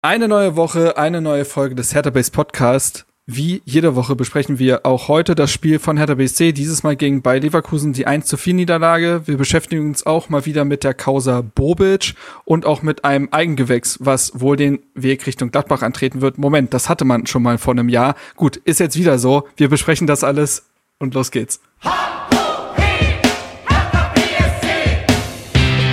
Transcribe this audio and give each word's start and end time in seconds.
Eine 0.00 0.28
neue 0.28 0.54
Woche, 0.54 0.96
eine 0.96 1.20
neue 1.20 1.44
Folge 1.44 1.74
des 1.74 1.92
Hertha 1.92 2.10
Base 2.10 2.30
Podcast. 2.30 3.04
Wie 3.26 3.62
jede 3.64 3.96
Woche 3.96 4.14
besprechen 4.14 4.60
wir 4.60 4.86
auch 4.86 5.08
heute 5.08 5.34
das 5.34 5.50
Spiel 5.50 5.80
von 5.80 5.96
Hertha 5.96 6.14
BSC, 6.14 6.52
dieses 6.52 6.84
Mal 6.84 6.94
gegen 6.94 7.20
bei 7.20 7.40
Leverkusen 7.40 7.94
die 7.94 8.06
1 8.06 8.26
zu 8.26 8.36
4 8.36 8.54
Niederlage. 8.54 9.22
Wir 9.24 9.36
beschäftigen 9.36 9.88
uns 9.88 10.06
auch 10.06 10.28
mal 10.28 10.46
wieder 10.46 10.64
mit 10.64 10.84
der 10.84 10.94
Causa 10.94 11.40
Bobic 11.40 12.14
und 12.44 12.64
auch 12.64 12.82
mit 12.82 13.04
einem 13.04 13.28
Eigengewächs, 13.32 13.98
was 14.00 14.38
wohl 14.38 14.56
den 14.56 14.78
Weg 14.94 15.26
Richtung 15.26 15.50
Gladbach 15.50 15.82
antreten 15.82 16.20
wird. 16.20 16.38
Moment, 16.38 16.72
das 16.74 16.88
hatte 16.88 17.04
man 17.04 17.26
schon 17.26 17.42
mal 17.42 17.58
vor 17.58 17.74
einem 17.74 17.88
Jahr. 17.88 18.14
Gut, 18.36 18.56
ist 18.56 18.78
jetzt 18.78 18.96
wieder 18.96 19.18
so. 19.18 19.48
Wir 19.56 19.68
besprechen 19.68 20.06
das 20.06 20.22
alles 20.22 20.68
und 21.00 21.12
los 21.14 21.32
geht's. 21.32 21.60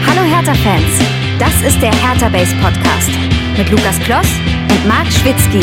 Hallo 0.06 0.22
Hertha-Fans, 0.30 1.00
das 1.40 1.54
ist 1.62 1.82
der 1.82 1.94
Hertha 1.94 2.30
Base 2.30 2.56
Podcast 2.62 3.10
mit 3.58 3.70
Lukas 3.70 4.00
Kloss 4.00 4.28
und 4.70 4.88
Marc 4.88 5.06
Schwitzky. 5.12 5.60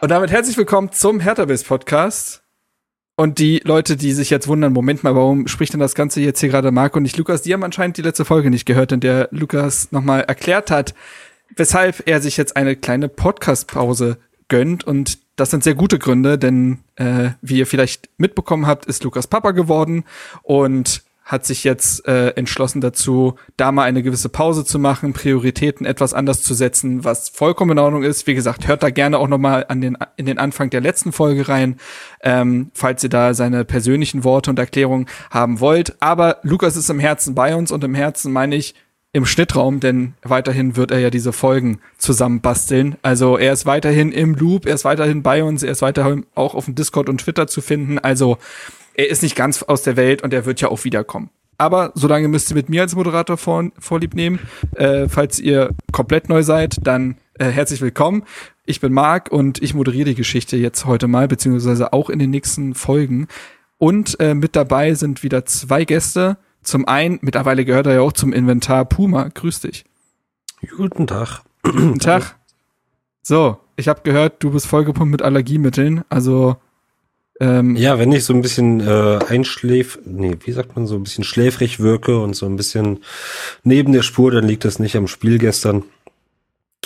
Und 0.00 0.10
damit 0.10 0.30
herzlich 0.30 0.56
willkommen 0.56 0.92
zum 0.92 1.18
Hertha 1.18 1.44
Base 1.44 1.64
Podcast. 1.64 2.42
Und 3.16 3.38
die 3.38 3.60
Leute, 3.64 3.96
die 3.96 4.12
sich 4.12 4.30
jetzt 4.30 4.46
wundern, 4.46 4.72
Moment 4.72 5.02
mal, 5.02 5.16
warum 5.16 5.48
spricht 5.48 5.72
denn 5.72 5.80
das 5.80 5.94
Ganze 5.94 6.20
jetzt 6.20 6.38
hier 6.38 6.50
gerade 6.50 6.70
Marc 6.70 6.94
und 6.94 7.02
nicht 7.02 7.16
Lukas? 7.16 7.42
Die 7.42 7.52
haben 7.52 7.64
anscheinend 7.64 7.96
die 7.96 8.02
letzte 8.02 8.24
Folge 8.24 8.50
nicht 8.50 8.66
gehört, 8.66 8.92
in 8.92 9.00
der 9.00 9.28
Lukas 9.32 9.90
nochmal 9.90 10.20
erklärt 10.20 10.70
hat, 10.70 10.94
weshalb 11.56 12.02
er 12.06 12.20
sich 12.20 12.36
jetzt 12.36 12.56
eine 12.56 12.76
kleine 12.76 13.08
Podcast-Pause 13.08 14.18
gönnt. 14.48 14.84
Und 14.84 15.25
das 15.36 15.50
sind 15.50 15.62
sehr 15.62 15.74
gute 15.74 15.98
Gründe, 15.98 16.38
denn 16.38 16.78
äh, 16.96 17.30
wie 17.42 17.58
ihr 17.58 17.66
vielleicht 17.66 18.08
mitbekommen 18.16 18.66
habt, 18.66 18.86
ist 18.86 19.04
Lukas 19.04 19.26
Papa 19.26 19.52
geworden 19.52 20.04
und 20.42 21.02
hat 21.26 21.44
sich 21.44 21.64
jetzt 21.64 22.06
äh, 22.06 22.28
entschlossen 22.30 22.80
dazu, 22.80 23.34
da 23.56 23.72
mal 23.72 23.82
eine 23.82 24.04
gewisse 24.04 24.28
Pause 24.28 24.64
zu 24.64 24.78
machen, 24.78 25.12
Prioritäten 25.12 25.84
etwas 25.84 26.14
anders 26.14 26.40
zu 26.44 26.54
setzen, 26.54 27.04
was 27.04 27.28
vollkommen 27.28 27.72
in 27.72 27.78
Ordnung 27.80 28.04
ist. 28.04 28.28
Wie 28.28 28.34
gesagt, 28.34 28.68
hört 28.68 28.84
da 28.84 28.90
gerne 28.90 29.18
auch 29.18 29.26
noch 29.26 29.36
mal 29.38 29.66
an 29.68 29.80
den 29.80 29.98
in 30.16 30.26
den 30.26 30.38
Anfang 30.38 30.70
der 30.70 30.80
letzten 30.80 31.10
Folge 31.10 31.48
rein, 31.48 31.78
ähm, 32.22 32.70
falls 32.74 33.02
ihr 33.02 33.10
da 33.10 33.34
seine 33.34 33.64
persönlichen 33.64 34.22
Worte 34.22 34.50
und 34.50 34.58
Erklärungen 34.60 35.06
haben 35.30 35.58
wollt. 35.58 36.00
Aber 36.00 36.38
Lukas 36.42 36.76
ist 36.76 36.90
im 36.90 37.00
Herzen 37.00 37.34
bei 37.34 37.56
uns 37.56 37.72
und 37.72 37.82
im 37.82 37.96
Herzen 37.96 38.32
meine 38.32 38.54
ich 38.54 38.76
im 39.16 39.24
Schnittraum, 39.24 39.80
denn 39.80 40.12
weiterhin 40.22 40.76
wird 40.76 40.90
er 40.90 40.98
ja 40.98 41.08
diese 41.08 41.32
Folgen 41.32 41.80
zusammenbasteln. 41.96 42.96
Also 43.00 43.38
er 43.38 43.54
ist 43.54 43.64
weiterhin 43.64 44.12
im 44.12 44.34
Loop, 44.34 44.66
er 44.66 44.74
ist 44.74 44.84
weiterhin 44.84 45.22
bei 45.22 45.42
uns, 45.42 45.62
er 45.62 45.72
ist 45.72 45.80
weiterhin 45.80 46.26
auch 46.34 46.54
auf 46.54 46.66
dem 46.66 46.74
Discord 46.74 47.08
und 47.08 47.22
Twitter 47.22 47.46
zu 47.46 47.62
finden. 47.62 47.98
Also 47.98 48.36
er 48.94 49.08
ist 49.08 49.22
nicht 49.22 49.34
ganz 49.34 49.62
aus 49.62 49.82
der 49.82 49.96
Welt 49.96 50.22
und 50.22 50.34
er 50.34 50.44
wird 50.44 50.60
ja 50.60 50.68
auch 50.68 50.84
wiederkommen. 50.84 51.30
Aber 51.56 51.92
solange 51.94 52.28
müsst 52.28 52.50
ihr 52.50 52.56
mit 52.56 52.68
mir 52.68 52.82
als 52.82 52.94
Moderator 52.94 53.38
vor, 53.38 53.70
vorlieb 53.78 54.14
nehmen. 54.14 54.38
Äh, 54.74 55.08
falls 55.08 55.40
ihr 55.40 55.70
komplett 55.92 56.28
neu 56.28 56.42
seid, 56.42 56.76
dann 56.82 57.16
äh, 57.38 57.46
herzlich 57.46 57.80
willkommen. 57.80 58.24
Ich 58.66 58.80
bin 58.80 58.92
Marc 58.92 59.32
und 59.32 59.62
ich 59.62 59.72
moderiere 59.72 60.10
die 60.10 60.14
Geschichte 60.14 60.58
jetzt 60.58 60.84
heute 60.84 61.08
mal, 61.08 61.26
beziehungsweise 61.26 61.94
auch 61.94 62.10
in 62.10 62.18
den 62.18 62.28
nächsten 62.28 62.74
Folgen. 62.74 63.28
Und 63.78 64.20
äh, 64.20 64.34
mit 64.34 64.56
dabei 64.56 64.92
sind 64.92 65.22
wieder 65.22 65.46
zwei 65.46 65.86
Gäste. 65.86 66.36
Zum 66.66 66.86
einen, 66.86 67.20
mittlerweile 67.22 67.64
gehört 67.64 67.86
er 67.86 67.94
ja 67.94 68.00
auch 68.00 68.12
zum 68.12 68.32
Inventar 68.32 68.84
Puma. 68.84 69.28
Grüß 69.32 69.60
dich. 69.60 69.84
Guten 70.76 71.06
Tag. 71.06 71.42
Guten 71.62 72.00
Tag. 72.00 72.34
So, 73.22 73.58
ich 73.76 73.86
habe 73.86 74.00
gehört, 74.02 74.42
du 74.42 74.50
bist 74.50 74.66
vollgepumpt 74.66 75.12
mit 75.12 75.22
Allergiemitteln. 75.22 76.02
Also 76.08 76.56
ähm, 77.38 77.76
ja, 77.76 78.00
wenn 78.00 78.10
ich 78.10 78.24
so 78.24 78.32
ein 78.32 78.42
bisschen 78.42 78.80
äh, 78.80 79.18
einschläf, 79.28 80.00
nee, 80.04 80.36
wie 80.40 80.52
sagt 80.52 80.74
man, 80.74 80.88
so 80.88 80.96
ein 80.96 81.04
bisschen 81.04 81.22
schläfrig 81.22 81.78
wirke 81.78 82.18
und 82.18 82.34
so 82.34 82.46
ein 82.46 82.56
bisschen 82.56 83.00
neben 83.62 83.92
der 83.92 84.02
Spur, 84.02 84.32
dann 84.32 84.46
liegt 84.46 84.64
das 84.64 84.80
nicht 84.80 84.96
am 84.96 85.06
Spiel 85.06 85.38
gestern, 85.38 85.84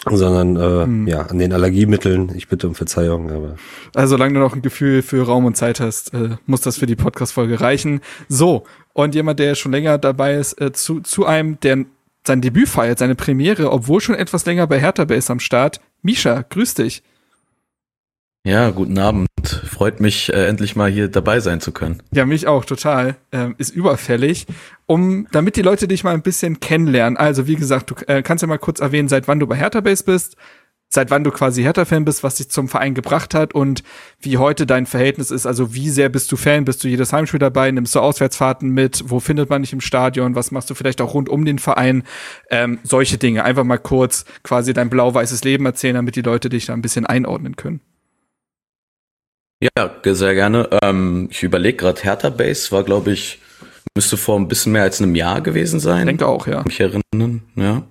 sondern 0.09 0.57
äh, 0.57 0.85
hm. 0.85 1.07
ja 1.07 1.23
an 1.23 1.39
den 1.39 1.53
Allergiemitteln. 1.53 2.33
Ich 2.35 2.49
bitte 2.49 2.69
um 2.69 2.75
Verzeihung, 2.75 3.31
aber 3.31 3.57
also 3.95 4.17
solange 4.17 4.35
du 4.35 4.41
noch 4.41 4.55
ein 4.55 4.63
Gefühl 4.63 5.03
für 5.03 5.25
Raum 5.25 5.45
und 5.45 5.57
Zeit 5.57 5.81
hast, 5.81 6.15
äh, 6.15 6.37
muss 6.47 6.63
das 6.63 6.79
für 6.79 6.87
die 6.87 6.97
Podcast-Folge 6.97 7.61
reichen. 7.61 8.01
So 8.29 8.65
und 8.93 9.15
jemand, 9.15 9.39
der 9.39 9.55
schon 9.55 9.73
länger 9.73 9.99
dabei 9.99 10.35
ist, 10.35 10.61
äh, 10.61 10.73
zu 10.73 11.01
zu 11.01 11.27
einem, 11.27 11.61
der 11.61 11.85
sein 12.27 12.41
Debüt 12.41 12.69
feiert, 12.69 12.99
seine 12.99 13.15
Premiere, 13.15 13.71
obwohl 13.73 14.01
schon 14.01 14.15
etwas 14.15 14.45
länger 14.47 14.67
bei 14.67 14.79
Hertha 14.79 15.05
Base 15.05 15.33
am 15.33 15.41
Start. 15.41 15.81
Misha, 16.03 16.45
grüß 16.49 16.75
dich. 16.75 17.03
Ja, 18.47 18.71
guten 18.71 18.99
Abend. 18.99 19.29
Freut 19.67 20.01
mich, 20.01 20.33
äh, 20.33 20.47
endlich 20.47 20.75
mal 20.75 20.91
hier 20.91 21.09
dabei 21.09 21.41
sein 21.41 21.61
zu 21.61 21.73
können. 21.73 22.03
Ja, 22.11 22.25
mich 22.25 22.47
auch, 22.47 22.65
total. 22.65 23.17
Ähm, 23.33 23.55
ist 23.59 23.71
überfällig. 23.71 24.47
Um, 24.87 25.27
damit 25.31 25.57
die 25.57 25.63
Leute 25.63 25.87
dich 25.87 26.05
mal 26.05 26.15
ein 26.15 26.23
bisschen 26.23 26.59
kennenlernen. 26.59 27.19
Also, 27.19 27.47
wie 27.47 27.57
gesagt, 27.57 27.91
du 27.91 27.95
äh, 28.07 28.23
kannst 28.23 28.41
ja 28.41 28.49
mal 28.49 28.59
kurz 28.59 28.81
erwähnen, 28.81 29.09
seit 29.09 29.29
wann 29.29 29.41
du 29.41 29.47
bei 29.47 29.57
Hertha 29.57 29.83
Base 29.83 30.05
bist, 30.05 30.37
seit 30.89 31.11
wann 31.11 31.23
du 31.23 31.31
quasi 31.31 31.63
Hertha-Fan 31.63 32.07
bist, 32.07 32.25
was 32.25 32.37
dich 32.37 32.49
zum 32.49 32.69
Verein 32.69 32.95
gebracht 32.95 33.35
hat 33.35 33.55
und 33.55 33.85
wie 34.21 34.39
heute 34.39 34.67
dein 34.67 34.87
Verhältnis 34.87 35.31
ist. 35.31 35.45
Also, 35.45 35.75
wie 35.75 35.91
sehr 35.91 36.09
bist 36.09 36.33
du 36.33 36.37
Fan? 36.37 36.65
Bist 36.65 36.83
du 36.83 36.89
jedes 36.89 37.13
Heimspiel 37.13 37.41
dabei? 37.41 37.71
Nimmst 37.71 37.95
du 37.95 38.01
Auswärtsfahrten 38.01 38.71
mit? 38.71 39.05
Wo 39.07 39.21
findet 39.21 39.51
man 39.51 39.61
dich 39.63 39.75
im 39.75 39.83
Stadion? 39.83 40.35
Was 40.35 40.51
machst 40.51 40.71
du 40.71 40.75
vielleicht 40.75 41.03
auch 41.03 41.13
rund 41.13 41.29
um 41.29 41.45
den 41.45 41.59
Verein? 41.59 42.05
Ähm, 42.51 42.79
solche 42.85 43.19
Dinge. 43.19 43.45
Einfach 43.45 43.65
mal 43.65 43.77
kurz 43.77 44.25
quasi 44.43 44.73
dein 44.73 44.89
blau-weißes 44.89 45.45
Leben 45.45 45.67
erzählen, 45.67 45.97
damit 45.97 46.17
die 46.17 46.23
Leute 46.23 46.49
dich 46.49 46.65
da 46.65 46.73
ein 46.73 46.83
bisschen 46.83 47.05
einordnen 47.05 47.55
können. 47.57 47.81
Ja, 49.61 49.91
sehr 50.03 50.35
gerne. 50.35 50.69
Ähm, 50.83 51.29
ich 51.31 51.43
überlege 51.43 51.77
gerade, 51.77 52.01
Hertha 52.03 52.31
Base 52.31 52.73
war, 52.73 52.83
glaube 52.83 53.13
ich, 53.13 53.41
müsste 53.95 54.17
vor 54.17 54.39
ein 54.39 54.49
bisschen 54.49 54.73
mehr 54.73 54.83
als 54.83 55.01
einem 55.01 55.15
Jahr 55.15 55.41
gewesen 55.43 55.81
sein. 55.81 56.01
Ich 56.01 56.07
denke 56.07 56.27
auch, 56.27 56.47
ja. 56.47 56.63
Mich 56.65 56.81
erinnern, 56.81 57.43
ja. 57.57 57.83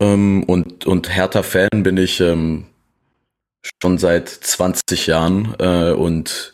Ähm, 0.00 0.42
und, 0.44 0.84
und 0.86 1.14
Hertha-Fan 1.14 1.82
bin 1.82 1.96
ich 1.96 2.20
ähm, 2.20 2.66
schon 3.82 3.98
seit 3.98 4.28
20 4.28 5.06
Jahren 5.06 5.54
äh, 5.58 5.92
und 5.92 6.52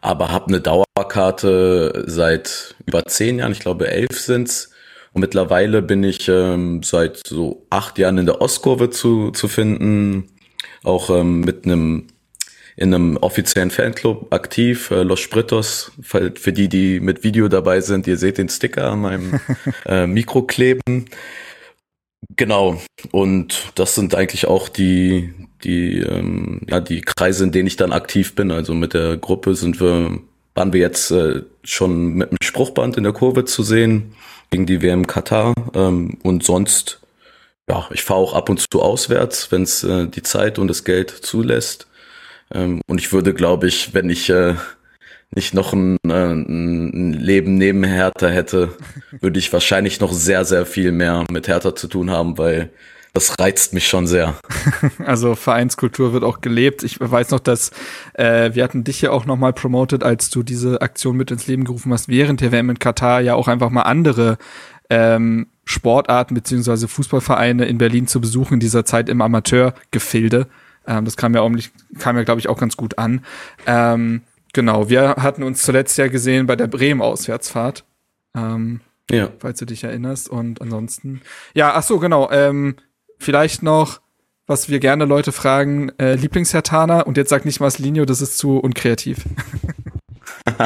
aber 0.00 0.32
habe 0.32 0.48
eine 0.48 0.60
Dauerkarte 0.60 2.04
seit 2.06 2.74
über 2.86 3.04
zehn 3.04 3.38
Jahren, 3.38 3.52
ich 3.52 3.60
glaube 3.60 3.88
elf 3.88 4.18
sind's. 4.18 4.70
Und 5.12 5.20
mittlerweile 5.20 5.82
bin 5.82 6.02
ich 6.04 6.28
ähm, 6.28 6.82
seit 6.82 7.26
so 7.26 7.66
acht 7.68 7.98
Jahren 7.98 8.18
in 8.18 8.26
der 8.26 8.40
Ostkurve 8.40 8.90
zu, 8.90 9.30
zu 9.32 9.48
finden, 9.48 10.30
auch 10.84 11.10
ähm, 11.10 11.40
mit 11.40 11.64
einem 11.64 12.06
in 12.80 12.94
einem 12.94 13.18
offiziellen 13.18 13.70
Fanclub 13.70 14.32
aktiv, 14.32 14.90
äh, 14.90 15.02
Los 15.02 15.20
Spritos, 15.20 15.92
für, 16.00 16.32
für 16.34 16.52
die, 16.52 16.68
die 16.68 16.98
mit 16.98 17.22
Video 17.22 17.46
dabei 17.48 17.82
sind, 17.82 18.06
ihr 18.06 18.16
seht 18.16 18.38
den 18.38 18.48
Sticker 18.48 18.92
an 18.92 19.02
meinem 19.02 19.40
äh, 19.86 20.06
Mikro 20.06 20.42
kleben. 20.42 21.04
Genau, 22.36 22.80
und 23.12 23.70
das 23.74 23.94
sind 23.94 24.14
eigentlich 24.14 24.46
auch 24.46 24.70
die, 24.70 25.34
die, 25.62 25.98
ähm, 25.98 26.62
ja, 26.70 26.80
die 26.80 27.02
Kreise, 27.02 27.44
in 27.44 27.52
denen 27.52 27.66
ich 27.66 27.76
dann 27.76 27.92
aktiv 27.92 28.34
bin. 28.34 28.50
Also 28.50 28.72
mit 28.72 28.94
der 28.94 29.18
Gruppe 29.18 29.54
sind 29.54 29.78
wir, 29.78 30.18
waren 30.54 30.72
wir 30.72 30.80
jetzt 30.80 31.10
äh, 31.10 31.42
schon 31.62 32.14
mit 32.14 32.30
dem 32.30 32.38
Spruchband 32.42 32.96
in 32.96 33.04
der 33.04 33.12
Kurve 33.12 33.44
zu 33.44 33.62
sehen 33.62 34.14
gegen 34.50 34.64
die 34.64 34.80
WM 34.80 35.06
Katar 35.06 35.52
ähm, 35.74 36.16
und 36.22 36.44
sonst 36.44 37.00
ja, 37.68 37.86
ich 37.92 38.02
fahre 38.02 38.20
auch 38.20 38.34
ab 38.34 38.48
und 38.48 38.64
zu 38.72 38.80
auswärts, 38.82 39.52
wenn 39.52 39.62
es 39.62 39.84
äh, 39.84 40.08
die 40.08 40.22
Zeit 40.22 40.58
und 40.58 40.66
das 40.68 40.84
Geld 40.84 41.10
zulässt. 41.10 41.86
Ähm, 42.52 42.80
und 42.86 43.00
ich 43.00 43.12
würde, 43.12 43.34
glaube 43.34 43.68
ich, 43.68 43.94
wenn 43.94 44.10
ich 44.10 44.28
äh, 44.30 44.54
nicht 45.34 45.54
noch 45.54 45.72
ein, 45.72 45.96
äh, 46.06 46.32
ein 46.32 47.12
Leben 47.12 47.56
neben 47.56 47.84
Hertha 47.84 48.28
hätte, 48.28 48.76
würde 49.20 49.38
ich 49.38 49.52
wahrscheinlich 49.52 50.00
noch 50.00 50.12
sehr, 50.12 50.44
sehr 50.44 50.66
viel 50.66 50.92
mehr 50.92 51.24
mit 51.30 51.48
Hertha 51.48 51.74
zu 51.74 51.88
tun 51.88 52.10
haben, 52.10 52.38
weil 52.38 52.70
das 53.12 53.38
reizt 53.38 53.74
mich 53.74 53.88
schon 53.88 54.06
sehr. 54.06 54.34
Also 55.04 55.34
Vereinskultur 55.34 56.12
wird 56.12 56.24
auch 56.24 56.40
gelebt. 56.40 56.82
Ich 56.82 57.00
weiß 57.00 57.30
noch, 57.30 57.40
dass 57.40 57.70
äh, 58.14 58.54
wir 58.54 58.62
hatten 58.62 58.84
dich 58.84 59.00
ja 59.00 59.10
auch 59.10 59.26
nochmal 59.26 59.52
promotet, 59.52 60.04
als 60.04 60.30
du 60.30 60.42
diese 60.42 60.80
Aktion 60.80 61.16
mit 61.16 61.30
ins 61.30 61.46
Leben 61.46 61.64
gerufen 61.64 61.92
hast, 61.92 62.08
während 62.08 62.40
der 62.40 62.52
WM 62.52 62.70
in 62.70 62.78
Katar 62.78 63.20
ja 63.20 63.34
auch 63.34 63.48
einfach 63.48 63.70
mal 63.70 63.82
andere 63.82 64.38
ähm, 64.88 65.48
Sportarten 65.64 66.34
beziehungsweise 66.34 66.88
Fußballvereine 66.88 67.64
in 67.64 67.78
Berlin 67.78 68.06
zu 68.06 68.20
besuchen 68.20 68.54
in 68.54 68.60
dieser 68.60 68.84
Zeit 68.84 69.08
im 69.08 69.20
Amateurgefilde. 69.20 70.46
Ähm, 70.86 71.04
das 71.04 71.16
kam 71.16 71.34
ja, 71.34 71.40
auch, 71.40 71.50
kam 71.98 72.16
ja 72.16 72.22
glaube 72.24 72.40
ich, 72.40 72.48
auch 72.48 72.58
ganz 72.58 72.76
gut 72.76 72.98
an. 72.98 73.24
Ähm, 73.66 74.22
genau, 74.52 74.88
wir 74.88 75.16
hatten 75.16 75.42
uns 75.42 75.62
zuletzt 75.62 75.98
ja 75.98 76.08
gesehen 76.08 76.46
bei 76.46 76.56
der 76.56 76.66
Bremen-Auswärtsfahrt. 76.66 77.84
Ähm, 78.34 78.80
ja. 79.10 79.30
Falls 79.38 79.58
du 79.58 79.66
dich 79.66 79.84
erinnerst. 79.84 80.28
Und 80.28 80.60
ansonsten. 80.60 81.20
Ja, 81.54 81.72
ach 81.74 81.82
so, 81.82 81.98
genau. 81.98 82.30
Ähm, 82.30 82.76
vielleicht 83.18 83.62
noch, 83.62 84.00
was 84.46 84.68
wir 84.68 84.80
gerne 84.80 85.04
Leute 85.04 85.32
fragen, 85.32 85.90
äh, 85.98 86.14
Lieblingshertaner 86.14 87.06
und 87.06 87.16
jetzt 87.16 87.30
sag 87.30 87.44
nicht 87.44 87.60
Maslinho, 87.60 88.04
das 88.04 88.20
ist 88.20 88.38
zu 88.38 88.58
unkreativ. 88.58 89.24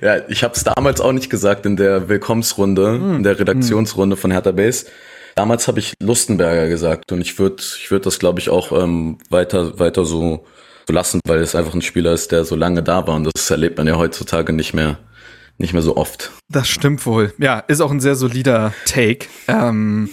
ja, 0.00 0.18
ich 0.28 0.44
habe 0.44 0.54
es 0.54 0.64
damals 0.64 1.00
auch 1.00 1.12
nicht 1.12 1.30
gesagt 1.30 1.66
in 1.66 1.76
der 1.76 2.08
Willkommensrunde, 2.08 2.92
hm. 2.92 3.16
in 3.16 3.22
der 3.22 3.38
Redaktionsrunde 3.38 4.16
hm. 4.16 4.20
von 4.20 4.30
Hertha 4.30 4.52
Base. 4.52 4.86
Damals 5.38 5.68
habe 5.68 5.78
ich 5.78 5.94
Lustenberger 6.02 6.66
gesagt 6.66 7.12
und 7.12 7.20
ich 7.20 7.38
würde 7.38 7.62
ich 7.62 7.92
würd 7.92 8.04
das, 8.06 8.18
glaube 8.18 8.40
ich, 8.40 8.50
auch 8.50 8.72
ähm, 8.72 9.18
weiter, 9.30 9.78
weiter 9.78 10.04
so, 10.04 10.44
zu 10.84 10.92
lassen, 10.92 11.20
weil 11.28 11.38
es 11.38 11.54
einfach 11.54 11.74
ein 11.74 11.80
Spieler 11.80 12.12
ist, 12.12 12.32
der 12.32 12.44
so 12.44 12.56
lange 12.56 12.82
da 12.82 13.06
war 13.06 13.14
und 13.14 13.22
das 13.22 13.48
erlebt 13.48 13.78
man 13.78 13.86
ja 13.86 13.96
heutzutage 13.96 14.52
nicht 14.52 14.74
mehr 14.74 14.98
nicht 15.56 15.74
mehr 15.74 15.82
so 15.82 15.96
oft. 15.96 16.32
Das 16.48 16.68
stimmt 16.68 17.06
wohl. 17.06 17.32
Ja, 17.38 17.60
ist 17.60 17.80
auch 17.80 17.92
ein 17.92 18.00
sehr 18.00 18.16
solider 18.16 18.74
Take. 18.84 19.28
Ähm, 19.46 20.08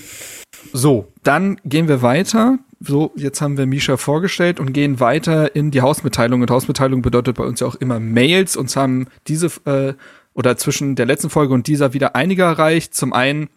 so, 0.71 1.11
dann 1.23 1.59
gehen 1.65 1.87
wir 1.87 2.03
weiter. 2.03 2.59
So, 2.79 3.11
jetzt 3.15 3.41
haben 3.41 3.57
wir 3.57 3.65
Misha 3.65 3.97
vorgestellt 3.97 4.59
und 4.59 4.73
gehen 4.73 4.99
weiter 4.99 5.55
in 5.55 5.71
die 5.71 5.81
Hausmitteilung. 5.81 6.43
Und 6.43 6.51
Hausmitteilung 6.51 7.01
bedeutet 7.01 7.37
bei 7.37 7.45
uns 7.45 7.61
ja 7.61 7.65
auch 7.65 7.75
immer 7.75 7.99
Mails. 7.99 8.55
Uns 8.55 8.75
haben 8.75 9.07
diese 9.25 9.47
äh, 9.65 9.95
oder 10.35 10.55
zwischen 10.55 10.95
der 10.95 11.07
letzten 11.07 11.31
Folge 11.31 11.55
und 11.55 11.65
dieser 11.65 11.93
wieder 11.93 12.15
einige 12.15 12.43
erreicht. 12.43 12.93
Zum 12.93 13.11
einen 13.11 13.49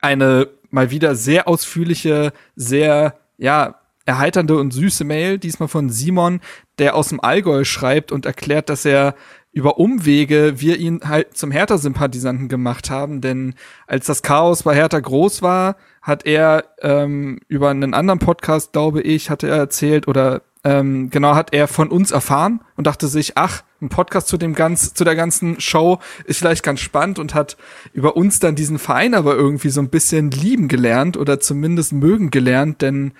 eine 0.00 0.48
mal 0.76 0.90
wieder 0.90 1.16
sehr 1.16 1.48
ausführliche, 1.48 2.32
sehr, 2.54 3.18
ja, 3.38 3.80
erheiternde 4.04 4.56
und 4.56 4.72
süße 4.72 5.02
Mail, 5.02 5.38
diesmal 5.38 5.68
von 5.68 5.90
Simon, 5.90 6.40
der 6.78 6.94
aus 6.94 7.08
dem 7.08 7.18
Allgäu 7.20 7.64
schreibt 7.64 8.12
und 8.12 8.24
erklärt, 8.24 8.68
dass 8.68 8.84
er 8.84 9.16
über 9.52 9.78
Umwege 9.78 10.60
wir 10.60 10.76
ihn 10.76 11.00
halt 11.02 11.36
zum 11.36 11.50
Hertha-Sympathisanten 11.50 12.48
gemacht 12.48 12.90
haben, 12.90 13.20
denn 13.22 13.54
als 13.86 14.06
das 14.06 14.22
Chaos 14.22 14.62
bei 14.62 14.74
Hertha 14.74 15.00
groß 15.00 15.40
war, 15.42 15.76
hat 16.02 16.26
er 16.26 16.64
ähm, 16.82 17.40
über 17.48 17.70
einen 17.70 17.94
anderen 17.94 18.20
Podcast, 18.20 18.72
glaube 18.72 19.00
ich, 19.00 19.30
hatte 19.30 19.48
er 19.48 19.56
erzählt 19.56 20.06
oder 20.06 20.42
ähm, 20.66 21.10
genau 21.10 21.36
hat 21.36 21.54
er 21.54 21.68
von 21.68 21.88
uns 21.88 22.10
erfahren 22.10 22.60
und 22.74 22.88
dachte 22.88 23.06
sich, 23.06 23.36
ach, 23.36 23.62
ein 23.80 23.88
Podcast 23.88 24.26
zu 24.26 24.36
dem 24.36 24.52
ganz, 24.52 24.94
zu 24.94 25.04
der 25.04 25.14
ganzen 25.14 25.60
Show 25.60 26.00
ist 26.24 26.40
vielleicht 26.40 26.64
ganz 26.64 26.80
spannend 26.80 27.20
und 27.20 27.34
hat 27.34 27.56
über 27.92 28.16
uns 28.16 28.40
dann 28.40 28.56
diesen 28.56 28.80
Verein 28.80 29.14
aber 29.14 29.36
irgendwie 29.36 29.68
so 29.68 29.80
ein 29.80 29.90
bisschen 29.90 30.32
lieben 30.32 30.66
gelernt 30.66 31.16
oder 31.16 31.38
zumindest 31.38 31.92
mögen 31.92 32.30
gelernt, 32.30 32.82
denn 32.82 33.12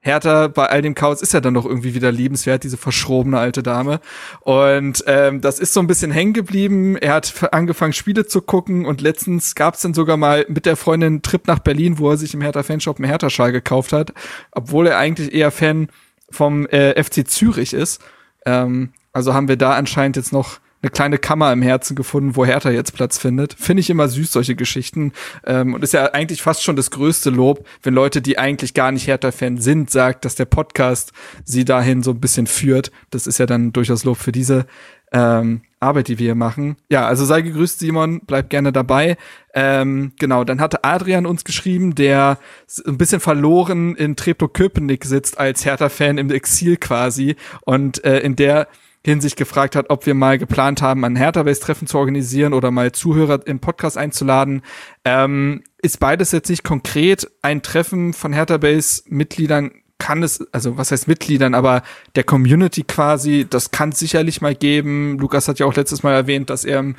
Hertha 0.00 0.48
bei 0.48 0.66
all 0.66 0.80
dem 0.80 0.94
Chaos 0.94 1.20
ist 1.20 1.34
ja 1.34 1.40
dann 1.40 1.54
doch 1.54 1.66
irgendwie 1.66 1.94
wieder 1.94 2.10
liebenswert, 2.10 2.64
diese 2.64 2.76
verschrobene 2.76 3.38
alte 3.38 3.62
Dame. 3.62 4.00
Und 4.40 5.04
ähm, 5.06 5.40
das 5.40 5.58
ist 5.58 5.72
so 5.72 5.80
ein 5.80 5.86
bisschen 5.86 6.10
hängen 6.10 6.34
geblieben. 6.34 6.96
Er 6.96 7.14
hat 7.14 7.52
angefangen, 7.52 7.94
Spiele 7.94 8.26
zu 8.26 8.42
gucken 8.42 8.84
und 8.84 9.00
letztens 9.00 9.54
gab 9.54 9.74
es 9.74 9.80
dann 9.80 9.94
sogar 9.94 10.18
mal 10.18 10.44
mit 10.48 10.66
der 10.66 10.76
Freundin 10.76 11.06
einen 11.06 11.22
Trip 11.22 11.46
nach 11.46 11.58
Berlin, 11.58 11.98
wo 11.98 12.10
er 12.10 12.18
sich 12.18 12.34
im 12.34 12.42
Hertha-Fanshop 12.42 12.98
einen 12.98 13.08
Hertha-Schal 13.08 13.52
gekauft 13.52 13.92
hat, 13.92 14.12
obwohl 14.52 14.86
er 14.86 14.98
eigentlich 14.98 15.32
eher 15.34 15.50
Fan 15.50 15.88
vom 16.34 16.66
äh, 16.66 17.02
FC 17.02 17.26
Zürich 17.26 17.72
ist. 17.72 18.02
Ähm, 18.44 18.92
also 19.12 19.32
haben 19.32 19.48
wir 19.48 19.56
da 19.56 19.74
anscheinend 19.74 20.16
jetzt 20.16 20.32
noch 20.32 20.58
eine 20.82 20.90
kleine 20.90 21.16
Kammer 21.16 21.50
im 21.50 21.62
Herzen 21.62 21.96
gefunden, 21.96 22.36
wo 22.36 22.44
Hertha 22.44 22.70
jetzt 22.70 22.92
Platz 22.92 23.16
findet. 23.16 23.54
Finde 23.54 23.80
ich 23.80 23.88
immer 23.88 24.06
süß, 24.06 24.32
solche 24.32 24.54
Geschichten. 24.54 25.12
Ähm, 25.46 25.72
und 25.72 25.82
ist 25.82 25.94
ja 25.94 26.12
eigentlich 26.12 26.42
fast 26.42 26.62
schon 26.62 26.76
das 26.76 26.90
größte 26.90 27.30
Lob, 27.30 27.66
wenn 27.82 27.94
Leute, 27.94 28.20
die 28.20 28.38
eigentlich 28.38 28.74
gar 28.74 28.92
nicht 28.92 29.06
Hertha-Fan 29.06 29.56
sind, 29.58 29.90
sagt, 29.90 30.26
dass 30.26 30.34
der 30.34 30.44
Podcast 30.44 31.12
sie 31.44 31.64
dahin 31.64 32.02
so 32.02 32.10
ein 32.10 32.20
bisschen 32.20 32.46
führt. 32.46 32.92
Das 33.08 33.26
ist 33.26 33.38
ja 33.38 33.46
dann 33.46 33.72
durchaus 33.72 34.04
Lob 34.04 34.18
für 34.18 34.32
diese 34.32 34.66
ähm, 35.10 35.62
Arbeit, 35.84 36.08
die 36.08 36.18
wir 36.18 36.26
hier 36.26 36.34
machen. 36.34 36.76
Ja, 36.90 37.06
also 37.06 37.24
sei 37.24 37.42
gegrüßt, 37.42 37.78
Simon, 37.78 38.20
bleib 38.26 38.50
gerne 38.50 38.72
dabei. 38.72 39.16
Ähm, 39.54 40.12
genau, 40.18 40.44
dann 40.44 40.60
hatte 40.60 40.82
Adrian 40.84 41.26
uns 41.26 41.44
geschrieben, 41.44 41.94
der 41.94 42.38
ein 42.86 42.98
bisschen 42.98 43.20
verloren 43.20 43.94
in 43.94 44.16
Treptow-Köpenick 44.16 45.04
sitzt 45.04 45.38
als 45.38 45.64
Hertha-Fan 45.64 46.18
im 46.18 46.30
Exil 46.30 46.76
quasi 46.76 47.36
und 47.62 48.04
äh, 48.04 48.20
in 48.20 48.36
der 48.36 48.68
Hinsicht 49.04 49.36
gefragt 49.36 49.76
hat, 49.76 49.90
ob 49.90 50.06
wir 50.06 50.14
mal 50.14 50.38
geplant 50.38 50.80
haben, 50.80 51.04
ein 51.04 51.16
Hertha-Base-Treffen 51.16 51.86
zu 51.86 51.98
organisieren 51.98 52.54
oder 52.54 52.70
mal 52.70 52.92
Zuhörer 52.92 53.46
im 53.46 53.60
Podcast 53.60 53.98
einzuladen. 53.98 54.62
Ähm, 55.04 55.62
ist 55.82 56.00
beides 56.00 56.32
jetzt 56.32 56.48
nicht 56.48 56.64
konkret. 56.64 57.30
Ein 57.42 57.62
Treffen 57.62 58.14
von 58.14 58.32
Hertha-Base-Mitgliedern 58.32 59.72
kann 59.98 60.22
es, 60.22 60.46
also 60.52 60.76
was 60.76 60.90
heißt 60.90 61.08
Mitgliedern, 61.08 61.54
aber 61.54 61.82
der 62.16 62.24
Community 62.24 62.82
quasi, 62.82 63.46
das 63.48 63.70
kann 63.70 63.90
es 63.90 63.98
sicherlich 63.98 64.40
mal 64.40 64.54
geben. 64.54 65.18
Lukas 65.18 65.48
hat 65.48 65.58
ja 65.58 65.66
auch 65.66 65.74
letztes 65.76 66.02
Mal 66.02 66.12
erwähnt, 66.12 66.50
dass 66.50 66.64
er 66.64 66.94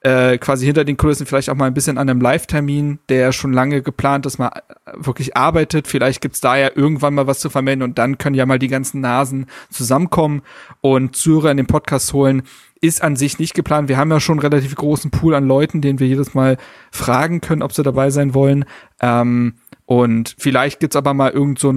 äh, 0.00 0.38
quasi 0.38 0.64
hinter 0.64 0.84
den 0.84 0.96
Kulissen 0.96 1.26
vielleicht 1.26 1.50
auch 1.50 1.56
mal 1.56 1.66
ein 1.66 1.74
bisschen 1.74 1.98
an 1.98 2.08
einem 2.08 2.20
Live-Termin, 2.20 3.00
der 3.08 3.32
schon 3.32 3.52
lange 3.52 3.82
geplant 3.82 4.26
ist, 4.26 4.38
mal 4.38 4.48
äh, 4.48 4.92
wirklich 4.94 5.36
arbeitet. 5.36 5.88
Vielleicht 5.88 6.20
gibt's 6.20 6.40
da 6.40 6.56
ja 6.56 6.70
irgendwann 6.74 7.14
mal 7.14 7.26
was 7.26 7.40
zu 7.40 7.50
vermelden 7.50 7.82
und 7.82 7.98
dann 7.98 8.16
können 8.16 8.36
ja 8.36 8.46
mal 8.46 8.60
die 8.60 8.68
ganzen 8.68 9.00
Nasen 9.00 9.46
zusammenkommen 9.70 10.42
und 10.80 11.16
Zuhörer 11.16 11.50
in 11.50 11.56
den 11.56 11.66
Podcast 11.66 12.12
holen. 12.12 12.42
Ist 12.80 13.02
an 13.02 13.16
sich 13.16 13.40
nicht 13.40 13.54
geplant. 13.54 13.88
Wir 13.88 13.96
haben 13.96 14.12
ja 14.12 14.20
schon 14.20 14.38
einen 14.38 14.52
relativ 14.52 14.76
großen 14.76 15.10
Pool 15.10 15.34
an 15.34 15.48
Leuten, 15.48 15.80
den 15.80 15.98
wir 15.98 16.06
jedes 16.06 16.32
Mal 16.32 16.58
fragen 16.92 17.40
können, 17.40 17.62
ob 17.62 17.72
sie 17.72 17.82
dabei 17.82 18.10
sein 18.10 18.34
wollen. 18.34 18.66
Ähm, 19.00 19.54
und 19.84 20.36
vielleicht 20.38 20.78
gibt's 20.78 20.94
aber 20.94 21.12
mal 21.12 21.32
irgend 21.32 21.58
so 21.58 21.70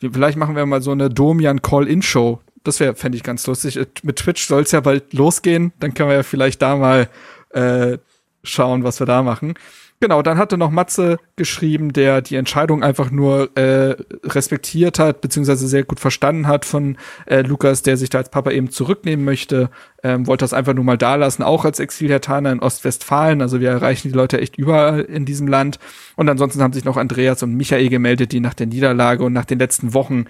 vielleicht 0.00 0.38
machen 0.38 0.56
wir 0.56 0.66
mal 0.66 0.82
so 0.82 0.92
eine 0.92 1.08
Domian 1.08 1.62
Call-In-Show. 1.62 2.40
Das 2.64 2.80
wäre, 2.80 2.94
fände 2.94 3.16
ich 3.16 3.22
ganz 3.22 3.46
lustig. 3.46 3.76
Äh, 3.76 3.86
mit 4.02 4.16
Twitch 4.16 4.46
soll's 4.46 4.72
ja 4.72 4.80
bald 4.80 5.12
losgehen. 5.12 5.72
Dann 5.80 5.94
können 5.94 6.08
wir 6.10 6.16
ja 6.16 6.22
vielleicht 6.22 6.62
da 6.62 6.76
mal 6.76 7.08
äh, 7.50 7.98
schauen, 8.42 8.84
was 8.84 9.00
wir 9.00 9.06
da 9.06 9.22
machen. 9.22 9.54
Genau, 10.00 10.22
dann 10.22 10.38
hatte 10.38 10.56
noch 10.56 10.70
Matze 10.70 11.18
geschrieben, 11.34 11.92
der 11.92 12.22
die 12.22 12.36
Entscheidung 12.36 12.84
einfach 12.84 13.10
nur 13.10 13.56
äh, 13.56 13.96
respektiert 14.22 15.00
hat, 15.00 15.20
beziehungsweise 15.20 15.66
sehr 15.66 15.82
gut 15.82 15.98
verstanden 15.98 16.46
hat 16.46 16.64
von 16.64 16.96
äh, 17.26 17.42
Lukas, 17.42 17.82
der 17.82 17.96
sich 17.96 18.08
da 18.08 18.18
als 18.18 18.30
Papa 18.30 18.52
eben 18.52 18.70
zurücknehmen 18.70 19.24
möchte, 19.24 19.70
ähm, 20.04 20.28
wollte 20.28 20.44
das 20.44 20.52
einfach 20.52 20.74
nur 20.74 20.84
mal 20.84 20.98
da 20.98 21.16
lassen, 21.16 21.42
auch 21.42 21.64
als 21.64 21.80
Exilhertaner 21.80 22.52
in 22.52 22.60
Ostwestfalen. 22.60 23.42
Also 23.42 23.60
wir 23.60 23.70
erreichen 23.70 24.08
die 24.08 24.14
Leute 24.14 24.40
echt 24.40 24.56
überall 24.56 25.00
in 25.00 25.24
diesem 25.24 25.48
Land. 25.48 25.80
Und 26.14 26.28
ansonsten 26.28 26.62
haben 26.62 26.72
sich 26.72 26.84
noch 26.84 26.96
Andreas 26.96 27.42
und 27.42 27.54
Michael 27.54 27.88
gemeldet, 27.88 28.30
die 28.30 28.40
nach 28.40 28.54
der 28.54 28.68
Niederlage 28.68 29.24
und 29.24 29.32
nach 29.32 29.46
den 29.46 29.58
letzten 29.58 29.94
Wochen 29.94 30.26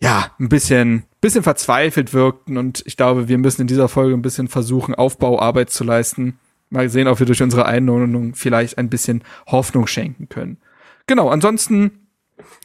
ja, 0.00 0.32
ein 0.38 0.48
bisschen, 0.48 1.04
bisschen 1.20 1.44
verzweifelt 1.44 2.12
wirkten 2.12 2.56
und 2.56 2.82
ich 2.86 2.96
glaube, 2.96 3.28
wir 3.28 3.38
müssen 3.38 3.62
in 3.62 3.66
dieser 3.68 3.88
Folge 3.88 4.14
ein 4.14 4.22
bisschen 4.22 4.48
versuchen, 4.48 4.96
Aufbauarbeit 4.96 5.70
zu 5.70 5.84
leisten. 5.84 6.40
Mal 6.72 6.88
sehen, 6.88 7.08
ob 7.08 7.18
wir 7.18 7.26
durch 7.26 7.42
unsere 7.42 7.66
Einordnung 7.66 8.34
vielleicht 8.34 8.78
ein 8.78 8.88
bisschen 8.88 9.22
Hoffnung 9.46 9.86
schenken 9.86 10.28
können. 10.28 10.58
Genau, 11.06 11.28
ansonsten 11.28 12.08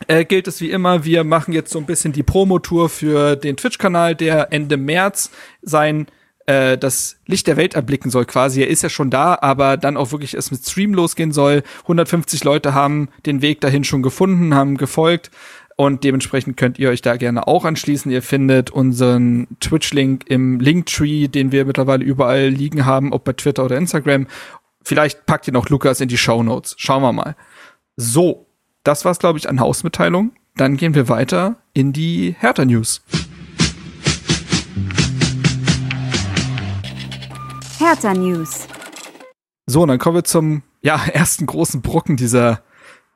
äh, 0.07 0.25
gilt 0.25 0.47
es 0.47 0.61
wie 0.61 0.71
immer, 0.71 1.03
wir 1.03 1.23
machen 1.23 1.53
jetzt 1.53 1.71
so 1.71 1.79
ein 1.79 1.85
bisschen 1.85 2.13
die 2.13 2.23
Promotour 2.23 2.89
für 2.89 3.35
den 3.35 3.57
Twitch-Kanal, 3.57 4.15
der 4.15 4.51
Ende 4.51 4.77
März 4.77 5.31
sein 5.61 6.07
äh, 6.47 6.77
das 6.77 7.17
Licht 7.27 7.45
der 7.45 7.57
Welt 7.57 7.75
erblicken 7.75 8.09
soll 8.09 8.25
quasi. 8.25 8.61
Er 8.61 8.69
ist 8.69 8.81
ja 8.81 8.89
schon 8.89 9.09
da, 9.09 9.37
aber 9.39 9.77
dann 9.77 9.97
auch 9.97 10.11
wirklich 10.11 10.33
es 10.33 10.49
mit 10.49 10.65
Stream 10.65 10.93
losgehen 10.93 11.31
soll. 11.31 11.61
150 11.83 12.43
Leute 12.43 12.73
haben 12.73 13.09
den 13.25 13.41
Weg 13.41 13.61
dahin 13.61 13.83
schon 13.83 14.01
gefunden, 14.01 14.55
haben 14.55 14.77
gefolgt. 14.77 15.29
Und 15.79 16.03
dementsprechend 16.03 16.57
könnt 16.57 16.79
ihr 16.79 16.89
euch 16.89 17.03
da 17.03 17.17
gerne 17.17 17.47
auch 17.47 17.63
anschließen. 17.63 18.11
Ihr 18.11 18.23
findet 18.23 18.71
unseren 18.71 19.47
Twitch-Link 19.59 20.25
im 20.27 20.59
Linktree, 20.59 21.27
den 21.27 21.51
wir 21.51 21.65
mittlerweile 21.65 22.03
überall 22.03 22.47
liegen 22.47 22.87
haben, 22.87 23.13
ob 23.13 23.23
bei 23.23 23.33
Twitter 23.33 23.63
oder 23.63 23.77
Instagram. 23.77 24.25
Vielleicht 24.83 25.27
packt 25.27 25.45
ihr 25.47 25.53
noch 25.53 25.69
Lukas 25.69 26.01
in 26.01 26.07
die 26.07 26.17
Show 26.17 26.41
Notes. 26.41 26.73
Schauen 26.79 27.03
wir 27.03 27.13
mal. 27.13 27.35
So, 27.95 28.47
das 28.83 29.05
war's, 29.05 29.19
glaube 29.19 29.37
ich, 29.37 29.47
an 29.47 29.59
Hausmitteilung. 29.59 30.31
Dann 30.55 30.77
gehen 30.77 30.95
wir 30.95 31.09
weiter 31.09 31.57
in 31.73 31.93
die 31.93 32.35
Hertha 32.39 32.65
News. 32.65 33.03
Hertha 37.77 38.15
News. 38.15 38.67
So, 39.67 39.83
und 39.83 39.89
dann 39.89 39.99
kommen 39.99 40.15
wir 40.15 40.23
zum 40.23 40.63
ja, 40.81 40.99
ersten 41.13 41.45
großen 41.45 41.83
Brocken 41.83 42.17
dieser 42.17 42.63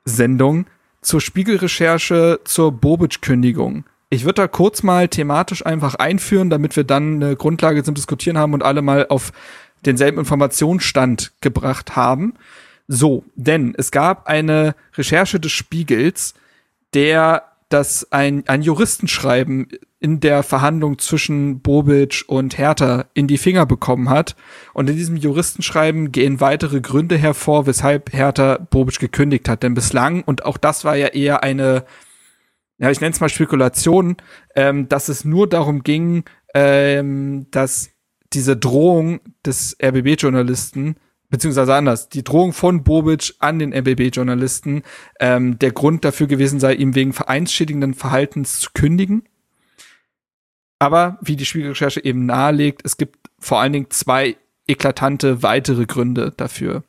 Sendung 0.06 0.68
zur 1.02 1.22
Spiegelrecherche 1.22 2.40
zur 2.44 2.72
Bobic-Kündigung. 2.72 3.86
Ich 4.10 4.26
würde 4.26 4.42
da 4.42 4.48
kurz 4.48 4.84
mal 4.84 5.08
thematisch 5.08 5.66
einfach 5.66 5.96
einführen, 5.96 6.50
damit 6.50 6.76
wir 6.76 6.84
dann 6.84 7.16
eine 7.16 7.36
Grundlage 7.36 7.84
zum 7.84 7.96
Diskutieren 7.96 8.38
haben 8.38 8.54
und 8.54 8.64
alle 8.64 8.82
mal 8.82 9.08
auf 9.08 9.32
denselben 9.86 10.20
Informationsstand 10.20 11.32
gebracht 11.42 11.96
haben. 11.96 12.34
So, 12.88 13.24
denn 13.36 13.74
es 13.78 13.92
gab 13.92 14.28
eine 14.28 14.76
Recherche 14.96 15.40
des 15.40 15.52
Spiegels, 15.54 16.34
der 16.94 17.44
das 17.70 18.12
ein, 18.12 18.44
ein 18.48 18.62
Juristenschreiben 18.62 19.70
in 20.02 20.20
der 20.20 20.42
Verhandlung 20.42 20.98
zwischen 20.98 21.62
Bobic 21.62 22.24
und 22.28 22.58
Hertha 22.58 23.06
in 23.14 23.28
die 23.28 23.38
Finger 23.38 23.68
bekommen 23.68 24.10
hat. 24.10 24.36
Und 24.74 24.90
in 24.90 24.96
diesem 24.96 25.16
Juristenschreiben 25.16 26.12
gehen 26.12 26.42
weitere 26.42 26.82
Gründe 26.82 27.18
hervor, 27.18 27.68
weshalb 27.68 28.12
Hertha 28.12 28.58
Bobic 28.58 29.00
gekündigt 29.00 29.48
hat. 29.48 29.62
Denn 29.62 29.76
bislang, 29.76 30.24
und 30.24 30.44
auch 30.44 30.58
das 30.58 30.84
war 30.84 30.96
ja 30.96 31.08
eher 31.08 31.44
eine, 31.44 31.86
ja, 32.80 32.90
ich 32.90 33.00
nenne 33.00 33.14
es 33.14 33.20
mal 33.20 33.30
Spekulation, 33.30 34.18
ähm, 34.56 34.90
dass 34.90 35.08
es 35.08 35.24
nur 35.24 35.48
darum 35.48 35.84
ging, 35.84 36.24
ähm, 36.56 37.46
dass 37.52 37.92
diese 38.34 38.58
Drohung 38.58 39.20
des 39.46 39.78
RBB-Journalisten 39.82 40.96
beziehungsweise 41.30 41.76
anders, 41.76 42.10
die 42.10 42.24
Drohung 42.24 42.54
von 42.54 42.84
Bobic 42.84 43.36
an 43.38 43.60
den 43.60 43.72
RBB-Journalisten 43.72 44.82
ähm, 45.20 45.60
der 45.60 45.72
Grund 45.72 46.04
dafür 46.04 46.26
gewesen 46.26 46.60
sei, 46.60 46.74
ihm 46.74 46.96
wegen 46.96 47.14
vereinsschädigenden 47.14 47.94
Verhaltens 47.94 48.60
zu 48.60 48.72
kündigen. 48.74 49.24
Aber 50.82 51.20
wie 51.22 51.36
die 51.36 51.46
Spiegelrecherche 51.46 52.04
eben 52.04 52.26
nahelegt, 52.26 52.82
es 52.84 52.98
gibt 52.98 53.30
vor 53.38 53.60
allen 53.60 53.72
Dingen 53.72 53.92
zwei 53.92 54.36
eklatante 54.66 55.44
weitere 55.44 55.86
Gründe 55.86 56.34
dafür. 56.36 56.84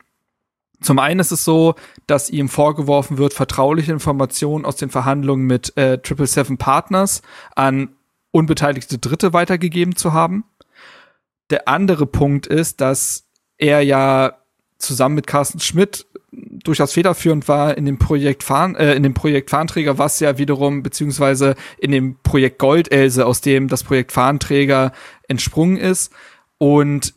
Zum 0.81 0.99
einen 0.99 1.21
ist 1.21 1.31
es 1.31 1.45
so, 1.45 1.75
dass 2.07 2.31
ihm 2.31 2.49
vorgeworfen 2.49 3.19
wird, 3.19 3.35
vertrauliche 3.35 3.93
Informationen 3.93 4.65
aus 4.65 4.77
den 4.77 4.89
Verhandlungen 4.89 5.47
mit 5.47 5.77
äh, 5.77 5.99
Triple 5.99 6.27
Seven 6.27 6.57
Partners 6.57 7.21
an 7.55 7.91
unbeteiligte 8.31 8.97
Dritte 8.97 9.35
weitergegeben 9.35 9.95
zu 9.95 10.15
haben. 10.15 10.45
Der 11.51 11.69
andere 11.69 12.07
Punkt 12.07 12.47
ist, 12.47 12.81
dass 12.81 13.27
er 13.59 13.83
ja 13.83 14.39
zusammen 14.79 15.17
mit 15.17 15.27
Carsten 15.27 15.61
Schmidt 15.61 16.07
durchaus 16.65 16.93
federführend 16.93 17.49
war 17.49 17.77
in 17.77 17.85
dem 17.85 17.99
Projekt 17.99 18.43
Fahn, 18.43 18.75
äh, 18.77 18.95
in 18.95 19.03
dem 19.03 19.15
Projekt 19.15 19.51
Fahnträger, 19.51 19.99
was 19.99 20.21
ja 20.21 20.39
wiederum 20.39 20.83
beziehungsweise 20.83 21.55
in 21.79 21.91
dem 21.91 22.17
Projekt 22.23 22.59
Goldelse, 22.59 23.27
aus 23.27 23.41
dem 23.41 23.69
das 23.69 23.85
Projekt 23.85 24.13
Fahnträger 24.13 24.93
entsprungen 25.29 25.77
ist 25.77 26.13
und 26.59 27.15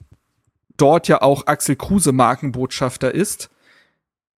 dort 0.78 1.08
ja 1.08 1.22
auch 1.22 1.48
Axel 1.48 1.76
Kruse 1.76 2.12
Markenbotschafter 2.12 3.14
ist, 3.14 3.50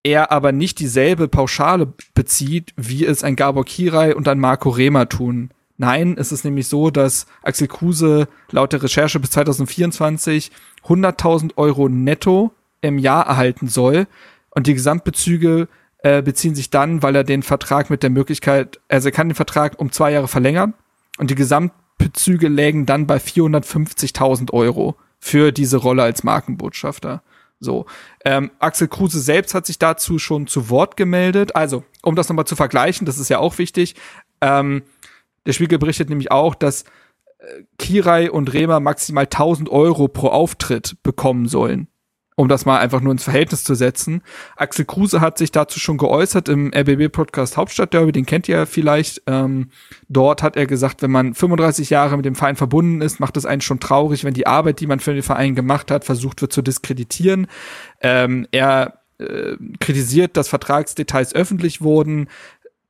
er 0.04 0.32
aber 0.32 0.52
nicht 0.52 0.80
dieselbe 0.80 1.28
Pauschale 1.28 1.94
bezieht, 2.14 2.74
wie 2.78 3.06
es 3.06 3.24
ein 3.24 3.36
Gabor 3.36 3.66
Kirai 3.66 4.16
und 4.16 4.28
ein 4.28 4.40
Marco 4.40 4.70
Rehmer 4.70 5.10
tun. 5.10 5.52
Nein, 5.78 6.16
es 6.18 6.32
ist 6.32 6.44
nämlich 6.44 6.68
so, 6.68 6.90
dass 6.90 7.28
Axel 7.44 7.68
Kruse 7.68 8.28
laut 8.52 8.74
der 8.74 8.82
Recherche 8.82 9.20
bis 9.20 9.32
2024 9.32 10.52
100.000 10.86 11.52
Euro 11.58 11.88
netto 11.88 12.52
im 12.82 12.98
Jahr 12.98 13.28
erhalten 13.28 13.68
soll. 13.68 14.08
Und 14.58 14.66
die 14.66 14.74
Gesamtbezüge 14.74 15.68
äh, 16.00 16.24
beziehen 16.24 16.56
sich 16.56 16.72
dann, 16.72 17.04
weil 17.04 17.16
er 17.16 17.24
den 17.24 17.44
Vertrag 17.44 17.92
mit 17.92 18.02
der 18.02 18.10
Möglichkeit, 18.10 18.80
also 18.90 19.10
er 19.10 19.12
kann 19.12 19.30
den 19.30 19.36
Vertrag 19.36 19.80
um 19.80 19.92
zwei 19.92 20.12
Jahre 20.12 20.28
verlängern 20.28 20.74
und 21.20 21.30
die 21.30 21.36
Gesamtbezüge 21.36 22.48
lägen 22.48 22.88
dann 22.88 23.06
bei 23.06 23.18
450.000 23.18 24.52
Euro 24.54 24.98
für 25.20 25.52
diese 25.52 25.78
Rolle 25.78 26.02
als 26.02 26.24
Markenbotschafter. 26.24 27.22
So, 27.60 27.86
ähm, 28.26 28.50
Axel 28.58 28.88
Kruse 28.88 29.20
selbst 29.20 29.54
hat 29.54 29.68
sich 29.68 29.78
dazu 29.78 30.18
schon 30.18 30.48
zu 30.48 30.72
Wort 30.72 30.98
gemeldet. 30.98 31.56
Also, 31.56 31.84
um 32.02 32.16
das 32.16 32.28
nochmal 32.28 32.46
zu 32.46 32.56
vergleichen, 32.56 33.06
das 33.06 33.20
ist 33.20 33.30
ja 33.30 33.38
auch 33.38 33.60
wichtig. 33.60 33.94
Ähm, 34.42 34.82
der 35.46 35.54
Spiegel 35.54 35.78
berichtet 35.78 36.10
nämlich 36.10 36.32
auch, 36.32 36.56
dass 36.56 36.82
äh, 36.82 37.62
Kirai 37.78 38.32
und 38.32 38.52
Rehmer 38.54 38.80
maximal 38.80 39.26
1000 39.26 39.70
Euro 39.70 40.08
pro 40.08 40.30
Auftritt 40.30 40.98
bekommen 41.04 41.48
sollen 41.48 41.90
um 42.38 42.48
das 42.48 42.66
mal 42.66 42.78
einfach 42.78 43.02
nur 43.02 43.12
ins 43.12 43.24
Verhältnis 43.24 43.64
zu 43.64 43.74
setzen. 43.74 44.22
Axel 44.56 44.86
Kruse 44.86 45.22
hat 45.22 45.40
sich 45.40 45.52
dazu 45.52 45.80
schon 45.80 45.98
geäußert 45.98 46.50
im 46.50 46.72
RBB-Podcast 46.72 47.58
Hauptstadtderby, 47.58 48.12
den 48.12 48.28
kennt 48.28 48.48
ihr 48.48 48.68
vielleicht. 48.68 49.24
Ähm, 49.26 49.72
dort 50.08 50.44
hat 50.44 50.56
er 50.56 50.68
gesagt, 50.68 51.02
wenn 51.02 51.10
man 51.10 51.34
35 51.34 51.90
Jahre 51.90 52.16
mit 52.16 52.26
dem 52.26 52.36
Verein 52.36 52.56
verbunden 52.56 53.02
ist, 53.02 53.20
macht 53.20 53.38
es 53.38 53.48
einen 53.48 53.62
schon 53.62 53.80
traurig, 53.80 54.24
wenn 54.24 54.36
die 54.36 54.46
Arbeit, 54.46 54.80
die 54.82 54.88
man 54.88 55.00
für 55.00 55.16
den 55.16 55.24
Verein 55.24 55.56
gemacht 55.56 55.90
hat, 55.90 56.06
versucht 56.06 56.42
wird 56.42 56.54
zu 56.54 56.62
diskreditieren. 56.62 57.48
Ähm, 58.02 58.48
er 58.52 59.00
äh, 59.18 59.58
kritisiert, 59.80 60.38
dass 60.38 60.48
Vertragsdetails 60.48 61.34
öffentlich 61.34 61.82
wurden. 61.82 62.30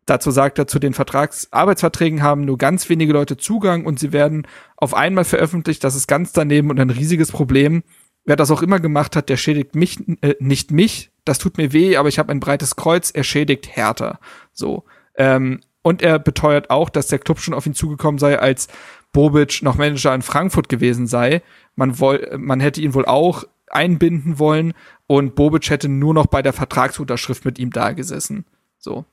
Dazu 0.06 0.30
sagt 0.30 0.60
er, 0.60 0.68
zu 0.68 0.80
den 0.80 0.94
Vertragsarbeitsverträgen 0.94 2.22
haben 2.22 2.44
nur 2.44 2.58
ganz 2.58 2.90
wenige 2.90 3.14
Leute 3.14 3.38
Zugang 3.38 3.86
und 3.86 3.98
sie 3.98 4.12
werden 4.12 4.46
auf 4.76 4.94
einmal 4.94 5.24
veröffentlicht. 5.24 5.86
Das 5.86 5.96
ist 5.96 6.08
ganz 6.08 6.34
daneben 6.34 6.70
und 6.70 6.82
ein 6.82 6.90
riesiges 6.90 7.32
Problem 7.32 7.84
wer 8.28 8.36
das 8.36 8.52
auch 8.52 8.62
immer 8.62 8.80
gemacht 8.80 9.16
hat, 9.16 9.30
der 9.30 9.38
schädigt 9.38 9.74
mich, 9.74 9.98
äh, 10.22 10.36
nicht 10.40 10.70
mich. 10.70 11.10
Das 11.26 11.40
tut 11.40 11.58
mir 11.58 11.74
weh, 11.74 11.98
aber 11.98 12.10
ich 12.10 12.20
habe 12.20 12.32
ein 12.32 12.40
breites 12.40 12.76
Kreuz. 12.76 13.10
Er 13.10 13.24
schädigt 13.24 13.76
härter. 13.76 14.20
So. 14.54 14.84
Ähm, 15.16 15.62
und 15.82 16.02
er 16.02 16.20
beteuert 16.20 16.70
auch, 16.70 16.90
dass 16.90 17.08
der 17.08 17.20
Club 17.20 17.40
schon 17.40 17.54
auf 17.54 17.66
ihn 17.66 17.74
zugekommen 17.74 18.20
sei, 18.20 18.38
als 18.38 18.68
Bobic 19.14 19.64
noch 19.64 19.78
Manager 19.78 20.14
in 20.14 20.22
Frankfurt 20.22 20.68
gewesen 20.68 21.08
sei. 21.08 21.42
Man, 21.76 22.00
woll, 22.00 22.36
man 22.38 22.60
hätte 22.60 22.82
ihn 22.82 22.94
wohl 22.94 23.06
auch 23.06 23.46
einbinden 23.70 24.40
wollen 24.40 24.74
und 25.08 25.36
Bobic 25.36 25.70
hätte 25.70 25.88
nur 25.88 26.14
noch 26.14 26.28
bei 26.28 26.42
der 26.42 26.54
Vertragsunterschrift 26.54 27.46
mit 27.46 27.60
ihm 27.60 27.72
da 27.72 27.94
gesessen. 27.94 28.46
So. 28.78 29.06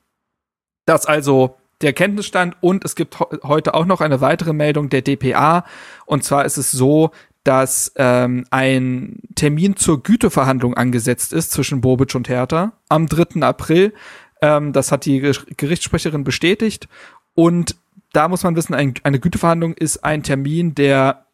Das 0.85 1.05
also 1.05 1.55
der 1.81 1.93
Kenntnisstand 1.93 2.57
und 2.61 2.83
es 2.83 2.95
gibt 2.95 3.19
heute 3.19 3.73
auch 3.73 3.85
noch 3.85 4.01
eine 4.01 4.21
weitere 4.21 4.53
Meldung 4.53 4.89
der 4.89 5.01
DPA 5.01 5.65
und 6.05 6.23
zwar 6.23 6.45
ist 6.45 6.57
es 6.57 6.71
so, 6.71 7.11
dass 7.45 7.93
ähm, 7.95 8.45
ein 8.49 9.19
Termin 9.35 9.77
zur 9.77 10.01
Güteverhandlung 10.01 10.73
angesetzt 10.73 11.31
ist 11.31 11.51
zwischen 11.51 11.79
Bobic 11.79 12.15
und 12.15 12.27
Hertha 12.27 12.73
am 12.89 13.07
3. 13.07 13.41
April. 13.41 13.93
Ähm, 14.41 14.73
das 14.73 14.91
hat 14.91 15.05
die 15.05 15.19
Gerichtssprecherin 15.55 16.23
bestätigt. 16.23 16.89
Und 17.35 17.75
da 18.13 18.27
muss 18.27 18.43
man 18.43 18.55
wissen, 18.55 18.73
ein, 18.73 18.95
eine 19.03 19.19
Güteverhandlung 19.19 19.75
ist 19.75 20.03
ein 20.03 20.23
Termin, 20.23 20.73
der 20.73 21.27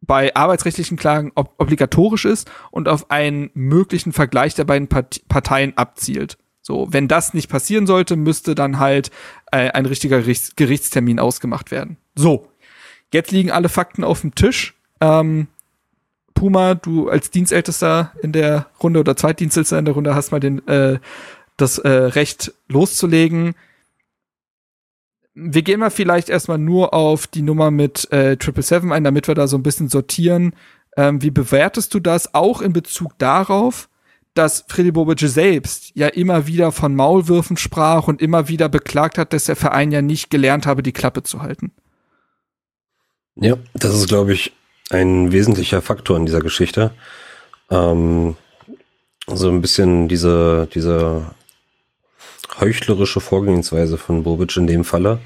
bei 0.00 0.34
arbeitsrechtlichen 0.34 0.96
Klagen 0.96 1.32
ob 1.34 1.54
obligatorisch 1.58 2.24
ist 2.24 2.50
und 2.70 2.88
auf 2.88 3.10
einen 3.10 3.50
möglichen 3.52 4.12
Vergleich 4.12 4.54
der 4.54 4.64
beiden 4.64 4.88
Part 4.88 5.28
Parteien 5.28 5.76
abzielt. 5.76 6.38
So, 6.62 6.88
wenn 6.90 7.08
das 7.08 7.34
nicht 7.34 7.50
passieren 7.50 7.86
sollte, 7.86 8.16
müsste 8.16 8.54
dann 8.54 8.78
halt 8.78 9.10
äh, 9.50 9.70
ein 9.70 9.84
richtiger 9.84 10.18
Gerichts 10.20 10.56
Gerichtstermin 10.56 11.18
ausgemacht 11.18 11.70
werden. 11.70 11.98
So, 12.14 12.48
jetzt 13.12 13.32
liegen 13.32 13.50
alle 13.50 13.68
Fakten 13.68 14.02
auf 14.02 14.22
dem 14.22 14.34
Tisch. 14.34 14.74
Ähm, 15.02 15.48
Puma, 16.34 16.74
du 16.74 17.10
als 17.10 17.30
Dienstältester 17.30 18.12
in 18.22 18.32
der 18.32 18.66
Runde 18.82 19.00
oder 19.00 19.16
Zweitdienstältester 19.16 19.78
in 19.78 19.84
der 19.84 19.94
Runde 19.94 20.14
hast 20.14 20.30
mal 20.30 20.40
den, 20.40 20.66
äh, 20.68 21.00
das 21.56 21.78
äh, 21.78 21.88
Recht 21.88 22.54
loszulegen. 22.68 23.54
Wir 25.34 25.62
gehen 25.62 25.80
mal 25.80 25.90
vielleicht 25.90 26.28
erstmal 26.28 26.58
nur 26.58 26.94
auf 26.94 27.26
die 27.26 27.42
Nummer 27.42 27.70
mit 27.70 28.04
äh, 28.12 28.36
777 28.38 28.92
ein, 28.92 29.04
damit 29.04 29.26
wir 29.26 29.34
da 29.34 29.48
so 29.48 29.56
ein 29.56 29.62
bisschen 29.62 29.88
sortieren. 29.88 30.54
Ähm, 30.96 31.20
wie 31.20 31.30
bewertest 31.30 31.92
du 31.94 32.00
das 32.00 32.32
auch 32.34 32.62
in 32.62 32.72
Bezug 32.72 33.18
darauf, 33.18 33.88
dass 34.34 34.64
Freddy 34.68 34.92
Bobic 34.92 35.20
selbst 35.20 35.92
ja 35.94 36.06
immer 36.06 36.46
wieder 36.46 36.70
von 36.70 36.94
Maulwürfen 36.94 37.56
sprach 37.56 38.06
und 38.06 38.22
immer 38.22 38.48
wieder 38.48 38.68
beklagt 38.68 39.18
hat, 39.18 39.32
dass 39.32 39.46
der 39.46 39.56
Verein 39.56 39.90
ja 39.90 40.00
nicht 40.00 40.30
gelernt 40.30 40.66
habe, 40.66 40.82
die 40.82 40.92
Klappe 40.92 41.22
zu 41.22 41.42
halten? 41.42 41.72
Ja, 43.34 43.56
das 43.74 43.94
ist, 43.94 44.08
glaube 44.08 44.34
ich, 44.34 44.52
ein 44.92 45.32
wesentlicher 45.32 45.82
Faktor 45.82 46.16
in 46.16 46.26
dieser 46.26 46.40
Geschichte. 46.40 46.90
Ähm, 47.70 48.36
so 49.26 49.48
ein 49.48 49.60
bisschen 49.60 50.08
diese, 50.08 50.68
diese 50.74 51.26
heuchlerische 52.60 53.20
Vorgehensweise 53.20 53.96
von 53.96 54.24
Bobic 54.24 54.56
in 54.56 54.66
dem 54.66 54.84
Falle, 54.84 55.18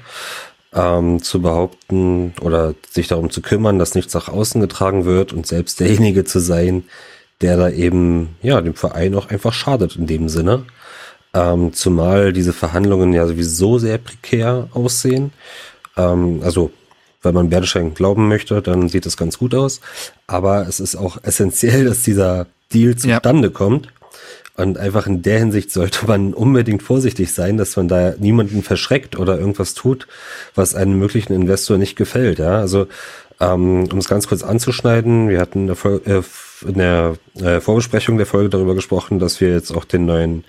ähm, 0.73 1.21
zu 1.21 1.41
behaupten 1.41 2.33
oder 2.41 2.75
sich 2.89 3.07
darum 3.07 3.29
zu 3.29 3.41
kümmern, 3.41 3.79
dass 3.79 3.95
nichts 3.95 4.13
nach 4.13 4.29
außen 4.29 4.61
getragen 4.61 5.05
wird 5.05 5.33
und 5.33 5.47
selbst 5.47 5.79
derjenige 5.79 6.23
zu 6.23 6.39
sein, 6.39 6.85
der 7.41 7.57
da 7.57 7.69
eben, 7.69 8.35
ja, 8.41 8.61
dem 8.61 8.73
Verein 8.73 9.15
auch 9.15 9.29
einfach 9.29 9.53
schadet 9.53 9.95
in 9.95 10.07
dem 10.07 10.29
Sinne. 10.29 10.65
Ähm, 11.33 11.73
zumal 11.73 12.33
diese 12.33 12.53
Verhandlungen 12.53 13.13
ja 13.13 13.27
sowieso 13.27 13.77
sehr 13.77 13.97
prekär 13.97 14.69
aussehen. 14.73 15.31
Ähm, 15.97 16.41
also 16.43 16.71
wenn 17.21 17.33
man 17.33 17.49
Bernstein 17.49 17.93
glauben 17.93 18.27
möchte, 18.27 18.61
dann 18.61 18.89
sieht 18.89 19.05
es 19.05 19.17
ganz 19.17 19.37
gut 19.37 19.55
aus. 19.55 19.81
Aber 20.27 20.67
es 20.67 20.79
ist 20.79 20.95
auch 20.95 21.17
essentiell, 21.23 21.85
dass 21.89 22.03
dieser 22.03 22.47
Deal 22.73 22.95
zustande 22.95 23.47
ja. 23.47 23.53
kommt. 23.53 23.89
Und 24.55 24.79
einfach 24.79 25.05
in 25.05 25.21
der 25.21 25.37
Hinsicht 25.37 25.71
sollte 25.71 26.07
man 26.07 26.33
unbedingt 26.33 26.81
vorsichtig 26.81 27.31
sein, 27.31 27.57
dass 27.57 27.75
man 27.75 27.87
da 27.87 28.15
niemanden 28.17 28.63
verschreckt 28.63 29.17
oder 29.17 29.37
irgendwas 29.37 29.75
tut, 29.75 30.07
was 30.55 30.73
einem 30.73 30.97
möglichen 30.97 31.33
Investor 31.33 31.77
nicht 31.77 31.95
gefällt. 31.95 32.39
Ja, 32.39 32.57
also 32.57 32.87
ähm, 33.39 33.87
um 33.91 33.99
es 33.99 34.07
ganz 34.07 34.27
kurz 34.27 34.41
anzuschneiden, 34.43 35.29
wir 35.29 35.39
hatten 35.39 35.67
in 35.67 35.75
der, 35.75 36.07
äh, 36.07 36.23
in 36.67 36.73
der 36.73 37.17
äh, 37.39 37.61
Vorbesprechung 37.61 38.17
der 38.17 38.25
Folge 38.25 38.49
darüber 38.49 38.73
gesprochen, 38.73 39.19
dass 39.19 39.39
wir 39.41 39.51
jetzt 39.51 39.71
auch 39.71 39.85
den 39.85 40.07
neuen 40.07 40.43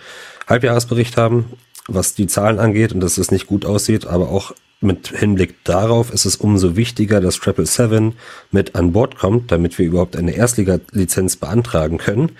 Halbjahresbericht 0.46 1.18
haben, 1.18 1.44
was 1.86 2.14
die 2.14 2.26
Zahlen 2.26 2.58
angeht 2.58 2.92
und 2.94 3.00
dass 3.00 3.18
es 3.18 3.30
nicht 3.30 3.46
gut 3.46 3.66
aussieht, 3.66 4.06
aber 4.06 4.30
auch 4.30 4.54
mit 4.80 5.08
Hinblick 5.08 5.64
darauf 5.64 6.12
ist 6.12 6.24
es 6.24 6.36
umso 6.36 6.76
wichtiger, 6.76 7.20
dass 7.20 7.36
Triple 7.36 7.66
Seven 7.66 8.14
mit 8.50 8.74
an 8.74 8.92
Bord 8.92 9.18
kommt, 9.18 9.50
damit 9.50 9.78
wir 9.78 9.86
überhaupt 9.86 10.16
eine 10.16 10.32
Erstliga-Lizenz 10.32 11.36
beantragen 11.36 11.98
können. 11.98 12.32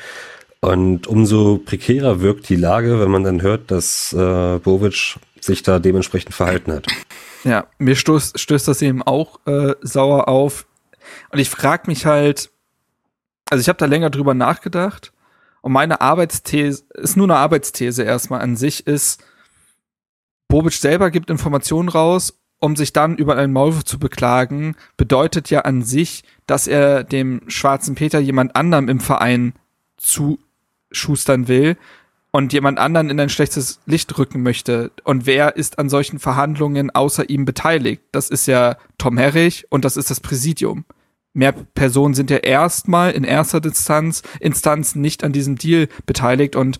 Und 0.61 1.07
umso 1.07 1.59
prekärer 1.59 2.21
wirkt 2.21 2.49
die 2.49 2.57
Lage, 2.57 3.01
wenn 3.01 3.11
man 3.11 3.25
dann 3.25 3.43
hört, 3.43 3.71
dass 3.71 4.13
äh, 4.13 4.59
Bovic 4.59 5.17
sich 5.41 5.63
da 5.63 5.79
dementsprechend 5.79 6.35
verhalten 6.35 6.73
hat. 6.73 6.87
Ja, 7.45 7.67
mir 7.79 7.95
stößt, 7.95 8.39
stößt 8.39 8.67
das 8.67 8.83
eben 8.83 9.03
auch 9.03 9.39
äh, 9.47 9.75
sauer 9.81 10.29
auf. 10.29 10.67
Und 11.31 11.39
ich 11.39 11.49
frage 11.49 11.85
mich 11.87 12.07
halt, 12.07 12.51
also 13.49 13.61
ich 13.61 13.69
habe 13.69 13.79
da 13.79 13.87
länger 13.87 14.11
drüber 14.11 14.35
nachgedacht. 14.35 15.13
Und 15.61 15.73
meine 15.73 16.01
Arbeitsthese 16.01 16.85
ist 16.95 17.17
nur 17.17 17.27
eine 17.27 17.37
Arbeitsthese 17.37 18.03
erstmal 18.03 18.41
an 18.41 18.57
sich, 18.57 18.87
ist, 18.87 19.23
Bobic 20.49 20.73
selber 20.73 21.11
gibt 21.11 21.31
Informationen 21.31 21.89
raus, 21.89 22.39
um 22.59 22.75
sich 22.75 22.93
dann 22.93 23.17
über 23.17 23.37
einen 23.37 23.53
Maulwurf 23.53 23.85
zu 23.85 23.99
beklagen, 23.99 24.75
bedeutet 24.97 25.51
ja 25.51 25.61
an 25.61 25.83
sich, 25.83 26.25
dass 26.47 26.67
er 26.67 27.05
dem 27.05 27.43
schwarzen 27.47 27.95
Peter 27.95 28.19
jemand 28.19 28.57
anderem 28.57 28.89
im 28.89 29.01
Verein 29.01 29.53
zuschustern 29.97 31.47
will 31.47 31.77
und 32.31 32.53
jemand 32.53 32.79
anderen 32.79 33.11
in 33.11 33.21
ein 33.21 33.29
schlechtes 33.29 33.81
Licht 33.87 34.17
rücken 34.19 34.43
möchte. 34.43 34.91
Und 35.05 35.27
wer 35.27 35.57
ist 35.57 35.79
an 35.79 35.89
solchen 35.89 36.19
Verhandlungen 36.19 36.91
außer 36.91 37.29
ihm 37.31 37.45
beteiligt? 37.45 38.03
Das 38.13 38.29
ist 38.29 38.47
ja 38.47 38.77
Tom 38.97 39.19
Herrich 39.19 39.67
und 39.71 39.85
das 39.85 39.97
ist 39.97 40.11
das 40.11 40.21
Präsidium. 40.21 40.85
Mehr 41.35 41.53
Personen 41.53 42.15
sind 42.15 42.31
ja 42.31 42.39
erstmal 42.39 43.13
in 43.13 43.25
erster 43.25 43.63
Instanz, 43.65 44.23
Instanz 44.41 44.95
nicht 44.95 45.23
an 45.23 45.33
diesem 45.33 45.57
Deal 45.57 45.89
beteiligt 46.07 46.57
und 46.57 46.79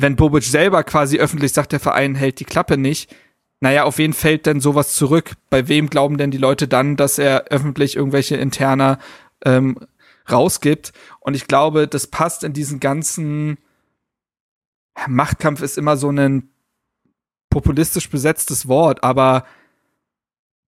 wenn 0.00 0.16
Bobic 0.16 0.44
selber 0.44 0.84
quasi 0.84 1.18
öffentlich 1.18 1.52
sagt, 1.52 1.72
der 1.72 1.80
Verein 1.80 2.14
hält 2.14 2.40
die 2.40 2.44
Klappe 2.44 2.76
nicht, 2.76 3.14
naja, 3.60 3.84
auf 3.84 3.98
wen 3.98 4.12
fällt 4.12 4.46
denn 4.46 4.60
sowas 4.60 4.94
zurück? 4.94 5.32
Bei 5.50 5.66
wem 5.66 5.90
glauben 5.90 6.16
denn 6.16 6.30
die 6.30 6.38
Leute 6.38 6.68
dann, 6.68 6.96
dass 6.96 7.18
er 7.18 7.46
öffentlich 7.46 7.96
irgendwelche 7.96 8.36
interner 8.36 8.98
ähm, 9.44 9.78
rausgibt? 10.30 10.92
Und 11.18 11.34
ich 11.34 11.48
glaube, 11.48 11.88
das 11.88 12.06
passt 12.06 12.44
in 12.44 12.52
diesen 12.52 12.78
ganzen 12.78 13.58
Machtkampf 15.06 15.62
ist 15.62 15.78
immer 15.78 15.96
so 15.96 16.10
ein 16.10 16.50
populistisch 17.50 18.10
besetztes 18.10 18.68
Wort, 18.68 19.02
aber 19.02 19.44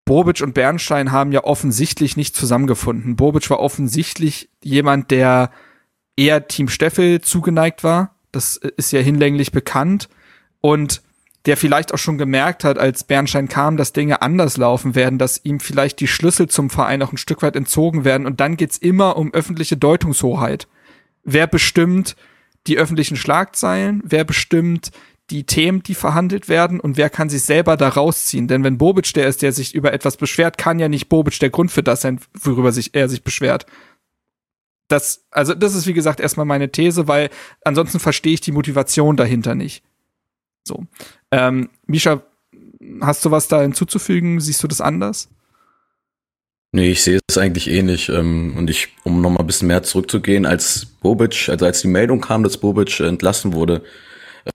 Bobic 0.04 0.40
und 0.40 0.54
Bernstein 0.54 1.12
haben 1.12 1.32
ja 1.32 1.44
offensichtlich 1.44 2.16
nicht 2.16 2.34
zusammengefunden. 2.34 3.16
Bobic 3.16 3.48
war 3.50 3.60
offensichtlich 3.60 4.50
jemand, 4.62 5.10
der 5.10 5.50
eher 6.16 6.48
Team 6.48 6.68
Steffel 6.68 7.20
zugeneigt 7.20 7.84
war. 7.84 8.16
Das 8.32 8.56
ist 8.56 8.92
ja 8.92 9.00
hinlänglich 9.00 9.52
bekannt. 9.52 10.08
Und 10.60 11.02
der 11.46 11.56
vielleicht 11.56 11.94
auch 11.94 11.98
schon 11.98 12.18
gemerkt 12.18 12.64
hat, 12.64 12.78
als 12.78 13.04
Bernstein 13.04 13.48
kam, 13.48 13.76
dass 13.76 13.92
Dinge 13.92 14.20
anders 14.20 14.56
laufen 14.56 14.94
werden, 14.94 15.18
dass 15.18 15.40
ihm 15.42 15.58
vielleicht 15.58 16.00
die 16.00 16.06
Schlüssel 16.06 16.48
zum 16.48 16.68
Verein 16.68 17.02
auch 17.02 17.12
ein 17.12 17.18
Stück 17.18 17.42
weit 17.42 17.56
entzogen 17.56 18.04
werden. 18.04 18.26
Und 18.26 18.40
dann 18.40 18.56
geht's 18.56 18.76
immer 18.76 19.16
um 19.16 19.32
öffentliche 19.32 19.76
Deutungshoheit. 19.76 20.68
Wer 21.24 21.46
bestimmt 21.46 22.14
die 22.66 22.76
öffentlichen 22.76 23.16
Schlagzeilen? 23.16 24.02
Wer 24.04 24.24
bestimmt 24.24 24.90
die 25.30 25.44
Themen, 25.44 25.82
die 25.82 25.94
verhandelt 25.94 26.48
werden 26.48 26.80
und 26.80 26.96
wer 26.96 27.08
kann 27.08 27.30
sich 27.30 27.42
selber 27.42 27.76
da 27.76 27.88
rausziehen? 27.88 28.48
Denn 28.48 28.64
wenn 28.64 28.78
Bobic 28.78 29.12
der 29.14 29.28
ist, 29.28 29.42
der 29.42 29.52
sich 29.52 29.74
über 29.74 29.92
etwas 29.92 30.16
beschwert, 30.16 30.58
kann 30.58 30.78
ja 30.78 30.88
nicht 30.88 31.08
Bobic 31.08 31.38
der 31.38 31.50
Grund 31.50 31.70
für 31.70 31.82
das 31.82 32.02
sein, 32.02 32.20
worüber 32.34 32.72
sich 32.72 32.94
er 32.94 33.08
sich 33.08 33.22
beschwert. 33.22 33.64
Das, 34.90 35.24
also 35.30 35.54
das 35.54 35.76
ist 35.76 35.86
wie 35.86 35.92
gesagt 35.92 36.18
erstmal 36.18 36.46
meine 36.46 36.72
These, 36.72 37.06
weil 37.06 37.30
ansonsten 37.64 38.00
verstehe 38.00 38.34
ich 38.34 38.40
die 38.40 38.50
Motivation 38.50 39.16
dahinter 39.16 39.54
nicht. 39.54 39.84
So, 40.64 40.84
ähm, 41.30 41.70
Misha, 41.86 42.22
hast 43.00 43.24
du 43.24 43.30
was 43.30 43.46
da 43.46 43.62
hinzuzufügen? 43.62 44.40
Siehst 44.40 44.60
du 44.64 44.66
das 44.66 44.80
anders? 44.80 45.28
Nee, 46.72 46.90
ich 46.90 47.04
sehe 47.04 47.20
es 47.28 47.38
eigentlich 47.38 47.70
ähnlich. 47.70 48.08
Ähm, 48.08 48.54
und 48.56 48.68
ich, 48.68 48.88
um 49.04 49.20
noch 49.20 49.30
mal 49.30 49.38
ein 49.40 49.46
bisschen 49.46 49.68
mehr 49.68 49.84
zurückzugehen, 49.84 50.44
als 50.44 50.86
Bobic, 50.86 51.48
also 51.48 51.66
als 51.66 51.82
die 51.82 51.88
Meldung 51.88 52.20
kam, 52.20 52.42
dass 52.42 52.58
Bobic 52.58 52.98
entlassen 52.98 53.52
wurde, 53.52 53.82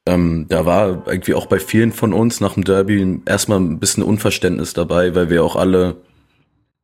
ähm, 0.06 0.48
da 0.50 0.66
war 0.66 1.08
irgendwie 1.08 1.34
auch 1.34 1.46
bei 1.46 1.60
vielen 1.60 1.94
von 1.94 2.12
uns 2.12 2.42
nach 2.42 2.56
dem 2.56 2.66
Derby 2.66 3.22
erstmal 3.26 3.62
ein 3.62 3.80
bisschen 3.80 4.04
Unverständnis 4.04 4.74
dabei, 4.74 5.16
weil 5.16 5.30
wir 5.30 5.46
auch 5.46 5.56
alle 5.56 5.96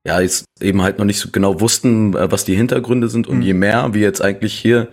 ja 0.05 0.19
jetzt 0.19 0.45
eben 0.59 0.81
halt 0.81 0.97
noch 0.97 1.05
nicht 1.05 1.19
so 1.19 1.29
genau 1.31 1.59
wussten, 1.61 2.15
äh, 2.15 2.31
was 2.31 2.45
die 2.45 2.55
Hintergründe 2.55 3.09
sind. 3.09 3.27
Und 3.27 3.37
mhm. 3.37 3.43
je 3.43 3.53
mehr 3.53 3.93
wir 3.93 4.01
jetzt 4.01 4.21
eigentlich 4.21 4.53
hier 4.53 4.87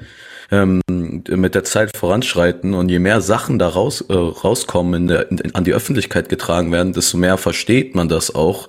ähm, 0.50 0.80
mit 0.88 1.54
der 1.54 1.64
Zeit 1.64 1.96
voranschreiten 1.96 2.74
und 2.74 2.88
je 2.88 2.98
mehr 2.98 3.20
Sachen 3.20 3.58
da 3.58 3.68
raus, 3.68 4.02
äh, 4.08 4.12
rauskommen, 4.12 5.02
in 5.02 5.06
der, 5.08 5.30
in, 5.30 5.54
an 5.54 5.64
die 5.64 5.72
Öffentlichkeit 5.72 6.28
getragen 6.28 6.72
werden, 6.72 6.92
desto 6.92 7.16
mehr 7.16 7.36
versteht 7.36 7.94
man 7.94 8.08
das 8.08 8.34
auch. 8.34 8.68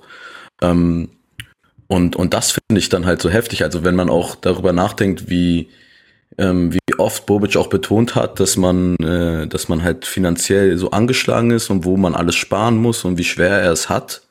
Ähm, 0.62 1.10
und, 1.88 2.16
und 2.16 2.34
das 2.34 2.52
finde 2.52 2.78
ich 2.78 2.88
dann 2.88 3.06
halt 3.06 3.20
so 3.20 3.30
heftig. 3.30 3.64
Also 3.64 3.84
wenn 3.84 3.96
man 3.96 4.10
auch 4.10 4.36
darüber 4.36 4.72
nachdenkt, 4.72 5.28
wie, 5.28 5.70
ähm, 6.38 6.72
wie 6.72 6.98
oft 6.98 7.26
Bobic 7.26 7.56
auch 7.56 7.66
betont 7.66 8.14
hat, 8.14 8.38
dass 8.40 8.56
man, 8.56 8.96
äh, 8.96 9.46
dass 9.48 9.68
man 9.68 9.82
halt 9.82 10.06
finanziell 10.06 10.76
so 10.78 10.90
angeschlagen 10.90 11.50
ist 11.50 11.68
und 11.70 11.84
wo 11.84 11.96
man 11.96 12.14
alles 12.14 12.36
sparen 12.36 12.76
muss 12.76 13.04
und 13.04 13.18
wie 13.18 13.24
schwer 13.24 13.60
er 13.60 13.72
es 13.72 13.88
hat. 13.88 14.22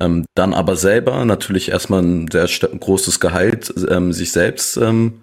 Ähm, 0.00 0.24
dann 0.34 0.54
aber 0.54 0.76
selber 0.76 1.24
natürlich 1.24 1.70
erstmal 1.70 2.02
ein 2.02 2.28
sehr 2.30 2.46
großes 2.46 3.20
Gehalt 3.20 3.72
ähm, 3.88 4.12
sich 4.12 4.32
selbst 4.32 4.76
ähm, 4.76 5.20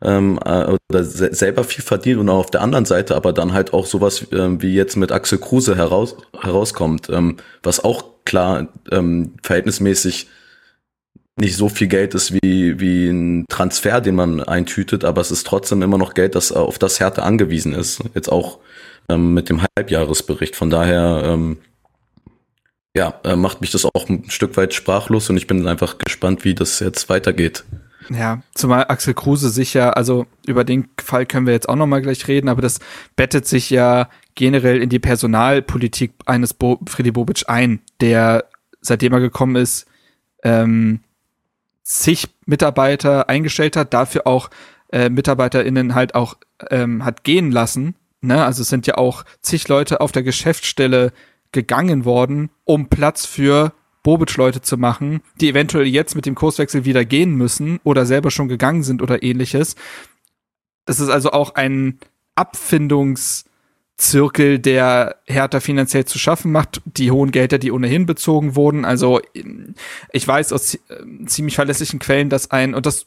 ähm, 0.00 0.38
äh, 0.44 0.76
oder 0.90 1.04
se 1.04 1.34
selber 1.34 1.64
viel 1.64 1.84
verdient 1.84 2.20
und 2.20 2.28
auch 2.28 2.38
auf 2.38 2.50
der 2.50 2.62
anderen 2.62 2.84
Seite 2.84 3.16
aber 3.16 3.32
dann 3.32 3.52
halt 3.52 3.72
auch 3.72 3.86
sowas 3.86 4.26
ähm, 4.32 4.62
wie 4.62 4.74
jetzt 4.74 4.96
mit 4.96 5.12
Axel 5.12 5.38
Kruse 5.38 5.76
heraus 5.76 6.16
herauskommt, 6.40 7.08
ähm, 7.10 7.36
was 7.62 7.82
auch 7.82 8.04
klar 8.24 8.68
ähm, 8.90 9.34
verhältnismäßig 9.42 10.28
nicht 11.36 11.56
so 11.56 11.68
viel 11.68 11.88
Geld 11.88 12.14
ist 12.14 12.32
wie, 12.32 12.78
wie 12.78 13.08
ein 13.08 13.46
Transfer, 13.48 14.00
den 14.00 14.14
man 14.14 14.40
eintütet, 14.42 15.04
aber 15.04 15.20
es 15.20 15.30
ist 15.30 15.46
trotzdem 15.46 15.82
immer 15.82 15.98
noch 15.98 16.14
Geld, 16.14 16.34
das 16.34 16.52
auf 16.52 16.78
das 16.78 17.00
Härte 17.00 17.22
angewiesen 17.22 17.72
ist. 17.72 18.02
Jetzt 18.14 18.30
auch 18.30 18.58
ähm, 19.08 19.34
mit 19.34 19.48
dem 19.48 19.62
Halbjahresbericht. 19.62 20.56
Von 20.56 20.70
daher, 20.70 21.22
ähm, 21.24 21.58
ja, 22.94 23.20
äh, 23.24 23.36
macht 23.36 23.60
mich 23.60 23.70
das 23.70 23.84
auch 23.84 24.08
ein 24.08 24.28
Stück 24.28 24.56
weit 24.56 24.74
sprachlos 24.74 25.30
und 25.30 25.36
ich 25.36 25.46
bin 25.46 25.66
einfach 25.66 25.98
gespannt, 25.98 26.44
wie 26.44 26.54
das 26.54 26.80
jetzt 26.80 27.08
weitergeht. 27.08 27.64
Ja, 28.10 28.42
zumal 28.54 28.86
Axel 28.88 29.14
Kruse 29.14 29.48
sich 29.48 29.74
ja, 29.74 29.90
also 29.90 30.26
über 30.46 30.64
den 30.64 30.88
Fall 31.00 31.24
können 31.24 31.46
wir 31.46 31.54
jetzt 31.54 31.68
auch 31.68 31.76
nochmal 31.76 32.02
gleich 32.02 32.26
reden, 32.28 32.48
aber 32.48 32.60
das 32.60 32.80
bettet 33.16 33.46
sich 33.46 33.70
ja 33.70 34.08
generell 34.34 34.82
in 34.82 34.88
die 34.88 34.98
Personalpolitik 34.98 36.12
eines 36.26 36.52
Bo 36.52 36.80
Freddy 36.86 37.12
Bobic 37.12 37.44
ein, 37.48 37.80
der 38.00 38.46
seitdem 38.80 39.12
er 39.12 39.20
gekommen 39.20 39.56
ist, 39.56 39.86
ähm, 40.42 41.00
zig 41.84 42.28
Mitarbeiter 42.46 43.28
eingestellt 43.28 43.76
hat, 43.76 43.94
dafür 43.94 44.26
auch 44.26 44.50
äh, 44.92 45.08
MitarbeiterInnen 45.08 45.94
halt 45.94 46.14
auch 46.14 46.36
ähm, 46.70 47.04
hat 47.04 47.24
gehen 47.24 47.52
lassen. 47.52 47.94
Ne? 48.20 48.44
Also 48.44 48.62
es 48.62 48.68
sind 48.68 48.86
ja 48.86 48.98
auch 48.98 49.24
zig 49.40 49.68
Leute 49.68 50.00
auf 50.00 50.12
der 50.12 50.22
Geschäftsstelle 50.22 51.12
gegangen 51.52 52.04
worden, 52.04 52.50
um 52.64 52.88
Platz 52.88 53.26
für 53.26 53.72
Bobic-Leute 54.02 54.62
zu 54.62 54.76
machen, 54.76 55.20
die 55.40 55.48
eventuell 55.48 55.86
jetzt 55.86 56.16
mit 56.16 56.26
dem 56.26 56.34
Kurswechsel 56.34 56.84
wieder 56.84 57.04
gehen 57.04 57.34
müssen 57.34 57.78
oder 57.84 58.04
selber 58.04 58.30
schon 58.30 58.48
gegangen 58.48 58.82
sind 58.82 59.00
oder 59.00 59.22
ähnliches. 59.22 59.76
Das 60.86 60.98
ist 60.98 61.08
also 61.08 61.30
auch 61.30 61.54
ein 61.54 61.98
Abfindungs- 62.36 63.44
Zirkel, 64.02 64.58
der 64.58 65.16
Hertha 65.26 65.60
finanziell 65.60 66.04
zu 66.04 66.18
schaffen 66.18 66.50
macht, 66.50 66.80
die 66.84 67.10
hohen 67.10 67.30
Gelder, 67.30 67.58
die 67.58 67.70
ohnehin 67.70 68.04
bezogen 68.06 68.56
wurden. 68.56 68.84
Also 68.84 69.20
ich 70.12 70.26
weiß 70.26 70.52
aus 70.52 70.74
äh, 70.74 70.80
ziemlich 71.26 71.54
verlässlichen 71.54 71.98
Quellen, 71.98 72.28
dass 72.28 72.50
ein, 72.50 72.74
und 72.74 72.84
das, 72.86 73.06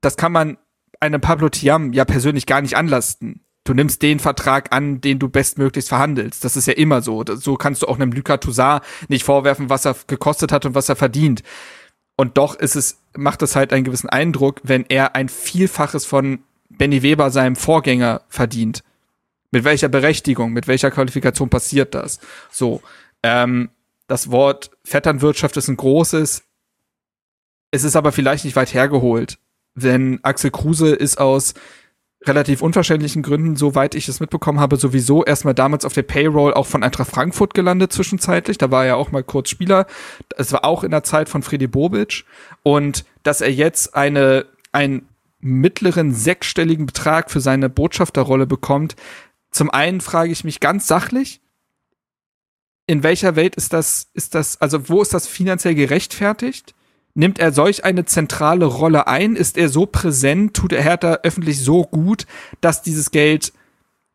das 0.00 0.16
kann 0.16 0.32
man 0.32 0.56
einem 1.00 1.20
Pablo 1.20 1.48
Tiam 1.48 1.92
ja 1.92 2.04
persönlich 2.04 2.46
gar 2.46 2.62
nicht 2.62 2.76
anlasten. 2.76 3.40
Du 3.70 3.74
nimmst 3.74 4.02
den 4.02 4.18
Vertrag 4.18 4.74
an, 4.74 5.00
den 5.00 5.20
du 5.20 5.28
bestmöglichst 5.28 5.90
verhandelst. 5.90 6.42
Das 6.42 6.56
ist 6.56 6.66
ja 6.66 6.72
immer 6.72 7.02
so. 7.02 7.22
So 7.24 7.54
kannst 7.54 7.82
du 7.82 7.86
auch 7.86 8.00
einem 8.00 8.10
Lucas 8.10 8.40
Toussaint 8.40 8.82
nicht 9.06 9.22
vorwerfen, 9.22 9.70
was 9.70 9.84
er 9.84 9.94
gekostet 10.08 10.50
hat 10.50 10.66
und 10.66 10.74
was 10.74 10.88
er 10.88 10.96
verdient. 10.96 11.44
Und 12.16 12.36
doch 12.36 12.56
ist 12.56 12.74
es, 12.74 12.98
macht 13.16 13.42
es 13.42 13.54
halt 13.54 13.72
einen 13.72 13.84
gewissen 13.84 14.10
Eindruck, 14.10 14.60
wenn 14.64 14.86
er 14.88 15.14
ein 15.14 15.28
Vielfaches 15.28 16.04
von 16.04 16.40
Benny 16.68 17.04
Weber, 17.04 17.30
seinem 17.30 17.54
Vorgänger, 17.54 18.22
verdient. 18.28 18.82
Mit 19.52 19.62
welcher 19.62 19.88
Berechtigung, 19.88 20.52
mit 20.52 20.66
welcher 20.66 20.90
Qualifikation 20.90 21.48
passiert 21.48 21.94
das? 21.94 22.18
So, 22.50 22.82
ähm, 23.22 23.70
das 24.08 24.32
Wort 24.32 24.72
Vetternwirtschaft 24.82 25.56
ist 25.56 25.68
ein 25.68 25.76
großes. 25.76 26.42
Es 27.70 27.84
ist 27.84 27.94
aber 27.94 28.10
vielleicht 28.10 28.44
nicht 28.44 28.56
weit 28.56 28.74
hergeholt, 28.74 29.38
denn 29.76 30.18
Axel 30.24 30.50
Kruse 30.50 30.92
ist 30.92 31.20
aus 31.20 31.54
relativ 32.26 32.60
unverständlichen 32.60 33.22
Gründen, 33.22 33.56
soweit 33.56 33.94
ich 33.94 34.06
es 34.08 34.20
mitbekommen 34.20 34.60
habe, 34.60 34.76
sowieso 34.76 35.24
erstmal 35.24 35.54
damals 35.54 35.84
auf 35.84 35.94
der 35.94 36.02
Payroll 36.02 36.52
auch 36.52 36.66
von 36.66 36.82
Eintracht 36.82 37.10
Frankfurt 37.10 37.54
gelandet 37.54 37.92
zwischenzeitlich. 37.92 38.58
Da 38.58 38.70
war 38.70 38.84
er 38.84 38.96
auch 38.96 39.10
mal 39.10 39.24
kurz 39.24 39.48
Spieler. 39.48 39.86
Es 40.36 40.52
war 40.52 40.64
auch 40.64 40.84
in 40.84 40.90
der 40.90 41.02
Zeit 41.02 41.28
von 41.28 41.42
Freddy 41.42 41.66
Bobic. 41.66 42.24
Und 42.62 43.04
dass 43.22 43.40
er 43.40 43.52
jetzt 43.52 43.94
eine, 43.94 44.44
einen 44.72 45.08
mittleren 45.40 46.12
sechsstelligen 46.12 46.84
Betrag 46.86 47.30
für 47.30 47.40
seine 47.40 47.70
Botschafterrolle 47.70 48.46
bekommt, 48.46 48.96
zum 49.50 49.70
einen 49.70 50.00
frage 50.00 50.30
ich 50.30 50.44
mich 50.44 50.60
ganz 50.60 50.86
sachlich, 50.86 51.40
in 52.86 53.02
welcher 53.02 53.36
Welt 53.36 53.56
ist 53.56 53.72
das, 53.72 54.08
ist 54.14 54.34
das, 54.34 54.60
also 54.60 54.88
wo 54.88 55.00
ist 55.00 55.14
das 55.14 55.26
finanziell 55.26 55.74
gerechtfertigt? 55.74 56.74
Nimmt 57.14 57.38
er 57.38 57.52
solch 57.52 57.84
eine 57.84 58.04
zentrale 58.04 58.64
Rolle 58.66 59.06
ein? 59.06 59.36
Ist 59.36 59.56
er 59.56 59.68
so 59.68 59.86
präsent? 59.86 60.54
Tut 60.54 60.72
er 60.72 60.82
Hertha 60.82 61.18
öffentlich 61.22 61.60
so 61.60 61.84
gut, 61.84 62.26
dass 62.60 62.82
dieses 62.82 63.10
Geld 63.10 63.52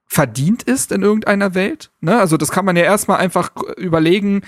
verdient 0.05 0.63
ist 0.63 0.91
in 0.91 1.01
irgendeiner 1.01 1.55
Welt? 1.55 1.91
Ne? 1.99 2.17
Also 2.17 2.37
das 2.37 2.51
kann 2.51 2.65
man 2.65 2.77
ja 2.77 2.83
erstmal 2.83 3.19
einfach 3.19 3.51
überlegen, 3.77 4.41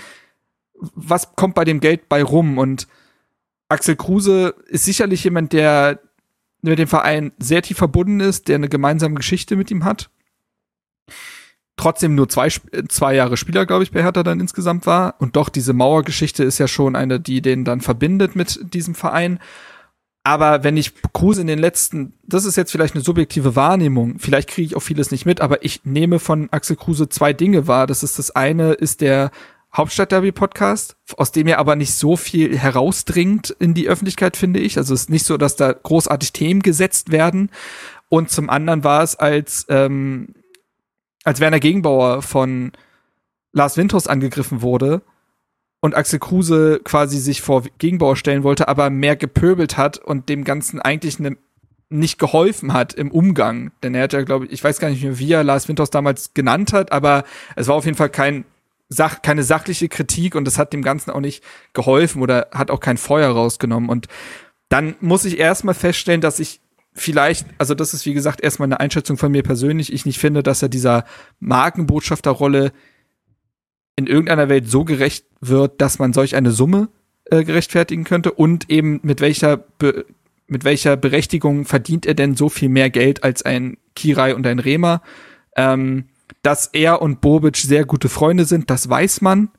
was 0.74 1.34
kommt 1.34 1.54
bei 1.54 1.64
dem 1.64 1.80
Geld 1.80 2.08
bei 2.08 2.22
rum? 2.22 2.58
Und 2.58 2.86
Axel 3.68 3.96
Kruse 3.96 4.54
ist 4.68 4.84
sicherlich 4.84 5.24
jemand, 5.24 5.52
der 5.52 6.00
mit 6.62 6.78
dem 6.78 6.88
Verein 6.88 7.32
sehr 7.38 7.62
tief 7.62 7.78
verbunden 7.78 8.20
ist, 8.20 8.48
der 8.48 8.56
eine 8.56 8.68
gemeinsame 8.68 9.16
Geschichte 9.16 9.56
mit 9.56 9.70
ihm 9.70 9.84
hat 9.84 10.10
trotzdem 11.78 12.14
nur 12.14 12.28
zwei, 12.28 12.48
zwei 12.88 13.14
Jahre 13.14 13.36
Spieler, 13.36 13.66
glaube 13.66 13.84
ich, 13.84 13.92
bei 13.92 14.02
Hertha 14.02 14.22
dann 14.22 14.40
insgesamt 14.40 14.86
war. 14.86 15.14
Und 15.18 15.36
doch, 15.36 15.48
diese 15.48 15.72
Mauergeschichte 15.72 16.44
ist 16.44 16.58
ja 16.58 16.68
schon 16.68 16.96
eine, 16.96 17.20
die 17.20 17.40
den 17.40 17.64
dann 17.64 17.80
verbindet 17.80 18.36
mit 18.36 18.74
diesem 18.74 18.94
Verein. 18.94 19.38
Aber 20.24 20.62
wenn 20.62 20.76
ich 20.76 20.92
Kruse 21.14 21.40
in 21.40 21.46
den 21.46 21.58
letzten, 21.58 22.12
das 22.22 22.44
ist 22.44 22.56
jetzt 22.56 22.70
vielleicht 22.70 22.94
eine 22.94 23.02
subjektive 23.02 23.56
Wahrnehmung, 23.56 24.18
vielleicht 24.18 24.50
kriege 24.50 24.66
ich 24.66 24.76
auch 24.76 24.82
vieles 24.82 25.10
nicht 25.10 25.24
mit, 25.24 25.40
aber 25.40 25.64
ich 25.64 25.84
nehme 25.84 26.18
von 26.18 26.48
Axel 26.50 26.76
Kruse 26.76 27.08
zwei 27.08 27.32
Dinge 27.32 27.66
wahr. 27.66 27.86
Das 27.86 28.02
ist 28.02 28.18
das 28.18 28.30
eine, 28.30 28.72
ist 28.72 29.00
der 29.00 29.30
Hauptstadt-Derby-Podcast, 29.74 30.96
aus 31.16 31.32
dem 31.32 31.46
er 31.46 31.58
aber 31.58 31.76
nicht 31.76 31.94
so 31.94 32.16
viel 32.16 32.58
herausdringt 32.58 33.56
in 33.58 33.74
die 33.74 33.88
Öffentlichkeit, 33.88 34.36
finde 34.36 34.60
ich. 34.60 34.76
Also 34.76 34.92
es 34.92 35.02
ist 35.02 35.10
nicht 35.10 35.24
so, 35.24 35.36
dass 35.36 35.56
da 35.56 35.72
großartig 35.72 36.32
Themen 36.32 36.60
gesetzt 36.60 37.12
werden. 37.12 37.50
Und 38.08 38.30
zum 38.30 38.48
anderen 38.50 38.84
war 38.84 39.02
es 39.02 39.16
als 39.16 39.66
ähm, 39.68 40.34
als 41.28 41.40
Werner 41.40 41.60
Gegenbauer 41.60 42.22
von 42.22 42.72
Lars 43.52 43.76
Winters 43.76 44.06
angegriffen 44.06 44.62
wurde 44.62 45.02
und 45.80 45.94
Axel 45.94 46.18
Kruse 46.18 46.80
quasi 46.82 47.18
sich 47.18 47.42
vor 47.42 47.64
Gegenbauer 47.78 48.16
stellen 48.16 48.42
wollte, 48.42 48.66
aber 48.66 48.90
mehr 48.90 49.14
gepöbelt 49.14 49.76
hat 49.76 49.98
und 49.98 50.28
dem 50.28 50.44
Ganzen 50.44 50.80
eigentlich 50.80 51.18
ne, 51.18 51.36
nicht 51.90 52.18
geholfen 52.18 52.72
hat 52.72 52.94
im 52.94 53.10
Umgang. 53.10 53.72
Denn 53.82 53.94
er 53.94 54.04
hat 54.04 54.12
ja, 54.12 54.22
glaube 54.22 54.46
ich, 54.46 54.52
ich 54.52 54.64
weiß 54.64 54.78
gar 54.78 54.90
nicht 54.90 55.02
mehr, 55.02 55.18
wie 55.18 55.32
er 55.32 55.44
Lars 55.44 55.68
Winters 55.68 55.90
damals 55.90 56.34
genannt 56.34 56.72
hat, 56.72 56.92
aber 56.92 57.24
es 57.56 57.68
war 57.68 57.76
auf 57.76 57.84
jeden 57.84 57.96
Fall 57.96 58.10
kein 58.10 58.44
Sach, 58.90 59.20
keine 59.20 59.42
sachliche 59.42 59.90
Kritik 59.90 60.34
und 60.34 60.46
das 60.46 60.56
hat 60.56 60.72
dem 60.72 60.80
Ganzen 60.80 61.10
auch 61.10 61.20
nicht 61.20 61.44
geholfen 61.74 62.22
oder 62.22 62.48
hat 62.52 62.70
auch 62.70 62.80
kein 62.80 62.96
Feuer 62.96 63.28
rausgenommen. 63.28 63.90
Und 63.90 64.06
dann 64.70 64.96
muss 65.00 65.26
ich 65.26 65.38
erstmal 65.38 65.74
feststellen, 65.74 66.22
dass 66.22 66.38
ich 66.38 66.62
vielleicht, 67.00 67.46
also 67.58 67.74
das 67.74 67.94
ist 67.94 68.06
wie 68.06 68.14
gesagt 68.14 68.42
erstmal 68.42 68.66
eine 68.66 68.80
Einschätzung 68.80 69.16
von 69.16 69.32
mir 69.32 69.42
persönlich, 69.42 69.92
ich 69.92 70.06
nicht 70.06 70.18
finde, 70.18 70.42
dass 70.42 70.62
er 70.62 70.68
dieser 70.68 71.04
Markenbotschafterrolle 71.40 72.72
in 73.96 74.06
irgendeiner 74.06 74.48
Welt 74.48 74.70
so 74.70 74.84
gerecht 74.84 75.26
wird, 75.40 75.80
dass 75.80 75.98
man 75.98 76.12
solch 76.12 76.36
eine 76.36 76.52
Summe 76.52 76.88
äh, 77.30 77.44
gerechtfertigen 77.44 78.04
könnte 78.04 78.32
und 78.32 78.70
eben 78.70 79.00
mit 79.02 79.20
welcher 79.20 79.56
Be 79.56 80.06
mit 80.50 80.64
welcher 80.64 80.96
Berechtigung 80.96 81.66
verdient 81.66 82.06
er 82.06 82.14
denn 82.14 82.34
so 82.34 82.48
viel 82.48 82.70
mehr 82.70 82.88
Geld 82.88 83.22
als 83.22 83.42
ein 83.42 83.76
Kirai 83.94 84.34
und 84.34 84.46
ein 84.46 84.58
Rema? 84.58 85.02
Ähm, 85.56 86.06
dass 86.40 86.68
er 86.68 87.02
und 87.02 87.20
Bobic 87.20 87.58
sehr 87.58 87.84
gute 87.84 88.08
Freunde 88.08 88.46
sind, 88.46 88.70
das 88.70 88.88
weiß 88.88 89.20
man. 89.20 89.50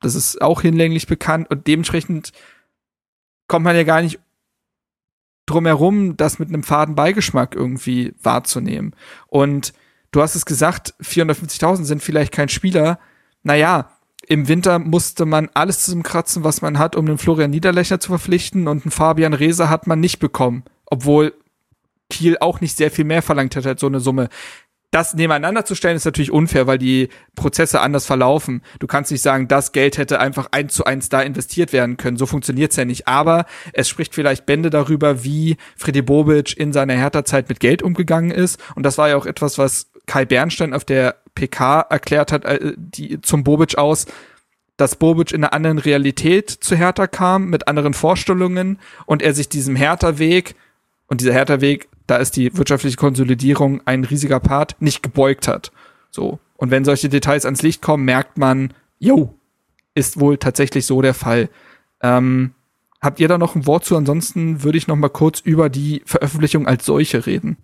Das 0.00 0.14
ist 0.14 0.40
auch 0.40 0.62
hinlänglich 0.62 1.06
bekannt 1.06 1.50
und 1.50 1.66
dementsprechend 1.66 2.32
kommt 3.46 3.64
man 3.64 3.76
ja 3.76 3.82
gar 3.82 4.00
nicht 4.00 4.20
drum 5.46 5.66
herum, 5.66 6.16
das 6.16 6.38
mit 6.38 6.48
einem 6.48 6.62
faden 6.62 6.94
Beigeschmack 6.94 7.54
irgendwie 7.54 8.14
wahrzunehmen. 8.22 8.94
Und 9.26 9.72
du 10.10 10.22
hast 10.22 10.34
es 10.34 10.46
gesagt, 10.46 10.94
450.000 11.02 11.84
sind 11.84 12.02
vielleicht 12.02 12.32
kein 12.32 12.48
Spieler. 12.48 12.98
Naja, 13.42 13.90
im 14.26 14.46
Winter 14.48 14.78
musste 14.78 15.26
man 15.26 15.50
alles 15.54 15.84
zusammenkratzen, 15.84 16.44
was 16.44 16.62
man 16.62 16.78
hat, 16.78 16.94
um 16.94 17.06
den 17.06 17.18
Florian 17.18 17.50
Niederlechner 17.50 17.98
zu 17.98 18.08
verpflichten 18.08 18.68
und 18.68 18.84
einen 18.84 18.92
Fabian 18.92 19.34
Reese 19.34 19.68
hat 19.68 19.86
man 19.86 20.00
nicht 20.00 20.20
bekommen. 20.20 20.64
Obwohl 20.86 21.34
Kiel 22.08 22.36
auch 22.40 22.60
nicht 22.60 22.76
sehr 22.76 22.90
viel 22.90 23.04
mehr 23.04 23.22
verlangt 23.22 23.56
hat 23.56 23.66
als 23.66 23.80
so 23.80 23.86
eine 23.86 24.00
Summe 24.00 24.28
das 24.92 25.14
nebeneinander 25.14 25.64
zu 25.64 25.74
stellen, 25.74 25.96
ist 25.96 26.04
natürlich 26.04 26.30
unfair, 26.30 26.66
weil 26.66 26.76
die 26.76 27.08
Prozesse 27.34 27.80
anders 27.80 28.04
verlaufen. 28.04 28.62
Du 28.78 28.86
kannst 28.86 29.10
nicht 29.10 29.22
sagen, 29.22 29.48
das 29.48 29.72
Geld 29.72 29.96
hätte 29.96 30.20
einfach 30.20 30.48
eins 30.52 30.74
zu 30.74 30.84
eins 30.84 31.08
da 31.08 31.22
investiert 31.22 31.72
werden 31.72 31.96
können. 31.96 32.18
So 32.18 32.26
funktioniert's 32.26 32.76
ja 32.76 32.84
nicht. 32.84 33.08
Aber 33.08 33.46
es 33.72 33.88
spricht 33.88 34.14
vielleicht 34.14 34.44
Bände 34.44 34.68
darüber, 34.68 35.24
wie 35.24 35.56
Freddy 35.78 36.02
Bobic 36.02 36.54
in 36.58 36.74
seiner 36.74 36.92
Hertha-Zeit 36.92 37.48
mit 37.48 37.58
Geld 37.58 37.82
umgegangen 37.82 38.30
ist. 38.30 38.60
Und 38.74 38.84
das 38.84 38.98
war 38.98 39.08
ja 39.08 39.16
auch 39.16 39.24
etwas, 39.24 39.56
was 39.56 39.90
Kai 40.04 40.26
Bernstein 40.26 40.74
auf 40.74 40.84
der 40.84 41.16
PK 41.34 41.80
erklärt 41.88 42.30
hat, 42.30 42.44
äh, 42.44 42.74
die, 42.76 43.18
zum 43.22 43.44
Bobic 43.44 43.78
aus, 43.78 44.04
dass 44.76 44.96
Bobic 44.96 45.32
in 45.32 45.42
einer 45.42 45.54
anderen 45.54 45.78
Realität 45.78 46.50
zu 46.50 46.76
Hertha 46.76 47.06
kam, 47.06 47.48
mit 47.48 47.66
anderen 47.66 47.94
Vorstellungen 47.94 48.78
und 49.06 49.22
er 49.22 49.32
sich 49.32 49.48
diesem 49.48 49.74
Hertha-Weg 49.74 50.54
und 51.12 51.20
dieser 51.20 51.34
Hertha-Weg 51.34 51.88
da 52.06 52.16
ist 52.16 52.36
die 52.36 52.56
wirtschaftliche 52.56 52.96
Konsolidierung 52.96 53.80
ein 53.84 54.04
riesiger 54.04 54.40
Part, 54.40 54.76
nicht 54.80 55.02
gebeugt 55.02 55.48
hat. 55.48 55.72
So. 56.10 56.38
Und 56.56 56.70
wenn 56.70 56.84
solche 56.84 57.08
Details 57.08 57.44
ans 57.44 57.62
Licht 57.62 57.82
kommen, 57.82 58.04
merkt 58.04 58.38
man, 58.38 58.74
jo, 58.98 59.34
ist 59.94 60.18
wohl 60.18 60.38
tatsächlich 60.38 60.86
so 60.86 61.00
der 61.02 61.14
Fall. 61.14 61.48
Ähm, 62.02 62.52
habt 63.00 63.20
ihr 63.20 63.28
da 63.28 63.38
noch 63.38 63.54
ein 63.54 63.66
Wort 63.66 63.84
zu? 63.84 63.96
Ansonsten 63.96 64.62
würde 64.62 64.78
ich 64.78 64.88
noch 64.88 64.96
mal 64.96 65.10
kurz 65.10 65.40
über 65.40 65.68
die 65.68 66.02
Veröffentlichung 66.04 66.66
als 66.66 66.84
solche 66.86 67.26
reden. 67.26 67.56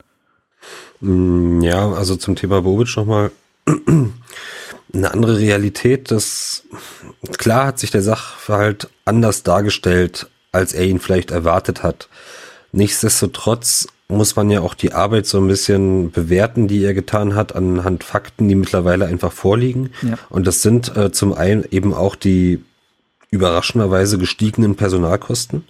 Mm, 1.00 1.60
ja, 1.60 1.92
also 1.92 2.16
zum 2.16 2.36
Thema 2.36 2.62
Bobic 2.62 2.96
noch 2.96 3.06
mal 3.06 3.30
eine 3.66 5.12
andere 5.12 5.38
Realität. 5.38 6.10
Das 6.10 6.64
klar 7.36 7.66
hat 7.66 7.78
sich 7.78 7.90
der 7.90 8.02
Sachverhalt 8.02 8.88
anders 9.04 9.42
dargestellt, 9.42 10.30
als 10.52 10.72
er 10.72 10.84
ihn 10.84 11.00
vielleicht 11.00 11.30
erwartet 11.30 11.82
hat. 11.82 12.08
Nichtsdestotrotz 12.72 13.88
muss 14.08 14.36
man 14.36 14.50
ja 14.50 14.60
auch 14.60 14.74
die 14.74 14.92
Arbeit 14.92 15.26
so 15.26 15.38
ein 15.38 15.48
bisschen 15.48 16.10
bewerten, 16.10 16.66
die 16.66 16.82
er 16.82 16.94
getan 16.94 17.34
hat, 17.34 17.54
anhand 17.54 18.04
Fakten, 18.04 18.48
die 18.48 18.54
mittlerweile 18.54 19.06
einfach 19.06 19.32
vorliegen. 19.32 19.90
Ja. 20.02 20.18
Und 20.30 20.46
das 20.46 20.62
sind 20.62 20.96
äh, 20.96 21.12
zum 21.12 21.34
einen 21.34 21.64
eben 21.70 21.92
auch 21.92 22.16
die 22.16 22.62
überraschenderweise 23.30 24.16
gestiegenen 24.16 24.76
Personalkosten. 24.76 25.64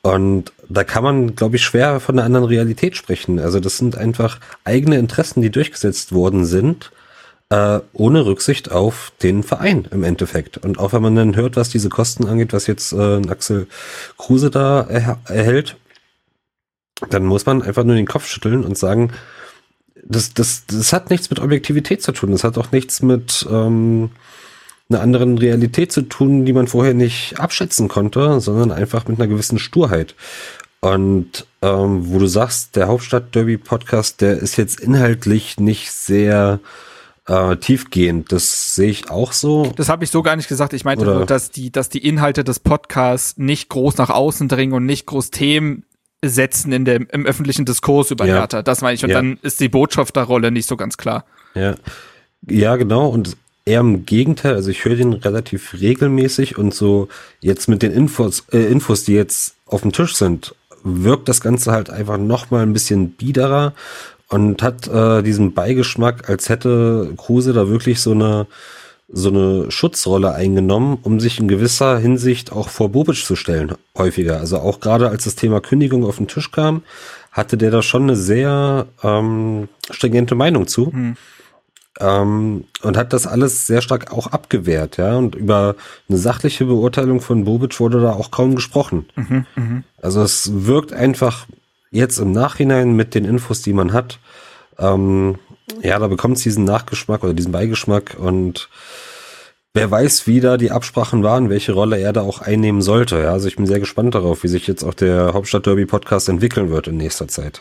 Und 0.00 0.52
da 0.68 0.84
kann 0.84 1.02
man, 1.02 1.34
glaube 1.34 1.56
ich, 1.56 1.64
schwer 1.64 2.00
von 2.00 2.18
einer 2.18 2.24
anderen 2.24 2.46
Realität 2.46 2.96
sprechen. 2.96 3.38
Also 3.38 3.60
das 3.60 3.76
sind 3.76 3.96
einfach 3.96 4.38
eigene 4.64 4.98
Interessen, 4.98 5.42
die 5.42 5.50
durchgesetzt 5.50 6.12
worden 6.12 6.46
sind, 6.46 6.92
äh, 7.50 7.80
ohne 7.92 8.24
Rücksicht 8.24 8.70
auf 8.70 9.12
den 9.22 9.42
Verein 9.42 9.86
im 9.90 10.04
Endeffekt. 10.04 10.58
Und 10.58 10.78
auch 10.78 10.92
wenn 10.92 11.02
man 11.02 11.16
dann 11.16 11.36
hört, 11.36 11.56
was 11.56 11.68
diese 11.68 11.88
Kosten 11.88 12.26
angeht, 12.26 12.52
was 12.52 12.66
jetzt 12.66 12.92
äh, 12.92 13.20
Axel 13.28 13.66
Kruse 14.16 14.50
da 14.50 14.86
er 14.88 15.18
erhält, 15.24 15.76
dann 17.10 17.24
muss 17.24 17.46
man 17.46 17.62
einfach 17.62 17.84
nur 17.84 17.96
den 17.96 18.06
Kopf 18.06 18.26
schütteln 18.26 18.64
und 18.64 18.78
sagen, 18.78 19.12
das, 20.04 20.32
das, 20.34 20.64
das 20.66 20.92
hat 20.92 21.10
nichts 21.10 21.30
mit 21.30 21.40
Objektivität 21.40 22.02
zu 22.02 22.12
tun. 22.12 22.30
Das 22.30 22.44
hat 22.44 22.58
auch 22.58 22.72
nichts 22.72 23.02
mit 23.02 23.46
ähm, 23.50 24.10
einer 24.88 25.00
anderen 25.00 25.38
Realität 25.38 25.92
zu 25.92 26.02
tun, 26.02 26.44
die 26.44 26.52
man 26.52 26.68
vorher 26.68 26.94
nicht 26.94 27.38
abschätzen 27.40 27.88
konnte, 27.88 28.40
sondern 28.40 28.70
einfach 28.70 29.08
mit 29.08 29.18
einer 29.18 29.28
gewissen 29.28 29.58
Sturheit. 29.58 30.14
Und 30.80 31.46
ähm, 31.62 32.12
wo 32.12 32.18
du 32.18 32.26
sagst, 32.26 32.76
der 32.76 32.86
Hauptstadt-Derby-Podcast, 32.86 34.20
der 34.20 34.38
ist 34.38 34.56
jetzt 34.56 34.78
inhaltlich 34.78 35.58
nicht 35.58 35.90
sehr 35.90 36.60
äh, 37.26 37.56
tiefgehend. 37.56 38.30
Das 38.30 38.74
sehe 38.74 38.90
ich 38.90 39.10
auch 39.10 39.32
so. 39.32 39.72
Das 39.74 39.88
habe 39.88 40.04
ich 40.04 40.10
so 40.10 40.22
gar 40.22 40.36
nicht 40.36 40.48
gesagt. 40.48 40.72
Ich 40.74 40.84
meinte 40.84 41.04
Oder? 41.04 41.14
nur, 41.14 41.26
dass 41.26 41.50
die, 41.50 41.72
dass 41.72 41.88
die 41.88 42.06
Inhalte 42.06 42.44
des 42.44 42.60
Podcasts 42.60 43.36
nicht 43.36 43.68
groß 43.68 43.96
nach 43.96 44.10
außen 44.10 44.48
dringen 44.48 44.74
und 44.74 44.86
nicht 44.86 45.06
groß 45.06 45.30
Themen 45.30 45.84
setzen 46.28 46.72
in 46.72 46.84
dem, 46.84 47.06
im 47.10 47.26
öffentlichen 47.26 47.64
Diskurs 47.64 48.10
über 48.10 48.26
ja. 48.26 48.34
Hertha. 48.34 48.62
Das 48.62 48.80
meine 48.80 48.94
ich. 48.94 49.04
Und 49.04 49.10
ja. 49.10 49.16
dann 49.16 49.38
ist 49.42 49.60
die 49.60 49.68
Botschafterrolle 49.68 50.50
nicht 50.50 50.68
so 50.68 50.76
ganz 50.76 50.96
klar. 50.96 51.24
Ja. 51.54 51.74
Ja, 52.48 52.76
genau. 52.76 53.08
Und 53.08 53.36
eher 53.64 53.80
im 53.80 54.06
Gegenteil. 54.06 54.54
Also 54.54 54.70
ich 54.70 54.84
höre 54.84 54.96
den 54.96 55.12
relativ 55.12 55.74
regelmäßig 55.74 56.56
und 56.56 56.72
so 56.72 57.08
jetzt 57.40 57.68
mit 57.68 57.82
den 57.82 57.92
Infos, 57.92 58.44
äh, 58.52 58.70
Infos, 58.70 59.04
die 59.04 59.14
jetzt 59.14 59.56
auf 59.66 59.82
dem 59.82 59.92
Tisch 59.92 60.14
sind, 60.14 60.54
wirkt 60.84 61.28
das 61.28 61.40
Ganze 61.40 61.72
halt 61.72 61.90
einfach 61.90 62.16
noch 62.16 62.50
mal 62.50 62.62
ein 62.62 62.72
bisschen 62.72 63.10
biederer 63.10 63.74
und 64.28 64.62
hat 64.62 64.86
äh, 64.88 65.22
diesen 65.22 65.52
Beigeschmack, 65.52 66.28
als 66.30 66.48
hätte 66.48 67.12
Kruse 67.16 67.52
da 67.52 67.68
wirklich 67.68 68.00
so 68.00 68.12
eine 68.12 68.46
so 69.08 69.28
eine 69.28 69.70
Schutzrolle 69.70 70.34
eingenommen, 70.34 70.98
um 71.02 71.20
sich 71.20 71.38
in 71.38 71.48
gewisser 71.48 71.98
Hinsicht 71.98 72.52
auch 72.52 72.68
vor 72.68 72.90
Bobic 72.90 73.24
zu 73.24 73.36
stellen, 73.36 73.74
häufiger. 73.96 74.38
Also 74.40 74.58
auch 74.58 74.80
gerade 74.80 75.08
als 75.08 75.24
das 75.24 75.36
Thema 75.36 75.60
Kündigung 75.60 76.04
auf 76.04 76.16
den 76.16 76.26
Tisch 76.26 76.50
kam, 76.50 76.82
hatte 77.30 77.56
der 77.56 77.70
da 77.70 77.82
schon 77.82 78.04
eine 78.04 78.16
sehr 78.16 78.86
ähm, 79.02 79.68
stringente 79.90 80.34
Meinung 80.34 80.66
zu. 80.66 80.92
Hm. 80.92 81.16
Ähm, 81.98 82.64
und 82.82 82.96
hat 82.96 83.12
das 83.12 83.26
alles 83.26 83.66
sehr 83.66 83.80
stark 83.80 84.12
auch 84.12 84.26
abgewehrt, 84.26 84.98
ja. 84.98 85.16
Und 85.16 85.34
über 85.34 85.76
eine 86.08 86.18
sachliche 86.18 86.66
Beurteilung 86.66 87.20
von 87.20 87.44
Bobic 87.44 87.78
wurde 87.80 88.02
da 88.02 88.12
auch 88.12 88.30
kaum 88.30 88.54
gesprochen. 88.54 89.06
Mhm, 89.14 89.46
mh. 89.54 89.82
Also 90.02 90.22
es 90.22 90.66
wirkt 90.66 90.92
einfach 90.92 91.46
jetzt 91.90 92.18
im 92.18 92.32
Nachhinein 92.32 92.94
mit 92.94 93.14
den 93.14 93.24
Infos, 93.24 93.62
die 93.62 93.72
man 93.72 93.94
hat, 93.94 94.18
ähm, 94.78 95.38
ja, 95.82 95.98
da 95.98 96.06
bekommt 96.08 96.36
es 96.36 96.42
diesen 96.42 96.64
Nachgeschmack 96.64 97.24
oder 97.24 97.34
diesen 97.34 97.52
Beigeschmack 97.52 98.16
und 98.18 98.68
wer 99.74 99.90
weiß, 99.90 100.26
wie 100.26 100.40
da 100.40 100.56
die 100.56 100.70
Absprachen 100.70 101.22
waren, 101.22 101.50
welche 101.50 101.72
Rolle 101.72 101.98
er 101.98 102.12
da 102.12 102.22
auch 102.22 102.40
einnehmen 102.40 102.82
sollte. 102.82 103.20
Ja, 103.20 103.32
also 103.32 103.46
ich 103.46 103.56
bin 103.56 103.66
sehr 103.66 103.80
gespannt 103.80 104.14
darauf, 104.14 104.42
wie 104.42 104.48
sich 104.48 104.66
jetzt 104.66 104.84
auch 104.84 104.94
der 104.94 105.34
Hauptstadt 105.34 105.66
Derby 105.66 105.86
Podcast 105.86 106.28
entwickeln 106.28 106.70
wird 106.70 106.88
in 106.88 106.96
nächster 106.96 107.28
Zeit. 107.28 107.60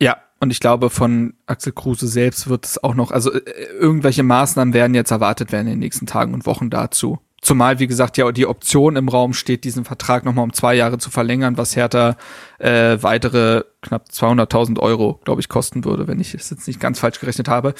Ja, 0.00 0.16
und 0.40 0.50
ich 0.50 0.60
glaube, 0.60 0.90
von 0.90 1.34
Axel 1.46 1.72
Kruse 1.72 2.08
selbst 2.08 2.48
wird 2.48 2.66
es 2.66 2.82
auch 2.82 2.94
noch, 2.94 3.10
also 3.10 3.32
äh, 3.32 3.40
irgendwelche 3.78 4.22
Maßnahmen 4.22 4.74
werden 4.74 4.94
jetzt 4.94 5.10
erwartet 5.10 5.52
werden 5.52 5.66
in 5.66 5.74
den 5.74 5.80
nächsten 5.80 6.06
Tagen 6.06 6.34
und 6.34 6.46
Wochen 6.46 6.70
dazu. 6.70 7.18
Zumal, 7.44 7.78
wie 7.78 7.86
gesagt, 7.86 8.16
ja 8.16 8.32
die 8.32 8.46
Option 8.46 8.96
im 8.96 9.10
Raum 9.10 9.34
steht, 9.34 9.64
diesen 9.64 9.84
Vertrag 9.84 10.24
nochmal 10.24 10.44
um 10.44 10.54
zwei 10.54 10.74
Jahre 10.74 10.96
zu 10.96 11.10
verlängern, 11.10 11.58
was 11.58 11.76
Hertha 11.76 12.16
äh, 12.58 12.96
weitere 13.02 13.64
knapp 13.82 14.06
200.000 14.10 14.78
Euro, 14.78 15.20
glaube 15.24 15.42
ich, 15.42 15.50
kosten 15.50 15.84
würde, 15.84 16.08
wenn 16.08 16.20
ich 16.20 16.32
es 16.32 16.48
jetzt 16.48 16.66
nicht 16.66 16.80
ganz 16.80 17.00
falsch 17.00 17.20
gerechnet 17.20 17.48
habe. 17.48 17.74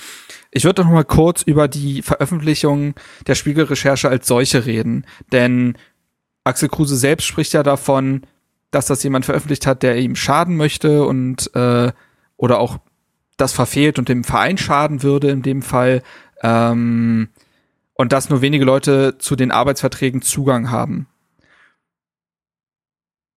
Ich 0.51 0.65
würde 0.65 0.83
noch 0.85 0.91
mal 0.91 1.07
kurz 1.07 1.41
über 1.41 1.67
die 1.67 2.03
Veröffentlichung 2.03 2.95
der 3.27 3.37
Spiegelrecherche 3.37 4.11
als 4.11 4.27
solche 4.27 4.67
reden, 4.67 5.07
denn 5.33 5.79
Axel 6.45 6.69
Kruse 6.69 6.97
selbst 6.97 7.25
spricht 7.25 7.55
ja 7.55 7.63
davon, 7.63 8.27
dass 8.71 8.85
das 8.85 9.03
jemand 9.03 9.25
veröffentlicht 9.25 9.67
hat, 9.67 9.83
der 9.83 9.97
ihm 9.97 10.15
schaden 10.15 10.59
möchte 10.59 11.07
und 11.07 11.51
äh, 11.55 11.91
oder 12.37 12.59
auch 12.59 12.81
das 13.39 13.55
verfehlt 13.55 13.99
und 13.99 14.11
dem 14.11 14.25
Verein 14.25 14.59
schaden 14.59 15.03
würde 15.03 15.31
in 15.31 15.41
dem 15.41 15.63
Fall. 15.63 16.03
Ähm, 16.43 17.31
und 17.95 18.13
dass 18.13 18.31
nur 18.31 18.43
wenige 18.43 18.65
Leute 18.65 19.19
zu 19.19 19.37
den 19.37 19.51
Arbeitsverträgen 19.51 20.23
Zugang 20.23 20.71
haben. 20.71 21.07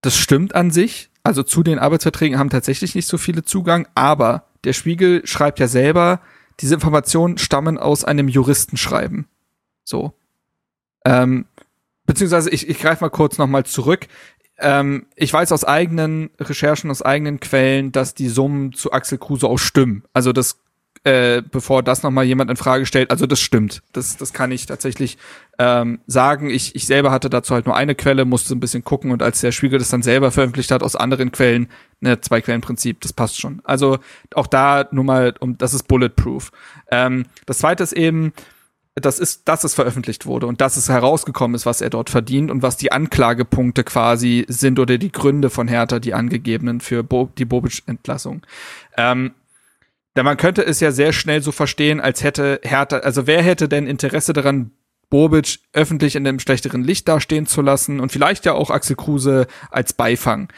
Das 0.01 0.17
stimmt 0.17 0.55
an 0.55 0.71
sich. 0.71 1.09
Also 1.23 1.43
zu 1.43 1.63
den 1.63 1.79
Arbeitsverträgen 1.79 2.39
haben 2.39 2.49
tatsächlich 2.49 2.95
nicht 2.95 3.07
so 3.07 3.17
viele 3.17 3.43
Zugang, 3.43 3.87
aber 3.95 4.47
der 4.63 4.73
Spiegel 4.73 5.25
schreibt 5.25 5.59
ja 5.59 5.67
selber, 5.67 6.21
diese 6.59 6.75
Informationen 6.75 7.37
stammen 7.37 7.77
aus 7.77 8.03
einem 8.03 8.27
Juristenschreiben. 8.27 9.27
So. 9.83 10.13
Ähm, 11.05 11.45
beziehungsweise 12.05 12.49
ich, 12.49 12.67
ich 12.69 12.79
greife 12.79 13.03
mal 13.03 13.09
kurz 13.09 13.37
nochmal 13.37 13.65
zurück. 13.65 14.07
Ähm, 14.57 15.05
ich 15.15 15.31
weiß 15.31 15.51
aus 15.51 15.63
eigenen 15.63 16.31
Recherchen, 16.39 16.89
aus 16.89 17.01
eigenen 17.01 17.39
Quellen, 17.39 17.91
dass 17.91 18.15
die 18.15 18.29
Summen 18.29 18.73
zu 18.73 18.91
Axel 18.91 19.17
Kruse 19.17 19.47
auch 19.47 19.59
stimmen. 19.59 20.03
Also 20.13 20.33
das 20.33 20.59
äh, 21.03 21.41
bevor 21.41 21.83
das 21.83 22.03
nochmal 22.03 22.25
jemand 22.25 22.49
in 22.49 22.57
Frage 22.57 22.85
stellt. 22.85 23.11
Also 23.11 23.25
das 23.25 23.39
stimmt. 23.39 23.81
Das, 23.93 24.17
das 24.17 24.33
kann 24.33 24.51
ich 24.51 24.65
tatsächlich 24.65 25.17
ähm, 25.59 25.99
sagen. 26.07 26.49
Ich, 26.49 26.75
ich 26.75 26.85
selber 26.85 27.11
hatte 27.11 27.29
dazu 27.29 27.53
halt 27.53 27.65
nur 27.65 27.75
eine 27.75 27.95
Quelle, 27.95 28.25
musste 28.25 28.55
ein 28.55 28.59
bisschen 28.59 28.83
gucken 28.83 29.11
und 29.11 29.23
als 29.23 29.41
der 29.41 29.51
Spiegel 29.51 29.79
das 29.79 29.89
dann 29.89 30.03
selber 30.03 30.31
veröffentlicht 30.31 30.71
hat 30.71 30.83
aus 30.83 30.95
anderen 30.95 31.31
Quellen, 31.31 31.69
ne, 31.99 32.19
zwei 32.21 32.41
Quellenprinzip, 32.41 33.01
das 33.01 33.13
passt 33.13 33.39
schon. 33.39 33.61
Also 33.63 33.99
auch 34.33 34.47
da 34.47 34.87
nur 34.91 35.03
mal, 35.03 35.33
um 35.39 35.57
das 35.57 35.73
ist 35.73 35.87
bulletproof. 35.87 36.51
Ähm, 36.91 37.25
das 37.45 37.59
zweite 37.59 37.83
ist 37.83 37.93
eben, 37.93 38.33
das 38.95 39.19
ist, 39.19 39.47
dass 39.47 39.63
es 39.63 39.75
veröffentlicht 39.75 40.25
wurde 40.25 40.47
und 40.47 40.59
dass 40.59 40.75
es 40.75 40.89
herausgekommen 40.89 41.55
ist, 41.55 41.65
was 41.65 41.81
er 41.81 41.89
dort 41.89 42.09
verdient 42.09 42.49
und 42.49 42.63
was 42.63 42.77
die 42.77 42.91
Anklagepunkte 42.91 43.83
quasi 43.83 44.45
sind 44.47 44.79
oder 44.79 44.97
die 44.97 45.11
Gründe 45.11 45.49
von 45.49 45.67
Hertha, 45.67 45.99
die 45.99 46.13
angegebenen 46.13 46.81
für 46.81 47.03
Bo 47.03 47.29
die 47.37 47.45
Bobic-Entlassung. 47.45 48.41
Ähm, 48.97 49.33
denn 50.17 50.25
man 50.25 50.37
könnte 50.37 50.65
es 50.65 50.79
ja 50.79 50.91
sehr 50.91 51.13
schnell 51.13 51.43
so 51.43 51.51
verstehen, 51.51 52.01
als 52.01 52.23
hätte 52.23 52.59
Hertha, 52.63 52.97
also 52.97 53.27
wer 53.27 53.43
hätte 53.43 53.69
denn 53.69 53.85
Interesse 53.85 54.33
daran, 54.33 54.71
Bobic 55.11 55.59
öffentlich 55.73 56.15
in 56.15 56.27
einem 56.27 56.39
schlechteren 56.39 56.83
Licht 56.83 57.07
dastehen 57.07 57.45
zu 57.45 57.61
lassen 57.61 57.99
und 57.99 58.11
vielleicht 58.11 58.43
ja 58.43 58.53
auch 58.53 58.71
Axel 58.71 58.95
Kruse 58.95 59.45
als 59.69 59.93
Beifang. 59.93 60.51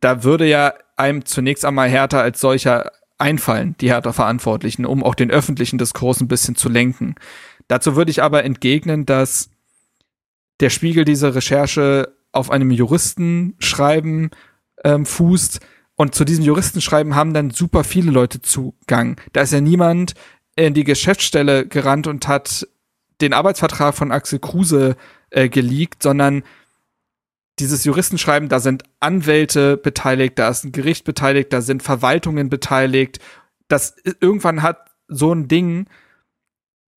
Da 0.00 0.22
würde 0.22 0.46
ja 0.46 0.74
einem 0.96 1.24
zunächst 1.24 1.64
einmal 1.64 1.88
Hertha 1.88 2.20
als 2.20 2.40
solcher 2.40 2.92
einfallen, 3.18 3.74
die 3.80 3.90
Hertha-Verantwortlichen, 3.90 4.86
um 4.86 5.02
auch 5.02 5.16
den 5.16 5.32
öffentlichen 5.32 5.78
Diskurs 5.78 6.20
ein 6.20 6.28
bisschen 6.28 6.54
zu 6.54 6.68
lenken. 6.68 7.16
Dazu 7.66 7.96
würde 7.96 8.12
ich 8.12 8.22
aber 8.22 8.44
entgegnen, 8.44 9.04
dass 9.04 9.50
der 10.60 10.70
Spiegel 10.70 11.04
diese 11.04 11.34
Recherche 11.34 12.14
auf 12.30 12.52
einem 12.52 12.70
Juristenschreiben 12.70 14.30
ähm, 14.84 15.06
fußt, 15.06 15.58
und 15.96 16.14
zu 16.14 16.24
diesem 16.24 16.44
Juristenschreiben 16.44 17.14
haben 17.14 17.34
dann 17.34 17.50
super 17.50 17.84
viele 17.84 18.10
Leute 18.10 18.40
Zugang. 18.40 19.20
Da 19.32 19.42
ist 19.42 19.52
ja 19.52 19.60
niemand 19.60 20.14
in 20.56 20.74
die 20.74 20.84
Geschäftsstelle 20.84 21.66
gerannt 21.66 22.06
und 22.06 22.28
hat 22.28 22.66
den 23.20 23.32
Arbeitsvertrag 23.32 23.94
von 23.94 24.10
Axel 24.10 24.38
Kruse 24.38 24.96
äh, 25.30 25.48
geleakt, 25.48 26.02
sondern 26.02 26.42
dieses 27.58 27.84
Juristenschreiben, 27.84 28.48
da 28.48 28.60
sind 28.60 28.82
Anwälte 29.00 29.76
beteiligt, 29.76 30.38
da 30.38 30.48
ist 30.48 30.64
ein 30.64 30.72
Gericht 30.72 31.04
beteiligt, 31.04 31.52
da 31.52 31.60
sind 31.60 31.82
Verwaltungen 31.82 32.48
beteiligt. 32.48 33.20
Das 33.68 33.94
irgendwann 34.20 34.62
hat 34.62 34.90
so 35.08 35.32
ein 35.32 35.48
Ding 35.48 35.86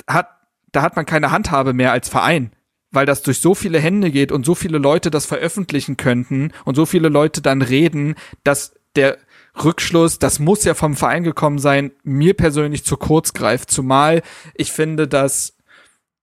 hat 0.07 0.29
da 0.71 0.81
hat 0.81 0.95
man 0.95 1.05
keine 1.05 1.31
Handhabe 1.31 1.73
mehr 1.73 1.93
als 1.93 2.09
Verein, 2.09 2.51
weil 2.91 3.05
das 3.05 3.23
durch 3.23 3.39
so 3.39 3.55
viele 3.55 3.79
Hände 3.79 4.11
geht 4.11 4.31
und 4.31 4.45
so 4.45 4.55
viele 4.55 4.77
Leute 4.77 5.09
das 5.09 5.25
veröffentlichen 5.25 5.95
könnten 5.95 6.51
und 6.65 6.75
so 6.75 6.85
viele 6.85 7.07
Leute 7.07 7.41
dann 7.41 7.61
reden, 7.61 8.15
dass 8.43 8.73
der 8.95 9.17
Rückschluss, 9.63 10.19
das 10.19 10.39
muss 10.39 10.65
ja 10.65 10.73
vom 10.73 10.95
Verein 10.95 11.23
gekommen 11.23 11.59
sein, 11.59 11.91
mir 12.03 12.33
persönlich 12.33 12.83
zu 12.83 12.97
kurz 12.97 13.33
greift. 13.33 13.71
Zumal 13.71 14.21
ich 14.53 14.71
finde, 14.71 15.07
dass 15.07 15.55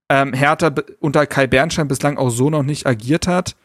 ähm, 0.09 0.35
Hertha 0.35 0.75
unter 1.01 1.27
Kai 1.27 1.47
Bernstein 1.47 1.89
bislang 1.89 2.19
auch 2.19 2.31
so 2.31 2.51
noch 2.51 2.63
nicht 2.63 2.87
agiert 2.87 3.27
hat. 3.27 3.57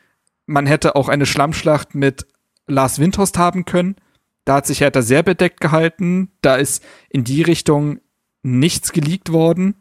Man 0.45 0.65
hätte 0.65 0.95
auch 0.95 1.09
eine 1.09 1.25
Schlammschlacht 1.25 1.95
mit 1.95 2.25
Lars 2.67 2.99
Windhorst 2.99 3.37
haben 3.37 3.65
können. 3.65 3.97
Da 4.45 4.55
hat 4.55 4.65
sich 4.65 4.79
Hertha 4.79 5.01
sehr 5.01 5.23
bedeckt 5.23 5.59
gehalten. 5.59 6.31
Da 6.41 6.55
ist 6.55 6.83
in 7.09 7.25
die 7.25 7.41
Richtung 7.41 7.99
nichts 8.43 8.93
geleakt 8.93 9.33
worden. 9.33 9.75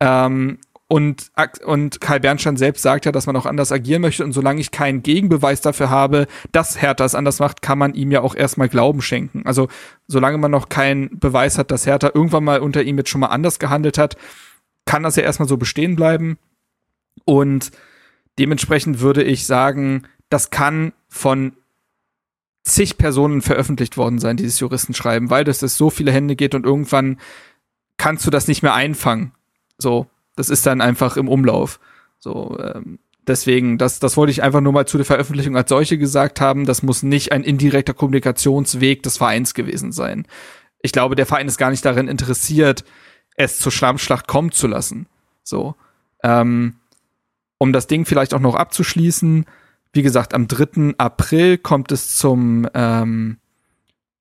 Ähm, 0.00 0.58
und, 0.88 1.32
und 1.64 2.00
Kai 2.00 2.20
Bernstein 2.20 2.56
selbst 2.56 2.82
sagt 2.82 3.06
ja, 3.06 3.12
dass 3.12 3.26
man 3.26 3.34
auch 3.36 3.46
anders 3.46 3.72
agieren 3.72 4.02
möchte. 4.02 4.22
Und 4.22 4.32
solange 4.32 4.60
ich 4.60 4.70
keinen 4.70 5.02
Gegenbeweis 5.02 5.60
dafür 5.60 5.90
habe, 5.90 6.28
dass 6.52 6.80
Hertha 6.80 7.04
es 7.04 7.16
anders 7.16 7.40
macht, 7.40 7.60
kann 7.60 7.78
man 7.78 7.94
ihm 7.94 8.12
ja 8.12 8.20
auch 8.20 8.36
erstmal 8.36 8.68
Glauben 8.68 9.02
schenken. 9.02 9.42
Also 9.46 9.68
solange 10.06 10.38
man 10.38 10.52
noch 10.52 10.68
keinen 10.68 11.18
Beweis 11.18 11.58
hat, 11.58 11.72
dass 11.72 11.86
Hertha 11.86 12.12
irgendwann 12.14 12.44
mal 12.44 12.60
unter 12.60 12.84
ihm 12.84 12.98
jetzt 12.98 13.10
schon 13.10 13.20
mal 13.20 13.28
anders 13.28 13.58
gehandelt 13.58 13.98
hat, 13.98 14.16
kann 14.84 15.02
das 15.02 15.16
ja 15.16 15.24
erstmal 15.24 15.48
so 15.48 15.56
bestehen 15.56 15.96
bleiben. 15.96 16.38
Und 17.24 17.72
dementsprechend 18.38 19.00
würde 19.00 19.24
ich 19.24 19.44
sagen, 19.44 20.04
das 20.28 20.50
kann 20.50 20.92
von 21.08 21.54
zig 22.62 22.96
Personen 22.96 23.42
veröffentlicht 23.42 23.96
worden 23.96 24.20
sein, 24.20 24.36
dieses 24.36 24.60
Juristenschreiben, 24.60 25.30
weil 25.30 25.42
das 25.42 25.60
so 25.60 25.90
viele 25.90 26.12
Hände 26.12 26.36
geht 26.36 26.54
und 26.54 26.64
irgendwann 26.64 27.18
kannst 27.96 28.24
du 28.24 28.30
das 28.30 28.46
nicht 28.46 28.62
mehr 28.62 28.74
einfangen. 28.74 29.32
So, 29.78 30.06
das 30.36 30.48
ist 30.48 30.66
dann 30.66 30.80
einfach 30.80 31.16
im 31.16 31.28
Umlauf. 31.28 31.80
So, 32.18 32.56
ähm, 32.60 32.98
deswegen, 33.26 33.78
das, 33.78 33.98
das 33.98 34.16
wollte 34.16 34.30
ich 34.30 34.42
einfach 34.42 34.60
nur 34.60 34.72
mal 34.72 34.86
zu 34.86 34.96
der 34.96 35.06
Veröffentlichung 35.06 35.56
als 35.56 35.68
solche 35.68 35.98
gesagt 35.98 36.40
haben. 36.40 36.66
Das 36.66 36.82
muss 36.82 37.02
nicht 37.02 37.32
ein 37.32 37.42
indirekter 37.42 37.94
Kommunikationsweg 37.94 39.02
des 39.02 39.16
Vereins 39.16 39.54
gewesen 39.54 39.92
sein. 39.92 40.26
Ich 40.80 40.92
glaube, 40.92 41.16
der 41.16 41.26
Verein 41.26 41.48
ist 41.48 41.58
gar 41.58 41.70
nicht 41.70 41.84
darin 41.84 42.08
interessiert, 42.08 42.84
es 43.36 43.58
zur 43.58 43.72
Schlammschlacht 43.72 44.28
kommen 44.28 44.52
zu 44.52 44.66
lassen. 44.66 45.06
So. 45.42 45.74
Ähm, 46.22 46.76
um 47.58 47.72
das 47.72 47.86
Ding 47.86 48.04
vielleicht 48.04 48.34
auch 48.34 48.40
noch 48.40 48.54
abzuschließen, 48.54 49.46
wie 49.92 50.02
gesagt, 50.02 50.34
am 50.34 50.46
3. 50.46 50.94
April 50.98 51.56
kommt 51.56 51.90
es 51.90 52.16
zum, 52.16 52.68
ähm, 52.74 53.38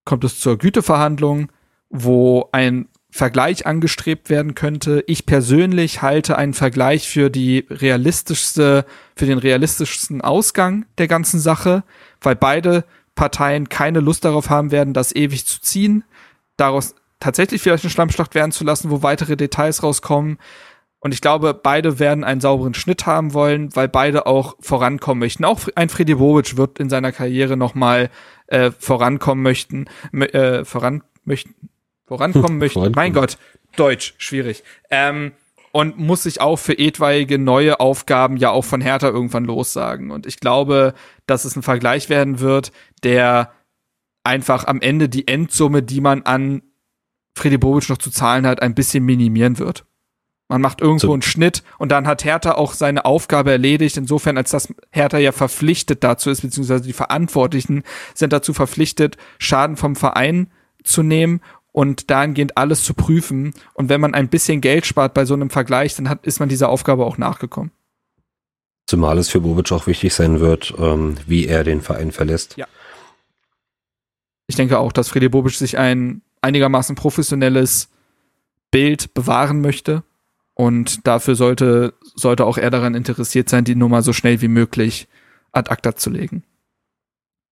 kommt 0.06 0.23
es 0.23 0.39
zur 0.39 0.58
Güteverhandlung, 0.58 1.51
wo 1.89 2.47
ein 2.51 2.88
Vergleich 3.15 3.65
angestrebt 3.65 4.30
werden 4.30 4.56
könnte. 4.56 5.01
Ich 5.08 5.25
persönlich 5.25 6.01
halte 6.01 6.38
einen 6.38 6.54
Vergleich 6.54 7.08
für 7.08 7.30
die 7.30 7.65
realistischste, 7.69 8.86
für 9.15 9.25
den 9.25 9.38
realistischsten 9.38 10.19
Ausgang 10.19 10.86
der 10.97 11.08
ganzen 11.08 11.39
Sache, 11.39 11.86
weil 12.19 12.36
beide 12.36 12.84
Parteien 13.15 13.69
keine 13.69 14.01
Lust 14.01 14.25
darauf 14.25 14.49
haben 14.49 14.71
werden, 14.71 14.93
das 14.93 15.15
ewig 15.15 15.45
zu 15.45 15.62
ziehen, 15.62 16.04
daraus 16.58 16.93
tatsächlich 17.21 17.62
vielleicht 17.62 17.86
eine 17.86 17.91
Schlammschlacht 17.91 18.36
werden 18.36 18.51
zu 18.51 18.65
lassen, 18.65 18.89
wo 18.91 19.01
weitere 19.01 19.38
Details 19.38 19.82
rauskommen. 19.82 20.38
Und 20.99 21.13
ich 21.13 21.21
glaube, 21.21 21.54
beide 21.54 21.99
werden 21.99 22.25
einen 22.25 22.41
sauberen 22.41 22.73
Schnitt 22.73 23.06
haben 23.06 23.34
wollen, 23.34 23.73
weil 23.78 23.88
beide 23.88 24.25
auch 24.25 24.58
vorankommen 24.60 25.19
möchten. 25.19 25.45
Auch 25.45 25.62
ein 25.75 25.88
Freddy 25.88 26.15
Bobic 26.15 26.58
wird 26.58 26.80
in 26.80 26.89
seiner 26.89 27.13
Karriere 27.13 27.56
nochmal 27.56 28.10
äh, 28.47 28.71
vorankommen 28.78 29.41
möchten, 29.41 29.86
äh, 30.12 30.65
voran 30.65 31.01
möchten, 31.23 31.56
vorankommen 32.05 32.57
möchte. 32.59 32.79
Vorankommen. 32.79 32.95
Mein 32.95 33.13
Gott, 33.13 33.37
Deutsch, 33.75 34.15
schwierig. 34.17 34.63
Ähm, 34.89 35.33
und 35.71 35.97
muss 35.97 36.23
sich 36.23 36.39
auch 36.39 36.55
für 36.55 36.77
etwaige 36.77 37.37
neue 37.37 37.81
Aufgaben 37.81 38.37
ja 38.37 38.49
auch 38.49 38.63
von 38.63 38.79
Hertha 38.79 39.09
irgendwann 39.09 39.43
lossagen. 39.43 40.09
Und 40.09 40.25
ich 40.25 40.39
glaube, 40.39 40.93
dass 41.27 41.43
es 41.43 41.57
ein 41.57 41.63
Vergleich 41.63 42.07
werden 42.07 42.39
wird, 42.39 42.71
der 43.03 43.51
einfach 44.23 44.65
am 44.67 44.79
Ende 44.79 45.09
die 45.09 45.27
Endsumme, 45.27 45.83
die 45.83 45.99
man 45.99 46.23
an 46.23 46.61
Freddy 47.37 47.57
Bobic 47.57 47.89
noch 47.89 47.97
zu 47.97 48.09
zahlen 48.09 48.47
hat, 48.47 48.61
ein 48.61 48.73
bisschen 48.73 49.03
minimieren 49.03 49.59
wird. 49.59 49.85
Man 50.47 50.61
macht 50.61 50.79
irgendwo 50.79 51.07
so. 51.07 51.13
einen 51.13 51.23
Schnitt 51.23 51.63
und 51.79 51.91
dann 51.91 52.07
hat 52.07 52.23
Hertha 52.23 52.53
auch 52.53 52.73
seine 52.73 53.03
Aufgabe 53.03 53.51
erledigt, 53.51 53.97
insofern 53.97 54.37
als 54.37 54.51
das 54.51 54.73
Hertha 54.91 55.17
ja 55.17 55.31
verpflichtet 55.31 56.03
dazu 56.03 56.29
ist, 56.29 56.41
beziehungsweise 56.41 56.83
die 56.83 56.93
Verantwortlichen 56.93 57.83
sind 58.13 58.31
dazu 58.31 58.53
verpflichtet, 58.53 59.17
Schaden 59.39 59.75
vom 59.75 59.95
Verein 59.95 60.51
zu 60.83 61.01
nehmen 61.01 61.41
und 61.75 62.09
dahingehend 62.09 62.57
alles 62.57 62.85
zu 62.85 62.93
prüfen. 62.93 63.53
Und 63.73 63.89
wenn 63.89 63.99
man 63.99 64.13
ein 64.13 64.29
bisschen 64.29 64.61
Geld 64.61 64.85
spart 64.85 65.13
bei 65.13 65.25
so 65.25 65.33
einem 65.33 65.49
Vergleich, 65.49 65.93
dann 65.93 66.07
hat, 66.07 66.25
ist 66.25 66.39
man 66.39 66.47
dieser 66.47 66.69
Aufgabe 66.69 67.05
auch 67.05 67.17
nachgekommen. 67.17 67.71
Zumal 68.88 69.17
es 69.17 69.27
für 69.27 69.41
Bobic 69.41 69.73
auch 69.73 69.85
wichtig 69.85 70.13
sein 70.13 70.39
wird, 70.39 70.73
ähm, 70.77 71.17
wie 71.27 71.47
er 71.47 71.65
den 71.65 71.81
Verein 71.81 72.13
verlässt. 72.13 72.55
Ja. 72.55 72.65
Ich 74.47 74.55
denke 74.55 74.79
auch, 74.79 74.93
dass 74.93 75.09
Freddy 75.09 75.27
Bobic 75.27 75.55
sich 75.55 75.77
ein 75.77 76.21
einigermaßen 76.39 76.95
professionelles 76.95 77.89
Bild 78.71 79.13
bewahren 79.13 79.59
möchte. 79.59 80.03
Und 80.53 81.05
dafür 81.05 81.35
sollte, 81.35 81.93
sollte 82.15 82.45
auch 82.45 82.57
er 82.57 82.69
daran 82.69 82.95
interessiert 82.95 83.49
sein, 83.49 83.65
die 83.65 83.75
Nummer 83.75 84.01
so 84.01 84.13
schnell 84.13 84.39
wie 84.39 84.47
möglich 84.47 85.09
ad 85.51 85.69
acta 85.69 85.93
zu 85.97 86.09
legen. 86.09 86.45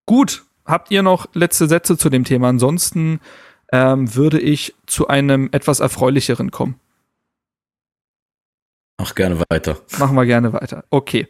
Gut, 0.06 0.46
habt 0.64 0.92
ihr 0.92 1.04
noch 1.04 1.28
letzte 1.34 1.68
Sätze 1.68 1.98
zu 1.98 2.10
dem 2.10 2.24
Thema? 2.24 2.48
Ansonsten 2.48 3.20
ähm, 3.74 4.14
würde 4.14 4.40
ich 4.40 4.76
zu 4.86 5.08
einem 5.08 5.50
etwas 5.52 5.80
erfreulicheren 5.80 6.52
kommen. 6.52 6.80
Mach 9.00 9.16
gerne 9.16 9.44
weiter. 9.50 9.78
Machen 9.98 10.16
wir 10.16 10.26
gerne 10.26 10.54
weiter. 10.54 10.86
Okay. 10.92 11.28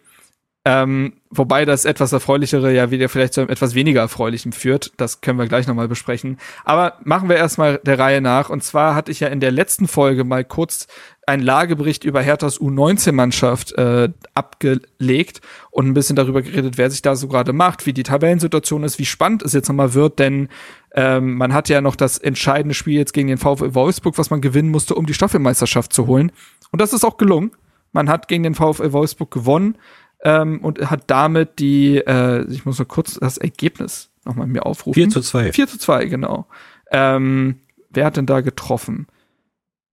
Ähm, 0.65 1.15
wobei 1.29 1.65
das 1.65 1.83
etwas 1.83 2.13
erfreulichere 2.13 2.73
ja 2.73 2.89
wieder 2.89 3.09
vielleicht 3.09 3.33
zu 3.33 3.41
einem 3.41 3.49
etwas 3.49 3.75
weniger 3.75 3.99
erfreulichem 3.99 4.53
führt. 4.53 4.93
Das 4.95 5.19
können 5.19 5.37
wir 5.37 5.47
gleich 5.47 5.67
nochmal 5.67 5.89
besprechen. 5.89 6.37
Aber 6.63 6.99
machen 7.03 7.27
wir 7.27 7.35
erstmal 7.35 7.79
der 7.79 7.99
Reihe 7.99 8.21
nach. 8.21 8.49
Und 8.49 8.63
zwar 8.63 8.95
hatte 8.95 9.11
ich 9.11 9.19
ja 9.19 9.27
in 9.27 9.41
der 9.41 9.51
letzten 9.51 9.89
Folge 9.89 10.23
mal 10.23 10.45
kurz 10.45 10.87
einen 11.25 11.43
Lagebericht 11.43 12.05
über 12.05 12.21
Herthas 12.21 12.61
U19-Mannschaft 12.61 13.73
äh, 13.73 14.09
abgelegt 14.33 15.41
und 15.69 15.87
ein 15.87 15.93
bisschen 15.93 16.15
darüber 16.15 16.41
geredet, 16.41 16.77
wer 16.77 16.89
sich 16.89 17.01
da 17.01 17.15
so 17.15 17.27
gerade 17.27 17.51
macht, 17.51 17.85
wie 17.85 17.93
die 17.93 18.03
Tabellensituation 18.03 18.83
ist, 18.83 18.99
wie 18.99 19.05
spannend 19.05 19.43
es 19.43 19.53
jetzt 19.53 19.69
nochmal 19.69 19.93
wird, 19.93 20.19
denn 20.19 20.49
ähm, 20.93 21.35
man 21.35 21.53
hat 21.53 21.69
ja 21.69 21.81
noch 21.81 21.95
das 21.95 22.17
entscheidende 22.17 22.75
Spiel 22.75 22.97
jetzt 22.97 23.13
gegen 23.13 23.29
den 23.29 23.37
VfL 23.37 23.73
Wolfsburg, 23.73 24.17
was 24.17 24.29
man 24.29 24.41
gewinnen 24.41 24.69
musste, 24.69 24.95
um 24.95 25.05
die 25.05 25.13
Staffelmeisterschaft 25.13 25.93
zu 25.93 26.07
holen. 26.07 26.31
Und 26.71 26.81
das 26.81 26.93
ist 26.93 27.05
auch 27.05 27.17
gelungen. 27.17 27.51
Man 27.93 28.09
hat 28.09 28.27
gegen 28.27 28.43
den 28.43 28.55
VfL 28.55 28.91
Wolfsburg 28.91 29.31
gewonnen 29.31 29.77
ähm, 30.23 30.59
und 30.61 30.89
hat 30.89 31.03
damit 31.07 31.59
die, 31.59 31.97
äh, 31.97 32.45
ich 32.49 32.65
muss 32.65 32.79
nur 32.79 32.87
kurz 32.87 33.15
das 33.15 33.37
Ergebnis 33.37 34.09
nochmal 34.25 34.47
mir 34.47 34.65
aufrufen. 34.65 34.95
4 34.95 35.09
zu 35.09 35.21
2. 35.21 35.51
4 35.51 35.67
zu 35.67 35.77
2, 35.77 36.05
genau. 36.05 36.47
Ähm, 36.91 37.59
wer 37.89 38.05
hat 38.05 38.17
denn 38.17 38.25
da 38.25 38.41
getroffen? 38.41 39.07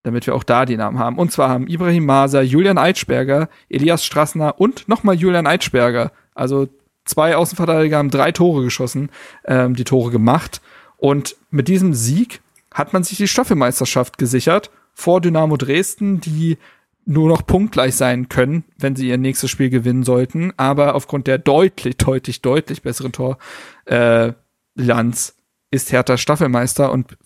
Damit 0.02 0.26
wir 0.26 0.34
auch 0.34 0.44
da 0.44 0.64
die 0.64 0.76
Namen 0.76 0.98
haben. 0.98 1.18
Und 1.18 1.30
zwar 1.30 1.50
haben 1.50 1.66
Ibrahim 1.66 2.06
Maser, 2.06 2.40
Julian 2.40 2.78
Eitschberger, 2.78 3.50
Elias 3.68 4.04
Strassner 4.04 4.58
und 4.58 4.88
nochmal 4.88 5.16
Julian 5.16 5.46
Eitschberger. 5.46 6.12
Also 6.34 6.68
zwei 7.04 7.36
Außenverteidiger 7.36 7.98
haben 7.98 8.10
drei 8.10 8.32
Tore 8.32 8.62
geschossen, 8.62 9.10
ähm, 9.44 9.74
die 9.74 9.84
Tore 9.84 10.10
gemacht. 10.10 10.62
Und 10.96 11.36
mit 11.50 11.68
diesem 11.68 11.92
Sieg 11.92 12.40
hat 12.72 12.92
man 12.92 13.02
sich 13.02 13.18
die 13.18 13.28
Staffelmeisterschaft 13.28 14.16
gesichert 14.16 14.70
vor 14.94 15.20
Dynamo 15.20 15.56
Dresden, 15.56 16.20
die 16.20 16.56
nur 17.06 17.28
noch 17.28 17.46
punktgleich 17.46 17.96
sein 17.96 18.28
können, 18.28 18.64
wenn 18.78 18.96
sie 18.96 19.08
ihr 19.08 19.18
nächstes 19.18 19.50
Spiel 19.50 19.70
gewinnen 19.70 20.04
sollten. 20.04 20.52
Aber 20.56 20.94
aufgrund 20.94 21.26
der 21.26 21.38
deutlich, 21.38 21.96
deutlich, 21.96 22.42
deutlich 22.42 22.82
besseren 22.82 23.12
Torbilanz 23.12 25.28
äh, 25.28 25.32
ist 25.72 25.92
Hertha 25.92 26.16
Staffelmeister 26.16 26.92
und 26.92 27.16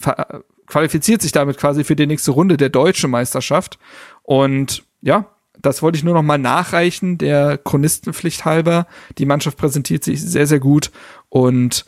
qualifiziert 0.67 1.23
sich 1.23 1.33
damit 1.33 1.59
quasi 1.59 1.85
für 1.85 1.97
die 1.97 2.07
nächste 2.07 2.31
Runde 2.31 2.57
der 2.57 2.69
deutschen 2.69 3.11
Meisterschaft. 3.11 3.79
Und 4.23 4.85
ja, 5.03 5.27
das 5.61 5.83
wollte 5.83 5.97
ich 5.97 6.05
nur 6.05 6.15
noch 6.15 6.23
mal 6.23 6.39
nachreichen, 6.39 7.19
der 7.19 7.59
Chronistenpflicht 7.59 8.45
halber. 8.45 8.87
Die 9.19 9.27
Mannschaft 9.27 9.57
präsentiert 9.57 10.05
sich 10.05 10.21
sehr, 10.21 10.47
sehr 10.47 10.61
gut 10.61 10.91
und 11.29 11.85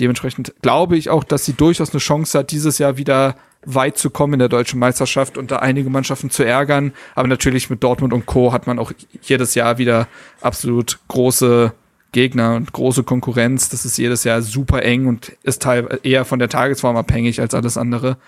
dementsprechend 0.00 0.54
glaube 0.62 0.96
ich 0.96 1.10
auch, 1.10 1.24
dass 1.24 1.44
sie 1.44 1.52
durchaus 1.52 1.90
eine 1.90 2.00
Chance 2.00 2.38
hat, 2.38 2.50
dieses 2.50 2.78
Jahr 2.78 2.96
wieder 2.96 3.36
weit 3.64 3.96
zu 3.96 4.10
kommen 4.10 4.34
in 4.34 4.38
der 4.40 4.48
deutschen 4.48 4.80
Meisterschaft 4.80 5.38
und 5.38 5.50
da 5.50 5.56
einige 5.56 5.88
Mannschaften 5.88 6.30
zu 6.30 6.44
ärgern. 6.44 6.92
Aber 7.14 7.28
natürlich 7.28 7.70
mit 7.70 7.82
Dortmund 7.82 8.12
und 8.12 8.26
Co. 8.26 8.52
hat 8.52 8.66
man 8.66 8.78
auch 8.78 8.92
jedes 9.22 9.54
Jahr 9.54 9.78
wieder 9.78 10.08
absolut 10.40 10.98
große 11.08 11.72
Gegner 12.10 12.56
und 12.56 12.72
große 12.72 13.04
Konkurrenz. 13.04 13.68
Das 13.68 13.84
ist 13.84 13.96
jedes 13.96 14.24
Jahr 14.24 14.42
super 14.42 14.82
eng 14.82 15.06
und 15.06 15.32
ist 15.42 15.62
teil 15.62 16.00
eher 16.02 16.24
von 16.24 16.38
der 16.38 16.48
Tagesform 16.48 16.96
abhängig 16.96 17.40
als 17.40 17.54
alles 17.54 17.76
andere. 17.78 18.18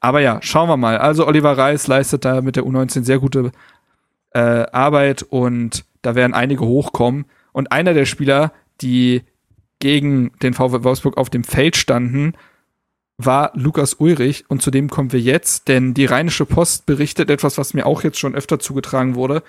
Aber 0.00 0.20
ja, 0.20 0.38
schauen 0.42 0.68
wir 0.68 0.76
mal. 0.76 0.98
Also 0.98 1.26
Oliver 1.26 1.56
Reis 1.56 1.86
leistet 1.86 2.24
da 2.24 2.40
mit 2.40 2.56
der 2.56 2.64
U19 2.64 3.04
sehr 3.04 3.18
gute 3.18 3.52
äh, 4.30 4.38
Arbeit 4.40 5.22
und 5.22 5.84
da 6.02 6.14
werden 6.14 6.34
einige 6.34 6.64
hochkommen. 6.64 7.26
Und 7.52 7.72
einer 7.72 7.94
der 7.94 8.06
Spieler, 8.06 8.52
die 8.80 9.22
gegen 9.82 10.30
den 10.42 10.54
VW 10.54 10.84
Wolfsburg 10.84 11.18
auf 11.18 11.28
dem 11.28 11.42
Feld 11.42 11.76
standen, 11.76 12.34
war 13.18 13.50
Lukas 13.54 13.94
Ulrich 13.94 14.44
und 14.48 14.62
zu 14.62 14.70
dem 14.70 14.88
kommen 14.88 15.10
wir 15.10 15.18
jetzt, 15.18 15.66
denn 15.66 15.92
die 15.92 16.04
Rheinische 16.04 16.46
Post 16.46 16.86
berichtet 16.86 17.30
etwas, 17.30 17.58
was 17.58 17.74
mir 17.74 17.84
auch 17.84 18.04
jetzt 18.04 18.20
schon 18.20 18.36
öfter 18.36 18.60
zugetragen 18.60 19.16
wurde. 19.16 19.42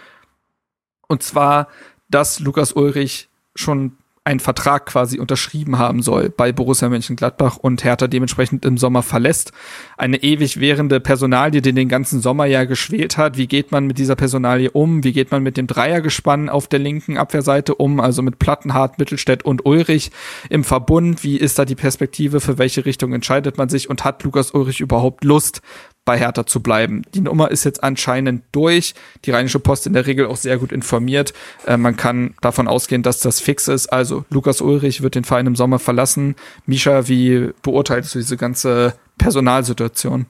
Und 1.07 1.21
zwar, 1.21 1.67
dass 2.09 2.39
Lukas 2.39 2.73
Ulrich 2.73 3.29
schon 3.53 3.95
einen 4.25 4.39
Vertrag 4.39 4.85
quasi 4.85 5.19
unterschrieben 5.19 5.77
haben 5.77 6.01
soll 6.01 6.29
bei 6.29 6.53
Borussia 6.53 6.87
Mönchengladbach 6.87 7.57
und 7.57 7.83
Hertha 7.83 8.07
dementsprechend 8.07 8.63
im 8.63 8.77
Sommer 8.77 9.03
verlässt. 9.03 9.51
Eine 9.97 10.23
ewig 10.23 10.61
währende 10.61 11.01
Personalie, 11.01 11.61
die 11.61 11.73
den 11.73 11.89
ganzen 11.89 12.21
Sommer 12.21 12.45
ja 12.45 12.63
geschwelt 12.63 13.17
hat. 13.17 13.37
Wie 13.37 13.47
geht 13.47 13.73
man 13.73 13.85
mit 13.85 13.97
dieser 13.97 14.15
Personalie 14.15 14.71
um? 14.71 15.03
Wie 15.03 15.11
geht 15.11 15.31
man 15.31 15.43
mit 15.43 15.57
dem 15.57 15.67
Dreiergespann 15.67 16.47
auf 16.47 16.67
der 16.67 16.79
linken 16.79 17.17
Abwehrseite 17.17 17.75
um? 17.75 17.99
Also 17.99 18.21
mit 18.21 18.39
Plattenhardt, 18.39 18.97
Mittelstädt 18.97 19.43
und 19.43 19.65
Ulrich 19.65 20.11
im 20.49 20.63
Verbund. 20.63 21.23
Wie 21.23 21.35
ist 21.35 21.59
da 21.59 21.65
die 21.65 21.75
Perspektive? 21.75 22.39
Für 22.39 22.57
welche 22.57 22.85
Richtung 22.85 23.11
entscheidet 23.11 23.57
man 23.57 23.67
sich? 23.67 23.89
Und 23.89 24.05
hat 24.05 24.23
Lukas 24.23 24.51
Ulrich 24.51 24.79
überhaupt 24.79 25.25
Lust, 25.25 25.61
bei 26.05 26.17
Hertha 26.17 26.45
zu 26.45 26.61
bleiben. 26.61 27.03
Die 27.13 27.21
Nummer 27.21 27.51
ist 27.51 27.63
jetzt 27.63 27.83
anscheinend 27.83 28.43
durch. 28.51 28.93
Die 29.25 29.31
Rheinische 29.31 29.59
Post 29.59 29.87
in 29.87 29.93
der 29.93 30.05
Regel 30.05 30.27
auch 30.27 30.37
sehr 30.37 30.57
gut 30.57 30.71
informiert. 30.71 31.33
Äh, 31.65 31.77
man 31.77 31.95
kann 31.95 32.33
davon 32.41 32.67
ausgehen, 32.67 33.03
dass 33.03 33.19
das 33.19 33.39
fix 33.39 33.67
ist. 33.67 33.87
Also 33.87 34.25
Lukas 34.29 34.61
Ulrich 34.61 35.01
wird 35.01 35.15
den 35.15 35.23
Verein 35.23 35.47
im 35.47 35.55
Sommer 35.55 35.79
verlassen. 35.79 36.35
Misha, 36.65 37.07
wie 37.07 37.51
beurteilst 37.61 38.15
du 38.15 38.19
diese 38.19 38.37
ganze 38.37 38.93
Personalsituation? 39.17 40.25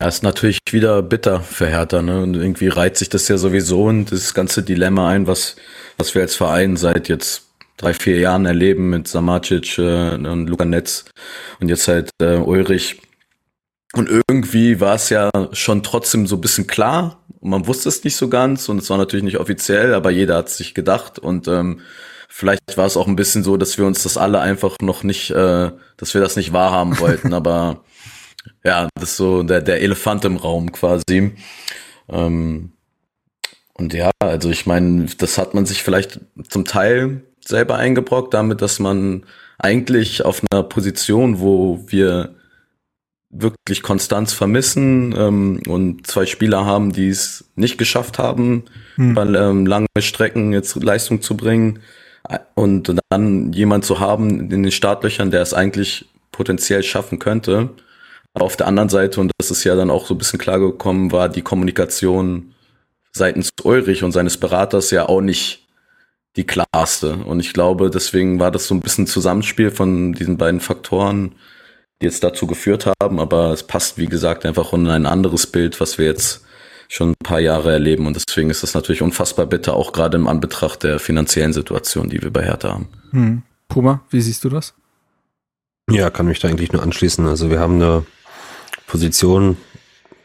Ja, 0.00 0.08
ist 0.08 0.22
natürlich 0.22 0.58
wieder 0.70 1.02
bitter 1.02 1.40
für 1.40 1.66
Hertha, 1.66 2.02
ne? 2.02 2.20
Und 2.22 2.34
irgendwie 2.34 2.66
reiht 2.68 2.96
sich 2.96 3.08
das 3.08 3.28
ja 3.28 3.38
sowieso 3.38 3.84
und 3.84 4.10
das 4.10 4.34
ganze 4.34 4.62
Dilemma 4.62 5.08
ein, 5.08 5.28
was, 5.28 5.54
was 5.98 6.14
wir 6.16 6.22
als 6.22 6.34
Verein 6.34 6.76
seit 6.76 7.08
jetzt 7.08 7.44
drei, 7.76 7.94
vier 7.94 8.18
Jahren 8.18 8.44
erleben 8.44 8.90
mit 8.90 9.06
Samacic 9.06 9.78
äh, 9.78 10.14
und 10.14 10.48
Luka 10.48 10.64
Netz 10.64 11.04
und 11.60 11.68
jetzt 11.68 11.86
halt 11.86 12.10
äh, 12.20 12.36
Ulrich 12.36 13.00
und 13.94 14.08
irgendwie 14.28 14.80
war 14.80 14.94
es 14.94 15.08
ja 15.10 15.30
schon 15.52 15.82
trotzdem 15.82 16.26
so 16.26 16.36
ein 16.36 16.40
bisschen 16.40 16.66
klar. 16.66 17.24
Und 17.40 17.50
man 17.50 17.66
wusste 17.66 17.88
es 17.88 18.02
nicht 18.04 18.16
so 18.16 18.28
ganz 18.28 18.68
und 18.68 18.78
es 18.78 18.90
war 18.90 18.98
natürlich 18.98 19.24
nicht 19.24 19.38
offiziell, 19.38 19.94
aber 19.94 20.10
jeder 20.10 20.36
hat 20.36 20.48
sich 20.48 20.74
gedacht. 20.74 21.18
Und 21.18 21.46
ähm, 21.48 21.80
vielleicht 22.28 22.76
war 22.76 22.86
es 22.86 22.96
auch 22.96 23.06
ein 23.06 23.16
bisschen 23.16 23.44
so, 23.44 23.56
dass 23.56 23.78
wir 23.78 23.86
uns 23.86 24.02
das 24.02 24.16
alle 24.16 24.40
einfach 24.40 24.76
noch 24.80 25.02
nicht, 25.02 25.30
äh, 25.30 25.70
dass 25.96 26.14
wir 26.14 26.20
das 26.20 26.36
nicht 26.36 26.52
wahrhaben 26.52 26.98
wollten. 27.00 27.32
aber 27.32 27.84
ja, 28.64 28.88
das 28.94 29.10
ist 29.10 29.16
so 29.16 29.42
der, 29.42 29.62
der 29.62 29.80
Elefant 29.80 30.24
im 30.24 30.36
Raum 30.36 30.72
quasi. 30.72 31.32
Ähm, 32.08 32.72
und 33.74 33.92
ja, 33.92 34.10
also 34.20 34.50
ich 34.50 34.66
meine, 34.66 35.06
das 35.18 35.38
hat 35.38 35.54
man 35.54 35.66
sich 35.66 35.82
vielleicht 35.82 36.20
zum 36.48 36.64
Teil 36.64 37.22
selber 37.44 37.76
eingebrockt, 37.76 38.32
damit, 38.32 38.62
dass 38.62 38.78
man 38.78 39.26
eigentlich 39.58 40.24
auf 40.24 40.42
einer 40.50 40.62
Position, 40.62 41.40
wo 41.40 41.84
wir 41.88 42.34
wirklich 43.36 43.82
Konstanz 43.82 44.32
vermissen 44.32 45.14
ähm, 45.16 45.60
und 45.66 46.06
zwei 46.06 46.24
Spieler 46.24 46.64
haben, 46.64 46.92
die 46.92 47.08
es 47.08 47.44
nicht 47.56 47.78
geschafft 47.78 48.18
haben, 48.18 48.64
hm. 48.94 49.14
bei 49.14 49.24
ähm, 49.24 49.66
lange 49.66 49.86
Strecken 49.98 50.52
jetzt 50.52 50.76
Leistung 50.76 51.20
zu 51.20 51.36
bringen 51.36 51.80
und 52.54 52.94
dann 53.10 53.52
jemand 53.52 53.84
zu 53.84 54.00
haben 54.00 54.50
in 54.50 54.62
den 54.62 54.72
Startlöchern, 54.72 55.30
der 55.30 55.42
es 55.42 55.52
eigentlich 55.52 56.08
potenziell 56.32 56.82
schaffen 56.82 57.18
könnte. 57.18 57.70
Aber 58.32 58.46
auf 58.46 58.56
der 58.56 58.66
anderen 58.66 58.88
Seite, 58.88 59.20
und 59.20 59.30
das 59.38 59.50
ist 59.50 59.64
ja 59.64 59.76
dann 59.76 59.90
auch 59.90 60.06
so 60.06 60.14
ein 60.14 60.18
bisschen 60.18 60.38
klar 60.38 60.58
gekommen, 60.58 61.12
war 61.12 61.28
die 61.28 61.42
Kommunikation 61.42 62.54
seitens 63.12 63.50
Ulrich 63.62 64.02
und 64.02 64.12
seines 64.12 64.38
Beraters 64.38 64.90
ja 64.90 65.08
auch 65.08 65.20
nicht 65.20 65.66
die 66.36 66.44
klarste. 66.44 67.14
Und 67.16 67.40
ich 67.40 67.52
glaube, 67.52 67.90
deswegen 67.90 68.40
war 68.40 68.50
das 68.50 68.66
so 68.66 68.74
ein 68.74 68.80
bisschen 68.80 69.06
Zusammenspiel 69.06 69.70
von 69.70 70.14
diesen 70.14 70.36
beiden 70.36 70.60
Faktoren, 70.60 71.34
jetzt 72.04 72.22
dazu 72.22 72.46
geführt 72.46 72.86
haben, 72.86 73.18
aber 73.18 73.52
es 73.52 73.62
passt, 73.64 73.98
wie 73.98 74.06
gesagt, 74.06 74.46
einfach 74.46 74.72
in 74.72 74.88
ein 74.88 75.06
anderes 75.06 75.46
Bild, 75.46 75.80
was 75.80 75.98
wir 75.98 76.06
jetzt 76.06 76.44
schon 76.88 77.10
ein 77.10 77.24
paar 77.24 77.40
Jahre 77.40 77.72
erleben. 77.72 78.06
Und 78.06 78.16
deswegen 78.16 78.50
ist 78.50 78.62
das 78.62 78.74
natürlich 78.74 79.02
unfassbar 79.02 79.46
bitter, 79.46 79.74
auch 79.74 79.92
gerade 79.92 80.16
im 80.16 80.28
Anbetracht 80.28 80.82
der 80.82 80.98
finanziellen 80.98 81.52
Situation, 81.52 82.08
die 82.08 82.22
wir 82.22 82.32
bei 82.32 82.44
Hertha 82.44 82.70
haben. 82.70 82.88
Hm. 83.10 83.42
Puma, 83.68 84.02
wie 84.10 84.20
siehst 84.20 84.44
du 84.44 84.48
das? 84.48 84.74
Ja, 85.90 86.10
kann 86.10 86.26
mich 86.26 86.38
da 86.38 86.48
eigentlich 86.48 86.72
nur 86.72 86.82
anschließen. 86.82 87.26
Also 87.26 87.50
wir 87.50 87.58
haben 87.58 87.74
eine 87.74 88.06
Position, 88.86 89.56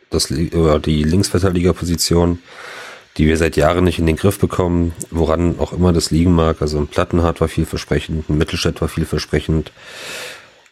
das, 0.09 0.31
oder 0.31 0.79
die 0.79 1.03
Linksverteidigerposition, 1.03 2.39
die 3.17 3.27
wir 3.27 3.37
seit 3.37 3.57
Jahren 3.57 3.83
nicht 3.83 3.99
in 3.99 4.05
den 4.05 4.15
Griff 4.15 4.39
bekommen, 4.39 4.93
woran 5.11 5.59
auch 5.59 5.73
immer 5.73 5.91
das 5.91 6.11
liegen 6.11 6.33
mag. 6.33 6.61
Also 6.61 6.77
ein 6.77 6.87
Plattenhardt 6.87 7.41
war 7.41 7.47
vielversprechend, 7.47 8.29
ein 8.29 8.37
Mittelstädt 8.37 8.79
war 8.81 8.87
vielversprechend 8.87 9.71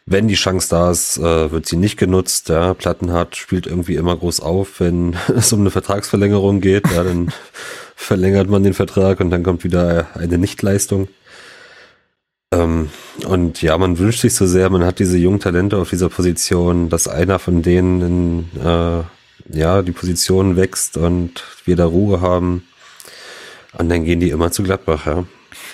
wenn 0.10 0.30
die 0.30 0.36
Chance 0.36 0.70
da 0.70 0.90
ist, 0.90 1.18
äh, 1.18 1.52
wird 1.52 1.66
sie 1.68 1.76
nicht 1.76 1.98
genutzt. 1.98 2.48
Ja, 2.48 2.74
Plattenhardt 2.74 3.36
spielt 3.36 3.68
irgendwie 3.68 3.96
immer 3.96 4.16
groß 4.16 4.40
auf, 4.40 4.80
wenn 4.80 5.18
es 5.36 5.52
um 5.54 5.60
eine 5.60 5.70
Vertragsverlängerung 5.70 6.62
geht. 6.62 6.90
Ja, 6.90 7.04
dann 7.04 7.32
verlängert 7.96 8.50
man 8.50 8.64
den 8.64 8.74
Vertrag 8.74 9.20
und 9.20 9.30
dann 9.30 9.44
kommt 9.44 9.66
wieder 9.66 10.08
eine 10.16 10.38
Nichtleistung. 10.38 11.10
Ähm, 12.54 12.90
und 13.28 13.62
ja, 13.62 13.78
man 13.78 14.00
wünscht 14.00 14.22
sich 14.22 14.34
so 14.34 14.48
sehr, 14.48 14.70
man 14.70 14.86
hat 14.86 15.00
diese 15.00 15.18
jungen 15.18 15.42
Talente 15.42 15.78
auf 15.78 15.90
dieser 15.90 16.08
Position, 16.08 16.88
dass 16.88 17.10
einer 17.10 17.38
von 17.38 17.62
denen 17.62 18.02
in, 18.02 18.62
äh, 18.64 19.04
ja, 19.50 19.82
die 19.82 19.92
Position 19.92 20.56
wächst 20.56 20.96
und 20.96 21.44
wir 21.66 21.76
da 21.76 21.86
Ruhe 21.86 22.22
haben. 22.22 22.66
Und 23.78 23.90
dann 23.90 24.06
gehen 24.06 24.22
die 24.22 24.30
immer 24.30 24.52
zu 24.52 24.64
Gladbach, 24.64 25.06
ja. 25.06 25.26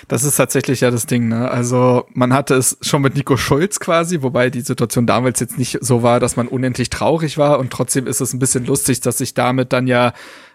Das 0.08 0.24
ist 0.24 0.36
tatsächlich 0.36 0.80
ja 0.80 0.90
das 0.90 1.06
Ding, 1.06 1.28
ne? 1.28 1.50
Also 1.50 2.06
man 2.12 2.32
hatte 2.32 2.54
es 2.54 2.78
schon 2.80 3.02
mit 3.02 3.14
Nico 3.14 3.36
Schulz 3.36 3.80
quasi, 3.80 4.22
wobei 4.22 4.50
die 4.50 4.60
Situation 4.60 5.06
damals 5.06 5.40
jetzt 5.40 5.58
nicht 5.58 5.78
so 5.80 6.02
war, 6.02 6.20
dass 6.20 6.36
man 6.36 6.48
unendlich 6.48 6.90
traurig 6.90 7.38
war 7.38 7.58
und 7.58 7.70
trotzdem 7.70 8.06
ist 8.06 8.20
es 8.20 8.32
ein 8.32 8.38
bisschen 8.38 8.66
lustig, 8.66 9.00
dass 9.00 9.18
sich 9.18 9.34
damit 9.34 9.72
dann 9.72 9.86
ja 9.86 10.12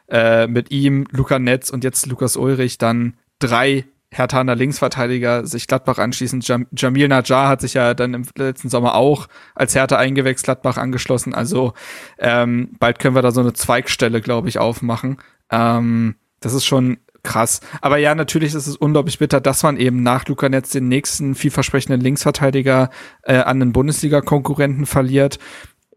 äh, 0.09 0.47
mit 0.47 0.71
ihm, 0.71 1.05
Luca 1.11 1.39
Netz 1.39 1.69
und 1.69 1.84
jetzt 1.84 2.05
Lukas 2.05 2.36
Ulrich 2.36 2.77
dann 2.77 3.15
drei 3.39 3.86
Hertaner 4.11 4.55
Linksverteidiger 4.55 5.45
sich 5.45 5.67
Gladbach 5.67 5.99
anschließen. 5.99 6.41
Jam 6.41 6.65
Jamil 6.75 7.07
Najjar 7.07 7.47
hat 7.47 7.61
sich 7.61 7.75
ja 7.75 7.93
dann 7.93 8.15
im 8.15 8.25
letzten 8.36 8.69
Sommer 8.69 8.95
auch 8.95 9.27
als 9.53 9.75
Hertha 9.75 9.97
eingewechselt 9.97 10.45
Gladbach 10.45 10.77
angeschlossen. 10.77 11.36
Also 11.36 11.73
ähm, 12.17 12.75
bald 12.80 12.97
können 12.97 13.15
wir 13.15 13.21
da 13.21 13.32
so 13.32 13.41
eine 13.41 13.53
Zweigstelle, 13.53 14.21
glaube 14.21 14.49
ich, 14.49 14.57
aufmachen. 14.57 15.17
Ähm, 15.51 16.15
das 16.39 16.53
ist 16.53 16.65
schon 16.65 16.97
krass. 17.24 17.61
Aber 17.82 17.97
ja, 17.97 18.15
natürlich 18.15 18.53
ist 18.53 18.67
es 18.67 18.76
unglaublich 18.76 19.20
bitter, 19.20 19.41
dass 19.41 19.63
man 19.63 19.78
eben 19.78 20.03
nach 20.03 20.28
Luca 20.28 20.49
Netz 20.49 20.72
den 20.72 20.88
nächsten 20.88 21.36
vielversprechenden 21.36 22.01
Linksverteidiger 22.01 22.89
äh, 23.24 23.38
an 23.38 23.59
den 23.59 23.74
Bundesliga-Konkurrenten 23.74 24.86
verliert. 24.86 25.39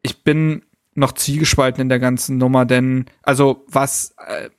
Ich 0.02 0.24
bin 0.24 0.62
noch 0.94 1.12
zielgespalten 1.12 1.80
in 1.80 1.88
der 1.88 1.98
ganzen 1.98 2.36
Nummer, 2.38 2.64
denn 2.64 3.06
also 3.22 3.64
was 3.68 4.14
äh, 4.26 4.50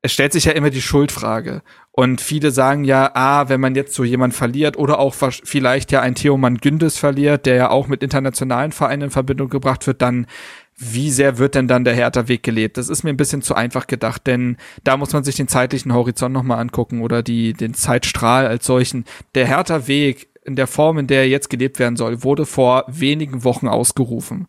es 0.00 0.12
stellt 0.12 0.32
sich 0.32 0.44
ja 0.44 0.52
immer 0.52 0.70
die 0.70 0.82
Schuldfrage. 0.82 1.62
Und 1.90 2.20
viele 2.20 2.52
sagen 2.52 2.84
ja, 2.84 3.10
ah, 3.14 3.48
wenn 3.48 3.60
man 3.60 3.74
jetzt 3.74 3.94
so 3.94 4.04
jemand 4.04 4.32
verliert 4.32 4.76
oder 4.76 5.00
auch 5.00 5.14
vielleicht 5.14 5.90
ja 5.90 6.00
ein 6.00 6.14
Theoman 6.14 6.58
Gündes 6.58 6.96
verliert, 6.96 7.46
der 7.46 7.56
ja 7.56 7.70
auch 7.70 7.88
mit 7.88 8.04
internationalen 8.04 8.70
Vereinen 8.70 9.02
in 9.02 9.10
Verbindung 9.10 9.48
gebracht 9.48 9.86
wird, 9.88 10.00
dann 10.00 10.26
wie 10.78 11.10
sehr 11.10 11.38
wird 11.38 11.56
denn 11.56 11.66
dann 11.66 11.84
der 11.84 11.94
Hertha-Weg 11.94 12.42
gelebt? 12.44 12.76
Das 12.76 12.88
ist 12.88 13.02
mir 13.02 13.10
ein 13.10 13.16
bisschen 13.16 13.42
zu 13.42 13.54
einfach 13.54 13.88
gedacht, 13.88 14.26
denn 14.26 14.56
da 14.84 14.96
muss 14.96 15.12
man 15.12 15.24
sich 15.24 15.34
den 15.34 15.48
zeitlichen 15.48 15.92
Horizont 15.92 16.32
nochmal 16.32 16.60
angucken 16.60 17.02
oder 17.02 17.22
die, 17.22 17.52
den 17.52 17.74
Zeitstrahl 17.74 18.46
als 18.46 18.64
solchen. 18.64 19.04
Der 19.34 19.46
Hertha-Weg 19.46 20.28
in 20.44 20.54
der 20.54 20.68
Form, 20.68 20.98
in 20.98 21.08
der 21.08 21.22
er 21.22 21.28
jetzt 21.28 21.50
gelebt 21.50 21.80
werden 21.80 21.96
soll, 21.96 22.22
wurde 22.22 22.46
vor 22.46 22.84
wenigen 22.86 23.42
Wochen 23.42 23.66
ausgerufen. 23.66 24.46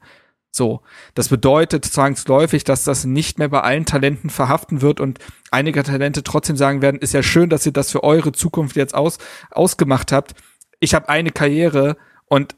So, 0.51 0.81
das 1.13 1.29
bedeutet 1.29 1.85
zwangsläufig, 1.85 2.63
dass 2.63 2.83
das 2.83 3.05
nicht 3.05 3.39
mehr 3.39 3.49
bei 3.49 3.61
allen 3.61 3.85
Talenten 3.85 4.29
verhaften 4.29 4.81
wird 4.81 4.99
und 4.99 5.19
einige 5.51 5.83
Talente 5.83 6.23
trotzdem 6.23 6.57
sagen 6.57 6.81
werden, 6.81 6.99
ist 6.99 7.13
ja 7.13 7.23
schön, 7.23 7.49
dass 7.49 7.65
ihr 7.65 7.71
das 7.71 7.91
für 7.91 8.03
eure 8.03 8.31
Zukunft 8.31 8.75
jetzt 8.75 8.95
aus, 8.95 9.17
ausgemacht 9.51 10.11
habt. 10.11 10.33
Ich 10.79 10.93
habe 10.93 11.09
eine 11.09 11.31
Karriere 11.31 11.97
und 12.25 12.55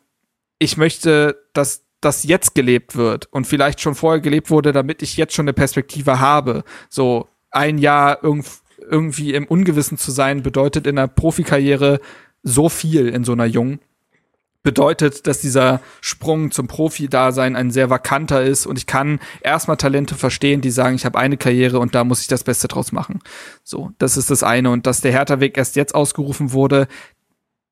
ich 0.60 0.78
möchte, 0.78 1.42
dass 1.54 1.84
das 2.02 2.24
jetzt 2.24 2.56
gelebt 2.56 2.96
wird 2.96 3.28
und 3.32 3.48
vielleicht 3.48 3.80
schon 3.80 3.96
vorher 3.96 4.22
gelebt 4.22 4.50
wurde, 4.50 4.72
damit 4.72 5.02
ich 5.02 5.18
jetzt 5.18 5.34
schon 5.34 5.46
eine 5.46 5.54
Perspektive 5.54 6.20
habe. 6.20 6.64
So 6.90 7.28
ein 7.52 7.78
Jahr 7.78 8.20
irgendwie 8.24 9.34
im 9.34 9.46
Ungewissen 9.46 9.98
zu 9.98 10.12
sein, 10.12 10.44
bedeutet 10.44 10.88
in 10.88 10.98
einer 10.98 11.08
Profikarriere 11.08 12.00
so 12.44 12.70
viel 12.70 13.08
in 13.08 13.24
so 13.24 13.34
einer 13.34 13.46
jungen 13.46 13.80
bedeutet, 14.64 15.26
dass 15.26 15.42
dieser 15.42 15.82
Sprung 16.02 16.52
zum 16.52 16.68
Profi-Dasein 16.68 17.56
ein 17.56 17.72
sehr 17.72 17.90
vakanter 17.90 18.44
ist 18.44 18.66
und 18.66 18.78
ich 18.78 18.86
kann 18.86 19.20
erstmal 19.42 19.78
Talente 19.78 20.16
verstehen, 20.16 20.62
die 20.62 20.70
sagen, 20.70 20.96
ich 20.96 21.06
habe 21.06 21.18
eine 21.18 21.38
Karriere 21.38 21.80
und 21.80 21.96
da 21.96 22.04
muss 22.04 22.22
ich 22.22 22.28
das 22.28 22.44
Beste 22.44 22.68
draus 22.68 22.92
machen. 22.92 23.20
So, 23.64 23.92
das 23.98 24.18
ist 24.18 24.30
das 24.30 24.44
eine 24.44 24.70
und 24.70 24.86
dass 24.86 25.02
der 25.02 25.12
Hertha-Weg 25.12 25.58
erst 25.58 25.76
jetzt 25.76 25.96
ausgerufen 25.96 26.52
wurde, 26.52 26.88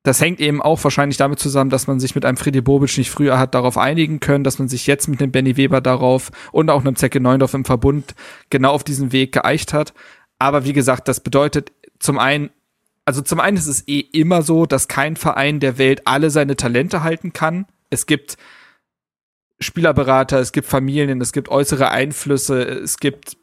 das 0.02 0.20
hängt 0.20 0.40
eben 0.40 0.62
auch 0.62 0.82
wahrscheinlich 0.82 1.18
damit 1.18 1.38
zusammen, 1.38 1.70
dass 1.70 1.86
man 1.86 2.00
sich 2.00 2.14
mit 2.14 2.24
einem 2.24 2.36
Freddy 2.36 2.60
Bobic 2.60 2.96
nicht 2.96 3.10
früher 3.10 3.38
hat 3.38 3.54
darauf 3.54 3.76
einigen 3.76 4.20
können, 4.20 4.44
dass 4.44 4.58
man 4.58 4.68
sich 4.68 4.86
jetzt 4.86 5.08
mit 5.08 5.20
dem 5.20 5.30
Benny 5.30 5.56
Weber 5.56 5.80
darauf 5.80 6.30
und 6.52 6.70
auch 6.70 6.80
einem 6.80 6.96
Zecke 6.96 7.20
Neundorf 7.20 7.54
im 7.54 7.64
Verbund 7.64 8.14
genau 8.48 8.72
auf 8.72 8.84
diesen 8.84 9.12
Weg 9.12 9.32
geeicht 9.32 9.74
hat. 9.74 9.92
Aber 10.38 10.64
wie 10.64 10.72
gesagt, 10.72 11.06
das 11.08 11.20
bedeutet 11.20 11.72
zum 11.98 12.18
einen 12.18 12.50
also 13.06 13.22
zum 13.22 13.40
einen 13.40 13.56
ist 13.56 13.66
es 13.66 13.88
eh 13.88 13.98
immer 13.98 14.42
so, 14.42 14.66
dass 14.66 14.86
kein 14.86 15.16
Verein 15.16 15.58
der 15.58 15.78
Welt 15.78 16.02
alle 16.04 16.30
seine 16.30 16.54
Talente 16.54 17.02
halten 17.02 17.32
kann. 17.32 17.66
Es 17.88 18.06
gibt 18.06 18.36
Spielerberater, 19.62 20.40
es 20.40 20.52
gibt 20.52 20.66
Familien, 20.66 21.20
es 21.20 21.32
gibt 21.32 21.50
äußere 21.50 21.90
Einflüsse, 21.90 22.62
es 22.62 22.96
gibt 22.96 23.36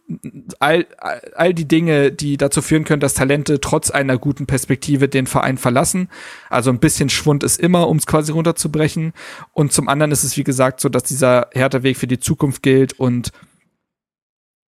all, 0.60 0.88
all 1.36 1.54
die 1.54 1.68
Dinge, 1.68 2.12
die 2.12 2.38
dazu 2.38 2.64
führen 2.64 2.86
können, 2.86 3.02
dass 3.02 3.14
Talente 3.14 3.62
trotz 3.62 3.92
einer 3.92 4.18
guten 4.18 4.48
Perspektive 4.48 5.10
den 5.10 5.28
Verein 5.28 5.60
verlassen. 5.60 6.10
Also 6.50 6.72
ein 6.72 6.80
bisschen 6.80 7.10
Schwund 7.10 7.44
ist 7.44 7.60
immer, 7.60 7.88
um 7.88 7.98
es 7.98 8.08
quasi 8.08 8.32
runterzubrechen. 8.32 9.14
Und 9.54 9.74
zum 9.74 9.88
anderen 9.90 10.12
ist 10.12 10.24
es, 10.24 10.38
wie 10.38 10.44
gesagt, 10.44 10.80
so, 10.80 10.90
dass 10.90 11.04
dieser 11.04 11.50
härter 11.54 11.84
Weg 11.84 11.98
für 11.98 12.08
die 12.08 12.20
Zukunft 12.20 12.64
gilt 12.64 13.00
und 13.00 13.32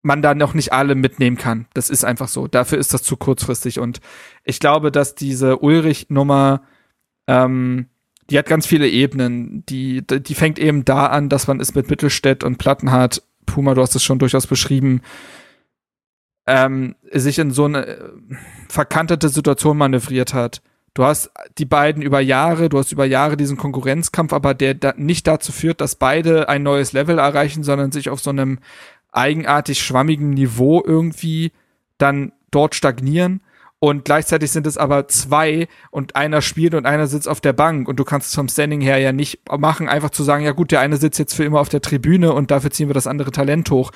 man 0.03 0.21
da 0.21 0.35
noch 0.35 0.53
nicht 0.53 0.71
alle 0.71 0.93
mitnehmen 0.93 1.37
kann. 1.37 1.65
Das 1.73 1.89
ist 1.89 2.05
einfach 2.05 2.27
so. 2.27 2.47
Dafür 2.47 2.77
ist 2.77 2.93
das 2.93 3.01
zu 3.01 3.17
kurzfristig. 3.17 3.79
Und 3.79 4.01
ich 4.43 4.59
glaube, 4.59 4.91
dass 4.91 5.15
diese 5.15 5.57
Ulrich-Nummer, 5.57 6.61
ähm, 7.27 7.87
die 8.29 8.37
hat 8.37 8.45
ganz 8.45 8.65
viele 8.65 8.87
Ebenen. 8.87 9.65
Die, 9.67 10.05
die 10.05 10.35
fängt 10.35 10.59
eben 10.59 10.85
da 10.85 11.07
an, 11.07 11.29
dass 11.29 11.47
man 11.47 11.59
es 11.59 11.75
mit 11.75 11.89
Mittelstädt 11.89 12.43
und 12.43 12.57
Plattenhardt, 12.57 13.23
Puma, 13.45 13.73
du 13.73 13.81
hast 13.81 13.95
es 13.95 14.03
schon 14.03 14.19
durchaus 14.19 14.47
beschrieben, 14.47 15.01
ähm, 16.47 16.95
sich 17.11 17.39
in 17.39 17.51
so 17.51 17.65
eine 17.65 17.85
äh, 17.85 18.09
verkantete 18.67 19.29
Situation 19.29 19.77
manövriert 19.77 20.33
hat. 20.33 20.61
Du 20.93 21.03
hast 21.03 21.31
die 21.57 21.65
beiden 21.65 22.01
über 22.01 22.19
Jahre, 22.19 22.69
du 22.69 22.79
hast 22.79 22.91
über 22.91 23.05
Jahre 23.05 23.37
diesen 23.37 23.57
Konkurrenzkampf, 23.57 24.33
aber 24.33 24.53
der 24.53 24.73
da 24.73 24.93
nicht 24.97 25.27
dazu 25.27 25.51
führt, 25.51 25.81
dass 25.81 25.95
beide 25.95 26.49
ein 26.49 26.63
neues 26.63 26.93
Level 26.93 27.19
erreichen, 27.19 27.63
sondern 27.63 27.91
sich 27.91 28.09
auf 28.09 28.19
so 28.19 28.31
einem 28.31 28.59
eigenartig 29.11 29.79
schwammigem 29.79 30.31
Niveau 30.31 30.83
irgendwie 30.85 31.51
dann 31.97 32.31
dort 32.51 32.75
stagnieren. 32.75 33.41
Und 33.81 34.03
gleichzeitig 34.03 34.51
sind 34.51 34.67
es 34.67 34.77
aber 34.77 35.07
zwei 35.07 35.67
und 35.89 36.17
einer 36.17 36.41
spielt 36.41 36.73
und 36.73 36.85
einer 36.85 37.07
sitzt 37.07 37.29
auf 37.29 37.39
der 37.39 37.53
Bank 37.53 37.87
und 37.87 37.97
du 37.97 38.03
kannst 38.03 38.27
es 38.27 38.35
vom 38.35 38.49
Standing 38.49 38.81
her 38.81 38.97
ja 38.97 39.13
nicht 39.13 39.39
machen, 39.57 39.87
einfach 39.87 40.09
zu 40.09 40.23
sagen, 40.23 40.43
ja 40.43 40.51
gut, 40.51 40.71
der 40.71 40.81
eine 40.81 40.97
sitzt 40.97 41.17
jetzt 41.17 41.33
für 41.33 41.45
immer 41.45 41.61
auf 41.61 41.69
der 41.69 41.81
Tribüne 41.81 42.33
und 42.33 42.51
dafür 42.51 42.71
ziehen 42.71 42.89
wir 42.89 42.93
das 42.93 43.07
andere 43.07 43.31
Talent 43.31 43.71
hoch. 43.71 43.91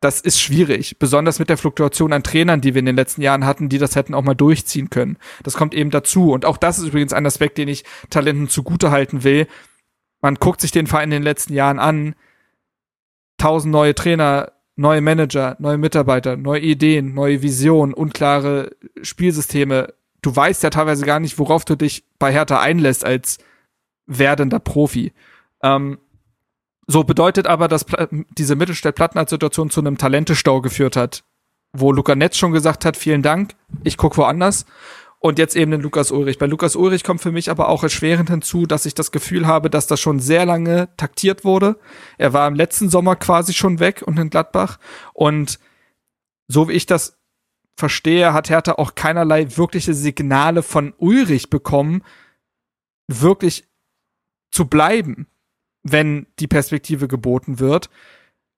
Das 0.00 0.22
ist 0.22 0.40
schwierig, 0.40 0.98
besonders 0.98 1.38
mit 1.38 1.50
der 1.50 1.58
Fluktuation 1.58 2.14
an 2.14 2.22
Trainern, 2.22 2.62
die 2.62 2.72
wir 2.72 2.78
in 2.78 2.86
den 2.86 2.96
letzten 2.96 3.20
Jahren 3.20 3.44
hatten, 3.44 3.68
die 3.68 3.76
das 3.76 3.94
hätten 3.94 4.14
auch 4.14 4.22
mal 4.22 4.32
durchziehen 4.32 4.88
können. 4.88 5.18
Das 5.42 5.54
kommt 5.54 5.74
eben 5.74 5.90
dazu. 5.90 6.32
Und 6.32 6.46
auch 6.46 6.56
das 6.56 6.78
ist 6.78 6.86
übrigens 6.86 7.12
ein 7.12 7.26
Aspekt, 7.26 7.58
den 7.58 7.68
ich 7.68 7.84
Talenten 8.08 8.48
zugute 8.48 8.90
halten 8.90 9.24
will. 9.24 9.46
Man 10.22 10.36
guckt 10.36 10.62
sich 10.62 10.70
den 10.70 10.86
Verein 10.86 11.08
in 11.08 11.18
den 11.18 11.22
letzten 11.22 11.52
Jahren 11.52 11.78
an, 11.78 12.14
tausend 13.36 13.72
neue 13.72 13.94
Trainer, 13.94 14.52
neue 14.80 15.02
Manager, 15.02 15.56
neue 15.58 15.76
Mitarbeiter, 15.76 16.38
neue 16.38 16.60
Ideen, 16.60 17.12
neue 17.12 17.42
Visionen, 17.42 17.92
unklare 17.92 18.70
Spielsysteme. 19.02 19.92
Du 20.22 20.34
weißt 20.34 20.62
ja 20.62 20.70
teilweise 20.70 21.04
gar 21.04 21.20
nicht, 21.20 21.38
worauf 21.38 21.66
du 21.66 21.76
dich 21.76 22.04
bei 22.18 22.32
Hertha 22.32 22.60
einlässt 22.60 23.04
als 23.04 23.38
werdender 24.06 24.58
Profi. 24.58 25.12
Ähm, 25.62 25.98
so 26.86 27.04
bedeutet 27.04 27.46
aber, 27.46 27.68
dass 27.68 27.84
diese 28.36 28.56
Mittelstädt-Plattenhardt-Situation 28.56 29.68
zu 29.68 29.80
einem 29.80 29.98
Talentestau 29.98 30.62
geführt 30.62 30.96
hat, 30.96 31.24
wo 31.72 31.92
Luca 31.92 32.14
Netz 32.16 32.38
schon 32.38 32.52
gesagt 32.52 32.86
hat, 32.86 32.96
vielen 32.96 33.22
Dank, 33.22 33.54
ich 33.84 33.98
guck 33.98 34.16
woanders 34.16 34.64
und 35.22 35.38
jetzt 35.38 35.54
eben 35.54 35.70
den 35.70 35.82
Lukas 35.82 36.10
Ulrich. 36.10 36.38
Bei 36.38 36.46
Lukas 36.46 36.74
Ulrich 36.74 37.04
kommt 37.04 37.20
für 37.20 37.30
mich 37.30 37.50
aber 37.50 37.68
auch 37.68 37.82
erschwerend 37.82 38.30
hinzu, 38.30 38.64
dass 38.64 38.86
ich 38.86 38.94
das 38.94 39.12
Gefühl 39.12 39.46
habe, 39.46 39.68
dass 39.68 39.86
das 39.86 40.00
schon 40.00 40.18
sehr 40.18 40.46
lange 40.46 40.88
taktiert 40.96 41.44
wurde. 41.44 41.78
Er 42.16 42.32
war 42.32 42.48
im 42.48 42.54
letzten 42.54 42.88
Sommer 42.88 43.16
quasi 43.16 43.52
schon 43.52 43.80
weg 43.80 44.02
und 44.04 44.18
in 44.18 44.30
Gladbach. 44.30 44.78
Und 45.12 45.60
so 46.48 46.68
wie 46.68 46.72
ich 46.72 46.86
das 46.86 47.18
verstehe, 47.76 48.32
hat 48.32 48.48
Hertha 48.48 48.72
auch 48.72 48.94
keinerlei 48.94 49.58
wirkliche 49.58 49.92
Signale 49.92 50.62
von 50.62 50.94
Ulrich 50.96 51.50
bekommen, 51.50 52.02
wirklich 53.06 53.68
zu 54.50 54.64
bleiben, 54.66 55.26
wenn 55.82 56.28
die 56.38 56.48
Perspektive 56.48 57.08
geboten 57.08 57.58
wird. 57.58 57.90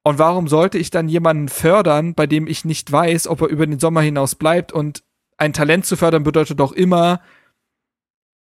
Und 0.05 0.21
warum 0.21 0.47
sollte 0.47 0.79
ich 0.79 0.91
dann 0.91 1.09
jemanden 1.09 1.49
fördern, 1.49 2.15
bei 2.15 2.29
dem 2.29 2.47
ich 2.47 2.65
nicht 2.65 2.91
weiß, 2.91 3.27
ob 3.27 3.41
er 3.43 3.49
über 3.49 3.67
den 3.67 3.81
Sommer 3.81 4.01
hinaus 4.01 4.37
bleibt 4.37 4.73
und 4.73 5.03
ein 5.43 5.53
Talent 5.53 5.85
zu 5.85 5.97
fördern 5.97 6.23
bedeutet 6.23 6.61
doch 6.61 6.73
immer, 6.73 7.21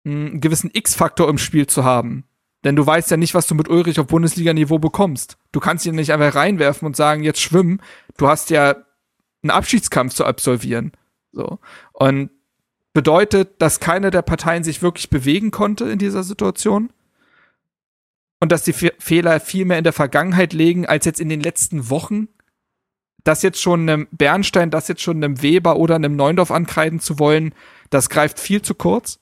einen 0.04 0.40
gewissen 0.40 0.70
X-Faktor 0.72 1.28
im 1.28 1.38
Spiel 1.38 1.66
zu 1.66 1.82
haben. 1.82 2.24
Denn 2.62 2.76
du 2.76 2.86
weißt 2.86 3.10
ja 3.10 3.16
nicht, 3.16 3.32
was 3.32 3.46
du 3.46 3.54
mit 3.54 3.68
Ulrich 3.68 3.98
auf 3.98 4.06
Bundesliga-Niveau 4.06 4.78
bekommst. 4.78 5.38
Du 5.50 5.60
kannst 5.60 5.86
ihn 5.86 5.94
nicht 5.94 6.12
einfach 6.12 6.34
reinwerfen 6.34 6.84
und 6.84 6.96
sagen, 6.96 7.22
jetzt 7.22 7.40
schwimmen. 7.40 7.80
Du 8.18 8.28
hast 8.28 8.50
ja 8.50 8.76
einen 9.42 9.50
Abschiedskampf 9.50 10.12
zu 10.12 10.26
absolvieren. 10.26 10.92
So. 11.32 11.58
Und 11.94 12.30
bedeutet, 12.92 13.62
dass 13.62 13.80
keine 13.80 14.10
der 14.10 14.22
Parteien 14.22 14.62
sich 14.62 14.82
wirklich 14.82 15.08
bewegen 15.08 15.50
konnte 15.50 15.88
in 15.88 15.98
dieser 15.98 16.22
Situation. 16.22 16.92
Und 18.40 18.52
dass 18.52 18.62
die 18.62 18.74
Fehler 18.74 19.40
viel 19.40 19.64
mehr 19.64 19.78
in 19.78 19.84
der 19.84 19.94
Vergangenheit 19.94 20.52
liegen 20.52 20.84
als 20.84 21.06
jetzt 21.06 21.20
in 21.20 21.30
den 21.30 21.40
letzten 21.40 21.88
Wochen 21.88 22.28
das 23.24 23.42
jetzt 23.42 23.60
schon 23.60 23.88
einem 23.88 24.08
Bernstein, 24.10 24.70
das 24.70 24.88
jetzt 24.88 25.02
schon 25.02 25.16
einem 25.16 25.42
Weber 25.42 25.76
oder 25.76 25.94
einem 25.94 26.16
Neundorf 26.16 26.50
ankreiden 26.50 27.00
zu 27.00 27.18
wollen, 27.18 27.54
das 27.90 28.08
greift 28.08 28.38
viel 28.38 28.62
zu 28.62 28.74
kurz. 28.74 29.18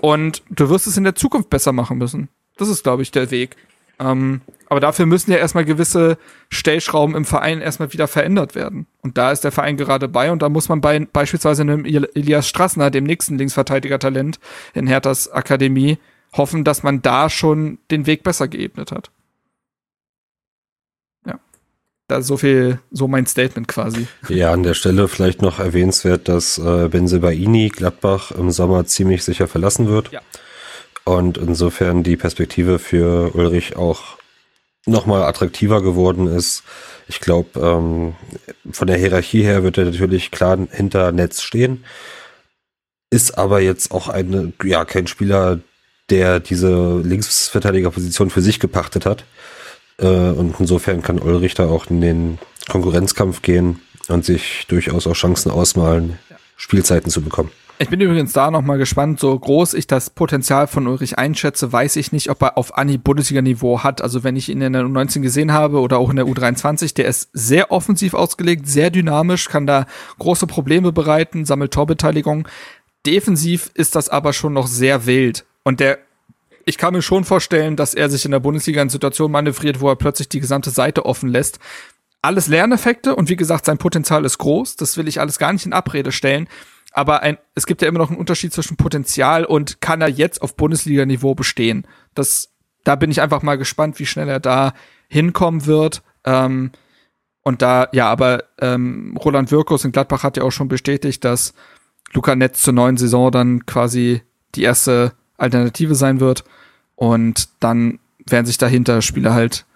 Und 0.00 0.42
du 0.50 0.68
wirst 0.68 0.86
es 0.86 0.96
in 0.96 1.04
der 1.04 1.14
Zukunft 1.14 1.50
besser 1.50 1.72
machen 1.72 1.98
müssen. 1.98 2.28
Das 2.56 2.68
ist, 2.68 2.82
glaube 2.82 3.02
ich, 3.02 3.10
der 3.10 3.30
Weg. 3.30 3.56
Ähm, 3.98 4.40
aber 4.68 4.80
dafür 4.80 5.06
müssen 5.06 5.30
ja 5.30 5.38
erstmal 5.38 5.64
gewisse 5.64 6.18
Stellschrauben 6.48 7.14
im 7.14 7.24
Verein 7.24 7.60
erstmal 7.60 7.92
wieder 7.92 8.08
verändert 8.08 8.54
werden. 8.54 8.86
Und 9.02 9.18
da 9.18 9.30
ist 9.30 9.44
der 9.44 9.52
Verein 9.52 9.76
gerade 9.76 10.08
bei 10.08 10.32
und 10.32 10.42
da 10.42 10.48
muss 10.48 10.68
man 10.68 10.80
bei 10.80 10.98
beispielsweise 11.00 11.62
einem 11.62 11.84
Elias 11.84 12.48
Strassner, 12.48 12.90
dem 12.90 13.04
nächsten 13.04 13.38
Linksverteidiger-Talent 13.38 14.40
in 14.74 14.86
Herthas 14.86 15.30
Akademie, 15.30 15.98
hoffen, 16.32 16.64
dass 16.64 16.82
man 16.82 17.02
da 17.02 17.28
schon 17.28 17.78
den 17.90 18.06
Weg 18.06 18.22
besser 18.22 18.48
geebnet 18.48 18.92
hat. 18.92 19.10
Da 22.12 22.20
so 22.20 22.36
viel, 22.36 22.78
so 22.90 23.08
mein 23.08 23.24
Statement 23.24 23.68
quasi. 23.68 24.06
Ja, 24.28 24.52
an 24.52 24.64
der 24.64 24.74
Stelle 24.74 25.08
vielleicht 25.08 25.40
noch 25.40 25.58
erwähnenswert, 25.58 26.28
dass 26.28 26.58
äh, 26.58 26.88
Benzebaini 26.88 27.70
Gladbach 27.70 28.32
im 28.32 28.50
Sommer 28.50 28.84
ziemlich 28.84 29.24
sicher 29.24 29.48
verlassen 29.48 29.88
wird. 29.88 30.12
Ja. 30.12 30.20
Und 31.04 31.38
insofern 31.38 32.02
die 32.02 32.18
Perspektive 32.18 32.78
für 32.78 33.34
Ulrich 33.34 33.76
auch 33.76 34.18
nochmal 34.84 35.22
attraktiver 35.22 35.80
geworden 35.80 36.26
ist. 36.26 36.64
Ich 37.08 37.18
glaube, 37.20 37.58
ähm, 37.58 38.14
von 38.70 38.88
der 38.88 38.98
Hierarchie 38.98 39.42
her 39.42 39.62
wird 39.62 39.78
er 39.78 39.86
natürlich 39.86 40.30
klar 40.30 40.58
hinter 40.70 41.12
Netz 41.12 41.40
stehen. 41.40 41.82
Ist 43.08 43.38
aber 43.38 43.60
jetzt 43.60 43.90
auch 43.90 44.08
eine, 44.08 44.52
ja, 44.62 44.84
kein 44.84 45.06
Spieler, 45.06 45.60
der 46.10 46.40
diese 46.40 47.00
Linksverteidigerposition 47.02 48.28
für 48.28 48.42
sich 48.42 48.60
gepachtet 48.60 49.06
hat. 49.06 49.24
Äh, 49.98 50.06
und 50.06 50.54
insofern 50.58 51.02
kann 51.02 51.18
Ulrich 51.18 51.54
da 51.54 51.68
auch 51.68 51.86
in 51.88 52.00
den 52.00 52.38
Konkurrenzkampf 52.68 53.42
gehen 53.42 53.80
und 54.08 54.24
sich 54.24 54.66
durchaus 54.68 55.06
auch 55.06 55.14
Chancen 55.14 55.50
ausmalen, 55.50 56.18
Spielzeiten 56.56 57.10
zu 57.10 57.22
bekommen. 57.22 57.50
Ich 57.78 57.88
bin 57.88 58.00
übrigens 58.00 58.32
da 58.32 58.52
nochmal 58.52 58.78
gespannt, 58.78 59.18
so 59.18 59.36
groß 59.36 59.74
ich 59.74 59.88
das 59.88 60.10
Potenzial 60.10 60.68
von 60.68 60.86
Ulrich 60.86 61.18
einschätze, 61.18 61.72
weiß 61.72 61.96
ich 61.96 62.12
nicht, 62.12 62.30
ob 62.30 62.40
er 62.40 62.56
auf 62.56 62.78
Anni 62.78 62.96
Bundesliga-Niveau 62.96 63.82
hat. 63.82 64.02
Also 64.02 64.22
wenn 64.22 64.36
ich 64.36 64.48
ihn 64.48 64.60
in 64.60 64.74
der 64.74 64.84
U19 64.84 65.20
gesehen 65.20 65.52
habe 65.52 65.80
oder 65.80 65.98
auch 65.98 66.08
in 66.08 66.14
der 66.14 66.26
U23, 66.26 66.94
der 66.94 67.06
ist 67.06 67.30
sehr 67.32 67.72
offensiv 67.72 68.14
ausgelegt, 68.14 68.68
sehr 68.68 68.90
dynamisch, 68.90 69.48
kann 69.48 69.66
da 69.66 69.86
große 70.20 70.46
Probleme 70.46 70.92
bereiten, 70.92 71.44
sammelt 71.44 71.72
Torbeteiligung. 71.72 72.46
Defensiv 73.04 73.72
ist 73.74 73.96
das 73.96 74.08
aber 74.08 74.32
schon 74.32 74.52
noch 74.52 74.68
sehr 74.68 75.06
wild. 75.06 75.44
Und 75.64 75.80
der 75.80 75.98
ich 76.66 76.78
kann 76.78 76.94
mir 76.94 77.02
schon 77.02 77.24
vorstellen, 77.24 77.76
dass 77.76 77.94
er 77.94 78.10
sich 78.10 78.24
in 78.24 78.30
der 78.30 78.40
Bundesliga 78.40 78.82
in 78.82 78.88
Situationen 78.88 79.32
manövriert, 79.32 79.80
wo 79.80 79.88
er 79.88 79.96
plötzlich 79.96 80.28
die 80.28 80.40
gesamte 80.40 80.70
Seite 80.70 81.04
offen 81.04 81.28
lässt. 81.28 81.58
Alles 82.20 82.46
Lerneffekte 82.46 83.16
und 83.16 83.28
wie 83.28 83.36
gesagt, 83.36 83.66
sein 83.66 83.78
Potenzial 83.78 84.24
ist 84.24 84.38
groß. 84.38 84.76
Das 84.76 84.96
will 84.96 85.08
ich 85.08 85.20
alles 85.20 85.38
gar 85.38 85.52
nicht 85.52 85.66
in 85.66 85.72
Abrede 85.72 86.12
stellen. 86.12 86.48
Aber 86.92 87.22
ein, 87.22 87.38
es 87.54 87.66
gibt 87.66 87.82
ja 87.82 87.88
immer 87.88 87.98
noch 87.98 88.10
einen 88.10 88.18
Unterschied 88.18 88.52
zwischen 88.52 88.76
Potenzial 88.76 89.44
und 89.44 89.80
kann 89.80 90.02
er 90.02 90.08
jetzt 90.08 90.42
auf 90.42 90.56
Bundesliga-Niveau 90.56 91.34
bestehen. 91.34 91.86
Das, 92.14 92.52
da 92.84 92.96
bin 92.96 93.10
ich 93.10 93.20
einfach 93.20 93.42
mal 93.42 93.58
gespannt, 93.58 93.98
wie 93.98 94.06
schnell 94.06 94.28
er 94.28 94.40
da 94.40 94.74
hinkommen 95.08 95.66
wird. 95.66 96.02
Ähm, 96.24 96.70
und 97.42 97.62
da, 97.62 97.88
ja, 97.92 98.08
aber 98.08 98.44
ähm, 98.60 99.16
Roland 99.16 99.50
Wirkus 99.50 99.84
in 99.84 99.92
Gladbach 99.92 100.22
hat 100.22 100.36
ja 100.36 100.44
auch 100.44 100.52
schon 100.52 100.68
bestätigt, 100.68 101.24
dass 101.24 101.54
Luca 102.12 102.36
Netz 102.36 102.62
zur 102.62 102.74
neuen 102.74 102.98
Saison 102.98 103.32
dann 103.32 103.66
quasi 103.66 104.22
die 104.54 104.62
erste 104.62 105.12
Alternative 105.42 105.94
sein 105.94 106.20
wird. 106.20 106.44
Und 106.96 107.48
dann 107.60 107.98
werden 108.26 108.46
sich 108.46 108.58
dahinter 108.58 109.02
Spieler 109.02 109.34
halt 109.34 109.66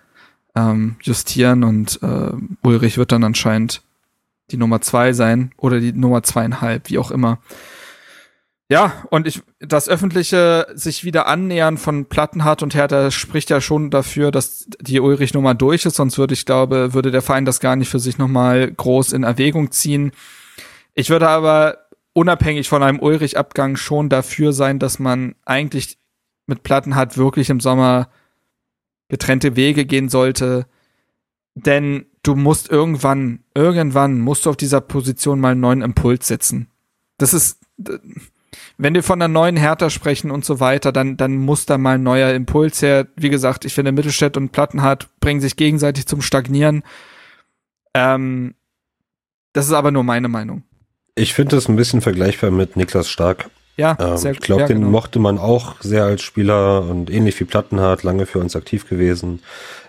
ähm, 0.54 0.96
justieren 1.02 1.64
und 1.64 2.00
äh, 2.02 2.32
Ulrich 2.62 2.98
wird 2.98 3.12
dann 3.12 3.24
anscheinend 3.24 3.82
die 4.50 4.56
Nummer 4.56 4.80
zwei 4.80 5.12
sein 5.12 5.52
oder 5.56 5.80
die 5.80 5.92
Nummer 5.92 6.22
zweieinhalb, 6.22 6.88
wie 6.88 6.98
auch 6.98 7.10
immer. 7.10 7.38
Ja, 8.68 9.04
und 9.10 9.28
ich, 9.28 9.42
das 9.60 9.88
öffentliche 9.88 10.66
sich 10.74 11.04
wieder 11.04 11.28
annähern 11.28 11.78
von 11.78 12.06
Plattenhardt 12.06 12.64
und 12.64 12.74
Hertha 12.74 13.12
spricht 13.12 13.48
ja 13.48 13.60
schon 13.60 13.90
dafür, 13.90 14.32
dass 14.32 14.66
die 14.80 14.98
Ulrich 14.98 15.34
Nummer 15.34 15.54
durch 15.54 15.86
ist, 15.86 15.96
sonst 15.96 16.18
würde 16.18 16.34
ich 16.34 16.46
glaube, 16.46 16.92
würde 16.92 17.12
der 17.12 17.22
Verein 17.22 17.44
das 17.44 17.60
gar 17.60 17.76
nicht 17.76 17.88
für 17.88 18.00
sich 18.00 18.18
nochmal 18.18 18.72
groß 18.72 19.12
in 19.12 19.22
Erwägung 19.22 19.70
ziehen. 19.70 20.10
Ich 20.94 21.10
würde 21.10 21.28
aber 21.28 21.85
unabhängig 22.16 22.66
von 22.66 22.82
einem 22.82 22.98
Ulrich-Abgang 22.98 23.76
schon 23.76 24.08
dafür 24.08 24.54
sein, 24.54 24.78
dass 24.78 24.98
man 24.98 25.34
eigentlich 25.44 25.98
mit 26.46 26.62
Plattenhardt 26.62 27.18
wirklich 27.18 27.50
im 27.50 27.60
Sommer 27.60 28.08
getrennte 29.08 29.54
Wege 29.54 29.84
gehen 29.84 30.08
sollte. 30.08 30.66
Denn 31.54 32.06
du 32.22 32.34
musst 32.34 32.70
irgendwann, 32.70 33.44
irgendwann 33.54 34.18
musst 34.18 34.46
du 34.46 34.50
auf 34.50 34.56
dieser 34.56 34.80
Position 34.80 35.40
mal 35.40 35.52
einen 35.52 35.60
neuen 35.60 35.82
Impuls 35.82 36.26
setzen. 36.26 36.68
Das 37.18 37.34
ist, 37.34 37.60
wenn 38.78 38.94
wir 38.94 39.02
von 39.02 39.20
einer 39.20 39.32
neuen 39.32 39.58
Hertha 39.58 39.90
sprechen 39.90 40.30
und 40.30 40.42
so 40.42 40.58
weiter, 40.58 40.92
dann, 40.92 41.18
dann 41.18 41.36
muss 41.36 41.66
da 41.66 41.76
mal 41.76 41.96
ein 41.96 42.02
neuer 42.02 42.32
Impuls 42.32 42.80
her. 42.80 43.08
Wie 43.16 43.28
gesagt, 43.28 43.66
ich 43.66 43.74
finde 43.74 43.92
Mittelstädt 43.92 44.38
und 44.38 44.52
Plattenhardt 44.52 45.10
bringen 45.20 45.42
sich 45.42 45.56
gegenseitig 45.56 46.06
zum 46.06 46.22
Stagnieren. 46.22 46.82
Ähm, 47.92 48.54
das 49.52 49.66
ist 49.66 49.74
aber 49.74 49.90
nur 49.90 50.02
meine 50.02 50.28
Meinung. 50.28 50.62
Ich 51.16 51.32
finde 51.34 51.56
das 51.56 51.68
ein 51.68 51.76
bisschen 51.76 52.02
vergleichbar 52.02 52.50
mit 52.50 52.76
Niklas 52.76 53.08
Stark. 53.08 53.50
Ja, 53.78 53.96
ähm, 53.98 54.16
sehr, 54.16 54.32
ich 54.32 54.40
glaube, 54.40 54.62
ja, 54.62 54.68
den 54.68 54.78
genau. 54.80 54.90
mochte 54.90 55.18
man 55.18 55.38
auch 55.38 55.80
sehr 55.80 56.04
als 56.04 56.22
Spieler 56.22 56.82
und 56.82 57.10
ähnlich 57.10 57.38
wie 57.40 57.44
Plattenhardt 57.44 58.02
lange 58.02 58.26
für 58.26 58.38
uns 58.38 58.54
aktiv 58.54 58.88
gewesen. 58.88 59.40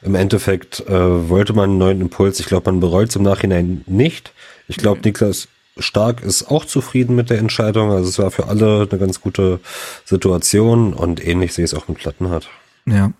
Im 0.01 0.15
Endeffekt 0.15 0.81
äh, 0.87 1.29
wollte 1.29 1.53
man 1.53 1.69
einen 1.69 1.79
neuen 1.79 2.01
Impuls. 2.01 2.39
Ich 2.39 2.47
glaube, 2.47 2.71
man 2.71 2.79
bereut 2.79 3.09
es 3.09 3.15
im 3.15 3.23
Nachhinein 3.23 3.83
nicht. 3.87 4.33
Ich 4.67 4.77
glaube, 4.77 4.97
mhm. 4.97 5.03
Niklas 5.03 5.47
Stark 5.77 6.21
ist 6.23 6.49
auch 6.49 6.65
zufrieden 6.65 7.15
mit 7.15 7.29
der 7.29 7.39
Entscheidung. 7.39 7.91
Also 7.91 8.09
es 8.09 8.19
war 8.19 8.31
für 8.31 8.47
alle 8.47 8.87
eine 8.89 8.99
ganz 8.99 9.21
gute 9.21 9.59
Situation 10.05 10.93
und 10.93 11.25
ähnlich 11.25 11.53
sehe 11.53 11.65
ich 11.65 11.71
es 11.71 11.77
auch 11.77 11.87
mit 11.87 11.97
Plattenhardt. 11.97 12.49
Ja. 12.85 13.11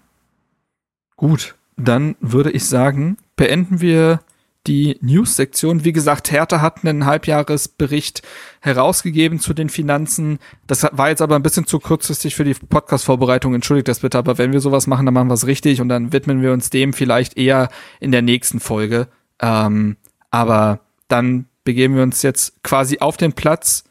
Gut, 1.17 1.55
dann 1.75 2.15
würde 2.19 2.51
ich 2.51 2.65
sagen, 2.65 3.17
beenden 3.35 3.81
wir 3.81 4.21
die 4.67 4.97
News-Sektion. 5.01 5.83
Wie 5.85 5.93
gesagt, 5.93 6.31
Hertha 6.31 6.61
hat 6.61 6.83
einen 6.83 7.05
Halbjahresbericht 7.05 8.21
herausgegeben 8.59 9.39
zu 9.39 9.53
den 9.53 9.69
Finanzen. 9.69 10.39
Das 10.67 10.85
war 10.91 11.09
jetzt 11.09 11.21
aber 11.21 11.35
ein 11.35 11.43
bisschen 11.43 11.65
zu 11.65 11.79
kurzfristig 11.79 12.35
für 12.35 12.43
die 12.43 12.53
Podcast-Vorbereitung. 12.53 13.55
Entschuldigt 13.55 13.87
das 13.87 14.01
bitte, 14.01 14.17
aber 14.17 14.37
wenn 14.37 14.51
wir 14.51 14.59
sowas 14.59 14.87
machen, 14.87 15.05
dann 15.05 15.13
machen 15.13 15.29
wir 15.29 15.33
es 15.33 15.47
richtig 15.47 15.81
und 15.81 15.89
dann 15.89 16.11
widmen 16.11 16.41
wir 16.41 16.51
uns 16.51 16.69
dem 16.69 16.93
vielleicht 16.93 17.37
eher 17.37 17.69
in 17.99 18.11
der 18.11 18.21
nächsten 18.21 18.59
Folge. 18.59 19.07
Ähm, 19.41 19.97
aber 20.29 20.81
dann 21.07 21.45
begeben 21.63 21.95
wir 21.95 22.03
uns 22.03 22.21
jetzt 22.21 22.61
quasi 22.63 22.99
auf 22.99 23.17
den 23.17 23.33
Platz 23.33 23.85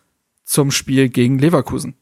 zum 0.45 0.71
Spiel 0.71 1.09
gegen 1.09 1.39
Leverkusen. 1.39 1.95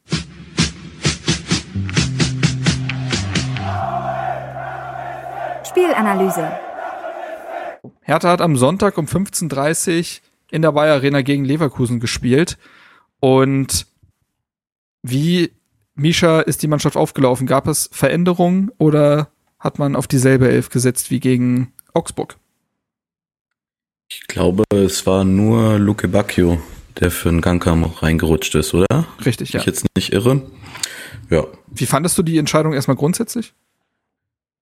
Spielanalyse 5.63 6.74
Hertha 8.05 8.29
hat 8.29 8.41
am 8.41 8.55
Sonntag 8.55 8.99
um 8.99 9.05
15.30 9.05 9.97
Uhr 9.97 10.21
in 10.51 10.61
der 10.61 10.71
Bayer 10.71 10.93
Arena 10.93 11.23
gegen 11.23 11.43
Leverkusen 11.43 11.99
gespielt. 11.99 12.59
Und 13.19 13.87
wie, 15.01 15.51
Misha, 15.95 16.41
ist 16.41 16.61
die 16.61 16.67
Mannschaft 16.67 16.97
aufgelaufen? 16.97 17.47
Gab 17.47 17.67
es 17.67 17.89
Veränderungen 17.91 18.71
oder 18.77 19.29
hat 19.57 19.79
man 19.79 19.95
auf 19.95 20.07
dieselbe 20.07 20.47
Elf 20.47 20.69
gesetzt 20.69 21.09
wie 21.09 21.19
gegen 21.19 21.73
Augsburg? 21.95 22.37
Ich 24.07 24.27
glaube, 24.27 24.63
es 24.71 25.07
war 25.07 25.23
nur 25.23 25.79
Luke 25.79 26.07
Bacchio, 26.07 26.61
der 26.99 27.09
für 27.09 27.29
den 27.29 27.41
Gangkam 27.41 27.85
reingerutscht 27.85 28.53
ist, 28.53 28.75
oder? 28.75 29.07
Richtig, 29.25 29.53
ja. 29.53 29.61
Ich 29.61 29.65
jetzt 29.65 29.83
nicht 29.97 30.13
irre. 30.13 30.43
Ja. 31.31 31.45
Wie 31.73 31.87
fandest 31.87 32.15
du 32.19 32.21
die 32.21 32.37
Entscheidung 32.37 32.73
erstmal 32.73 32.97
grundsätzlich? 32.97 33.55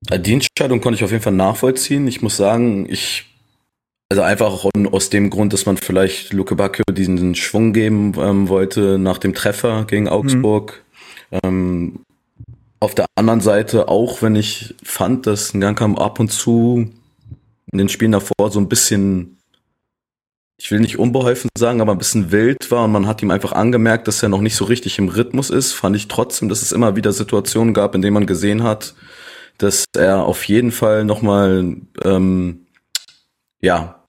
Die 0.10 0.34
Entscheidung 0.34 0.80
konnte 0.80 0.96
ich 0.96 1.04
auf 1.04 1.12
jeden 1.12 1.24
Fall 1.24 1.34
nachvollziehen. 1.34 2.08
Ich 2.08 2.22
muss 2.22 2.38
sagen, 2.38 2.88
ich, 2.90 3.33
also 4.10 4.22
einfach 4.22 4.66
aus 4.92 5.10
dem 5.10 5.30
Grund, 5.30 5.54
dass 5.54 5.66
man 5.66 5.78
vielleicht 5.78 6.34
Luke 6.34 6.56
Bacchio 6.56 6.84
diesen 6.92 7.36
Schwung 7.36 7.74
geben 7.74 8.14
ähm, 8.20 8.48
wollte 8.48 8.98
nach 8.98 9.18
dem 9.18 9.34
Treffer 9.34 9.86
gegen 9.86 10.08
Augsburg. 10.08 10.84
Mhm. 11.32 11.40
Ähm, 11.44 12.00
auf 12.80 12.94
der 12.94 13.06
anderen 13.16 13.42
Seite 13.42 13.88
auch, 13.88 14.22
wenn 14.22 14.36
ich 14.36 14.76
fand, 14.84 15.26
dass 15.26 15.54
Ngankam 15.54 15.98
ab 15.98 16.20
und 16.20 16.32
zu 16.32 16.92
in 17.72 17.78
den 17.78 17.90
Spielen 17.90 18.12
davor 18.12 18.52
so 18.52 18.60
ein 18.60 18.70
bisschen, 18.70 19.38
ich 20.58 20.70
will 20.70 20.80
nicht 20.80 21.00
unbeholfen 21.00 21.50
sagen, 21.58 21.82
aber 21.82 21.94
ein 21.94 21.98
bisschen 21.98 22.32
wild 22.32 22.70
war 22.72 22.84
und 22.84 22.92
man 22.92 23.08
hat 23.08 23.22
ihm 23.24 23.32
einfach 23.32 23.54
angemerkt, 23.54 24.08
dass 24.08 24.22
er 24.22 24.30
noch 24.30 24.42
nicht 24.42 24.56
so 24.56 24.66
richtig 24.66 25.00
im 25.00 25.10
Rhythmus 25.10 25.50
ist, 25.50 25.72
fand 25.74 25.96
ich 25.96 26.08
trotzdem, 26.08 26.50
dass 26.50 26.62
es 26.62 26.72
immer 26.72 26.96
wieder 26.96 27.14
Situationen 27.14 27.74
gab, 27.74 27.96
in 27.96 28.02
denen 28.02 28.14
man 28.14 28.28
gesehen 28.28 28.64
hat, 28.64 28.94
dass 29.58 29.86
er 29.96 30.26
auf 30.26 30.44
jeden 30.44 30.72
Fall 30.72 31.04
nochmal, 31.06 31.78
ähm, 32.04 32.63
ja, 33.64 34.04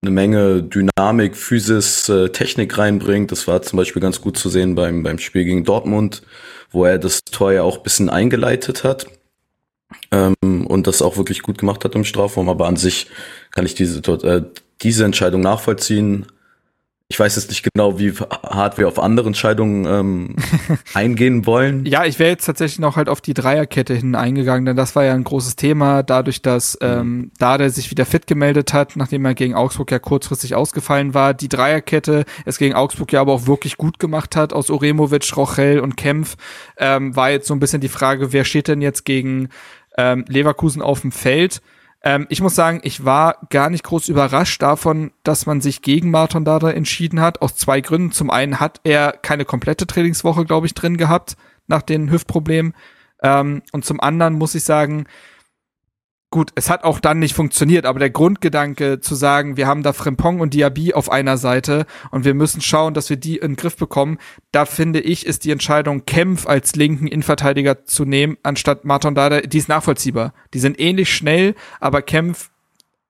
eine 0.00 0.12
Menge 0.12 0.62
Dynamik, 0.62 1.36
Physis, 1.36 2.08
äh, 2.08 2.28
Technik 2.28 2.78
reinbringt. 2.78 3.32
Das 3.32 3.48
war 3.48 3.62
zum 3.62 3.76
Beispiel 3.76 4.00
ganz 4.00 4.20
gut 4.20 4.38
zu 4.38 4.48
sehen 4.48 4.76
beim, 4.76 5.02
beim 5.02 5.18
Spiel 5.18 5.44
gegen 5.44 5.64
Dortmund, 5.64 6.22
wo 6.70 6.84
er 6.84 6.98
das 6.98 7.20
Tor 7.24 7.52
ja 7.52 7.62
auch 7.62 7.78
bisschen 7.78 8.08
eingeleitet 8.08 8.84
hat 8.84 9.08
ähm, 10.12 10.36
und 10.68 10.86
das 10.86 11.02
auch 11.02 11.16
wirklich 11.16 11.42
gut 11.42 11.58
gemacht 11.58 11.84
hat 11.84 11.96
im 11.96 12.04
Strafraum. 12.04 12.48
Aber 12.48 12.68
an 12.68 12.76
sich 12.76 13.08
kann 13.50 13.66
ich 13.66 13.74
diese, 13.74 13.98
äh, 14.22 14.44
diese 14.82 15.04
Entscheidung 15.04 15.40
nachvollziehen 15.40 16.26
ich 17.10 17.18
weiß 17.18 17.36
jetzt 17.36 17.48
nicht 17.48 17.66
genau, 17.72 17.98
wie 17.98 18.12
hart 18.12 18.76
wir 18.76 18.86
auf 18.86 18.98
andere 18.98 19.28
Entscheidungen 19.28 19.86
ähm, 19.86 20.36
eingehen 20.94 21.46
wollen. 21.46 21.86
Ja, 21.86 22.04
ich 22.04 22.18
wäre 22.18 22.28
jetzt 22.28 22.44
tatsächlich 22.44 22.80
noch 22.80 22.96
halt 22.96 23.08
auf 23.08 23.22
die 23.22 23.32
Dreierkette 23.32 23.94
hin 23.94 24.14
eingegangen, 24.14 24.66
denn 24.66 24.76
das 24.76 24.94
war 24.94 25.04
ja 25.04 25.14
ein 25.14 25.24
großes 25.24 25.56
Thema, 25.56 26.02
dadurch, 26.02 26.42
dass 26.42 26.78
mhm. 26.82 26.86
ähm, 26.86 27.30
Dade 27.38 27.70
sich 27.70 27.90
wieder 27.90 28.04
fit 28.04 28.26
gemeldet 28.26 28.74
hat, 28.74 28.94
nachdem 28.96 29.24
er 29.24 29.34
gegen 29.34 29.54
Augsburg 29.54 29.90
ja 29.90 29.98
kurzfristig 29.98 30.54
ausgefallen 30.54 31.14
war. 31.14 31.32
Die 31.32 31.48
Dreierkette 31.48 32.26
es 32.44 32.58
gegen 32.58 32.74
Augsburg 32.74 33.10
ja 33.10 33.22
aber 33.22 33.32
auch 33.32 33.46
wirklich 33.46 33.78
gut 33.78 33.98
gemacht 33.98 34.36
hat, 34.36 34.52
aus 34.52 34.68
Oremovic, 34.68 35.34
Rochel 35.34 35.80
und 35.80 35.96
Kempf, 35.96 36.36
ähm, 36.76 37.16
war 37.16 37.30
jetzt 37.30 37.46
so 37.46 37.54
ein 37.54 37.60
bisschen 37.60 37.80
die 37.80 37.88
Frage, 37.88 38.34
wer 38.34 38.44
steht 38.44 38.68
denn 38.68 38.82
jetzt 38.82 39.06
gegen 39.06 39.48
ähm, 39.96 40.26
Leverkusen 40.28 40.82
auf 40.82 41.00
dem 41.00 41.12
Feld? 41.12 41.62
Ähm, 42.02 42.26
ich 42.28 42.40
muss 42.40 42.54
sagen, 42.54 42.80
ich 42.84 43.04
war 43.04 43.38
gar 43.50 43.70
nicht 43.70 43.84
groß 43.84 44.08
überrascht 44.08 44.62
davon, 44.62 45.12
dass 45.24 45.46
man 45.46 45.60
sich 45.60 45.82
gegen 45.82 46.10
Martin 46.10 46.44
Dada 46.44 46.70
entschieden 46.70 47.20
hat. 47.20 47.42
Aus 47.42 47.56
zwei 47.56 47.80
Gründen. 47.80 48.12
Zum 48.12 48.30
einen 48.30 48.60
hat 48.60 48.80
er 48.84 49.12
keine 49.12 49.44
komplette 49.44 49.86
Trainingswoche, 49.86 50.44
glaube 50.44 50.66
ich, 50.66 50.74
drin 50.74 50.96
gehabt 50.96 51.36
nach 51.66 51.82
den 51.82 52.10
Hüftproblemen. 52.10 52.74
Ähm, 53.22 53.62
und 53.72 53.84
zum 53.84 54.00
anderen 54.00 54.34
muss 54.34 54.54
ich 54.54 54.64
sagen, 54.64 55.06
Gut, 56.30 56.50
es 56.56 56.68
hat 56.68 56.84
auch 56.84 57.00
dann 57.00 57.20
nicht 57.20 57.34
funktioniert, 57.34 57.86
aber 57.86 57.98
der 57.98 58.10
Grundgedanke 58.10 59.00
zu 59.00 59.14
sagen, 59.14 59.56
wir 59.56 59.66
haben 59.66 59.82
da 59.82 59.94
Frimpong 59.94 60.40
und 60.40 60.52
Diaby 60.52 60.92
auf 60.92 61.10
einer 61.10 61.38
Seite 61.38 61.86
und 62.10 62.26
wir 62.26 62.34
müssen 62.34 62.60
schauen, 62.60 62.92
dass 62.92 63.08
wir 63.08 63.16
die 63.16 63.36
in 63.36 63.52
den 63.52 63.56
Griff 63.56 63.76
bekommen, 63.76 64.18
da 64.52 64.66
finde 64.66 65.00
ich, 65.00 65.24
ist 65.24 65.46
die 65.46 65.50
Entscheidung, 65.52 66.04
Kempf 66.04 66.46
als 66.46 66.76
linken 66.76 67.06
Innenverteidiger 67.06 67.86
zu 67.86 68.04
nehmen, 68.04 68.36
anstatt 68.42 68.84
Martin 68.84 69.14
Dada, 69.14 69.40
die 69.40 69.56
ist 69.56 69.70
nachvollziehbar. 69.70 70.34
Die 70.52 70.58
sind 70.58 70.78
ähnlich 70.78 71.14
schnell, 71.14 71.54
aber 71.80 72.02
Kempf 72.02 72.50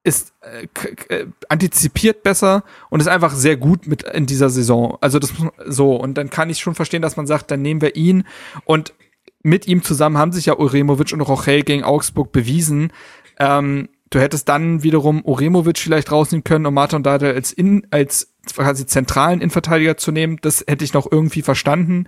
ist 0.05 0.33
äh, 0.41 0.69
äh, 1.13 1.27
antizipiert 1.49 2.23
besser 2.23 2.63
und 2.89 3.01
ist 3.01 3.09
einfach 3.09 3.35
sehr 3.35 3.57
gut 3.57 3.89
mit 3.89 4.05
in 4.05 4.27
dieser 4.27 4.49
Saison. 4.49 4.97
Also 5.01 5.19
das 5.19 5.33
so 5.67 5.97
und 5.97 6.15
dann 6.15 6.31
kann 6.31 6.51
ich 6.51 6.61
schon 6.61 6.77
verstehen, 6.77 7.03
dass 7.03 7.17
man 7.17 7.27
sagt, 7.27 7.51
dann 7.51 7.63
nehmen 7.63 7.81
wir 7.81 7.97
ihn 7.97 8.25
und 8.65 8.95
mit 9.43 9.67
ihm 9.67 9.83
zusammen 9.83 10.19
haben 10.19 10.33
sich 10.33 10.47
ja 10.47 10.59
Uremovic 10.59 11.13
und 11.13 11.21
Rochel 11.21 11.63
gegen 11.63 11.85
Augsburg 11.85 12.33
bewiesen. 12.33 12.93
Ähm, 13.39 13.89
du 14.11 14.21
hättest 14.21 14.49
dann 14.49 14.83
wiederum 14.83 15.25
Uremovic 15.25 15.79
vielleicht 15.79 16.11
rausnehmen 16.11 16.45
können, 16.45 16.67
um 16.67 16.75
Martin 16.75 17.03
Dada 17.03 17.29
als 17.29 17.53
in, 17.53 17.87
als 17.91 18.35
quasi 18.55 18.87
zentralen 18.87 19.41
Innenverteidiger 19.41 19.97
zu 19.97 20.13
nehmen. 20.13 20.39
Das 20.41 20.65
hätte 20.67 20.85
ich 20.85 20.93
noch 20.93 21.11
irgendwie 21.11 21.43
verstanden. 21.43 22.07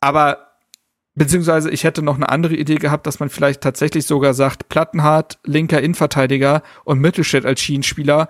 Aber 0.00 0.50
beziehungsweise 1.14 1.70
ich 1.70 1.84
hätte 1.84 2.02
noch 2.02 2.16
eine 2.16 2.28
andere 2.28 2.54
Idee 2.54 2.76
gehabt, 2.76 3.06
dass 3.06 3.20
man 3.20 3.28
vielleicht 3.28 3.60
tatsächlich 3.60 4.06
sogar 4.06 4.34
sagt, 4.34 4.68
Plattenhardt, 4.68 5.38
linker 5.44 5.80
Innenverteidiger 5.80 6.62
und 6.84 7.00
Mittelstädt 7.00 7.44
als 7.44 7.60
Schienenspieler 7.60 8.28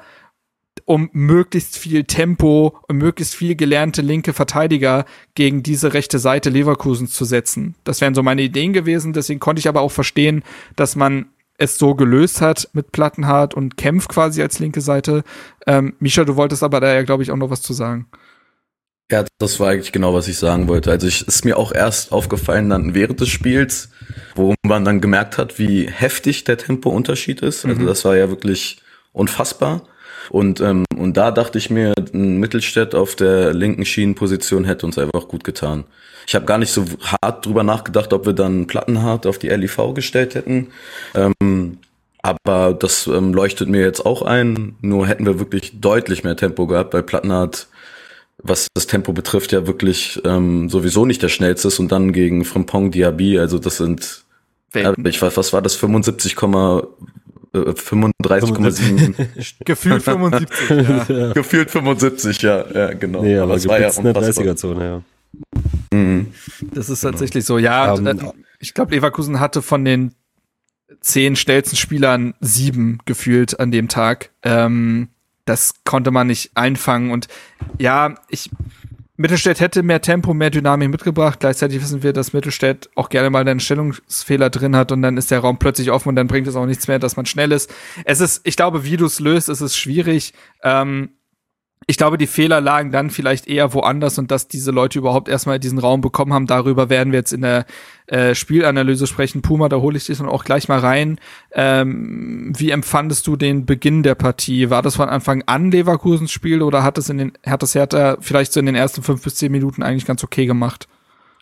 um 0.90 1.08
möglichst 1.12 1.78
viel 1.78 2.02
Tempo 2.02 2.76
und 2.88 2.96
möglichst 2.96 3.36
viel 3.36 3.54
gelernte 3.54 4.02
linke 4.02 4.32
Verteidiger 4.32 5.04
gegen 5.36 5.62
diese 5.62 5.94
rechte 5.94 6.18
Seite 6.18 6.50
Leverkusens 6.50 7.12
zu 7.12 7.24
setzen. 7.24 7.76
Das 7.84 8.00
wären 8.00 8.16
so 8.16 8.24
meine 8.24 8.42
Ideen 8.42 8.72
gewesen. 8.72 9.12
Deswegen 9.12 9.38
konnte 9.38 9.60
ich 9.60 9.68
aber 9.68 9.82
auch 9.82 9.92
verstehen, 9.92 10.42
dass 10.74 10.96
man 10.96 11.26
es 11.58 11.78
so 11.78 11.94
gelöst 11.94 12.40
hat 12.40 12.70
mit 12.72 12.90
Plattenhardt 12.90 13.54
und 13.54 13.76
Kempf 13.76 14.08
quasi 14.08 14.42
als 14.42 14.58
linke 14.58 14.80
Seite. 14.80 15.22
Ähm, 15.64 15.94
Misha, 16.00 16.24
du 16.24 16.34
wolltest 16.34 16.64
aber 16.64 16.80
da 16.80 16.92
ja, 16.92 17.02
glaube 17.02 17.22
ich, 17.22 17.30
auch 17.30 17.36
noch 17.36 17.50
was 17.50 17.62
zu 17.62 17.72
sagen. 17.72 18.06
Ja, 19.12 19.24
das 19.38 19.60
war 19.60 19.68
eigentlich 19.68 19.92
genau, 19.92 20.12
was 20.12 20.26
ich 20.26 20.38
sagen 20.38 20.66
wollte. 20.66 20.90
Also 20.90 21.06
ich 21.06 21.24
ist 21.24 21.44
mir 21.44 21.56
auch 21.56 21.70
erst 21.70 22.10
aufgefallen 22.10 22.68
dann 22.68 22.96
während 22.96 23.20
des 23.20 23.28
Spiels, 23.28 23.90
wo 24.34 24.56
man 24.66 24.84
dann 24.84 25.00
gemerkt 25.00 25.38
hat, 25.38 25.60
wie 25.60 25.88
heftig 25.88 26.42
der 26.42 26.58
Tempounterschied 26.58 27.42
ist. 27.42 27.64
Also 27.64 27.80
mhm. 27.80 27.86
das 27.86 28.04
war 28.04 28.16
ja 28.16 28.28
wirklich 28.28 28.82
unfassbar. 29.12 29.84
Und, 30.28 30.60
ähm, 30.60 30.84
und 30.96 31.16
da 31.16 31.30
dachte 31.30 31.58
ich 31.58 31.70
mir, 31.70 31.94
ein 32.12 32.38
Mittelstädt 32.38 32.94
auf 32.94 33.14
der 33.14 33.54
linken 33.54 33.84
Schienenposition 33.84 34.64
hätte 34.64 34.86
uns 34.86 34.98
einfach 34.98 35.28
gut 35.28 35.44
getan. 35.44 35.84
Ich 36.26 36.34
habe 36.34 36.46
gar 36.46 36.58
nicht 36.58 36.72
so 36.72 36.84
hart 37.22 37.46
drüber 37.46 37.62
nachgedacht, 37.62 38.12
ob 38.12 38.26
wir 38.26 38.34
dann 38.34 38.66
Plattenhart 38.66 39.26
auf 39.26 39.38
die 39.38 39.48
LIV 39.48 39.94
gestellt 39.94 40.34
hätten. 40.34 40.68
Ähm, 41.14 41.78
aber 42.22 42.74
das 42.74 43.06
ähm, 43.06 43.32
leuchtet 43.32 43.68
mir 43.68 43.80
jetzt 43.80 44.04
auch 44.04 44.22
ein. 44.22 44.76
Nur 44.80 45.06
hätten 45.06 45.26
wir 45.26 45.38
wirklich 45.38 45.80
deutlich 45.80 46.22
mehr 46.22 46.36
Tempo 46.36 46.66
gehabt, 46.66 46.92
weil 46.92 47.02
Plattenhardt, 47.02 47.68
was 48.38 48.68
das 48.74 48.86
Tempo 48.86 49.12
betrifft, 49.12 49.52
ja 49.52 49.66
wirklich 49.66 50.20
ähm, 50.24 50.68
sowieso 50.68 51.06
nicht 51.06 51.22
der 51.22 51.28
schnellste 51.28 51.68
ist. 51.68 51.78
Und 51.78 51.90
dann 51.92 52.12
gegen 52.12 52.44
Frimpong 52.44 52.90
Diaby, 52.90 53.38
also 53.38 53.58
das 53.58 53.78
sind, 53.78 54.24
äh, 54.74 54.92
ich 55.04 55.20
weiß, 55.20 55.36
was 55.36 55.52
war 55.52 55.62
das, 55.62 55.76
75, 55.76 56.36
35,7. 57.52 59.18
Äh, 59.18 59.26
Gefühlt 59.64 60.02
75, 60.02 60.70
ja. 60.70 61.32
Gefühlt 61.32 61.70
75, 61.70 62.42
ja, 62.42 62.64
ja, 62.72 62.92
genau. 62.94 63.22
Nee, 63.22 63.36
aber, 63.36 63.44
aber 63.44 63.54
es 63.56 63.68
war 63.68 63.80
ja 63.80 63.90
in 63.90 64.04
der 64.04 64.14
30er-Zone, 64.14 64.84
ja. 64.84 65.02
Mhm. 65.92 66.28
Das 66.72 66.88
ist 66.88 67.00
tatsächlich 67.00 67.44
so, 67.44 67.58
ja. 67.58 67.92
Um, 67.92 68.06
ähm, 68.06 68.32
ich 68.58 68.74
glaube, 68.74 68.94
Leverkusen 68.94 69.40
hatte 69.40 69.62
von 69.62 69.84
den 69.84 70.14
zehn 71.00 71.36
schnellsten 71.36 71.76
Spielern 71.76 72.34
sieben 72.40 72.98
gefühlt 73.06 73.58
an 73.58 73.70
dem 73.70 73.88
Tag. 73.88 74.30
Ähm, 74.42 75.08
das 75.44 75.82
konnte 75.84 76.10
man 76.10 76.26
nicht 76.26 76.52
einfangen. 76.54 77.10
Und 77.10 77.28
ja, 77.78 78.14
ich 78.28 78.50
Mittelstädt 79.20 79.60
hätte 79.60 79.82
mehr 79.82 80.00
Tempo, 80.00 80.32
mehr 80.32 80.48
Dynamik 80.48 80.88
mitgebracht. 80.88 81.40
Gleichzeitig 81.40 81.82
wissen 81.82 82.02
wir, 82.02 82.14
dass 82.14 82.32
Mittelstädt 82.32 82.88
auch 82.94 83.10
gerne 83.10 83.28
mal 83.28 83.46
einen 83.46 83.60
Stellungsfehler 83.60 84.48
drin 84.48 84.74
hat 84.74 84.92
und 84.92 85.02
dann 85.02 85.18
ist 85.18 85.30
der 85.30 85.40
Raum 85.40 85.58
plötzlich 85.58 85.90
offen 85.90 86.08
und 86.08 86.16
dann 86.16 86.26
bringt 86.26 86.46
es 86.46 86.56
auch 86.56 86.64
nichts 86.64 86.88
mehr, 86.88 86.98
dass 86.98 87.16
man 87.16 87.26
schnell 87.26 87.52
ist. 87.52 87.70
Es 88.06 88.20
ist, 88.20 88.40
ich 88.44 88.56
glaube, 88.56 88.82
wie 88.84 88.96
du 88.96 89.04
es 89.04 89.20
löst, 89.20 89.50
ist 89.50 89.60
es 89.60 89.76
schwierig. 89.76 90.32
Ähm, 90.62 91.10
ich 91.86 91.96
glaube, 91.96 92.18
die 92.18 92.26
Fehler 92.26 92.60
lagen 92.60 92.92
dann 92.92 93.10
vielleicht 93.10 93.48
eher 93.48 93.72
woanders 93.72 94.18
und 94.18 94.30
dass 94.30 94.48
diese 94.48 94.70
Leute 94.70 94.98
überhaupt 94.98 95.28
erstmal 95.28 95.58
diesen 95.58 95.78
Raum 95.78 96.02
bekommen 96.02 96.32
haben. 96.32 96.46
Darüber 96.46 96.90
werden 96.90 97.12
wir 97.12 97.18
jetzt 97.18 97.32
in 97.32 97.40
der 97.40 97.64
äh, 98.06 98.34
Spielanalyse 98.34 99.06
sprechen. 99.06 99.42
Puma, 99.42 99.68
da 99.68 99.78
hole 99.78 99.96
ich 99.96 100.06
dich 100.06 100.18
dann 100.18 100.28
auch 100.28 100.44
gleich 100.44 100.68
mal 100.68 100.78
rein. 100.78 101.18
Ähm, 101.52 102.52
wie 102.56 102.70
empfandest 102.70 103.26
du 103.26 103.36
den 103.36 103.64
Beginn 103.64 104.02
der 104.02 104.14
Partie? 104.14 104.68
War 104.68 104.82
das 104.82 104.96
von 104.96 105.08
Anfang 105.08 105.42
an 105.46 105.70
Leverkusens 105.70 106.30
Spiel 106.30 106.62
oder 106.62 106.82
hat 106.82 106.98
es 106.98 107.08
in 107.08 107.18
den, 107.18 107.32
hat 107.46 107.62
das 107.62 107.74
Hertha 107.74 108.18
vielleicht 108.20 108.52
so 108.52 108.60
in 108.60 108.66
den 108.66 108.76
ersten 108.76 109.02
fünf 109.02 109.22
bis 109.24 109.36
zehn 109.36 109.50
Minuten 109.50 109.82
eigentlich 109.82 110.06
ganz 110.06 110.22
okay 110.22 110.46
gemacht? 110.46 110.86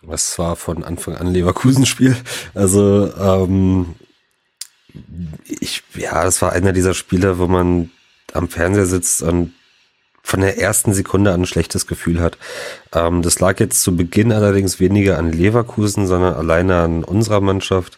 Es 0.09 0.39
war 0.39 0.55
von 0.55 0.85
Anfang 0.85 1.15
an 1.15 1.27
Leverkusens 1.27 1.89
Spiel. 1.89 2.15
Also, 2.55 3.13
ähm, 3.19 3.95
ich, 5.45 5.83
ja, 5.95 6.23
es 6.25 6.41
war 6.41 6.53
einer 6.53 6.71
dieser 6.71 6.93
Spiele, 6.93 7.37
wo 7.37 7.47
man 7.47 7.91
am 8.33 8.47
Fernseher 8.47 8.85
sitzt 8.85 9.21
und 9.21 9.53
von 10.29 10.41
der 10.41 10.59
ersten 10.59 10.93
Sekunde 10.93 11.33
an 11.33 11.41
ein 11.41 11.45
schlechtes 11.47 11.87
Gefühl 11.87 12.21
hat. 12.21 12.37
Ähm, 12.93 13.23
das 13.23 13.39
lag 13.39 13.59
jetzt 13.59 13.81
zu 13.81 13.95
Beginn 13.95 14.31
allerdings 14.31 14.79
weniger 14.79 15.17
an 15.17 15.31
Leverkusen, 15.31 16.05
sondern 16.05 16.35
alleine 16.35 16.81
an 16.81 17.03
unserer 17.03 17.41
Mannschaft, 17.41 17.97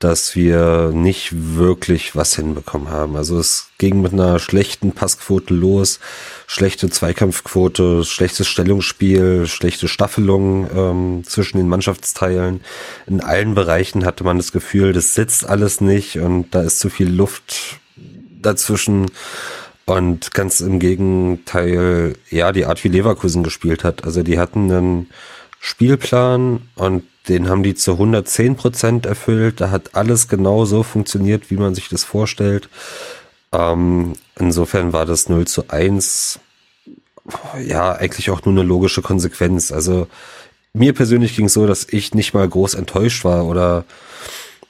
dass 0.00 0.34
wir 0.34 0.90
nicht 0.92 1.30
wirklich 1.32 2.16
was 2.16 2.34
hinbekommen 2.34 2.88
haben. 2.90 3.14
Also 3.14 3.38
es 3.38 3.68
ging 3.78 4.02
mit 4.02 4.12
einer 4.12 4.40
schlechten 4.40 4.90
Passquote 4.90 5.54
los, 5.54 6.00
schlechte 6.48 6.90
Zweikampfquote, 6.90 8.02
schlechtes 8.02 8.48
Stellungsspiel, 8.48 9.46
schlechte 9.46 9.86
Staffelung 9.86 10.68
ähm, 10.76 11.22
zwischen 11.24 11.58
den 11.58 11.68
Mannschaftsteilen. 11.68 12.62
In 13.06 13.20
allen 13.20 13.54
Bereichen 13.54 14.04
hatte 14.04 14.24
man 14.24 14.38
das 14.38 14.50
Gefühl, 14.50 14.92
das 14.92 15.14
sitzt 15.14 15.48
alles 15.48 15.80
nicht 15.80 16.16
und 16.16 16.52
da 16.52 16.62
ist 16.62 16.80
zu 16.80 16.90
viel 16.90 17.08
Luft 17.08 17.78
dazwischen. 18.40 19.06
Und 19.84 20.32
ganz 20.32 20.60
im 20.60 20.78
Gegenteil, 20.78 22.14
ja, 22.30 22.52
die 22.52 22.66
Art 22.66 22.82
wie 22.84 22.88
Leverkusen 22.88 23.42
gespielt 23.42 23.82
hat. 23.84 24.04
Also 24.04 24.22
die 24.22 24.38
hatten 24.38 24.70
einen 24.70 25.10
Spielplan 25.60 26.62
und 26.76 27.04
den 27.28 27.48
haben 27.48 27.62
die 27.62 27.74
zu 27.74 27.92
110 27.92 28.56
Prozent 28.56 29.06
erfüllt. 29.06 29.60
Da 29.60 29.70
hat 29.70 29.94
alles 29.94 30.28
genau 30.28 30.64
so 30.64 30.82
funktioniert, 30.82 31.50
wie 31.50 31.56
man 31.56 31.74
sich 31.74 31.88
das 31.88 32.04
vorstellt. 32.04 32.68
Ähm, 33.52 34.14
insofern 34.38 34.92
war 34.92 35.04
das 35.04 35.28
0 35.28 35.46
zu 35.46 35.68
1 35.68 36.40
ja 37.64 37.92
eigentlich 37.92 38.30
auch 38.30 38.44
nur 38.44 38.54
eine 38.54 38.62
logische 38.62 39.02
Konsequenz. 39.02 39.72
Also 39.72 40.08
mir 40.72 40.92
persönlich 40.92 41.36
ging 41.36 41.46
es 41.46 41.52
so, 41.52 41.66
dass 41.66 41.86
ich 41.88 42.14
nicht 42.14 42.34
mal 42.34 42.48
groß 42.48 42.74
enttäuscht 42.74 43.24
war 43.24 43.46
oder 43.46 43.84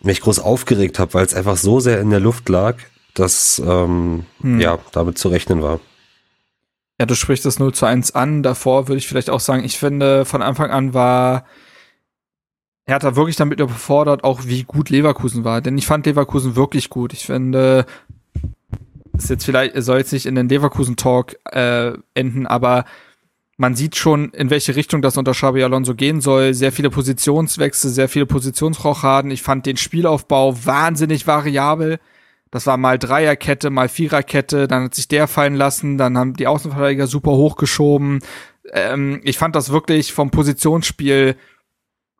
mich 0.02 0.20
groß 0.20 0.40
aufgeregt 0.40 0.98
habe, 0.98 1.14
weil 1.14 1.24
es 1.24 1.34
einfach 1.34 1.56
so 1.56 1.80
sehr 1.80 2.00
in 2.00 2.10
der 2.10 2.20
Luft 2.20 2.48
lag 2.48 2.76
dass 3.14 3.62
ähm, 3.64 4.24
hm. 4.40 4.60
ja 4.60 4.78
damit 4.92 5.18
zu 5.18 5.28
rechnen 5.28 5.62
war. 5.62 5.80
Ja, 6.98 7.06
du 7.06 7.14
sprichst 7.14 7.44
das 7.44 7.58
0 7.58 7.74
zu 7.74 7.86
1 7.86 8.14
an. 8.14 8.42
Davor 8.42 8.88
würde 8.88 8.98
ich 8.98 9.08
vielleicht 9.08 9.30
auch 9.30 9.40
sagen, 9.40 9.64
ich 9.64 9.78
finde, 9.78 10.24
von 10.24 10.42
Anfang 10.42 10.70
an 10.70 10.94
war 10.94 11.44
Hertha 12.86 13.16
wirklich 13.16 13.36
damit 13.36 13.60
überfordert, 13.60 14.24
auch 14.24 14.42
wie 14.44 14.64
gut 14.64 14.90
Leverkusen 14.90 15.44
war. 15.44 15.60
Denn 15.60 15.78
ich 15.78 15.86
fand 15.86 16.06
Leverkusen 16.06 16.56
wirklich 16.56 16.90
gut. 16.90 17.12
Ich 17.12 17.26
finde, 17.26 17.86
ist 19.16 19.30
jetzt 19.30 19.44
vielleicht, 19.44 19.74
soll 19.82 19.98
jetzt 19.98 20.12
nicht 20.12 20.26
in 20.26 20.34
den 20.34 20.48
Leverkusen-Talk 20.48 21.36
äh, 21.52 21.92
enden, 22.14 22.46
aber 22.46 22.84
man 23.56 23.74
sieht 23.76 23.96
schon, 23.96 24.30
in 24.30 24.50
welche 24.50 24.74
Richtung 24.74 25.02
das 25.02 25.16
unter 25.16 25.32
Xabi 25.32 25.62
Alonso 25.62 25.94
gehen 25.94 26.20
soll. 26.20 26.54
Sehr 26.54 26.72
viele 26.72 26.90
Positionswechsel, 26.90 27.90
sehr 27.90 28.08
viele 28.08 28.26
Positionsrochaden. 28.26 29.30
Ich 29.30 29.42
fand 29.42 29.66
den 29.66 29.76
Spielaufbau 29.76 30.56
wahnsinnig 30.64 31.26
variabel. 31.26 32.00
Das 32.52 32.66
war 32.66 32.76
mal 32.76 32.98
Dreierkette, 32.98 33.70
mal 33.70 33.88
Viererkette, 33.88 34.68
dann 34.68 34.84
hat 34.84 34.94
sich 34.94 35.08
der 35.08 35.26
fallen 35.26 35.54
lassen, 35.54 35.96
dann 35.96 36.18
haben 36.18 36.34
die 36.34 36.46
Außenverteidiger 36.46 37.06
super 37.06 37.32
hochgeschoben. 37.32 38.20
Ähm, 38.72 39.20
ich 39.24 39.38
fand 39.38 39.56
das 39.56 39.72
wirklich 39.72 40.12
vom 40.12 40.30
Positionsspiel, 40.30 41.36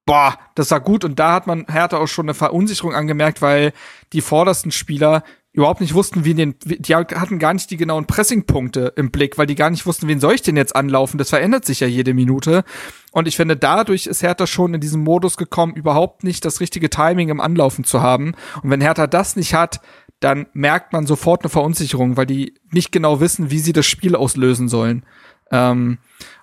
boah, 0.07 0.39
das 0.55 0.71
war 0.71 0.81
gut 0.81 1.05
und 1.05 1.19
da 1.19 1.35
hat 1.35 1.47
man 1.47 1.67
Hertha 1.69 1.99
auch 1.99 2.09
schon 2.09 2.25
eine 2.25 2.35
Verunsicherung 2.35 2.95
angemerkt, 2.95 3.43
weil 3.43 3.73
die 4.15 4.23
vordersten 4.23 4.73
Spieler 4.73 5.23
überhaupt 5.53 5.83
nicht 5.83 5.93
wussten, 5.93 6.25
wie 6.25 6.33
den, 6.33 6.55
die 6.65 6.95
hatten 6.95 7.39
gar 7.39 7.53
nicht 7.53 7.71
die 7.71 7.77
genauen 7.77 8.07
Pressingpunkte 8.07 8.95
im 8.97 9.11
Blick, 9.11 9.37
weil 9.37 9.47
die 9.47 9.55
gar 9.55 9.69
nicht 9.69 9.85
wussten, 9.85 10.09
wen 10.09 10.19
soll 10.19 10.35
ich 10.35 10.41
denn 10.41 10.57
jetzt 10.57 10.75
anlaufen? 10.75 11.19
Das 11.19 11.29
verändert 11.29 11.67
sich 11.67 11.81
ja 11.81 11.87
jede 11.87 12.15
Minute. 12.15 12.65
Und 13.11 13.29
ich 13.29 13.37
finde, 13.37 13.59
dadurch 13.59 14.07
ist 14.07 14.23
Hertha 14.23 14.47
schon 14.47 14.73
in 14.73 14.81
diesen 14.81 15.03
Modus 15.03 15.37
gekommen, 15.37 15.75
überhaupt 15.75 16.25
nicht 16.25 16.47
das 16.47 16.61
richtige 16.61 16.89
Timing 16.89 17.29
im 17.29 17.41
Anlaufen 17.41 17.85
zu 17.85 18.01
haben. 18.01 18.35
Und 18.63 18.71
wenn 18.71 18.81
Hertha 18.81 19.07
das 19.07 19.37
nicht 19.37 19.53
hat, 19.53 19.83
dann 20.23 20.47
merkt 20.53 20.93
man 20.93 21.07
sofort 21.07 21.43
eine 21.43 21.51
Verunsicherung, 21.51 22.17
weil 22.17 22.27
die 22.27 22.55
nicht 22.71 22.93
genau 22.93 23.21
wissen, 23.21 23.51
wie 23.51 23.59
sie 23.59 23.73
das 23.73 23.87
Spiel 23.87 24.15
auslösen 24.15 24.69
sollen. 24.69 25.05
Ähm, 25.51 25.99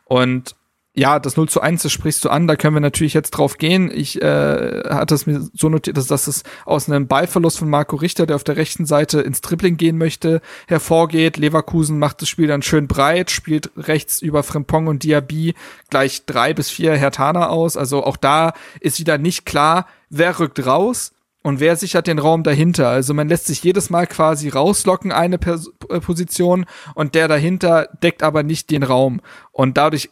und 0.06 0.56
ja, 0.96 1.20
das 1.20 1.38
0 1.38 1.48
zu 1.48 1.62
1, 1.62 1.84
das 1.84 1.94
sprichst 1.94 2.26
du 2.26 2.30
an, 2.30 2.46
da 2.48 2.58
können 2.58 2.76
wir 2.76 2.82
natürlich 2.82 3.14
jetzt 3.14 3.32
drauf 3.32 3.58
gehen. 3.58 3.90
Ich 3.94 4.22
äh, 4.22 4.82
hatte 4.90 5.16
es 5.16 5.26
mir 5.26 5.48
so 5.54 5.70
notiert, 5.70 5.96
dass, 5.96 6.28
es 6.28 6.44
aus 6.66 6.90
einem 6.90 7.08
Ballverlust 7.08 7.60
von 7.60 7.70
Marco 7.70 7.96
Richter, 7.96 8.26
der 8.26 8.36
auf 8.36 8.44
der 8.44 8.58
rechten 8.58 8.86
Seite 8.86 9.22
ins 9.22 9.40
Tripling 9.40 9.78
gehen 9.78 9.98
möchte, 9.98 10.42
hervorgeht. 10.68 11.38
Leverkusen 11.38 12.00
macht 12.00 12.22
das 12.22 12.28
Spiel 12.28 12.48
dann 12.48 12.64
schön 12.64 12.88
breit, 12.88 13.32
spielt 13.32 13.72
rechts 13.78 14.22
über 14.22 14.44
Frimpong 14.44 14.88
und 14.88 15.04
Diaby 15.04 15.54
gleich 15.90 16.26
drei 16.26 16.54
bis 16.54 16.70
vier 16.70 16.98
Hertana 16.98 17.48
aus. 17.48 17.78
Also 17.78 18.04
auch 18.04 18.18
da 18.18 18.54
ist 18.82 19.00
wieder 19.00 19.18
nicht 19.18 19.46
klar, 19.46 19.86
wer 20.10 20.38
rückt 20.40 20.66
raus 20.66 21.14
und 21.42 21.60
wer 21.60 21.76
sichert 21.76 22.08
den 22.08 22.20
Raum 22.20 22.44
dahinter? 22.44 22.90
Also 22.90 23.14
man 23.14 23.30
lässt 23.30 23.46
sich 23.46 23.64
jedes 23.64 23.90
Mal 23.90 24.08
quasi 24.08 24.50
rauslocken, 24.50 25.12
eine 25.12 25.38
Pers 25.38 25.72
äh, 25.90 26.00
Position, 26.00 26.66
und 26.96 27.16
der 27.16 27.28
dahinter 27.28 27.88
deckt 28.04 28.24
aber 28.24 28.44
nicht 28.44 28.72
den 28.72 28.84
Raum. 28.84 29.22
Und 29.52 29.78
dadurch 29.78 30.10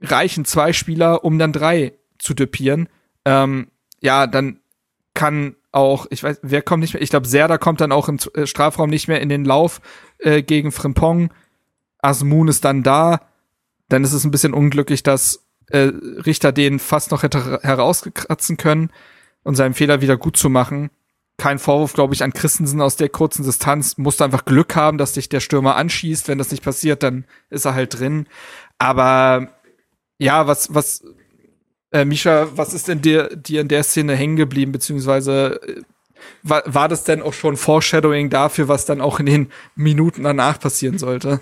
reichen 0.00 0.44
zwei 0.44 0.72
Spieler, 0.72 1.24
um 1.24 1.38
dann 1.38 1.52
drei 1.52 1.92
zu 2.18 2.34
düpieren. 2.34 2.88
Ähm, 3.24 3.68
ja, 4.00 4.26
dann 4.26 4.58
kann 5.14 5.54
auch, 5.70 6.06
ich 6.10 6.22
weiß, 6.22 6.40
wer 6.42 6.62
kommt 6.62 6.80
nicht 6.80 6.94
mehr, 6.94 7.02
ich 7.02 7.10
glaube, 7.10 7.28
Serda 7.28 7.56
kommt 7.56 7.80
dann 7.80 7.92
auch 7.92 8.08
im 8.08 8.18
äh, 8.34 8.46
Strafraum 8.46 8.90
nicht 8.90 9.06
mehr 9.06 9.20
in 9.20 9.28
den 9.28 9.44
Lauf 9.44 9.80
äh, 10.18 10.42
gegen 10.42 10.72
Frimpong. 10.72 11.32
Asmun 11.98 12.48
ist 12.48 12.64
dann 12.64 12.82
da. 12.82 13.20
Dann 13.88 14.02
ist 14.02 14.12
es 14.12 14.24
ein 14.24 14.30
bisschen 14.30 14.54
unglücklich, 14.54 15.04
dass 15.04 15.46
äh, 15.68 15.92
Richter 16.26 16.50
den 16.50 16.80
fast 16.80 17.12
noch 17.12 17.22
hätte 17.22 17.60
herauskratzen 17.62 18.56
können 18.56 18.90
und 19.44 19.54
seinen 19.54 19.74
Fehler 19.74 20.00
wieder 20.00 20.16
gut 20.16 20.36
zu 20.36 20.50
machen. 20.50 20.90
Kein 21.36 21.58
Vorwurf, 21.58 21.92
glaube 21.92 22.14
ich, 22.14 22.22
an 22.22 22.32
Christensen 22.32 22.80
aus 22.80 22.96
der 22.96 23.08
kurzen 23.08 23.44
Distanz. 23.44 23.98
Musst 23.98 24.22
einfach 24.22 24.44
Glück 24.44 24.76
haben, 24.76 24.98
dass 24.98 25.12
dich 25.12 25.28
der 25.28 25.40
Stürmer 25.40 25.76
anschießt. 25.76 26.28
Wenn 26.28 26.38
das 26.38 26.50
nicht 26.50 26.62
passiert, 26.62 27.02
dann 27.02 27.24
ist 27.50 27.64
er 27.64 27.74
halt 27.74 27.98
drin. 27.98 28.26
Aber 28.78 29.48
ja, 30.18 30.46
was, 30.46 30.74
was, 30.74 31.04
äh, 31.90 32.04
Misha, 32.04 32.48
was 32.54 32.74
ist 32.74 32.88
denn 32.88 33.02
dir, 33.02 33.34
dir 33.36 33.60
in 33.60 33.68
der 33.68 33.82
Szene 33.82 34.14
hängen 34.14 34.36
geblieben, 34.36 34.72
beziehungsweise 34.72 35.60
äh, 35.62 35.82
war, 36.42 36.62
war 36.66 36.88
das 36.88 37.04
denn 37.04 37.22
auch 37.22 37.32
schon 37.32 37.56
Foreshadowing 37.56 38.30
dafür, 38.30 38.68
was 38.68 38.86
dann 38.86 39.00
auch 39.00 39.20
in 39.20 39.26
den 39.26 39.50
Minuten 39.74 40.24
danach 40.24 40.58
passieren 40.58 40.98
sollte? 40.98 41.40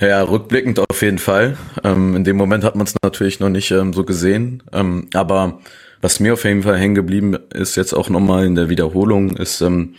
Ja, 0.00 0.22
rückblickend 0.22 0.78
auf 0.78 1.02
jeden 1.02 1.18
Fall. 1.18 1.56
Ähm, 1.82 2.14
in 2.14 2.24
dem 2.24 2.36
Moment 2.36 2.62
hat 2.62 2.76
man 2.76 2.86
es 2.86 2.94
natürlich 3.02 3.40
noch 3.40 3.48
nicht 3.48 3.70
ähm, 3.70 3.92
so 3.92 4.04
gesehen. 4.04 4.62
Ähm, 4.72 5.08
aber 5.12 5.60
was 6.00 6.20
mir 6.20 6.34
auf 6.34 6.44
jeden 6.44 6.62
Fall 6.62 6.78
hängen 6.78 6.94
geblieben 6.94 7.36
ist, 7.52 7.76
jetzt 7.76 7.92
auch 7.92 8.08
nochmal 8.08 8.46
in 8.46 8.54
der 8.54 8.68
Wiederholung, 8.68 9.36
ist, 9.36 9.60
ähm, 9.60 9.94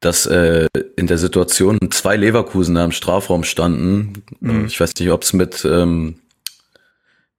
dass 0.00 0.26
äh, 0.26 0.66
in 0.96 1.06
der 1.06 1.18
Situation 1.18 1.78
zwei 1.90 2.16
Leverkusener 2.16 2.84
im 2.84 2.92
Strafraum 2.92 3.44
standen. 3.44 4.24
Mhm. 4.40 4.66
Ich 4.66 4.80
weiß 4.80 4.94
nicht, 4.98 5.10
ob 5.10 5.22
es 5.22 5.32
mit 5.32 5.64
ähm, 5.64 6.16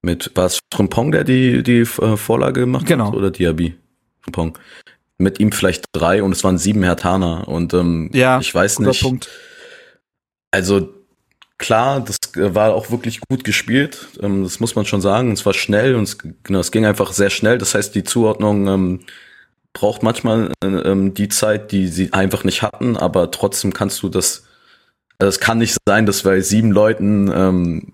mit 0.01 0.31
war 0.35 0.45
es 0.45 0.59
Frimpong, 0.73 1.11
der 1.11 1.23
die 1.23 1.63
die 1.63 1.81
äh, 1.81 2.17
Vorlage 2.17 2.61
gemacht 2.61 2.85
genau. 2.85 3.07
hat 3.07 3.15
oder 3.15 3.31
Diaby 3.31 3.75
Frimpong. 4.21 4.57
Mit 5.17 5.39
ihm 5.39 5.51
vielleicht 5.51 5.85
drei 5.93 6.23
und 6.23 6.31
es 6.31 6.43
waren 6.43 6.57
sieben 6.57 6.83
Hertaner 6.83 7.47
und 7.47 7.73
ähm, 7.73 8.09
ja, 8.13 8.39
ich 8.39 8.53
weiß 8.53 8.79
nicht. 8.79 9.01
Punkt. 9.01 9.29
Also 10.51 10.89
klar, 11.57 12.01
das 12.01 12.17
war 12.35 12.73
auch 12.73 12.91
wirklich 12.91 13.19
gut 13.29 13.43
gespielt. 13.43 14.07
Ähm, 14.21 14.43
das 14.43 14.59
muss 14.59 14.75
man 14.75 14.85
schon 14.85 15.01
sagen. 15.01 15.31
Es 15.31 15.45
war 15.45 15.53
schnell 15.53 15.95
und 15.95 16.03
es, 16.03 16.17
genau, 16.17 16.59
es 16.59 16.71
ging 16.71 16.85
einfach 16.85 17.13
sehr 17.13 17.29
schnell. 17.29 17.57
Das 17.57 17.75
heißt, 17.75 17.95
die 17.95 18.03
Zuordnung 18.03 18.67
ähm, 18.67 18.99
braucht 19.73 20.03
manchmal 20.03 20.51
äh, 20.63 20.67
ähm, 20.67 21.13
die 21.13 21.29
Zeit, 21.29 21.71
die 21.71 21.87
sie 21.87 22.13
einfach 22.13 22.43
nicht 22.43 22.61
hatten, 22.61 22.95
aber 22.95 23.31
trotzdem 23.31 23.73
kannst 23.73 24.01
du 24.03 24.09
das, 24.09 24.43
also 25.17 25.29
es 25.29 25.39
kann 25.39 25.57
nicht 25.57 25.77
sein, 25.87 26.05
dass 26.05 26.23
bei 26.23 26.41
sieben 26.41 26.71
Leuten 26.71 27.31
ähm, 27.33 27.93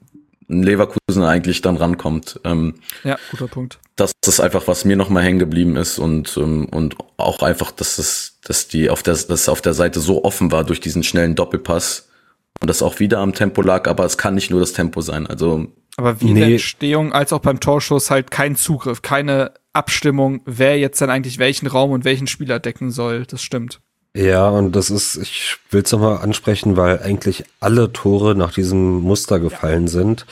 ein 0.50 0.64
Leverkusen 0.64 1.24
eigentlich 1.24 1.62
dann 1.62 1.78
rankommt. 1.78 2.40
Ähm, 2.44 2.76
ja, 3.04 3.18
guter 3.32 3.48
Punkt. 3.48 3.80
Das 3.96 4.12
ist 4.26 4.40
einfach, 4.40 4.68
was 4.68 4.84
mir 4.84 4.96
nochmal 4.96 5.24
hängen 5.24 5.40
geblieben 5.40 5.76
ist 5.76 6.00
und, 6.00 6.36
ähm, 6.38 6.66
und 6.70 6.96
auch 7.18 7.42
einfach, 7.44 7.72
dass 7.72 7.98
es, 7.98 8.40
dass 8.44 8.68
die 8.68 8.90
auf 8.90 9.04
der, 9.04 9.16
dass 9.16 9.48
auf 9.48 9.62
der 9.62 9.74
Seite 9.74 10.00
so 10.00 10.24
offen 10.24 10.52
war 10.52 10.64
durch 10.64 10.80
diesen 10.80 11.04
schnellen 11.04 11.36
Doppelpass 11.36 12.09
und 12.62 12.68
das 12.70 12.82
auch 12.82 13.00
wieder 13.00 13.20
am 13.20 13.34
Tempo 13.34 13.62
lag, 13.62 13.88
aber 13.88 14.06
es 14.06 14.18
kann 14.18 14.36
nicht 14.36 14.52
nur 14.52 14.60
das 14.60 14.74
Tempo 14.74 15.02
sein. 15.02 15.28
Also 15.28 15.68
aber 15.98 16.22
wie 16.22 16.26
nee. 16.26 16.32
in 16.32 16.36
der 16.38 16.48
Entstehung 16.48 17.14
als 17.14 17.34
auch 17.34 17.40
beim 17.40 17.60
Torschuss 17.60 18.10
halt 18.10 18.32
kein 18.32 18.56
Zugriff, 18.56 19.02
keine 19.02 19.52
Abstimmung, 19.74 20.42
wer 20.46 20.80
jetzt 20.80 21.02
dann 21.02 21.10
eigentlich 21.10 21.40
welchen 21.40 21.68
Raum 21.68 21.92
und 21.92 22.06
welchen 22.06 22.28
Spieler 22.28 22.60
decken 22.60 22.92
soll. 22.92 23.26
Das 23.26 23.42
stimmt. 23.42 23.82
Ja, 24.16 24.50
und 24.50 24.76
das 24.76 24.90
ist, 24.90 25.18
ich 25.18 25.58
will 25.70 25.84
es 25.84 25.92
nochmal 25.92 26.18
ansprechen, 26.18 26.78
weil 26.78 27.00
eigentlich 27.00 27.44
alle 27.60 27.94
Tore 27.94 28.36
nach 28.36 28.54
diesem 28.54 29.02
Muster 29.02 29.40
gefallen 29.40 29.84
ja. 29.84 29.90
sind. 29.90 30.26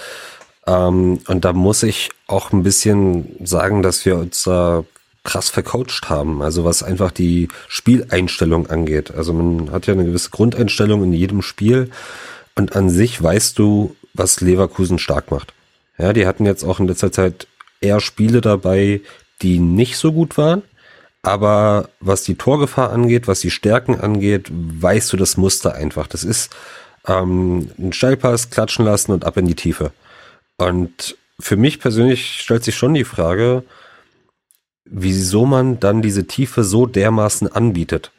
Ähm, 0.66 1.20
und 1.28 1.46
da 1.46 1.54
muss 1.54 1.84
ich 1.84 2.10
auch 2.28 2.52
ein 2.52 2.64
bisschen 2.64 3.36
sagen, 3.46 3.84
dass 3.84 4.06
wir 4.06 4.18
uns 4.18 4.44
da 4.44 4.84
krass 5.28 5.50
vercoacht 5.50 6.10
haben. 6.10 6.42
Also 6.42 6.64
was 6.64 6.82
einfach 6.82 7.12
die 7.12 7.50
Spieleinstellung 7.68 8.68
angeht. 8.68 9.14
Also 9.14 9.34
man 9.34 9.72
hat 9.72 9.86
ja 9.86 9.94
eine 9.94 10.06
gewisse 10.06 10.32
Grundeinstellung 10.32 11.04
in 11.04 11.14
jedem 11.14 11.44
Spiel. 11.44 11.92
Und 12.56 12.76
an 12.76 12.90
sich 12.90 13.22
weißt 13.22 13.60
du, 13.60 13.96
was 14.16 14.42
Leverkusen 14.42 14.98
stark 14.98 15.30
macht. 15.30 15.54
Ja, 16.00 16.14
die 16.14 16.26
hatten 16.26 16.46
jetzt 16.46 16.64
auch 16.64 16.80
in 16.80 16.88
letzter 16.88 17.12
Zeit 17.12 17.48
eher 17.82 18.00
Spiele 18.00 18.42
dabei, 18.42 19.02
die 19.42 19.60
nicht 19.60 19.98
so 19.98 20.12
gut 20.12 20.38
waren. 20.38 20.64
Aber 21.22 21.90
was 22.00 22.24
die 22.24 22.36
Torgefahr 22.36 22.92
angeht, 22.92 23.28
was 23.28 23.42
die 23.42 23.52
Stärken 23.52 24.00
angeht, 24.00 24.48
weißt 24.50 25.12
du 25.12 25.18
das 25.18 25.36
Muster 25.36 25.76
einfach. 25.76 26.08
Das 26.08 26.24
ist 26.24 26.56
ähm, 27.06 27.70
ein 27.78 27.92
Steilpass, 27.92 28.50
klatschen 28.50 28.86
lassen 28.86 29.12
und 29.12 29.26
ab 29.26 29.36
in 29.38 29.46
die 29.46 29.56
Tiefe. 29.56 29.92
Und 30.58 31.18
für 31.40 31.58
mich 31.58 31.80
persönlich 31.80 32.40
stellt 32.40 32.64
sich 32.64 32.76
schon 32.76 32.94
die 32.94 33.04
Frage, 33.04 33.64
wieso 34.90 35.46
man 35.46 35.80
dann 35.80 36.02
diese 36.02 36.26
Tiefe 36.28 36.64
so 36.64 36.86
dermaßen 36.86 37.52
anbietet. 37.52 38.12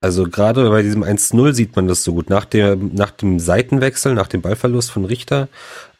Also 0.00 0.24
gerade 0.24 0.68
bei 0.68 0.82
diesem 0.82 1.02
1-0 1.02 1.52
sieht 1.52 1.74
man 1.74 1.88
das 1.88 2.04
so 2.04 2.12
gut. 2.12 2.30
Nach, 2.30 2.44
der, 2.44 2.76
nach 2.76 3.10
dem 3.10 3.40
Seitenwechsel, 3.40 4.14
nach 4.14 4.28
dem 4.28 4.42
Ballverlust 4.42 4.90
von 4.90 5.04
Richter, 5.04 5.48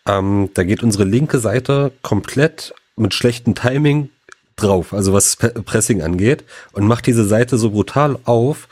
ähm, 0.07 0.51
da 0.55 0.65
geht 0.65 0.83
unsere 0.83 1.05
linke 1.05 1.39
Seite 1.39 1.93
komplett 2.03 2.75
mit 2.97 3.15
schlechtem 3.15 3.55
Timing 3.55 4.11
drauf, 4.57 4.95
also 4.95 5.13
was 5.13 5.37
Pressing 5.37 6.03
angeht, 6.03 6.45
und 6.73 6.87
macht 6.87 7.07
diese 7.07 7.25
Seite 7.25 7.59
so 7.59 7.71
brutal 7.71 8.19
auf, 8.25 8.69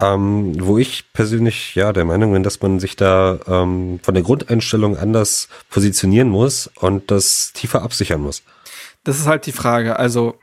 ähm, 0.00 0.54
wo 0.58 0.78
ich 0.78 1.12
persönlich 1.12 1.74
ja 1.74 1.92
der 1.92 2.04
Meinung 2.04 2.32
bin, 2.32 2.42
dass 2.42 2.60
man 2.60 2.80
sich 2.80 2.96
da 2.96 3.38
ähm, 3.46 4.00
von 4.02 4.14
der 4.14 4.22
Grundeinstellung 4.22 4.96
anders 4.96 5.48
positionieren 5.68 6.28
muss 6.28 6.70
und 6.80 7.10
das 7.10 7.52
tiefer 7.52 7.82
absichern 7.82 8.22
muss. 8.22 8.42
Das 9.04 9.18
ist 9.18 9.26
halt 9.26 9.46
die 9.46 9.52
Frage. 9.52 9.98
Also 9.98 10.36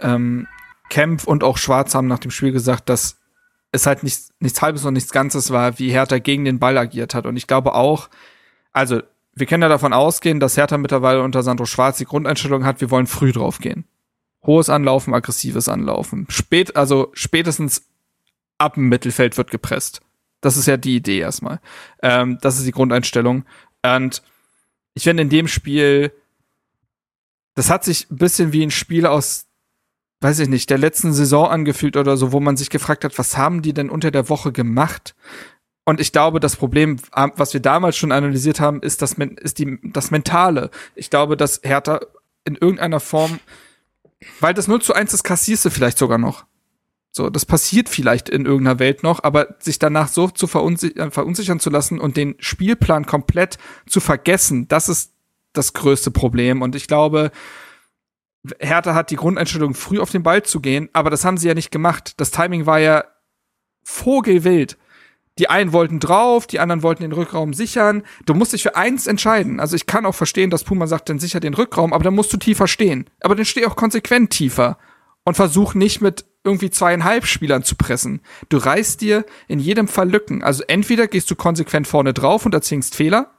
ähm, 0.00 0.46
Kempf 0.90 1.24
und 1.24 1.44
auch 1.44 1.58
Schwarz 1.58 1.94
haben 1.94 2.06
nach 2.08 2.18
dem 2.18 2.30
Spiel 2.30 2.52
gesagt, 2.52 2.88
dass 2.88 3.18
es 3.72 3.86
halt 3.86 4.02
nichts, 4.02 4.30
nichts 4.38 4.62
Halbes 4.62 4.84
und 4.84 4.94
nichts 4.94 5.10
Ganzes 5.10 5.50
war, 5.50 5.78
wie 5.78 5.90
Hertha 5.90 6.18
gegen 6.18 6.44
den 6.44 6.58
Ball 6.58 6.78
agiert 6.78 7.14
hat. 7.14 7.26
Und 7.26 7.36
ich 7.36 7.46
glaube 7.46 7.74
auch, 7.74 8.08
also 8.72 9.02
wir 9.34 9.46
können 9.46 9.62
ja 9.62 9.68
davon 9.68 9.92
ausgehen, 9.92 10.38
dass 10.40 10.56
Hertha 10.56 10.78
mittlerweile 10.78 11.22
unter 11.22 11.42
Sandro 11.42 11.66
Schwarz 11.66 11.98
die 11.98 12.04
Grundeinstellung 12.04 12.64
hat, 12.64 12.80
wir 12.80 12.90
wollen 12.90 13.06
früh 13.06 13.32
draufgehen. 13.32 13.84
Hohes 14.46 14.68
Anlaufen, 14.68 15.14
aggressives 15.14 15.68
Anlaufen. 15.68 16.26
Spät, 16.28 16.76
also 16.76 17.10
spätestens 17.14 17.88
ab 18.58 18.74
dem 18.74 18.88
Mittelfeld 18.88 19.36
wird 19.36 19.50
gepresst. 19.50 20.02
Das 20.40 20.56
ist 20.56 20.66
ja 20.66 20.76
die 20.76 20.96
Idee 20.96 21.18
erstmal. 21.18 21.60
Ähm, 22.02 22.38
das 22.42 22.58
ist 22.58 22.66
die 22.66 22.72
Grundeinstellung. 22.72 23.44
Und 23.82 24.22
ich 24.94 25.04
finde 25.04 25.22
in 25.22 25.30
dem 25.30 25.48
Spiel, 25.48 26.12
das 27.54 27.70
hat 27.70 27.84
sich 27.84 28.10
ein 28.10 28.16
bisschen 28.16 28.52
wie 28.52 28.62
ein 28.62 28.70
Spiel 28.70 29.06
aus, 29.06 29.46
weiß 30.20 30.38
ich 30.38 30.48
nicht, 30.48 30.70
der 30.70 30.78
letzten 30.78 31.12
Saison 31.12 31.48
angefühlt 31.48 31.96
oder 31.96 32.16
so, 32.16 32.32
wo 32.32 32.40
man 32.40 32.56
sich 32.56 32.70
gefragt 32.70 33.04
hat, 33.04 33.18
was 33.18 33.36
haben 33.36 33.62
die 33.62 33.74
denn 33.74 33.90
unter 33.90 34.10
der 34.10 34.28
Woche 34.28 34.52
gemacht? 34.52 35.14
Und 35.84 36.00
ich 36.00 36.12
glaube, 36.12 36.40
das 36.40 36.56
Problem, 36.56 36.96
was 37.12 37.52
wir 37.52 37.60
damals 37.60 37.96
schon 37.96 38.10
analysiert 38.10 38.58
haben, 38.58 38.80
ist 38.80 39.02
das, 39.02 39.12
ist 39.12 39.58
die, 39.58 39.78
das 39.82 40.10
Mentale. 40.10 40.70
Ich 40.94 41.10
glaube, 41.10 41.36
dass 41.36 41.60
Hertha 41.62 42.00
in 42.44 42.56
irgendeiner 42.56 43.00
Form, 43.00 43.38
weil 44.40 44.54
das 44.54 44.66
0 44.66 44.80
zu 44.80 44.94
1 44.94 45.12
ist, 45.12 45.24
kassierst 45.24 45.64
du 45.64 45.70
vielleicht 45.70 45.98
sogar 45.98 46.18
noch. 46.18 46.46
So, 47.10 47.30
das 47.30 47.44
passiert 47.46 47.88
vielleicht 47.88 48.28
in 48.28 48.44
irgendeiner 48.44 48.80
Welt 48.80 49.02
noch, 49.02 49.22
aber 49.22 49.54
sich 49.60 49.78
danach 49.78 50.08
so 50.08 50.28
zu 50.28 50.46
verunsichern, 50.46 51.12
verunsichern 51.12 51.60
zu 51.60 51.70
lassen 51.70 52.00
und 52.00 52.16
den 52.16 52.34
Spielplan 52.40 53.06
komplett 53.06 53.58
zu 53.86 54.00
vergessen, 54.00 54.66
das 54.66 54.88
ist 54.88 55.12
das 55.52 55.74
größte 55.74 56.10
Problem. 56.10 56.60
Und 56.60 56.74
ich 56.74 56.88
glaube, 56.88 57.30
Hertha 58.58 58.94
hat 58.94 59.10
die 59.10 59.16
Grundeinstellung, 59.16 59.74
früh 59.74 60.00
auf 60.00 60.10
den 60.10 60.22
Ball 60.22 60.42
zu 60.42 60.60
gehen, 60.60 60.88
aber 60.92 61.10
das 61.10 61.24
haben 61.24 61.38
sie 61.38 61.48
ja 61.48 61.54
nicht 61.54 61.70
gemacht. 61.70 62.14
Das 62.18 62.30
Timing 62.30 62.66
war 62.66 62.78
ja 62.78 63.04
vogelwild 63.82 64.76
die 65.38 65.50
einen 65.50 65.72
wollten 65.72 65.98
drauf, 65.98 66.46
die 66.46 66.60
anderen 66.60 66.82
wollten 66.82 67.02
den 67.02 67.12
Rückraum 67.12 67.54
sichern. 67.54 68.04
Du 68.24 68.34
musst 68.34 68.52
dich 68.52 68.62
für 68.62 68.76
eins 68.76 69.06
entscheiden. 69.06 69.58
Also 69.58 69.74
ich 69.74 69.86
kann 69.86 70.06
auch 70.06 70.14
verstehen, 70.14 70.50
dass 70.50 70.64
Puma 70.64 70.86
sagt, 70.86 71.08
dann 71.08 71.18
sicher 71.18 71.40
den 71.40 71.54
Rückraum, 71.54 71.92
aber 71.92 72.04
dann 72.04 72.14
musst 72.14 72.32
du 72.32 72.36
tiefer 72.36 72.68
stehen. 72.68 73.10
Aber 73.20 73.34
dann 73.34 73.44
steh 73.44 73.66
auch 73.66 73.76
konsequent 73.76 74.30
tiefer 74.30 74.78
und 75.24 75.34
versuch 75.34 75.74
nicht 75.74 76.00
mit 76.00 76.24
irgendwie 76.44 76.70
zweieinhalb 76.70 77.26
Spielern 77.26 77.64
zu 77.64 77.74
pressen. 77.74 78.20
Du 78.48 78.58
reißt 78.58 79.00
dir 79.00 79.24
in 79.48 79.58
jedem 79.58 79.88
Fall 79.88 80.08
Lücken. 80.08 80.44
Also 80.44 80.62
entweder 80.68 81.08
gehst 81.08 81.30
du 81.30 81.36
konsequent 81.36 81.88
vorne 81.88 82.12
drauf 82.12 82.46
und 82.46 82.54
erzwingst 82.54 82.94
Fehler. 82.94 83.30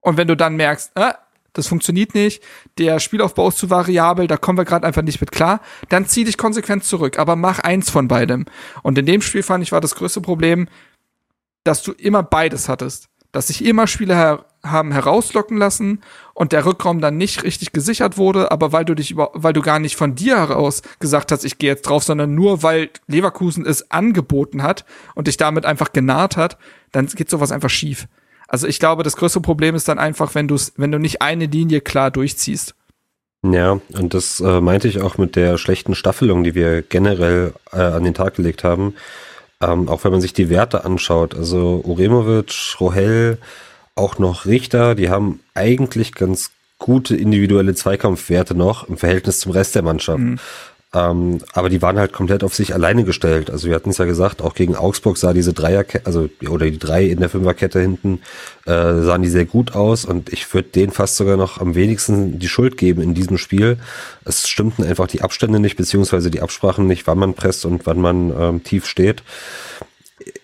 Und 0.00 0.18
wenn 0.18 0.28
du 0.28 0.36
dann 0.36 0.54
merkst, 0.54 0.92
äh, 0.94 1.14
das 1.52 1.66
funktioniert 1.66 2.14
nicht, 2.14 2.42
der 2.78 3.00
Spielaufbau 3.00 3.48
ist 3.48 3.58
zu 3.58 3.70
variabel, 3.70 4.26
da 4.26 4.36
kommen 4.36 4.58
wir 4.58 4.64
gerade 4.64 4.86
einfach 4.86 5.02
nicht 5.02 5.20
mit 5.20 5.32
klar, 5.32 5.60
dann 5.88 6.06
zieh 6.06 6.24
dich 6.24 6.38
konsequent 6.38 6.84
zurück, 6.84 7.18
aber 7.18 7.36
mach 7.36 7.58
eins 7.60 7.90
von 7.90 8.08
beidem. 8.08 8.46
Und 8.82 8.98
in 8.98 9.06
dem 9.06 9.22
Spiel 9.22 9.42
fand 9.42 9.64
ich 9.64 9.72
war 9.72 9.80
das 9.80 9.94
größte 9.94 10.20
Problem, 10.20 10.68
dass 11.64 11.82
du 11.82 11.92
immer 11.92 12.22
beides 12.22 12.68
hattest. 12.68 13.08
Dass 13.30 13.48
sich 13.48 13.62
immer 13.64 13.86
Spieler 13.86 14.16
her 14.16 14.44
haben 14.64 14.92
herauslocken 14.92 15.56
lassen 15.56 16.02
und 16.34 16.52
der 16.52 16.64
Rückraum 16.64 17.00
dann 17.00 17.16
nicht 17.16 17.44
richtig 17.44 17.72
gesichert 17.72 18.16
wurde, 18.16 18.50
aber 18.50 18.72
weil 18.72 18.84
du 18.84 18.94
dich 18.94 19.10
über, 19.10 19.30
weil 19.34 19.52
du 19.52 19.60
gar 19.60 19.78
nicht 19.78 19.96
von 19.96 20.14
dir 20.14 20.36
heraus 20.36 20.82
gesagt 20.98 21.30
hast, 21.30 21.44
ich 21.44 21.58
gehe 21.58 21.70
jetzt 21.70 21.82
drauf, 21.82 22.02
sondern 22.02 22.34
nur 22.34 22.62
weil 22.62 22.90
Leverkusen 23.06 23.66
es 23.66 23.90
angeboten 23.90 24.62
hat 24.62 24.84
und 25.14 25.26
dich 25.26 25.36
damit 25.36 25.64
einfach 25.64 25.92
genaht 25.92 26.36
hat, 26.36 26.58
dann 26.90 27.06
geht 27.06 27.30
sowas 27.30 27.52
einfach 27.52 27.70
schief. 27.70 28.08
Also 28.48 28.66
ich 28.66 28.80
glaube, 28.80 29.02
das 29.02 29.16
größte 29.16 29.40
Problem 29.40 29.74
ist 29.74 29.88
dann 29.88 29.98
einfach, 29.98 30.34
wenn 30.34 30.48
du 30.48 30.56
wenn 30.76 30.90
du 30.90 30.98
nicht 30.98 31.22
eine 31.22 31.46
Linie 31.46 31.80
klar 31.80 32.10
durchziehst. 32.10 32.74
Ja, 33.42 33.80
und 33.92 34.14
das 34.14 34.40
äh, 34.40 34.60
meinte 34.60 34.88
ich 34.88 35.00
auch 35.00 35.16
mit 35.16 35.36
der 35.36 35.58
schlechten 35.58 35.94
Staffelung, 35.94 36.42
die 36.42 36.56
wir 36.56 36.82
generell 36.82 37.52
äh, 37.72 37.76
an 37.76 38.02
den 38.02 38.14
Tag 38.14 38.34
gelegt 38.34 38.64
haben. 38.64 38.94
Ähm, 39.60 39.88
auch 39.88 40.02
wenn 40.02 40.12
man 40.12 40.20
sich 40.20 40.32
die 40.32 40.50
Werte 40.50 40.84
anschaut, 40.84 41.36
also 41.36 41.82
Uremovic, 41.84 42.76
Rohel, 42.80 43.38
auch 43.94 44.18
noch 44.18 44.46
Richter, 44.46 44.94
die 44.94 45.10
haben 45.10 45.40
eigentlich 45.54 46.14
ganz 46.14 46.50
gute 46.78 47.16
individuelle 47.16 47.74
Zweikampfwerte 47.74 48.54
noch 48.54 48.88
im 48.88 48.96
Verhältnis 48.96 49.40
zum 49.40 49.52
Rest 49.52 49.74
der 49.74 49.82
Mannschaft. 49.82 50.20
Mhm. 50.20 50.38
Ähm, 50.94 51.40
aber 51.52 51.68
die 51.68 51.82
waren 51.82 51.98
halt 51.98 52.14
komplett 52.14 52.42
auf 52.42 52.54
sich 52.54 52.72
alleine 52.72 53.04
gestellt. 53.04 53.50
Also 53.50 53.68
wir 53.68 53.74
hatten 53.74 53.90
es 53.90 53.98
ja 53.98 54.06
gesagt, 54.06 54.40
auch 54.40 54.54
gegen 54.54 54.74
Augsburg 54.74 55.18
sah 55.18 55.34
diese 55.34 55.52
Dreierkette, 55.52 56.06
also 56.06 56.30
oder 56.48 56.64
die 56.64 56.78
drei 56.78 57.04
in 57.04 57.20
der 57.20 57.28
Fünferkette 57.28 57.78
hinten, 57.78 58.20
äh, 58.64 59.02
sahen 59.02 59.20
die 59.20 59.28
sehr 59.28 59.44
gut 59.44 59.74
aus 59.74 60.06
und 60.06 60.32
ich 60.32 60.52
würde 60.54 60.70
denen 60.70 60.90
fast 60.90 61.16
sogar 61.16 61.36
noch 61.36 61.60
am 61.60 61.74
wenigsten 61.74 62.38
die 62.38 62.48
Schuld 62.48 62.78
geben 62.78 63.02
in 63.02 63.12
diesem 63.12 63.36
Spiel. 63.36 63.76
Es 64.24 64.48
stimmten 64.48 64.82
einfach 64.82 65.08
die 65.08 65.20
Abstände 65.20 65.60
nicht, 65.60 65.76
beziehungsweise 65.76 66.30
die 66.30 66.40
Absprachen 66.40 66.86
nicht, 66.86 67.06
wann 67.06 67.18
man 67.18 67.34
presst 67.34 67.66
und 67.66 67.84
wann 67.84 68.00
man 68.00 68.32
ähm, 68.38 68.64
tief 68.64 68.86
steht 68.86 69.22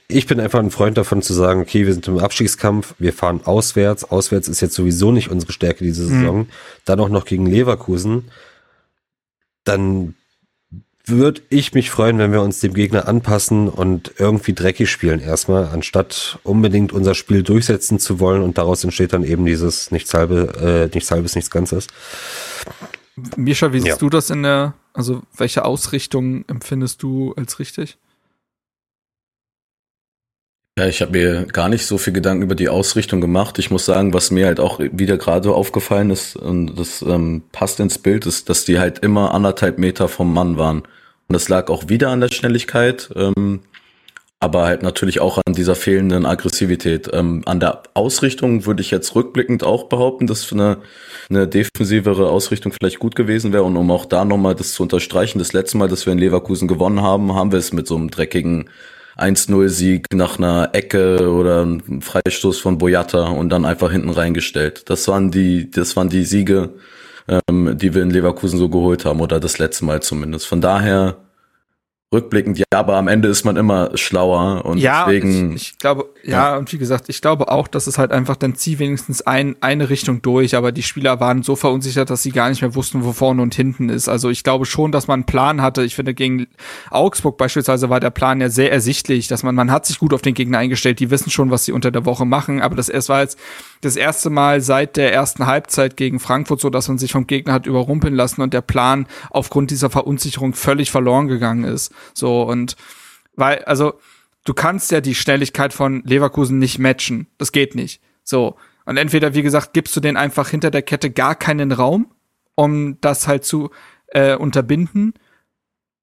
ich 0.06 0.26
bin 0.26 0.38
einfach 0.38 0.60
ein 0.60 0.70
Freund 0.70 0.96
davon 0.98 1.22
zu 1.22 1.32
sagen, 1.32 1.60
okay, 1.60 1.86
wir 1.86 1.92
sind 1.92 2.06
im 2.08 2.18
Abstiegskampf, 2.18 2.94
wir 2.98 3.12
fahren 3.12 3.40
auswärts. 3.44 4.04
Auswärts 4.04 4.48
ist 4.48 4.60
jetzt 4.60 4.74
sowieso 4.74 5.10
nicht 5.10 5.30
unsere 5.30 5.52
Stärke 5.52 5.82
diese 5.82 6.04
mhm. 6.04 6.08
Saison. 6.08 6.38
Mhm. 6.38 6.48
Dann 6.84 7.00
auch 7.00 7.08
noch 7.08 7.24
gegen 7.24 7.46
Leverkusen. 7.46 8.30
Dann 9.64 10.14
würde 11.06 11.42
ich 11.50 11.74
mich 11.74 11.90
freuen, 11.90 12.18
wenn 12.18 12.32
wir 12.32 12.40
uns 12.40 12.60
dem 12.60 12.72
Gegner 12.72 13.06
anpassen 13.08 13.68
und 13.68 14.12
irgendwie 14.18 14.54
dreckig 14.54 14.90
spielen 14.90 15.20
erstmal, 15.20 15.66
anstatt 15.66 16.38
unbedingt 16.44 16.92
unser 16.92 17.14
Spiel 17.14 17.42
durchsetzen 17.42 17.98
zu 17.98 18.20
wollen 18.20 18.42
und 18.42 18.56
daraus 18.56 18.84
entsteht 18.84 19.12
dann 19.12 19.24
eben 19.24 19.44
dieses 19.44 19.90
nichts 19.90 20.14
halbe, 20.14 20.88
äh, 20.90 20.94
nichts 20.94 21.10
halbes, 21.10 21.34
nichts 21.34 21.50
Ganzes. 21.50 21.88
Mischa, 23.36 23.72
wie 23.72 23.80
siehst 23.80 23.88
ja. 23.88 23.96
du 23.96 24.08
das 24.08 24.30
in 24.30 24.42
der, 24.42 24.74
also 24.94 25.22
welche 25.36 25.64
Ausrichtung 25.64 26.44
empfindest 26.48 27.02
du 27.02 27.34
als 27.36 27.58
richtig? 27.58 27.98
Ja, 30.76 30.88
ich 30.88 31.02
habe 31.02 31.12
mir 31.12 31.46
gar 31.46 31.68
nicht 31.68 31.86
so 31.86 31.98
viel 31.98 32.12
Gedanken 32.12 32.42
über 32.42 32.56
die 32.56 32.68
Ausrichtung 32.68 33.20
gemacht. 33.20 33.60
Ich 33.60 33.70
muss 33.70 33.86
sagen, 33.86 34.12
was 34.12 34.32
mir 34.32 34.46
halt 34.46 34.58
auch 34.58 34.80
wieder 34.80 35.16
gerade 35.18 35.52
aufgefallen 35.54 36.10
ist, 36.10 36.34
und 36.34 36.74
das 36.76 37.00
ähm, 37.02 37.42
passt 37.52 37.78
ins 37.78 37.98
Bild, 37.98 38.26
ist, 38.26 38.48
dass 38.48 38.64
die 38.64 38.80
halt 38.80 38.98
immer 38.98 39.32
anderthalb 39.34 39.78
Meter 39.78 40.08
vom 40.08 40.34
Mann 40.34 40.58
waren. 40.58 40.80
Und 40.80 41.32
das 41.32 41.48
lag 41.48 41.68
auch 41.68 41.88
wieder 41.88 42.10
an 42.10 42.20
der 42.20 42.28
Schnelligkeit, 42.28 43.08
ähm, 43.14 43.60
aber 44.40 44.64
halt 44.64 44.82
natürlich 44.82 45.20
auch 45.20 45.38
an 45.46 45.54
dieser 45.54 45.76
fehlenden 45.76 46.26
Aggressivität. 46.26 47.08
Ähm, 47.12 47.42
an 47.46 47.60
der 47.60 47.84
Ausrichtung 47.94 48.66
würde 48.66 48.82
ich 48.82 48.90
jetzt 48.90 49.14
rückblickend 49.14 49.62
auch 49.62 49.84
behaupten, 49.84 50.26
dass 50.26 50.52
eine, 50.52 50.78
eine 51.30 51.46
defensivere 51.46 52.28
Ausrichtung 52.28 52.72
vielleicht 52.72 52.98
gut 52.98 53.14
gewesen 53.14 53.52
wäre. 53.52 53.62
Und 53.62 53.76
um 53.76 53.92
auch 53.92 54.06
da 54.06 54.24
nochmal 54.24 54.56
das 54.56 54.72
zu 54.72 54.82
unterstreichen, 54.82 55.38
das 55.38 55.52
letzte 55.52 55.78
Mal, 55.78 55.88
dass 55.88 56.04
wir 56.04 56.12
in 56.12 56.18
Leverkusen 56.18 56.66
gewonnen 56.66 57.00
haben, 57.00 57.32
haben 57.32 57.52
wir 57.52 57.60
es 57.60 57.72
mit 57.72 57.86
so 57.86 57.94
einem 57.94 58.10
dreckigen 58.10 58.68
1-0-Sieg 59.16 60.06
nach 60.12 60.38
einer 60.38 60.70
Ecke 60.72 61.30
oder 61.30 61.62
einem 61.62 62.02
Freistoß 62.02 62.58
von 62.58 62.78
Boyata 62.78 63.28
und 63.28 63.48
dann 63.50 63.64
einfach 63.64 63.92
hinten 63.92 64.10
reingestellt. 64.10 64.88
Das 64.90 65.06
waren 65.08 65.30
die, 65.30 65.70
das 65.70 65.96
waren 65.96 66.08
die 66.08 66.24
Siege, 66.24 66.74
ähm, 67.28 67.76
die 67.78 67.94
wir 67.94 68.02
in 68.02 68.10
Leverkusen 68.10 68.58
so 68.58 68.68
geholt 68.68 69.04
haben 69.04 69.20
oder 69.20 69.40
das 69.40 69.58
letzte 69.58 69.84
Mal 69.84 70.02
zumindest. 70.02 70.46
Von 70.46 70.60
daher 70.60 71.23
rückblickend, 72.14 72.58
ja, 72.58 72.64
aber 72.70 72.96
am 72.96 73.08
Ende 73.08 73.28
ist 73.28 73.44
man 73.44 73.56
immer 73.56 73.90
schlauer 73.96 74.64
und 74.64 74.78
ja, 74.78 75.04
deswegen. 75.04 75.52
Ich, 75.54 75.72
ich 75.72 75.78
glaube, 75.78 76.08
ja, 76.22 76.52
ja, 76.52 76.56
und 76.56 76.72
wie 76.72 76.78
gesagt, 76.78 77.08
ich 77.08 77.20
glaube 77.20 77.50
auch, 77.50 77.68
dass 77.68 77.86
es 77.86 77.98
halt 77.98 78.12
einfach 78.12 78.36
dann 78.36 78.54
zieh 78.54 78.78
wenigstens 78.78 79.22
ein, 79.22 79.56
eine 79.60 79.90
Richtung 79.90 80.22
durch, 80.22 80.56
aber 80.56 80.72
die 80.72 80.82
Spieler 80.82 81.20
waren 81.20 81.42
so 81.42 81.56
verunsichert, 81.56 82.08
dass 82.08 82.22
sie 82.22 82.30
gar 82.30 82.48
nicht 82.48 82.62
mehr 82.62 82.74
wussten, 82.74 83.04
wo 83.04 83.12
vorne 83.12 83.42
und 83.42 83.54
hinten 83.54 83.90
ist. 83.90 84.08
Also 84.08 84.30
ich 84.30 84.42
glaube 84.44 84.64
schon, 84.64 84.92
dass 84.92 85.06
man 85.06 85.20
einen 85.20 85.26
Plan 85.26 85.60
hatte. 85.60 85.84
Ich 85.84 85.94
finde, 85.94 86.14
gegen 86.14 86.46
Augsburg 86.90 87.36
beispielsweise 87.36 87.90
war 87.90 88.00
der 88.00 88.10
Plan 88.10 88.40
ja 88.40 88.48
sehr 88.48 88.72
ersichtlich, 88.72 89.28
dass 89.28 89.42
man, 89.42 89.54
man 89.54 89.70
hat 89.70 89.84
sich 89.84 89.98
gut 89.98 90.14
auf 90.14 90.22
den 90.22 90.34
Gegner 90.34 90.58
eingestellt, 90.58 91.00
die 91.00 91.10
wissen 91.10 91.30
schon, 91.30 91.50
was 91.50 91.64
sie 91.64 91.72
unter 91.72 91.90
der 91.90 92.06
Woche 92.06 92.24
machen, 92.24 92.62
aber 92.62 92.76
das 92.76 92.88
erst 92.88 93.08
war 93.08 93.20
jetzt 93.20 93.38
das 93.80 93.96
erste 93.96 94.30
Mal 94.30 94.60
seit 94.60 94.96
der 94.96 95.12
ersten 95.12 95.46
Halbzeit 95.46 95.96
gegen 95.96 96.20
Frankfurt 96.20 96.60
so, 96.60 96.70
dass 96.70 96.88
man 96.88 96.98
sich 96.98 97.12
vom 97.12 97.26
Gegner 97.26 97.52
hat 97.52 97.66
überrumpeln 97.66 98.14
lassen 98.14 98.40
und 98.40 98.54
der 98.54 98.62
Plan 98.62 99.06
aufgrund 99.30 99.70
dieser 99.70 99.90
Verunsicherung 99.90 100.54
völlig 100.54 100.90
verloren 100.90 101.28
gegangen 101.28 101.64
ist. 101.64 101.92
So 102.12 102.42
und 102.42 102.76
weil, 103.36 103.64
also 103.64 103.94
du 104.44 104.54
kannst 104.54 104.90
ja 104.90 105.00
die 105.00 105.14
Schnelligkeit 105.14 105.72
von 105.72 106.02
Leverkusen 106.04 106.58
nicht 106.58 106.78
matchen. 106.78 107.26
Das 107.38 107.52
geht 107.52 107.74
nicht. 107.74 108.00
So. 108.22 108.56
Und 108.86 108.96
entweder, 108.96 109.34
wie 109.34 109.42
gesagt, 109.42 109.72
gibst 109.72 109.96
du 109.96 110.00
den 110.00 110.16
einfach 110.16 110.48
hinter 110.48 110.70
der 110.70 110.82
Kette 110.82 111.10
gar 111.10 111.34
keinen 111.34 111.72
Raum, 111.72 112.10
um 112.54 113.00
das 113.00 113.26
halt 113.26 113.44
zu 113.44 113.70
äh, 114.08 114.36
unterbinden. 114.36 115.14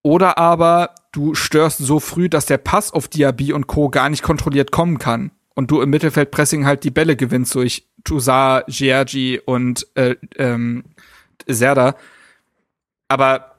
Oder 0.04 0.38
aber 0.40 0.96
du 1.12 1.36
störst 1.36 1.78
so 1.78 2.00
früh, 2.00 2.28
dass 2.28 2.48
der 2.48 2.58
Pass 2.58 2.92
auf 2.92 3.08
Diaby 3.08 3.54
und 3.54 3.68
Co. 3.68 3.90
gar 3.90 4.10
nicht 4.10 4.24
kontrolliert 4.24 4.72
kommen 4.72 4.98
kann. 4.98 5.32
Und 5.54 5.70
du 5.70 5.82
im 5.82 5.90
Mittelfeldpressing 5.90 6.66
halt 6.66 6.84
die 6.84 6.92
Bälle 6.92 7.16
gewinnst 7.16 7.54
durch 7.54 7.88
Toussaint, 8.04 8.66
Giorgi 8.68 9.40
und 9.46 9.86
äh, 9.96 10.16
ähm, 10.38 10.84
Serda. 11.46 11.96
Aber 13.08 13.51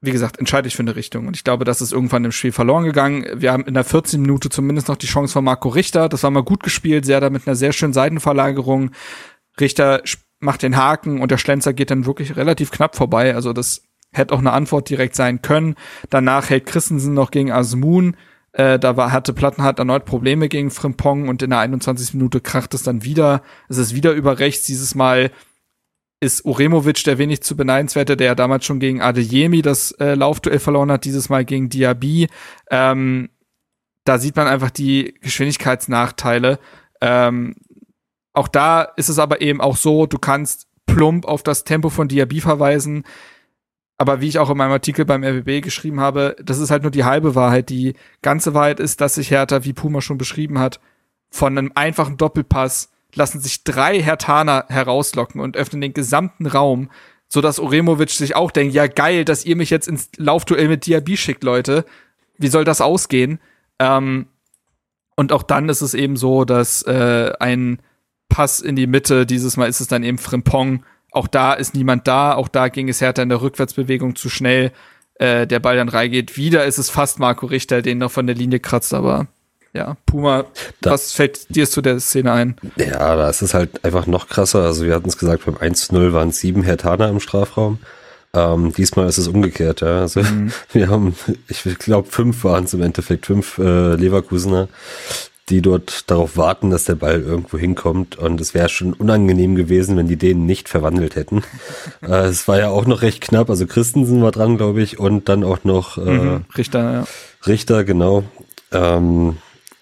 wie 0.00 0.12
gesagt, 0.12 0.38
entscheide 0.38 0.68
ich 0.68 0.76
für 0.76 0.82
eine 0.82 0.96
Richtung. 0.96 1.26
Und 1.26 1.36
ich 1.36 1.44
glaube, 1.44 1.64
das 1.64 1.80
ist 1.80 1.92
irgendwann 1.92 2.24
im 2.24 2.32
Spiel 2.32 2.52
verloren 2.52 2.84
gegangen. 2.84 3.26
Wir 3.34 3.52
haben 3.52 3.64
in 3.64 3.74
der 3.74 3.84
14. 3.84 4.20
Minute 4.20 4.50
zumindest 4.50 4.88
noch 4.88 4.96
die 4.96 5.06
Chance 5.06 5.32
von 5.32 5.44
Marco 5.44 5.68
Richter. 5.68 6.08
Das 6.08 6.22
war 6.22 6.30
mal 6.30 6.42
gut 6.42 6.62
gespielt, 6.62 7.06
sehr 7.06 7.20
da 7.20 7.30
mit 7.30 7.46
einer 7.46 7.56
sehr 7.56 7.72
schönen 7.72 7.92
Seitenverlagerung. 7.92 8.90
Richter 9.58 10.02
macht 10.38 10.62
den 10.62 10.76
Haken 10.76 11.20
und 11.20 11.30
der 11.30 11.38
Schlenzer 11.38 11.72
geht 11.72 11.90
dann 11.90 12.06
wirklich 12.06 12.36
relativ 12.36 12.70
knapp 12.70 12.94
vorbei. 12.94 13.34
Also 13.34 13.52
das 13.52 13.82
hätte 14.12 14.34
auch 14.34 14.38
eine 14.38 14.52
Antwort 14.52 14.90
direkt 14.90 15.16
sein 15.16 15.40
können. 15.42 15.76
Danach 16.10 16.50
hält 16.50 16.66
Christensen 16.66 17.14
noch 17.14 17.30
gegen 17.30 17.50
Asmun. 17.50 18.16
Äh, 18.52 18.78
da 18.78 18.96
war, 18.96 19.12
hatte 19.12 19.32
Plattenhardt 19.32 19.78
erneut 19.78 20.04
Probleme 20.04 20.48
gegen 20.48 20.70
Frimpong 20.70 21.28
und 21.28 21.42
in 21.42 21.50
der 21.50 21.58
21. 21.60 22.14
Minute 22.14 22.40
kracht 22.40 22.74
es 22.74 22.82
dann 22.82 23.02
wieder. 23.02 23.42
Es 23.68 23.78
ist 23.78 23.94
wieder 23.94 24.12
über 24.12 24.38
rechts, 24.38 24.66
dieses 24.66 24.94
Mal 24.94 25.30
ist 26.20 26.44
Uremovic 26.44 27.04
der 27.04 27.18
wenig 27.18 27.42
zu 27.42 27.56
beneidenswerte, 27.56 28.16
der 28.16 28.28
ja 28.28 28.34
damals 28.34 28.64
schon 28.64 28.80
gegen 28.80 29.02
Adeyemi 29.02 29.62
das 29.62 29.92
äh, 29.92 30.14
Laufduell 30.14 30.58
verloren 30.58 30.90
hat, 30.90 31.04
dieses 31.04 31.28
Mal 31.28 31.44
gegen 31.44 31.68
Diaby. 31.68 32.28
Ähm, 32.70 33.28
da 34.04 34.18
sieht 34.18 34.36
man 34.36 34.46
einfach 34.46 34.70
die 34.70 35.14
Geschwindigkeitsnachteile. 35.20 36.58
Ähm, 37.00 37.56
auch 38.32 38.48
da 38.48 38.82
ist 38.82 39.08
es 39.08 39.18
aber 39.18 39.40
eben 39.42 39.60
auch 39.60 39.76
so, 39.76 40.06
du 40.06 40.18
kannst 40.18 40.68
plump 40.86 41.26
auf 41.26 41.42
das 41.42 41.64
Tempo 41.64 41.90
von 41.90 42.08
Diaby 42.08 42.40
verweisen. 42.40 43.04
Aber 43.98 44.20
wie 44.20 44.28
ich 44.28 44.38
auch 44.38 44.50
in 44.50 44.58
meinem 44.58 44.72
Artikel 44.72 45.04
beim 45.04 45.24
RBB 45.24 45.62
geschrieben 45.62 46.00
habe, 46.00 46.36
das 46.42 46.58
ist 46.58 46.70
halt 46.70 46.82
nur 46.82 46.90
die 46.90 47.04
halbe 47.04 47.34
Wahrheit. 47.34 47.70
Die 47.70 47.94
ganze 48.22 48.54
Wahrheit 48.54 48.78
ist, 48.78 49.00
dass 49.00 49.14
sich 49.14 49.30
Hertha, 49.30 49.64
wie 49.64 49.72
Puma 49.72 50.00
schon 50.00 50.18
beschrieben 50.18 50.58
hat, 50.58 50.80
von 51.30 51.56
einem 51.56 51.72
einfachen 51.74 52.16
Doppelpass 52.16 52.90
lassen 53.16 53.40
sich 53.40 53.64
drei 53.64 54.00
Hertaner 54.00 54.66
herauslocken 54.68 55.40
und 55.40 55.56
öffnen 55.56 55.80
den 55.80 55.94
gesamten 55.94 56.46
Raum, 56.46 56.90
so 57.28 57.40
dass 57.40 57.58
Oremovic 57.58 58.10
sich 58.10 58.36
auch 58.36 58.50
denkt, 58.50 58.74
ja 58.74 58.86
geil, 58.86 59.24
dass 59.24 59.44
ihr 59.44 59.56
mich 59.56 59.70
jetzt 59.70 59.88
ins 59.88 60.10
Laufduell 60.16 60.68
mit 60.68 60.86
Diaby 60.86 61.16
schickt, 61.16 61.42
Leute. 61.42 61.84
Wie 62.38 62.48
soll 62.48 62.64
das 62.64 62.80
ausgehen? 62.80 63.40
Ähm, 63.78 64.26
und 65.16 65.32
auch 65.32 65.42
dann 65.42 65.68
ist 65.68 65.80
es 65.80 65.94
eben 65.94 66.16
so, 66.16 66.44
dass 66.44 66.82
äh, 66.82 67.32
ein 67.40 67.80
Pass 68.28 68.60
in 68.60 68.76
die 68.76 68.86
Mitte, 68.86 69.24
dieses 69.24 69.56
Mal 69.56 69.68
ist 69.68 69.80
es 69.80 69.88
dann 69.88 70.04
eben 70.04 70.18
Frimpong, 70.18 70.84
auch 71.10 71.26
da 71.26 71.54
ist 71.54 71.74
niemand 71.74 72.06
da, 72.06 72.34
auch 72.34 72.48
da 72.48 72.68
ging 72.68 72.88
es 72.88 73.00
härter 73.00 73.22
in 73.22 73.30
der 73.30 73.40
Rückwärtsbewegung 73.40 74.16
zu 74.16 74.28
schnell, 74.28 74.72
äh, 75.14 75.46
der 75.46 75.60
Ball 75.60 75.76
dann 75.76 75.88
reingeht. 75.88 76.36
Wieder 76.36 76.66
ist 76.66 76.76
es 76.76 76.90
fast 76.90 77.18
Marco 77.18 77.46
Richter, 77.46 77.80
den 77.80 77.98
noch 77.98 78.10
von 78.10 78.26
der 78.26 78.36
Linie 78.36 78.60
kratzt, 78.60 78.92
aber 78.92 79.28
ja, 79.76 79.96
Puma, 80.06 80.46
da, 80.80 80.92
was 80.92 81.12
fällt 81.12 81.54
dir 81.54 81.68
zu 81.68 81.82
der 81.82 82.00
Szene 82.00 82.32
ein? 82.32 82.56
Ja, 82.76 83.14
da 83.14 83.28
ist 83.28 83.42
es 83.42 83.54
halt 83.54 83.84
einfach 83.84 84.06
noch 84.06 84.28
krasser. 84.28 84.62
Also 84.62 84.84
wir 84.86 84.94
hatten 84.94 85.08
es 85.08 85.18
gesagt, 85.18 85.44
beim 85.44 85.56
1-0 85.56 86.12
waren 86.12 86.32
sieben 86.32 86.62
Hertaner 86.62 87.08
im 87.08 87.20
Strafraum. 87.20 87.78
Ähm, 88.34 88.72
diesmal 88.72 89.08
ist 89.08 89.18
es 89.18 89.28
umgekehrt, 89.28 89.82
ja. 89.82 90.00
Also 90.00 90.22
mhm. 90.22 90.52
wir 90.72 90.88
haben, 90.88 91.14
ich 91.48 91.62
glaube, 91.78 92.08
fünf 92.10 92.42
waren 92.44 92.64
es 92.64 92.74
im 92.74 92.82
Endeffekt, 92.82 93.26
fünf 93.26 93.58
äh, 93.58 93.94
Leverkusener, 93.94 94.68
die 95.48 95.62
dort 95.62 96.10
darauf 96.10 96.36
warten, 96.36 96.70
dass 96.70 96.84
der 96.84 96.96
Ball 96.96 97.20
irgendwo 97.20 97.58
hinkommt. 97.58 98.16
Und 98.16 98.40
es 98.40 98.54
wäre 98.54 98.70
schon 98.70 98.94
unangenehm 98.94 99.54
gewesen, 99.56 99.96
wenn 99.96 100.08
die 100.08 100.16
den 100.16 100.46
nicht 100.46 100.68
verwandelt 100.68 101.16
hätten. 101.16 101.42
äh, 102.02 102.24
es 102.24 102.48
war 102.48 102.58
ja 102.58 102.68
auch 102.68 102.86
noch 102.86 103.02
recht 103.02 103.20
knapp. 103.20 103.50
Also 103.50 103.66
Christensen 103.66 104.22
war 104.22 104.32
dran, 104.32 104.56
glaube 104.56 104.82
ich, 104.82 104.98
und 104.98 105.28
dann 105.28 105.44
auch 105.44 105.64
noch 105.64 105.98
äh, 105.98 106.00
mhm, 106.00 106.44
Richter, 106.56 106.92
ja. 106.92 107.04
Richter, 107.46 107.84
genau. 107.84 108.24
Ähm, 108.72 109.36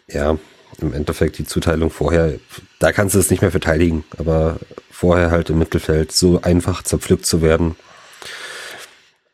ja, 0.09 0.39
im 0.81 0.93
Endeffekt 0.93 1.39
die 1.39 1.45
Zuteilung 1.45 1.91
vorher, 1.91 2.39
da 2.79 2.93
kannst 2.93 3.15
du 3.15 3.19
es 3.19 3.31
nicht 3.31 3.43
mehr 3.43 3.51
verteidigen, 3.51 4.05
aber 4.19 4.59
vorher 4.91 5.31
halt 5.31 5.51
im 5.51 5.59
Mittelfeld 5.59 6.13
so 6.13 6.43
einfach 6.43 6.83
zerpflückt 6.83 7.27
zu 7.27 7.43
werden, 7.43 7.77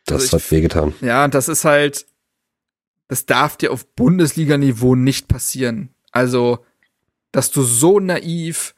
das 0.06 0.22
also 0.22 0.38
hat 0.38 0.50
wehgetan. 0.50 0.94
Ja, 1.00 1.28
das 1.28 1.48
ist 1.48 1.64
halt, 1.64 2.06
das 3.08 3.26
darf 3.26 3.56
dir 3.56 3.72
auf 3.72 3.86
Bundesliga-Niveau 3.86 4.94
nicht 4.94 5.28
passieren. 5.28 5.90
Also, 6.12 6.64
dass 7.32 7.50
du 7.50 7.62
so 7.62 8.00
naiv 8.00 8.74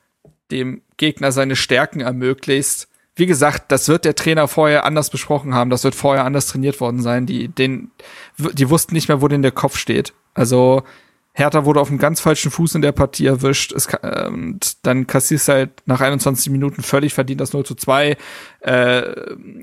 dem 0.51 0.83
Gegner 0.97 1.33
seine 1.33 1.57
Stärken 1.57 2.01
ermöglicht. 2.01 2.89
Wie 3.15 3.27
gesagt, 3.27 3.73
das 3.73 3.89
wird 3.89 4.05
der 4.05 4.15
Trainer 4.15 4.49
vorher 4.49 4.85
anders 4.85 5.11
besprochen 5.11 5.55
haben. 5.55 5.71
Das 5.71 5.85
wird 5.85 5.95
vorher 5.95 6.25
anders 6.25 6.47
trainiert 6.47 6.81
worden 6.81 7.03
sein. 7.03 7.27
Die, 7.27 7.49
den, 7.49 7.91
die 8.39 8.71
wussten 8.71 8.95
nicht 8.95 9.09
mehr, 9.09 9.23
wo 9.23 9.29
denn 9.29 9.43
der 9.43 9.53
Kopf 9.53 9.77
steht. 9.77 10.13
Also, 10.35 10.83
Hertha 11.35 11.65
wurde 11.65 11.81
auf 11.81 11.89
einem 11.89 11.99
ganz 11.99 12.21
falschen 12.21 12.51
Fuß 12.51 12.75
in 12.75 12.83
der 12.83 12.93
Partie 12.93 13.27
erwischt. 13.27 13.73
Es, 13.73 13.87
äh, 13.87 14.29
und 14.29 14.85
dann 14.87 15.07
kassierst 15.07 15.49
halt 15.49 15.71
nach 15.87 16.03
21 16.03 16.53
Minuten 16.53 16.83
völlig 16.83 17.15
verdient 17.15 17.41
das 17.41 17.55
0 17.55 17.65
zu 17.65 17.75
2. 17.75 18.17
Äh, 18.61 19.03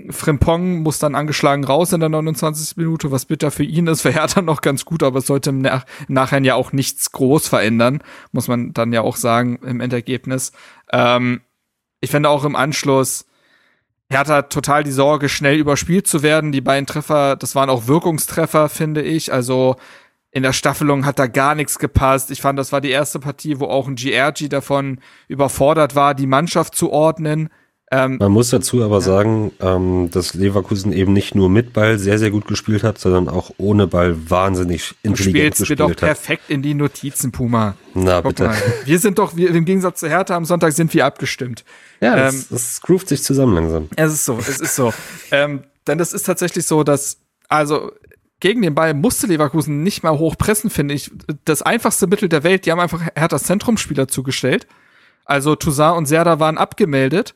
Frimpong 0.10 0.80
muss 0.80 0.98
dann 0.98 1.14
angeschlagen 1.14 1.64
raus 1.64 1.94
in 1.94 2.00
der 2.00 2.10
29. 2.10 2.78
Minute, 2.78 3.12
was 3.12 3.26
bitter 3.26 3.52
für 3.52 3.64
ihn 3.64 3.86
ist, 3.86 4.02
für 4.04 4.12
Hertha 4.12 4.42
noch 4.42 4.62
ganz 4.62 4.84
gut, 4.84 5.04
aber 5.04 5.20
es 5.20 5.28
sollte 5.28 5.52
im, 5.52 5.62
Nach 5.62 5.86
Nachhinein 6.08 6.46
ja 6.46 6.56
auch 6.56 6.72
nichts 6.72 7.12
groß 7.12 7.48
verändern, 7.48 8.02
muss 8.32 8.48
man 8.48 8.74
dann 8.74 8.92
ja 8.92 9.02
auch 9.02 9.16
sagen 9.16 9.60
im 9.64 9.80
Endergebnis. 9.80 10.52
Ähm, 10.92 11.42
ich 12.02 12.10
finde 12.10 12.30
auch 12.30 12.46
im 12.46 12.56
Anschluss, 12.56 13.26
Hertha 14.10 14.44
total 14.44 14.84
die 14.84 14.92
Sorge, 14.92 15.30
schnell 15.30 15.58
überspielt 15.58 16.08
zu 16.08 16.24
werden. 16.24 16.52
Die 16.52 16.62
beiden 16.62 16.88
Treffer, 16.88 17.36
das 17.36 17.54
waren 17.54 17.70
auch 17.70 17.86
Wirkungstreffer, 17.86 18.68
finde 18.70 19.04
ich. 19.04 19.32
Also 19.32 19.76
in 20.32 20.44
der 20.44 20.54
Staffelung 20.54 21.06
hat 21.06 21.20
da 21.20 21.28
gar 21.28 21.56
nichts 21.56 21.80
gepasst. 21.80 22.30
Ich 22.32 22.42
fand, 22.42 22.60
das 22.60 22.72
war 22.72 22.82
die 22.82 22.92
erste 22.92 23.20
Partie, 23.20 23.60
wo 23.60 23.66
auch 23.66 23.88
ein 23.88 23.96
GRG 23.96 24.48
davon 24.50 25.00
überfordert 25.28 25.96
war, 25.96 26.14
die 26.14 26.28
Mannschaft 26.28 26.76
zu 26.76 26.92
ordnen. 26.92 27.50
Ähm, 27.92 28.18
Man 28.20 28.32
muss 28.32 28.52
dazu 28.52 28.84
aber 28.84 28.98
ja. 28.98 29.02
sagen, 29.02 29.52
ähm, 29.60 30.12
dass 30.12 30.36
Leverkusen 30.36 30.92
eben 30.94 31.12
nicht 31.12 31.34
nur 31.34 31.50
mit 31.50 31.74
Ball 31.74 31.98
sehr, 31.98 32.20
sehr 32.20 32.30
gut 32.30 32.48
gespielt 32.48 32.84
hat, 32.84 33.00
sondern 33.00 33.28
auch 33.28 33.50
ohne 33.58 33.88
Ball 33.88 34.30
wahnsinnig 34.30 34.94
intelligent 35.02 35.56
du 35.56 35.60
gespielt 35.62 35.80
hat. 35.80 35.90
Du 35.90 35.94
doch 35.94 36.00
perfekt 36.00 36.44
in 36.50 36.62
die 36.62 36.76
Notizen, 36.76 37.32
Puma. 37.32 37.74
Na, 37.96 38.22
Guck 38.22 38.36
bitte. 38.36 38.44
Mal. 38.50 38.58
Wir 38.86 39.00
sind 39.00 39.18
doch, 39.18 39.36
wir, 39.36 39.50
im 39.50 39.66
Gegensatz 39.66 40.02
zu 40.02 40.08
Hertha 40.08 40.36
am 40.36 40.46
Sonntag 40.46 40.74
sind 40.74 40.94
wir 40.94 41.04
abgestimmt. 41.04 41.66
Ja, 42.00 42.16
das, 42.16 42.36
ähm, 42.36 42.46
das 42.52 42.82
groovt 42.82 43.10
sich 43.10 43.24
zusammen 43.24 43.56
langsam. 43.56 43.90
Es 43.96 44.14
ist 44.14 44.26
so, 44.26 44.38
es 44.38 44.60
ist 44.60 44.76
so. 44.76 44.94
ähm, 45.32 45.64
denn 45.88 45.98
das 45.98 46.14
ist 46.14 46.24
tatsächlich 46.24 46.68
so, 46.68 46.84
dass, 46.84 47.18
also 47.48 47.92
gegen 48.40 48.62
den 48.62 48.76
Ball 48.76 48.94
musste 48.94 49.28
Leverkusen 49.28 49.84
nicht 49.84 50.04
mal 50.04 50.18
hochpressen, 50.18 50.70
finde 50.70 50.94
ich. 50.94 51.12
Das 51.46 51.62
einfachste 51.62 52.08
Mittel 52.08 52.30
der 52.30 52.44
Welt, 52.44 52.66
die 52.66 52.72
haben 52.72 52.80
einfach 52.80 53.02
Herthas 53.16 53.44
Zentrumspieler 53.44 54.08
zugestellt. 54.08 54.68
Also 55.26 55.56
Toussaint 55.56 55.98
und 55.98 56.06
Serda 56.06 56.40
waren 56.40 56.58
abgemeldet. 56.58 57.36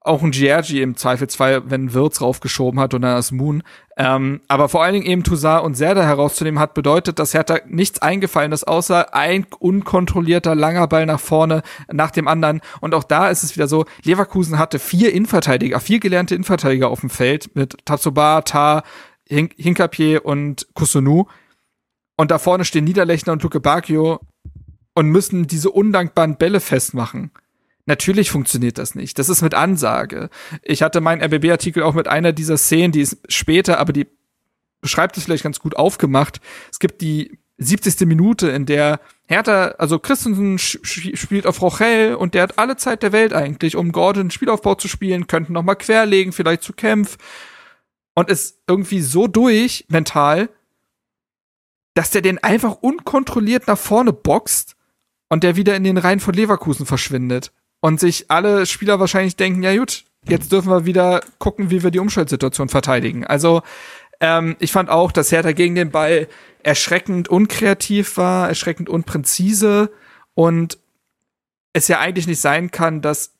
Auch 0.00 0.22
ein 0.22 0.32
Giergi 0.32 0.82
im 0.82 0.96
Zweifelsfall, 0.96 1.70
wenn 1.70 1.94
Wirtz 1.94 2.20
raufgeschoben 2.20 2.78
hat 2.78 2.92
und 2.92 3.00
dann 3.00 3.16
das 3.16 3.32
Moon. 3.32 3.62
Ähm, 3.96 4.42
aber 4.48 4.68
vor 4.68 4.84
allen 4.84 4.92
Dingen 4.92 5.06
eben 5.06 5.24
Toussaint 5.24 5.64
und 5.64 5.76
Serda 5.76 6.02
herauszunehmen 6.02 6.60
hat 6.60 6.74
bedeutet, 6.74 7.18
dass 7.18 7.32
Hertha 7.32 7.60
nichts 7.66 8.02
eingefallen 8.02 8.52
ist, 8.52 8.68
außer 8.68 9.14
ein 9.14 9.46
unkontrollierter 9.58 10.54
langer 10.54 10.86
Ball 10.88 11.06
nach 11.06 11.20
vorne 11.20 11.62
nach 11.90 12.10
dem 12.10 12.28
anderen. 12.28 12.60
Und 12.82 12.94
auch 12.94 13.04
da 13.04 13.30
ist 13.30 13.44
es 13.44 13.56
wieder 13.56 13.66
so, 13.66 13.86
Leverkusen 14.02 14.58
hatte 14.58 14.78
vier 14.78 15.14
Innenverteidiger, 15.14 15.80
vier 15.80 16.00
gelernte 16.00 16.34
Innenverteidiger 16.34 16.90
auf 16.90 17.00
dem 17.00 17.08
Feld 17.08 17.56
mit 17.56 17.78
Tatsuba, 17.86 18.42
Ta, 18.42 18.82
Hink 19.28 19.54
Hinkapier 19.56 20.24
und 20.24 20.66
Kusunu. 20.74 21.26
Und 22.16 22.30
da 22.30 22.38
vorne 22.38 22.64
stehen 22.64 22.84
Niederlechner 22.84 23.32
und 23.32 23.42
Luke 23.42 23.60
Bacchio 23.60 24.20
und 24.94 25.08
müssen 25.08 25.46
diese 25.46 25.70
undankbaren 25.70 26.36
Bälle 26.36 26.60
festmachen. 26.60 27.32
Natürlich 27.86 28.30
funktioniert 28.30 28.78
das 28.78 28.94
nicht. 28.94 29.18
Das 29.18 29.28
ist 29.28 29.42
mit 29.42 29.54
Ansage. 29.54 30.30
Ich 30.62 30.82
hatte 30.82 31.00
meinen 31.00 31.22
RBB-Artikel 31.22 31.82
auch 31.82 31.94
mit 31.94 32.08
einer 32.08 32.32
dieser 32.32 32.56
Szenen, 32.56 32.92
die 32.92 33.02
ist 33.02 33.18
später, 33.28 33.78
aber 33.78 33.92
die 33.92 34.06
beschreibt 34.80 35.16
es 35.16 35.24
vielleicht 35.24 35.44
ganz 35.44 35.60
gut 35.60 35.76
aufgemacht. 35.76 36.40
Es 36.70 36.78
gibt 36.78 37.02
die 37.02 37.38
70. 37.58 38.06
Minute, 38.06 38.48
in 38.48 38.66
der 38.66 39.00
Hertha, 39.26 39.74
also 39.78 39.98
Christensen 39.98 40.58
spielt 40.58 41.46
auf 41.46 41.62
Rochelle 41.62 42.18
und 42.18 42.34
der 42.34 42.42
hat 42.42 42.58
alle 42.58 42.76
Zeit 42.76 43.02
der 43.02 43.12
Welt 43.12 43.32
eigentlich, 43.32 43.76
um 43.76 43.92
Gordon 43.92 44.30
Spielaufbau 44.30 44.74
zu 44.74 44.88
spielen, 44.88 45.26
könnten 45.26 45.52
noch 45.52 45.62
mal 45.62 45.74
querlegen, 45.74 46.32
vielleicht 46.32 46.62
zu 46.62 46.72
Kämpf 46.72 47.16
und 48.14 48.30
ist 48.30 48.60
irgendwie 48.66 49.00
so 49.00 49.26
durch 49.26 49.84
mental, 49.88 50.48
dass 51.94 52.10
der 52.10 52.22
den 52.22 52.42
einfach 52.42 52.76
unkontrolliert 52.80 53.66
nach 53.66 53.78
vorne 53.78 54.12
boxt 54.12 54.76
und 55.28 55.44
der 55.44 55.56
wieder 55.56 55.76
in 55.76 55.84
den 55.84 55.98
Reihen 55.98 56.20
von 56.20 56.34
Leverkusen 56.34 56.86
verschwindet. 56.86 57.52
Und 57.80 58.00
sich 58.00 58.30
alle 58.30 58.66
Spieler 58.66 58.98
wahrscheinlich 58.98 59.36
denken, 59.36 59.62
ja 59.62 59.76
gut, 59.76 60.04
jetzt 60.26 60.50
dürfen 60.50 60.70
wir 60.70 60.86
wieder 60.86 61.22
gucken, 61.38 61.70
wie 61.70 61.82
wir 61.82 61.90
die 61.90 61.98
Umschaltsituation 61.98 62.68
verteidigen. 62.68 63.26
Also 63.26 63.62
ähm, 64.20 64.56
ich 64.58 64.72
fand 64.72 64.88
auch, 64.88 65.12
dass 65.12 65.32
Hertha 65.32 65.52
gegen 65.52 65.74
den 65.74 65.90
Ball 65.90 66.28
erschreckend 66.62 67.28
unkreativ 67.28 68.16
war, 68.16 68.48
erschreckend 68.48 68.88
unpräzise 68.88 69.90
und 70.34 70.78
es 71.74 71.88
ja 71.88 71.98
eigentlich 71.98 72.26
nicht 72.26 72.40
sein 72.40 72.70
kann, 72.70 73.02
dass 73.02 73.34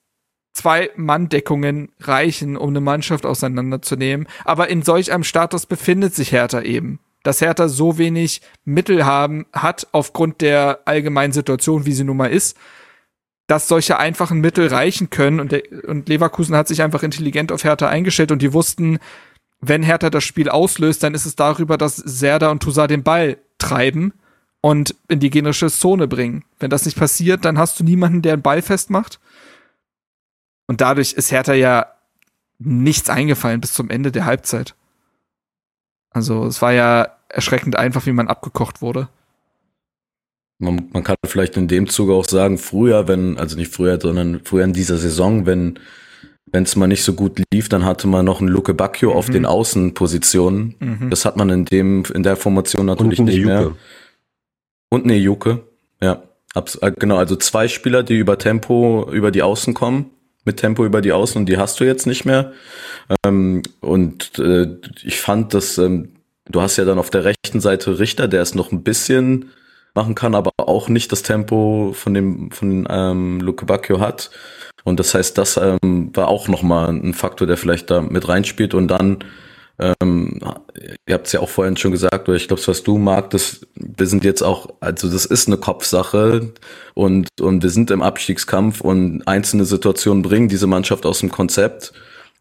zwei 0.54 0.90
Manndeckungen 0.96 1.90
reichen, 2.00 2.56
um 2.56 2.70
eine 2.70 2.80
Mannschaft 2.80 3.26
auseinanderzunehmen. 3.26 4.26
Aber 4.44 4.70
in 4.70 4.82
solch 4.82 5.12
einem 5.12 5.24
Status 5.24 5.66
befindet 5.66 6.14
sich 6.14 6.32
Hertha 6.32 6.62
eben. 6.62 7.00
Dass 7.22 7.40
Hertha 7.40 7.68
so 7.68 7.98
wenig 7.98 8.40
Mittel 8.64 9.04
haben, 9.04 9.46
hat 9.52 9.88
aufgrund 9.92 10.40
der 10.40 10.80
allgemeinen 10.84 11.32
Situation, 11.32 11.86
wie 11.86 11.92
sie 11.92 12.04
nun 12.04 12.16
mal 12.16 12.30
ist, 12.30 12.56
dass 13.46 13.68
solche 13.68 13.98
einfachen 13.98 14.40
Mittel 14.40 14.68
reichen 14.68 15.10
können. 15.10 15.40
Und, 15.40 15.52
und 15.86 16.08
Leverkusen 16.08 16.56
hat 16.56 16.68
sich 16.68 16.82
einfach 16.82 17.02
intelligent 17.02 17.52
auf 17.52 17.64
Hertha 17.64 17.88
eingestellt 17.88 18.32
und 18.32 18.40
die 18.40 18.52
wussten, 18.52 18.98
wenn 19.60 19.82
Hertha 19.82 20.10
das 20.10 20.24
Spiel 20.24 20.48
auslöst, 20.48 21.02
dann 21.02 21.14
ist 21.14 21.26
es 21.26 21.36
darüber, 21.36 21.76
dass 21.78 21.96
Serda 21.96 22.50
und 22.50 22.62
Toussaint 22.62 22.90
den 22.90 23.02
Ball 23.02 23.38
treiben 23.58 24.12
und 24.60 24.94
in 25.08 25.20
die 25.20 25.30
generische 25.30 25.70
Zone 25.70 26.06
bringen. 26.06 26.44
Wenn 26.58 26.70
das 26.70 26.84
nicht 26.84 26.98
passiert, 26.98 27.44
dann 27.44 27.58
hast 27.58 27.80
du 27.80 27.84
niemanden, 27.84 28.22
der 28.22 28.34
einen 28.34 28.42
Ball 28.42 28.62
festmacht. 28.62 29.20
Und 30.66 30.80
dadurch 30.80 31.12
ist 31.12 31.30
Hertha 31.30 31.54
ja 31.54 31.86
nichts 32.58 33.10
eingefallen 33.10 33.60
bis 33.60 33.72
zum 33.72 33.90
Ende 33.90 34.12
der 34.12 34.24
Halbzeit. 34.24 34.74
Also 36.10 36.46
es 36.46 36.62
war 36.62 36.72
ja 36.72 37.08
erschreckend 37.28 37.76
einfach, 37.76 38.06
wie 38.06 38.12
man 38.12 38.28
abgekocht 38.28 38.80
wurde. 38.80 39.08
Man, 40.58 40.88
man 40.92 41.02
kann 41.02 41.16
vielleicht 41.26 41.56
in 41.56 41.68
dem 41.68 41.88
Zuge 41.88 42.14
auch 42.14 42.24
sagen, 42.24 42.58
früher, 42.58 43.08
wenn, 43.08 43.38
also 43.38 43.56
nicht 43.56 43.74
früher, 43.74 44.00
sondern 44.00 44.40
früher 44.44 44.64
in 44.64 44.72
dieser 44.72 44.96
Saison, 44.96 45.46
wenn 45.46 45.78
wenn 46.46 46.62
es 46.62 46.76
mal 46.76 46.86
nicht 46.86 47.02
so 47.02 47.14
gut 47.14 47.42
lief, 47.52 47.68
dann 47.68 47.84
hatte 47.84 48.06
man 48.06 48.24
noch 48.24 48.38
einen 48.38 48.46
Luke 48.46 48.74
Bacchio 48.74 49.10
mhm. 49.10 49.16
auf 49.16 49.28
den 49.28 49.44
Außenpositionen. 49.44 50.76
Mhm. 50.78 51.10
Das 51.10 51.24
hat 51.24 51.36
man 51.36 51.50
in 51.50 51.64
dem 51.64 52.04
in 52.14 52.22
der 52.22 52.36
Formation 52.36 52.86
natürlich 52.86 53.18
nicht 53.18 53.38
Juke. 53.38 53.48
mehr. 53.48 53.72
Und 54.88 55.02
eine 55.02 55.16
Juke, 55.16 55.66
ja. 56.00 56.22
Abs 56.54 56.76
äh, 56.76 56.92
genau, 56.96 57.16
also 57.16 57.34
zwei 57.34 57.66
Spieler, 57.66 58.04
die 58.04 58.16
über 58.16 58.38
Tempo 58.38 59.10
über 59.10 59.32
die 59.32 59.42
Außen 59.42 59.74
kommen 59.74 60.10
mit 60.44 60.58
Tempo 60.58 60.84
über 60.84 61.00
die 61.00 61.12
Außen 61.12 61.40
und 61.40 61.46
die 61.46 61.58
hast 61.58 61.80
du 61.80 61.84
jetzt 61.84 62.06
nicht 62.06 62.24
mehr. 62.24 62.52
Ähm, 63.24 63.62
und 63.80 64.38
äh, 64.38 64.68
ich 65.02 65.20
fand, 65.20 65.54
dass 65.54 65.78
ähm, 65.78 66.14
du 66.46 66.60
hast 66.60 66.76
ja 66.76 66.84
dann 66.84 66.98
auf 66.98 67.10
der 67.10 67.24
rechten 67.24 67.60
Seite 67.60 67.98
Richter, 67.98 68.28
der 68.28 68.42
es 68.42 68.54
noch 68.54 68.72
ein 68.72 68.82
bisschen 68.82 69.50
machen 69.94 70.14
kann, 70.14 70.34
aber 70.34 70.50
auch 70.56 70.88
nicht 70.88 71.12
das 71.12 71.22
Tempo 71.22 71.92
von 71.94 72.14
dem 72.14 72.50
von 72.50 72.86
ähm, 72.90 73.40
Luke 73.40 73.64
Bacchio 73.64 74.00
hat. 74.00 74.30
Und 74.82 75.00
das 75.00 75.14
heißt, 75.14 75.38
das 75.38 75.56
ähm, 75.56 76.10
war 76.14 76.28
auch 76.28 76.48
nochmal 76.48 76.90
ein 76.90 77.14
Faktor, 77.14 77.46
der 77.46 77.56
vielleicht 77.56 77.90
da 77.90 78.02
mit 78.02 78.28
reinspielt. 78.28 78.74
Und 78.74 78.88
dann 78.88 79.18
ähm, 79.78 80.40
ihr 81.06 81.14
habt 81.14 81.26
es 81.26 81.32
ja 81.32 81.40
auch 81.40 81.48
vorhin 81.48 81.76
schon 81.76 81.90
gesagt, 81.90 82.28
oder 82.28 82.36
ich 82.36 82.48
glaube, 82.48 82.62
was 82.66 82.82
du 82.82 82.98
magst, 82.98 83.66
wir 83.74 84.06
sind 84.06 84.24
jetzt 84.24 84.42
auch, 84.42 84.68
also 84.80 85.10
das 85.10 85.26
ist 85.26 85.48
eine 85.48 85.56
Kopfsache 85.56 86.52
und, 86.94 87.28
und 87.40 87.62
wir 87.62 87.70
sind 87.70 87.90
im 87.90 88.02
Abstiegskampf 88.02 88.80
und 88.80 89.26
einzelne 89.26 89.64
Situationen 89.64 90.22
bringen 90.22 90.48
diese 90.48 90.66
Mannschaft 90.66 91.06
aus 91.06 91.20
dem 91.20 91.30
Konzept 91.30 91.92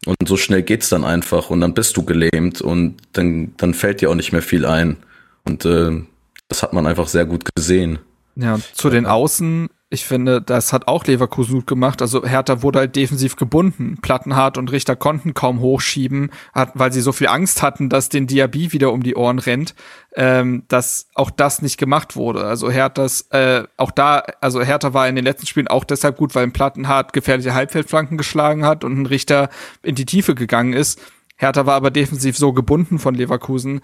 und 0.06 0.28
so 0.28 0.36
schnell 0.36 0.62
geht's 0.62 0.88
dann 0.88 1.04
einfach 1.04 1.50
und 1.50 1.60
dann 1.60 1.74
bist 1.74 1.96
du 1.96 2.04
gelähmt 2.04 2.60
und 2.60 2.96
dann, 3.12 3.54
dann 3.56 3.74
fällt 3.74 4.00
dir 4.00 4.10
auch 4.10 4.14
nicht 4.14 4.32
mehr 4.32 4.42
viel 4.42 4.66
ein. 4.66 4.98
Und 5.44 5.64
äh, 5.64 6.02
das 6.48 6.62
hat 6.62 6.72
man 6.72 6.86
einfach 6.86 7.08
sehr 7.08 7.24
gut 7.24 7.54
gesehen. 7.54 7.98
Ja, 8.36 8.58
zu 8.72 8.90
den 8.90 9.06
Außen 9.06 9.68
ich 9.94 10.04
finde, 10.04 10.42
das 10.42 10.72
hat 10.72 10.88
auch 10.88 11.04
Leverkusen 11.04 11.54
gut 11.54 11.66
gemacht. 11.66 12.02
Also 12.02 12.26
Hertha 12.26 12.62
wurde 12.62 12.80
halt 12.80 12.96
defensiv 12.96 13.36
gebunden. 13.36 13.96
Plattenhardt 14.02 14.58
und 14.58 14.70
Richter 14.70 14.96
konnten 14.96 15.32
kaum 15.32 15.60
hochschieben, 15.60 16.30
weil 16.74 16.92
sie 16.92 17.00
so 17.00 17.12
viel 17.12 17.28
Angst 17.28 17.62
hatten, 17.62 17.88
dass 17.88 18.10
den 18.10 18.26
Diaby 18.26 18.72
wieder 18.72 18.92
um 18.92 19.02
die 19.02 19.16
Ohren 19.16 19.38
rennt, 19.38 19.74
ähm, 20.14 20.64
dass 20.68 21.08
auch 21.14 21.30
das 21.30 21.62
nicht 21.62 21.78
gemacht 21.78 22.16
wurde. 22.16 22.44
Also 22.44 22.70
Herthas, 22.70 23.22
äh, 23.30 23.64
auch 23.78 23.90
da, 23.90 24.24
also 24.40 24.62
Hertha 24.62 24.92
war 24.92 25.08
in 25.08 25.16
den 25.16 25.24
letzten 25.24 25.46
Spielen 25.46 25.68
auch 25.68 25.84
deshalb 25.84 26.18
gut, 26.18 26.34
weil 26.34 26.42
ein 26.42 26.52
Plattenhardt 26.52 27.12
gefährliche 27.12 27.54
Halbfeldflanken 27.54 28.18
geschlagen 28.18 28.66
hat 28.66 28.84
und 28.84 28.98
ein 28.98 29.06
Richter 29.06 29.48
in 29.82 29.94
die 29.94 30.06
Tiefe 30.06 30.34
gegangen 30.34 30.74
ist. 30.74 31.00
Hertha 31.36 31.66
war 31.66 31.74
aber 31.74 31.90
defensiv 31.90 32.36
so 32.36 32.52
gebunden 32.52 32.98
von 32.98 33.14
Leverkusen, 33.14 33.80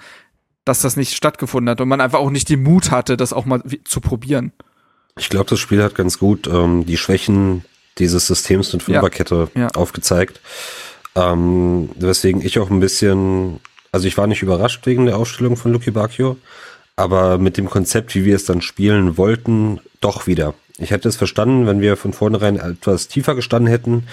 dass 0.65 0.83
das 0.83 0.97
nicht 0.97 1.15
stattgefunden 1.15 1.71
hat 1.71 1.81
und 1.81 1.89
man 1.89 2.01
einfach 2.01 2.19
auch 2.19 2.31
nicht 2.31 2.49
den 2.49 2.63
Mut 2.63 2.91
hatte, 2.91 3.17
das 3.17 3.33
auch 3.33 3.45
mal 3.45 3.63
zu 3.85 4.01
probieren. 4.01 4.53
Ich 5.19 5.29
glaube, 5.29 5.51
das 5.51 5.59
Spiel 5.59 5.83
hat 5.83 5.95
ganz 5.95 6.19
gut 6.19 6.47
ähm, 6.47 6.87
die 6.87 6.97
Schwächen 6.97 7.65
dieses 7.99 8.27
Systems 8.27 8.73
und 8.73 8.83
Fünferkette 8.83 9.49
ja, 9.55 9.63
ja. 9.63 9.69
aufgezeigt. 9.69 10.41
Ähm, 11.15 11.91
weswegen 11.97 12.41
ich 12.41 12.59
auch 12.59 12.71
ein 12.71 12.81
bisschen, 12.81 13.61
also 13.93 14.07
ich 14.07 14.17
war 14.17 14.27
nicht 14.27 14.43
überrascht 14.43 14.87
wegen 14.87 15.07
der 15.07 15.17
Aufstellung 15.17 15.57
von 15.57 15.73
Lucky 15.73 15.91
Bacchio, 15.91 16.37
aber 16.97 17.39
mit 17.39 17.57
dem 17.57 17.69
Konzept, 17.69 18.15
wie 18.15 18.25
wir 18.25 18.37
es 18.37 18.45
dann 18.45 18.63
spielen 18.63 19.17
wollten, 19.17 19.81
doch 20.01 20.27
wieder. 20.27 20.55
Ich 20.79 20.91
hätte 20.91 21.09
es 21.09 21.17
verstanden, 21.17 21.67
wenn 21.67 21.81
wir 21.81 21.97
von 21.97 22.13
vornherein 22.13 22.57
etwas 22.57 23.09
tiefer 23.09 23.35
gestanden 23.35 23.71
hätten 23.71 24.05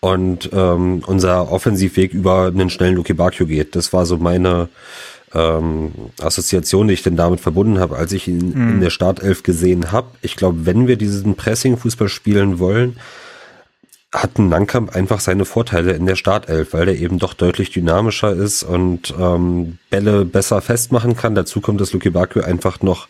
und 0.00 0.50
ähm, 0.52 1.02
unser 1.06 1.50
Offensivweg 1.50 2.12
über 2.12 2.46
einen 2.46 2.70
schnellen 2.70 2.94
Lucky 2.94 3.14
Bacchio 3.14 3.46
geht. 3.46 3.74
Das 3.74 3.92
war 3.92 4.04
so 4.06 4.18
meine 4.18 4.68
ähm, 5.34 5.92
Assoziation, 6.20 6.88
die 6.88 6.94
ich 6.94 7.02
denn 7.02 7.16
damit 7.16 7.40
verbunden 7.40 7.78
habe, 7.78 7.96
als 7.96 8.12
ich 8.12 8.28
ihn 8.28 8.52
mhm. 8.54 8.70
in 8.74 8.80
der 8.80 8.90
Startelf 8.90 9.42
gesehen 9.42 9.92
habe. 9.92 10.08
Ich 10.22 10.36
glaube, 10.36 10.66
wenn 10.66 10.86
wir 10.86 10.96
diesen 10.96 11.34
Pressing-Fußball 11.34 12.08
spielen 12.08 12.58
wollen, 12.58 12.96
hat 14.12 14.38
ein 14.38 14.48
Nankamp 14.48 14.94
einfach 14.94 15.18
seine 15.18 15.44
Vorteile 15.44 15.92
in 15.92 16.06
der 16.06 16.14
Startelf, 16.14 16.72
weil 16.72 16.86
der 16.86 16.96
eben 16.96 17.18
doch 17.18 17.34
deutlich 17.34 17.70
dynamischer 17.70 18.32
ist 18.32 18.62
und 18.62 19.12
ähm, 19.18 19.78
Bälle 19.90 20.24
besser 20.24 20.60
festmachen 20.62 21.16
kann. 21.16 21.34
Dazu 21.34 21.60
kommt, 21.60 21.80
dass 21.80 21.92
Luki 21.92 22.10
Bakio 22.10 22.42
einfach 22.42 22.80
noch 22.80 23.08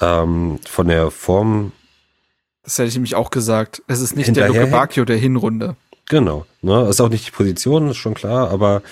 ähm, 0.00 0.60
von 0.64 0.86
der 0.86 1.10
Form. 1.10 1.72
Das 2.62 2.78
hätte 2.78 2.88
ich 2.88 2.94
nämlich 2.94 3.16
auch 3.16 3.30
gesagt. 3.30 3.82
Es 3.88 4.00
ist 4.00 4.16
nicht 4.16 4.34
der 4.36 4.48
Luki 4.48 4.66
Bakio 4.66 5.04
der 5.04 5.16
Hinrunde. 5.16 5.74
Genau. 6.08 6.46
Ne? 6.62 6.86
Ist 6.88 7.00
auch 7.00 7.08
nicht 7.08 7.26
die 7.26 7.32
Position, 7.32 7.90
ist 7.90 7.96
schon 7.96 8.14
klar, 8.14 8.50
aber 8.50 8.82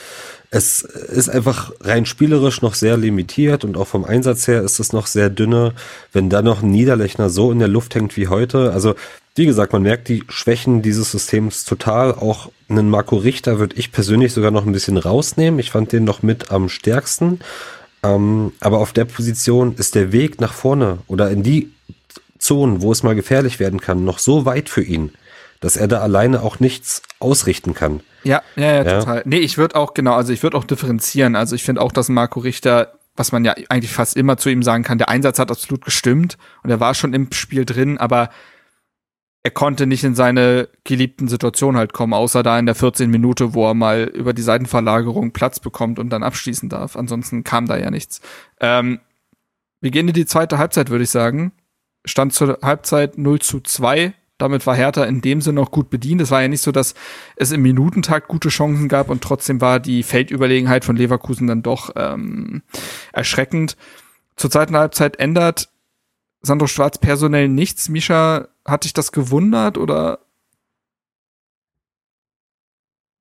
es 0.56 0.80
ist 0.80 1.28
einfach 1.28 1.70
rein 1.80 2.06
spielerisch 2.06 2.62
noch 2.62 2.74
sehr 2.74 2.96
limitiert 2.96 3.62
und 3.62 3.76
auch 3.76 3.86
vom 3.86 4.06
Einsatz 4.06 4.48
her 4.48 4.62
ist 4.62 4.80
es 4.80 4.94
noch 4.94 5.06
sehr 5.06 5.28
dünne. 5.28 5.74
Wenn 6.14 6.30
da 6.30 6.40
noch 6.40 6.62
ein 6.62 6.70
Niederlechner 6.70 7.28
so 7.28 7.52
in 7.52 7.58
der 7.58 7.68
Luft 7.68 7.94
hängt 7.94 8.16
wie 8.16 8.28
heute, 8.28 8.72
also 8.72 8.94
wie 9.34 9.44
gesagt, 9.44 9.74
man 9.74 9.82
merkt 9.82 10.08
die 10.08 10.24
Schwächen 10.28 10.80
dieses 10.80 11.10
Systems 11.10 11.66
total. 11.66 12.14
Auch 12.14 12.50
einen 12.70 12.88
Marco 12.88 13.16
Richter 13.16 13.58
würde 13.58 13.76
ich 13.76 13.92
persönlich 13.92 14.32
sogar 14.32 14.50
noch 14.50 14.64
ein 14.64 14.72
bisschen 14.72 14.96
rausnehmen. 14.96 15.60
Ich 15.60 15.70
fand 15.70 15.92
den 15.92 16.04
noch 16.04 16.22
mit 16.22 16.50
am 16.50 16.70
stärksten. 16.70 17.40
Ähm, 18.02 18.52
aber 18.60 18.78
auf 18.78 18.94
der 18.94 19.04
Position 19.04 19.74
ist 19.76 19.94
der 19.94 20.10
Weg 20.10 20.40
nach 20.40 20.54
vorne 20.54 20.98
oder 21.06 21.30
in 21.30 21.42
die 21.42 21.70
Zonen, 22.38 22.80
wo 22.80 22.92
es 22.92 23.02
mal 23.02 23.14
gefährlich 23.14 23.60
werden 23.60 23.80
kann, 23.80 24.04
noch 24.04 24.20
so 24.20 24.46
weit 24.46 24.70
für 24.70 24.82
ihn, 24.82 25.12
dass 25.60 25.76
er 25.76 25.88
da 25.88 26.00
alleine 26.00 26.42
auch 26.42 26.60
nichts 26.60 27.02
ausrichten 27.20 27.74
kann. 27.74 28.00
Ja, 28.24 28.42
ja, 28.56 28.66
ja, 28.66 28.82
ja. 28.82 28.98
total. 29.00 29.22
Nee, 29.24 29.38
ich 29.38 29.58
würde 29.58 29.76
auch, 29.76 29.94
genau, 29.94 30.14
also 30.14 30.32
ich 30.32 30.42
würde 30.42 30.56
auch 30.56 30.64
differenzieren. 30.64 31.36
Also 31.36 31.54
ich 31.54 31.62
finde 31.62 31.80
auch, 31.80 31.92
dass 31.92 32.08
Marco 32.08 32.40
Richter, 32.40 32.98
was 33.14 33.32
man 33.32 33.44
ja 33.44 33.54
eigentlich 33.68 33.92
fast 33.92 34.16
immer 34.16 34.36
zu 34.36 34.50
ihm 34.50 34.62
sagen 34.62 34.82
kann, 34.82 34.98
der 34.98 35.08
Einsatz 35.08 35.38
hat 35.38 35.50
absolut 35.50 35.84
gestimmt 35.84 36.36
und 36.62 36.70
er 36.70 36.80
war 36.80 36.94
schon 36.94 37.14
im 37.14 37.32
Spiel 37.32 37.64
drin, 37.64 37.98
aber 37.98 38.30
er 39.46 39.52
konnte 39.52 39.86
nicht 39.86 40.02
in 40.02 40.16
seine 40.16 40.68
geliebten 40.82 41.28
Situationen 41.28 41.78
halt 41.78 41.92
kommen, 41.92 42.14
außer 42.14 42.42
da 42.42 42.58
in 42.58 42.66
der 42.66 42.74
14 42.74 43.08
Minute, 43.08 43.54
wo 43.54 43.68
er 43.68 43.74
mal 43.74 44.02
über 44.02 44.32
die 44.32 44.42
Seitenverlagerung 44.42 45.30
Platz 45.30 45.60
bekommt 45.60 46.00
und 46.00 46.10
dann 46.10 46.24
abschließen 46.24 46.68
darf. 46.68 46.96
Ansonsten 46.96 47.44
kam 47.44 47.66
da 47.66 47.78
ja 47.78 47.92
nichts. 47.92 48.20
Ähm, 48.58 48.98
wir 49.80 49.92
gehen 49.92 50.08
in 50.08 50.14
die 50.14 50.26
zweite 50.26 50.58
Halbzeit, 50.58 50.90
würde 50.90 51.04
ich 51.04 51.10
sagen. 51.10 51.52
Stand 52.04 52.32
zur 52.32 52.58
Halbzeit 52.60 53.18
0 53.18 53.38
zu 53.38 53.60
2 53.60 54.14
damit 54.38 54.66
war 54.66 54.76
Hertha 54.76 55.04
in 55.04 55.20
dem 55.20 55.40
Sinne 55.40 55.60
noch 55.60 55.70
gut 55.70 55.90
bedient. 55.90 56.20
Es 56.20 56.30
war 56.30 56.42
ja 56.42 56.48
nicht 56.48 56.60
so, 56.62 56.72
dass 56.72 56.94
es 57.36 57.52
im 57.52 57.62
Minutentakt 57.62 58.28
gute 58.28 58.48
Chancen 58.48 58.88
gab 58.88 59.08
und 59.08 59.22
trotzdem 59.22 59.60
war 59.60 59.80
die 59.80 60.02
Feldüberlegenheit 60.02 60.84
von 60.84 60.96
Leverkusen 60.96 61.46
dann 61.46 61.62
doch 61.62 61.90
ähm, 61.96 62.62
erschreckend. 63.12 63.76
Zur 64.36 64.50
zweiten 64.50 64.76
Halbzeit 64.76 65.18
ändert 65.18 65.70
Sandro 66.42 66.66
Schwarz 66.66 66.98
personell 66.98 67.48
nichts. 67.48 67.88
Misha, 67.88 68.48
hat 68.64 68.84
dich 68.84 68.92
das 68.92 69.12
gewundert 69.12 69.78
oder? 69.78 70.20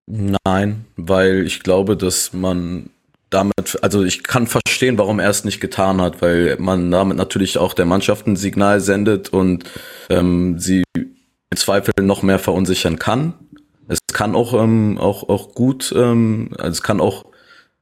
Nein, 0.07 0.85
weil 0.95 1.45
ich 1.45 1.61
glaube, 1.61 1.97
dass 1.97 2.33
man 2.33 2.89
damit, 3.35 3.77
also 3.81 4.03
ich 4.03 4.23
kann 4.23 4.47
verstehen, 4.47 4.97
warum 4.97 5.19
er 5.19 5.29
es 5.29 5.43
nicht 5.43 5.59
getan 5.59 6.01
hat, 6.01 6.21
weil 6.21 6.55
man 6.57 6.89
damit 6.89 7.17
natürlich 7.17 7.57
auch 7.57 7.73
der 7.73 7.85
Mannschaft 7.85 8.25
ein 8.27 8.37
Signal 8.37 8.79
sendet 8.79 9.29
und 9.29 9.65
ähm, 10.09 10.57
sie 10.57 10.83
im 10.95 11.15
Zweifel 11.55 11.93
noch 12.01 12.23
mehr 12.23 12.39
verunsichern 12.39 12.97
kann. 12.97 13.33
Es 13.87 13.99
kann 14.13 14.35
auch, 14.35 14.53
ähm, 14.53 14.97
auch, 14.97 15.27
auch 15.27 15.53
gut, 15.53 15.93
ähm, 15.95 16.51
also 16.57 16.71
es 16.71 16.81
kann 16.81 17.01
auch 17.01 17.25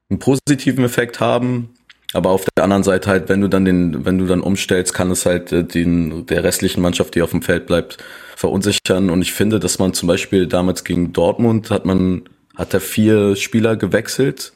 einen 0.10 0.20
positiven 0.20 0.84
Effekt 0.84 1.20
haben, 1.20 1.76
aber 2.14 2.32
auf 2.32 2.46
der 2.58 2.64
anderen 2.64 2.84
Seite 2.84 3.10
halt, 3.10 3.30
wenn 3.30 3.42
du 3.42 3.48
dann 3.48 3.64
den, 3.64 4.06
wenn 4.06 4.18
du 4.18 4.26
dann 4.26 4.42
umstellst, 4.42 4.94
kann 4.94 5.12
es 5.12 5.26
halt 5.26 5.52
äh, 5.52 5.64
den, 5.64 6.26
der 6.26 6.44
restlichen 6.44 6.82
Mannschaft, 6.82 7.14
die 7.14 7.22
auf 7.22 7.32
dem 7.32 7.44
Feld 7.44 7.68
bleibt, 7.68 7.98
verunsichern. 8.36 9.12
Und 9.12 9.22
ich 9.22 9.34
finde, 9.34 9.60
dass 9.60 9.78
man 9.80 9.94
zum 9.94 10.08
Beispiel 10.08 10.48
damals 10.48 10.84
gegen 10.84 11.14
Dortmund 11.14 11.70
hat 11.70 11.86
man, 11.86 12.24
hat 12.56 12.74
er 12.74 12.82
vier 12.82 13.36
Spieler 13.36 13.76
gewechselt 13.76 14.54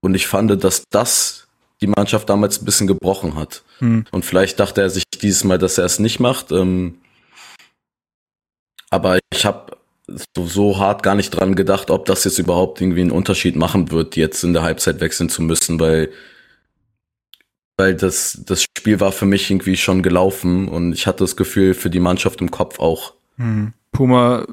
und 0.00 0.14
ich 0.14 0.26
fand, 0.26 0.62
dass 0.62 0.84
das 0.90 1.46
die 1.80 1.86
Mannschaft 1.86 2.28
damals 2.28 2.60
ein 2.60 2.64
bisschen 2.64 2.86
gebrochen 2.86 3.36
hat. 3.36 3.62
Hm. 3.78 4.06
Und 4.10 4.24
vielleicht 4.24 4.58
dachte 4.60 4.80
er 4.80 4.90
sich 4.90 5.04
dieses 5.20 5.44
Mal, 5.44 5.58
dass 5.58 5.78
er 5.78 5.84
es 5.84 5.98
nicht 5.98 6.20
macht. 6.20 6.50
Ähm, 6.52 6.98
aber 8.88 9.18
ich 9.32 9.44
habe 9.44 9.76
so, 10.06 10.46
so 10.46 10.78
hart 10.78 11.02
gar 11.02 11.14
nicht 11.14 11.30
dran 11.30 11.54
gedacht, 11.54 11.90
ob 11.90 12.06
das 12.06 12.24
jetzt 12.24 12.38
überhaupt 12.38 12.80
irgendwie 12.80 13.02
einen 13.02 13.10
Unterschied 13.10 13.56
machen 13.56 13.90
wird, 13.90 14.16
jetzt 14.16 14.42
in 14.44 14.52
der 14.52 14.62
Halbzeit 14.62 15.00
wechseln 15.00 15.28
zu 15.28 15.42
müssen, 15.42 15.80
weil 15.80 16.10
weil 17.78 17.94
das, 17.94 18.40
das 18.46 18.62
Spiel 18.62 19.00
war 19.00 19.12
für 19.12 19.26
mich 19.26 19.50
irgendwie 19.50 19.76
schon 19.76 20.02
gelaufen 20.02 20.66
und 20.68 20.94
ich 20.94 21.06
hatte 21.06 21.24
das 21.24 21.36
Gefühl 21.36 21.74
für 21.74 21.90
die 21.90 22.00
Mannschaft 22.00 22.40
im 22.40 22.50
Kopf 22.50 22.78
auch. 22.78 23.12
Hm. 23.36 23.74
Puma, 23.96 24.46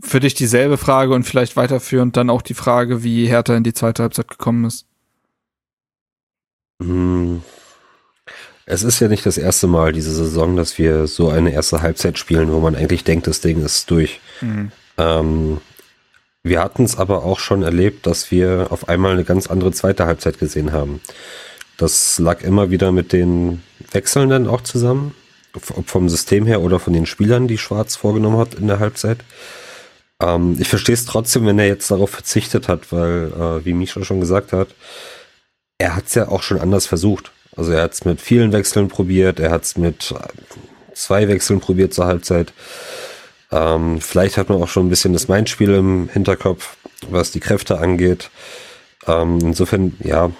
für 0.00 0.20
dich 0.20 0.34
dieselbe 0.34 0.76
Frage 0.76 1.12
und 1.12 1.24
vielleicht 1.24 1.56
weiterführend 1.56 2.16
dann 2.16 2.30
auch 2.30 2.40
die 2.40 2.54
Frage, 2.54 3.02
wie 3.02 3.26
Hertha 3.26 3.56
in 3.56 3.64
die 3.64 3.72
zweite 3.72 4.04
Halbzeit 4.04 4.28
gekommen 4.28 4.64
ist. 4.64 4.86
Hm. 6.80 7.42
Es 8.64 8.84
ist 8.84 9.00
ja 9.00 9.08
nicht 9.08 9.26
das 9.26 9.38
erste 9.38 9.66
Mal 9.66 9.92
diese 9.92 10.14
Saison, 10.14 10.54
dass 10.54 10.78
wir 10.78 11.08
so 11.08 11.30
eine 11.30 11.52
erste 11.52 11.82
Halbzeit 11.82 12.16
spielen, 12.16 12.52
wo 12.52 12.60
man 12.60 12.76
eigentlich 12.76 13.02
denkt, 13.02 13.26
das 13.26 13.40
Ding 13.40 13.60
ist 13.60 13.90
durch. 13.90 14.20
Mhm. 14.40 14.70
Ähm, 14.98 15.60
wir 16.44 16.62
hatten 16.62 16.84
es 16.84 16.96
aber 16.96 17.24
auch 17.24 17.40
schon 17.40 17.64
erlebt, 17.64 18.06
dass 18.06 18.30
wir 18.30 18.68
auf 18.70 18.88
einmal 18.88 19.14
eine 19.14 19.24
ganz 19.24 19.48
andere 19.48 19.72
zweite 19.72 20.06
Halbzeit 20.06 20.38
gesehen 20.38 20.70
haben. 20.70 21.00
Das 21.76 22.20
lag 22.20 22.42
immer 22.42 22.70
wieder 22.70 22.92
mit 22.92 23.12
den 23.12 23.64
Wechselnden 23.90 24.46
auch 24.46 24.60
zusammen 24.60 25.12
ob 25.54 25.88
vom 25.88 26.08
System 26.08 26.46
her 26.46 26.60
oder 26.60 26.78
von 26.78 26.92
den 26.92 27.06
Spielern, 27.06 27.48
die 27.48 27.58
Schwarz 27.58 27.96
vorgenommen 27.96 28.38
hat 28.38 28.54
in 28.54 28.66
der 28.66 28.80
Halbzeit. 28.80 29.18
Ähm, 30.20 30.56
ich 30.58 30.68
verstehe 30.68 30.94
es 30.94 31.04
trotzdem, 31.04 31.46
wenn 31.46 31.58
er 31.58 31.66
jetzt 31.66 31.90
darauf 31.90 32.10
verzichtet 32.10 32.68
hat, 32.68 32.92
weil, 32.92 33.32
äh, 33.32 33.64
wie 33.64 33.72
Misha 33.72 34.04
schon 34.04 34.20
gesagt 34.20 34.52
hat, 34.52 34.68
er 35.78 35.96
hat 35.96 36.06
es 36.06 36.14
ja 36.14 36.28
auch 36.28 36.42
schon 36.42 36.60
anders 36.60 36.86
versucht. 36.86 37.32
Also 37.56 37.72
er 37.72 37.82
hat 37.82 37.92
es 37.92 38.04
mit 38.04 38.20
vielen 38.20 38.52
Wechseln 38.52 38.88
probiert, 38.88 39.38
er 39.38 39.50
hat 39.50 39.64
es 39.64 39.76
mit 39.76 40.12
äh, 40.12 40.94
zwei 40.94 41.28
Wechseln 41.28 41.60
probiert 41.60 41.94
zur 41.94 42.06
Halbzeit. 42.06 42.52
Ähm, 43.52 44.00
vielleicht 44.00 44.36
hat 44.36 44.48
man 44.48 44.62
auch 44.62 44.68
schon 44.68 44.86
ein 44.86 44.90
bisschen 44.90 45.12
das 45.12 45.28
Mindspiel 45.28 45.70
im 45.70 46.08
Hinterkopf, 46.08 46.76
was 47.08 47.30
die 47.30 47.40
Kräfte 47.40 47.78
angeht. 47.78 48.30
Ähm, 49.06 49.38
insofern, 49.40 49.96
ja, 50.02 50.30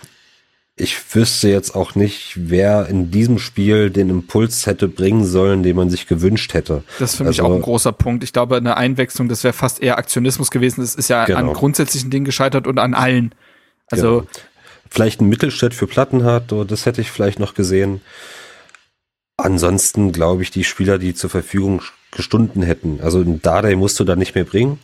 ich 0.77 1.15
wüsste 1.15 1.49
jetzt 1.49 1.77
auch 1.77 1.95
nicht, 1.95 2.33
wer 2.35 2.89
in 2.89 3.13
diesem 3.13 3.39
Spiel 3.39 3.91
den 3.91 4.11
Impuls 4.11 4.67
hätte 4.67 4.89
bringen 4.89 5.25
sollen, 5.25 5.63
den 5.63 5.77
man 5.77 5.89
sich 5.89 6.09
gewünscht 6.09 6.53
hätte. 6.53 6.83
Das 6.99 7.13
ist 7.13 7.17
für 7.19 7.25
mich 7.25 7.41
also, 7.41 7.53
auch 7.53 7.55
ein 7.55 7.63
großer 7.63 7.93
Punkt. 7.93 8.25
Ich 8.25 8.33
glaube, 8.33 8.57
eine 8.57 8.77
Einwechslung, 8.77 9.29
das 9.29 9.45
wäre 9.45 9.53
fast 9.53 9.81
eher 9.81 9.99
Aktionismus 9.99 10.51
gewesen. 10.51 10.81
Das 10.81 10.97
ist 10.97 11.09
ja 11.09 11.27
genau. 11.27 11.39
an 11.39 11.53
grundsätzlichen 11.53 12.11
Dingen 12.11 12.25
gescheitert 12.25 12.67
und 12.67 12.81
an 12.81 12.95
allen. 12.95 13.33
Also 13.89 14.21
genau. 14.21 14.31
vielleicht 14.91 15.21
ein 15.21 15.29
Mittelstädt 15.29 15.75
für 15.75 15.87
Plattenhardt, 15.87 16.53
das 16.67 16.87
hätte 16.87 17.01
ich 17.01 17.11
vielleicht 17.11 17.39
noch 17.39 17.55
gesehen. 17.55 18.01
Ansonsten 19.37 20.11
glaube 20.11 20.43
ich, 20.43 20.51
die 20.51 20.65
Spieler, 20.65 20.99
die 20.99 21.15
zur 21.15 21.31
Verfügung 21.31 21.83
gestunden 22.11 22.63
hätten. 22.63 22.99
Also 23.01 23.21
ein 23.21 23.41
Dardai 23.43 23.77
musst 23.77 24.01
du 24.01 24.05
da 24.05 24.17
nicht 24.17 24.35
mehr 24.35 24.45
bringen. 24.45 24.81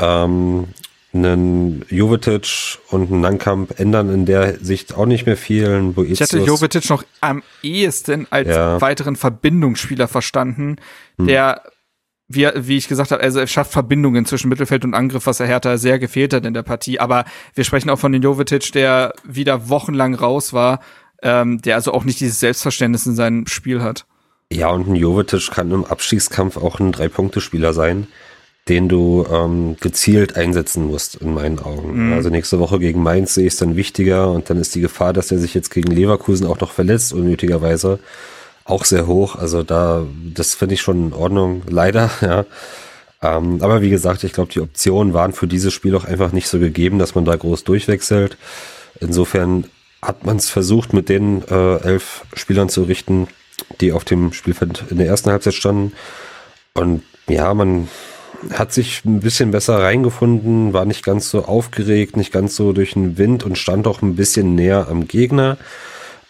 Ähm, 0.00 0.68
einen 1.24 1.84
Jovetic 1.88 2.78
und 2.90 3.10
einen 3.10 3.20
Nankamp 3.20 3.78
ändern 3.78 4.12
in 4.12 4.26
der 4.26 4.58
Sicht 4.58 4.94
auch 4.94 5.06
nicht 5.06 5.26
mehr 5.26 5.36
viel. 5.36 5.94
ich 6.08 6.20
hätte 6.20 6.38
Jovetic 6.38 6.88
noch 6.90 7.04
am 7.20 7.42
ehesten 7.62 8.26
als 8.30 8.48
ja. 8.48 8.80
weiteren 8.80 9.16
Verbindungsspieler 9.16 10.08
verstanden, 10.08 10.76
hm. 11.18 11.26
der 11.26 11.62
wie, 12.28 12.48
wie 12.54 12.76
ich 12.76 12.88
gesagt 12.88 13.12
habe, 13.12 13.22
also 13.22 13.38
er 13.38 13.46
schafft 13.46 13.72
Verbindungen 13.72 14.26
zwischen 14.26 14.48
Mittelfeld 14.48 14.84
und 14.84 14.94
Angriff, 14.94 15.26
was 15.26 15.38
er 15.38 15.46
Hertha 15.46 15.78
sehr 15.78 15.98
gefehlt 15.98 16.32
hat 16.32 16.44
in 16.44 16.54
der 16.54 16.64
Partie. 16.64 16.98
Aber 16.98 17.24
wir 17.54 17.64
sprechen 17.64 17.88
auch 17.88 17.98
von 17.98 18.10
den 18.10 18.22
Jovetic, 18.22 18.72
der 18.72 19.12
wieder 19.24 19.68
wochenlang 19.68 20.14
raus 20.14 20.52
war, 20.52 20.80
ähm, 21.22 21.62
der 21.62 21.76
also 21.76 21.92
auch 21.92 22.04
nicht 22.04 22.18
dieses 22.18 22.40
Selbstverständnis 22.40 23.06
in 23.06 23.14
seinem 23.14 23.46
Spiel 23.46 23.80
hat. 23.80 24.06
Ja, 24.52 24.68
und 24.70 24.88
ein 24.88 24.96
Jovetic 24.96 25.50
kann 25.52 25.70
im 25.70 25.84
Abstiegskampf 25.84 26.56
auch 26.56 26.80
ein 26.80 26.92
Drei-Punkte-Spieler 26.92 27.72
sein 27.72 28.08
den 28.68 28.88
du 28.88 29.24
ähm, 29.30 29.76
gezielt 29.80 30.36
einsetzen 30.36 30.86
musst, 30.86 31.16
in 31.16 31.34
meinen 31.34 31.60
Augen. 31.60 32.08
Mhm. 32.08 32.12
Also 32.14 32.30
nächste 32.30 32.58
Woche 32.58 32.80
gegen 32.80 33.02
Mainz 33.02 33.34
sehe 33.34 33.46
ich 33.46 33.52
es 33.52 33.58
dann 33.58 33.76
wichtiger 33.76 34.30
und 34.30 34.50
dann 34.50 34.58
ist 34.58 34.74
die 34.74 34.80
Gefahr, 34.80 35.12
dass 35.12 35.30
er 35.30 35.38
sich 35.38 35.54
jetzt 35.54 35.70
gegen 35.70 35.92
Leverkusen 35.92 36.46
auch 36.46 36.58
noch 36.58 36.72
verletzt, 36.72 37.12
unnötigerweise, 37.12 38.00
auch 38.64 38.84
sehr 38.84 39.06
hoch. 39.06 39.36
Also 39.36 39.62
da, 39.62 40.04
das 40.34 40.54
finde 40.54 40.74
ich 40.74 40.80
schon 40.80 41.08
in 41.08 41.12
Ordnung, 41.12 41.62
leider, 41.68 42.10
ja. 42.20 42.44
Ähm, 43.22 43.62
aber 43.62 43.80
wie 43.82 43.90
gesagt, 43.90 44.24
ich 44.24 44.32
glaube, 44.32 44.52
die 44.52 44.60
Optionen 44.60 45.14
waren 45.14 45.32
für 45.32 45.46
dieses 45.46 45.72
Spiel 45.72 45.94
auch 45.94 46.04
einfach 46.04 46.32
nicht 46.32 46.48
so 46.48 46.58
gegeben, 46.58 46.98
dass 46.98 47.14
man 47.14 47.24
da 47.24 47.34
groß 47.36 47.64
durchwechselt. 47.64 48.36
Insofern 49.00 49.64
hat 50.02 50.26
man 50.26 50.36
es 50.36 50.50
versucht, 50.50 50.92
mit 50.92 51.08
den 51.08 51.42
äh, 51.48 51.76
elf 51.82 52.24
Spielern 52.34 52.68
zu 52.68 52.82
richten, 52.82 53.28
die 53.80 53.92
auf 53.92 54.04
dem 54.04 54.32
Spielfeld 54.32 54.84
in 54.90 54.98
der 54.98 55.06
ersten 55.06 55.30
Halbzeit 55.30 55.54
standen. 55.54 55.92
Und 56.74 57.02
ja, 57.26 57.54
man 57.54 57.88
hat 58.52 58.72
sich 58.72 59.04
ein 59.04 59.20
bisschen 59.20 59.50
besser 59.50 59.78
reingefunden, 59.78 60.72
war 60.72 60.84
nicht 60.84 61.04
ganz 61.04 61.30
so 61.30 61.44
aufgeregt, 61.44 62.16
nicht 62.16 62.32
ganz 62.32 62.56
so 62.56 62.72
durch 62.72 62.92
den 62.92 63.18
Wind 63.18 63.44
und 63.44 63.58
stand 63.58 63.86
auch 63.86 64.02
ein 64.02 64.16
bisschen 64.16 64.54
näher 64.54 64.88
am 64.88 65.06
Gegner. 65.08 65.58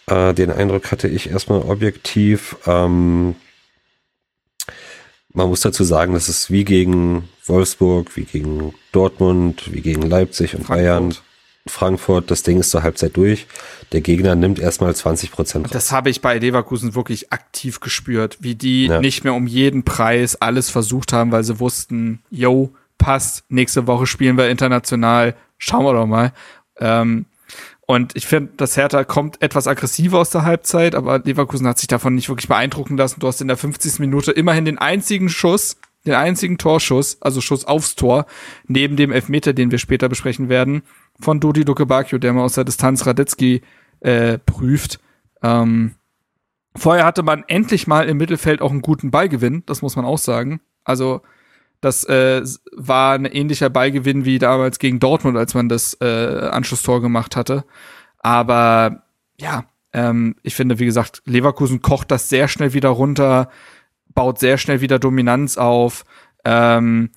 Äh, 0.07 0.33
den 0.33 0.51
Eindruck 0.51 0.91
hatte 0.91 1.07
ich 1.07 1.29
erstmal 1.29 1.61
objektiv. 1.61 2.57
Ähm, 2.65 3.35
man 5.33 5.49
muss 5.49 5.61
dazu 5.61 5.83
sagen, 5.83 6.13
dass 6.13 6.29
es 6.29 6.49
wie 6.49 6.63
gegen 6.63 7.29
Wolfsburg, 7.45 8.15
wie 8.15 8.23
gegen 8.23 8.73
Dortmund, 8.91 9.71
wie 9.71 9.81
gegen 9.81 10.01
Leipzig 10.01 10.55
und 10.55 10.65
Frankfurt. 10.65 10.77
Bayern 10.77 11.15
Frankfurt, 11.69 12.31
das 12.31 12.43
Ding 12.43 12.59
ist 12.59 12.71
zur 12.71 12.83
Halbzeit 12.83 13.15
durch. 13.17 13.47
Der 13.91 14.01
Gegner 14.01 14.35
nimmt 14.35 14.59
erstmal 14.59 14.95
20 14.95 15.31
Prozent. 15.31 15.73
Das 15.73 15.91
habe 15.91 16.09
ich 16.09 16.21
bei 16.21 16.37
Leverkusen 16.37 16.95
wirklich 16.95 17.31
aktiv 17.31 17.79
gespürt, 17.79 18.37
wie 18.41 18.55
die 18.55 18.87
ja. 18.87 18.99
nicht 18.99 19.23
mehr 19.23 19.33
um 19.33 19.47
jeden 19.47 19.83
Preis 19.83 20.35
alles 20.35 20.69
versucht 20.69 21.13
haben, 21.13 21.31
weil 21.31 21.43
sie 21.43 21.59
wussten, 21.59 22.21
yo, 22.29 22.73
passt, 22.97 23.45
nächste 23.49 23.87
Woche 23.87 24.07
spielen 24.07 24.37
wir 24.37 24.49
international, 24.49 25.35
schauen 25.57 25.85
wir 25.85 25.93
doch 25.93 26.07
mal. 26.07 26.33
Ähm, 26.79 27.25
und 27.85 28.17
ich 28.17 28.27
finde, 28.27 28.51
das 28.57 28.75
Hertha 28.75 29.05
kommt 29.05 29.41
etwas 29.41 29.65
aggressiver 29.65 30.19
aus 30.19 30.29
der 30.29 30.43
Halbzeit, 30.43 30.93
aber 30.93 31.19
Leverkusen 31.19 31.65
hat 31.65 31.79
sich 31.79 31.87
davon 31.87 32.15
nicht 32.15 32.27
wirklich 32.27 32.49
beeindrucken 32.49 32.97
lassen. 32.97 33.21
Du 33.21 33.27
hast 33.27 33.39
in 33.39 33.47
der 33.47 33.55
50. 33.55 33.99
Minute 33.99 34.33
immerhin 34.33 34.65
den 34.65 34.77
einzigen 34.77 35.29
Schuss, 35.29 35.77
den 36.07 36.15
einzigen 36.15 36.57
Torschuss, 36.57 37.21
also 37.21 37.41
Schuss 37.41 37.65
aufs 37.65 37.95
Tor, 37.95 38.25
neben 38.65 38.95
dem 38.95 39.11
Elfmeter, 39.11 39.53
den 39.53 39.71
wir 39.71 39.77
später 39.77 40.09
besprechen 40.09 40.49
werden, 40.49 40.81
von 41.19 41.39
Dodi 41.39 41.61
Lukebakio, 41.61 42.17
der 42.17 42.33
mal 42.33 42.43
aus 42.43 42.53
der 42.53 42.63
Distanz 42.63 43.05
Radetzky 43.05 43.61
äh, 43.99 44.37
prüft. 44.39 44.99
Ähm, 45.43 45.95
vorher 46.75 47.05
hatte 47.05 47.23
man 47.23 47.43
endlich 47.47 47.87
mal 47.87 48.07
im 48.09 48.17
Mittelfeld 48.17 48.61
auch 48.61 48.71
einen 48.71 48.81
guten 48.81 49.11
Ballgewinn, 49.11 49.63
das 49.65 49.81
muss 49.81 49.95
man 49.95 50.05
auch 50.05 50.17
sagen. 50.17 50.61
Also 50.83 51.21
das 51.81 52.03
äh, 52.05 52.41
war 52.75 53.13
ein 53.13 53.25
ähnlicher 53.25 53.69
Ballgewinn 53.69 54.25
wie 54.25 54.39
damals 54.39 54.79
gegen 54.79 54.99
Dortmund, 54.99 55.37
als 55.37 55.53
man 55.53 55.69
das 55.69 55.95
äh, 56.01 56.49
Anschlusstor 56.51 57.01
gemacht 57.01 57.35
hatte. 57.35 57.65
Aber 58.19 59.03
ja, 59.39 59.65
ähm, 59.93 60.35
ich 60.43 60.55
finde, 60.55 60.79
wie 60.79 60.85
gesagt, 60.85 61.21
Leverkusen 61.25 61.81
kocht 61.81 62.11
das 62.11 62.29
sehr 62.29 62.47
schnell 62.47 62.73
wieder 62.73 62.89
runter, 62.89 63.49
baut 64.17 64.39
sehr 64.39 64.57
schnell 64.57 64.81
wieder 64.81 64.97
Dominanz 64.97 65.57
auf. 65.57 66.03
Ähm, 66.43 67.11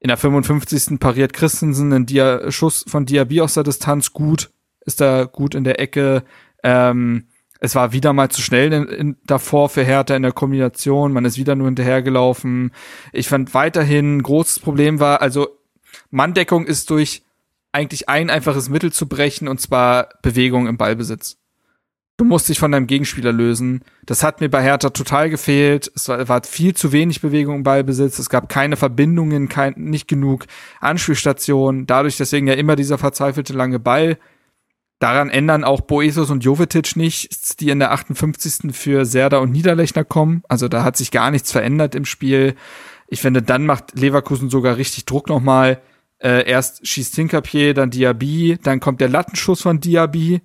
in 0.00 0.08
der 0.08 0.18
55. 0.18 1.00
pariert 1.00 1.32
Christensen 1.32 1.90
einen 1.90 2.04
Dia 2.04 2.50
Schuss 2.50 2.84
von 2.86 3.06
Diaby 3.06 3.40
aus 3.40 3.54
der 3.54 3.62
Distanz 3.62 4.12
gut, 4.12 4.50
ist 4.84 5.00
da 5.00 5.24
gut 5.24 5.54
in 5.54 5.64
der 5.64 5.80
Ecke. 5.80 6.24
Ähm, 6.62 7.24
es 7.58 7.74
war 7.74 7.94
wieder 7.94 8.12
mal 8.12 8.28
zu 8.28 8.42
schnell 8.42 8.70
in, 8.70 8.86
in, 8.86 9.16
davor 9.24 9.70
für 9.70 9.82
Hertha 9.82 10.14
in 10.14 10.24
der 10.24 10.32
Kombination. 10.32 11.14
Man 11.14 11.24
ist 11.24 11.38
wieder 11.38 11.54
nur 11.54 11.68
hinterhergelaufen. 11.68 12.72
Ich 13.14 13.28
fand 13.28 13.54
weiterhin 13.54 14.18
ein 14.18 14.22
großes 14.22 14.58
Problem 14.58 15.00
war, 15.00 15.22
also 15.22 15.48
Manndeckung 16.10 16.66
ist 16.66 16.90
durch 16.90 17.22
eigentlich 17.72 18.10
ein 18.10 18.28
einfaches 18.28 18.68
Mittel 18.68 18.92
zu 18.92 19.08
brechen 19.08 19.48
und 19.48 19.58
zwar 19.58 20.10
Bewegung 20.20 20.66
im 20.66 20.76
Ballbesitz. 20.76 21.38
Du 22.18 22.24
musst 22.24 22.48
dich 22.48 22.58
von 22.58 22.70
deinem 22.70 22.86
Gegenspieler 22.86 23.32
lösen. 23.32 23.82
Das 24.04 24.22
hat 24.22 24.40
mir 24.40 24.50
bei 24.50 24.62
Hertha 24.62 24.90
total 24.90 25.30
gefehlt. 25.30 25.90
Es 25.94 26.08
war, 26.08 26.28
war 26.28 26.42
viel 26.44 26.74
zu 26.74 26.92
wenig 26.92 27.20
Bewegung 27.20 27.56
im 27.56 27.62
Ballbesitz. 27.62 28.18
Es 28.18 28.28
gab 28.28 28.48
keine 28.48 28.76
Verbindungen, 28.76 29.48
kein, 29.48 29.74
nicht 29.76 30.08
genug 30.08 30.44
Anspielstationen. 30.80 31.86
Dadurch 31.86 32.18
deswegen 32.18 32.46
ja 32.46 32.54
immer 32.54 32.76
dieser 32.76 32.98
verzweifelte 32.98 33.54
lange 33.54 33.78
Ball. 33.78 34.18
Daran 34.98 35.30
ändern 35.30 35.64
auch 35.64 35.80
Boesos 35.80 36.30
und 36.30 36.44
Jovetic 36.44 36.94
nichts, 36.94 37.56
die 37.56 37.70
in 37.70 37.80
der 37.80 37.90
58. 37.90 38.72
für 38.72 39.04
Serda 39.04 39.38
und 39.38 39.50
Niederlechner 39.50 40.04
kommen. 40.04 40.44
Also 40.48 40.68
da 40.68 40.84
hat 40.84 40.96
sich 40.96 41.10
gar 41.10 41.30
nichts 41.32 41.50
verändert 41.50 41.94
im 41.96 42.04
Spiel. 42.04 42.54
Ich 43.08 43.20
finde, 43.20 43.42
dann 43.42 43.66
macht 43.66 43.98
Leverkusen 43.98 44.48
sogar 44.48 44.76
richtig 44.76 45.06
Druck 45.06 45.28
nochmal. 45.28 45.80
Äh, 46.18 46.48
erst 46.48 46.86
schießt 46.86 47.16
Tinkerpier, 47.16 47.74
dann 47.74 47.90
Diaby, 47.90 48.58
dann 48.62 48.78
kommt 48.78 49.00
der 49.00 49.08
Lattenschuss 49.08 49.62
von 49.62 49.80
Diaby 49.80 50.40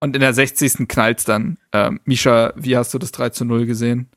und 0.00 0.14
in 0.14 0.20
der 0.20 0.34
60. 0.34 0.88
knallt's 0.88 1.24
dann. 1.24 1.58
Ähm, 1.72 2.00
Misha, 2.04 2.52
wie 2.56 2.76
hast 2.76 2.92
du 2.94 2.98
das 2.98 3.12
3 3.12 3.30
zu 3.30 3.44
0 3.44 3.66
gesehen? 3.66 4.08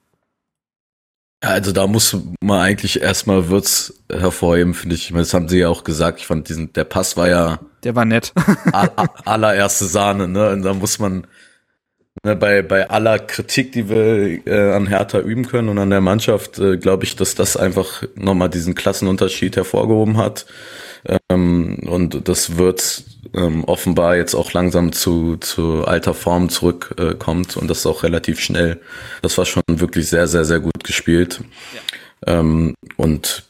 Ja, 1.41 1.51
also 1.51 1.71
da 1.71 1.87
muss 1.87 2.17
man 2.41 2.59
eigentlich 2.59 3.01
erstmal 3.01 3.47
Würz 3.49 3.93
hervorheben, 4.11 4.73
finde 4.73 4.95
ich. 4.95 5.11
Das 5.13 5.33
haben 5.33 5.47
sie 5.47 5.59
ja 5.59 5.69
auch 5.69 5.85
gesagt. 5.85 6.19
Ich 6.19 6.27
fand 6.27 6.49
diesen, 6.49 6.73
der 6.73 6.83
Pass 6.83 7.15
war 7.15 7.29
ja. 7.29 7.59
Der 7.83 7.95
war 7.95 8.03
nett. 8.03 8.33
allererste 9.25 9.85
Sahne, 9.85 10.27
ne? 10.27 10.49
Und 10.49 10.63
da 10.63 10.73
muss 10.73 10.99
man 10.99 11.25
ne, 12.23 12.35
bei, 12.35 12.61
bei 12.61 12.89
aller 12.89 13.19
Kritik, 13.19 13.71
die 13.71 13.87
wir 13.87 14.45
äh, 14.47 14.73
an 14.73 14.87
Hertha 14.87 15.19
üben 15.19 15.47
können 15.47 15.69
und 15.69 15.77
an 15.77 15.89
der 15.89 16.01
Mannschaft, 16.01 16.59
äh, 16.59 16.77
glaube 16.77 17.05
ich, 17.05 17.15
dass 17.15 17.35
das 17.35 17.55
einfach 17.55 18.03
nochmal 18.15 18.49
diesen 18.49 18.75
Klassenunterschied 18.75 19.55
hervorgehoben 19.55 20.17
hat. 20.17 20.45
Ähm, 21.29 21.79
und 21.87 22.27
das 22.27 22.57
wird 22.57 23.05
ähm, 23.33 23.63
offenbar 23.65 24.15
jetzt 24.15 24.35
auch 24.35 24.53
langsam 24.53 24.91
zu, 24.91 25.37
zu 25.37 25.85
alter 25.85 26.13
Form 26.13 26.49
zurückkommt 26.49 27.55
äh, 27.55 27.59
und 27.59 27.67
das 27.67 27.85
auch 27.85 28.03
relativ 28.03 28.39
schnell. 28.39 28.79
Das 29.21 29.37
war 29.37 29.45
schon 29.45 29.63
wirklich 29.67 30.07
sehr, 30.09 30.27
sehr, 30.27 30.45
sehr 30.45 30.59
gut 30.59 30.83
gespielt. 30.83 31.41
Ja. 32.25 32.39
Ähm, 32.39 32.75
und 32.97 33.43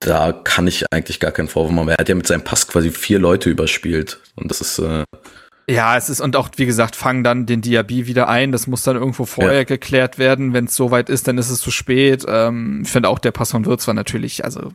da 0.00 0.32
kann 0.32 0.66
ich 0.66 0.84
eigentlich 0.92 1.20
gar 1.20 1.30
keinen 1.30 1.48
Vorwurf 1.48 1.72
machen. 1.72 1.88
Er 1.88 1.98
hat 1.98 2.08
ja 2.08 2.14
mit 2.14 2.26
seinem 2.26 2.42
Pass 2.42 2.66
quasi 2.66 2.90
vier 2.90 3.18
Leute 3.18 3.50
überspielt. 3.50 4.20
Und 4.34 4.50
das 4.50 4.60
ist. 4.60 4.78
Äh, 4.78 5.04
ja, 5.68 5.96
es 5.96 6.08
ist, 6.08 6.20
und 6.20 6.34
auch, 6.34 6.48
wie 6.56 6.66
gesagt, 6.66 6.96
fangen 6.96 7.22
dann 7.22 7.46
den 7.46 7.60
Diaby 7.60 8.06
wieder 8.06 8.28
ein. 8.28 8.50
Das 8.50 8.66
muss 8.66 8.82
dann 8.82 8.96
irgendwo 8.96 9.24
vorher 9.24 9.58
ja. 9.58 9.64
geklärt 9.64 10.18
werden. 10.18 10.52
Wenn 10.52 10.64
es 10.64 10.74
soweit 10.74 11.08
ist, 11.08 11.28
dann 11.28 11.38
ist 11.38 11.50
es 11.50 11.60
zu 11.60 11.70
spät. 11.70 12.24
Ähm, 12.26 12.82
ich 12.84 12.90
finde 12.90 13.08
auch, 13.08 13.18
der 13.18 13.30
Pass 13.30 13.52
von 13.52 13.66
Würz 13.66 13.86
war 13.86 13.94
natürlich, 13.94 14.44
also 14.44 14.72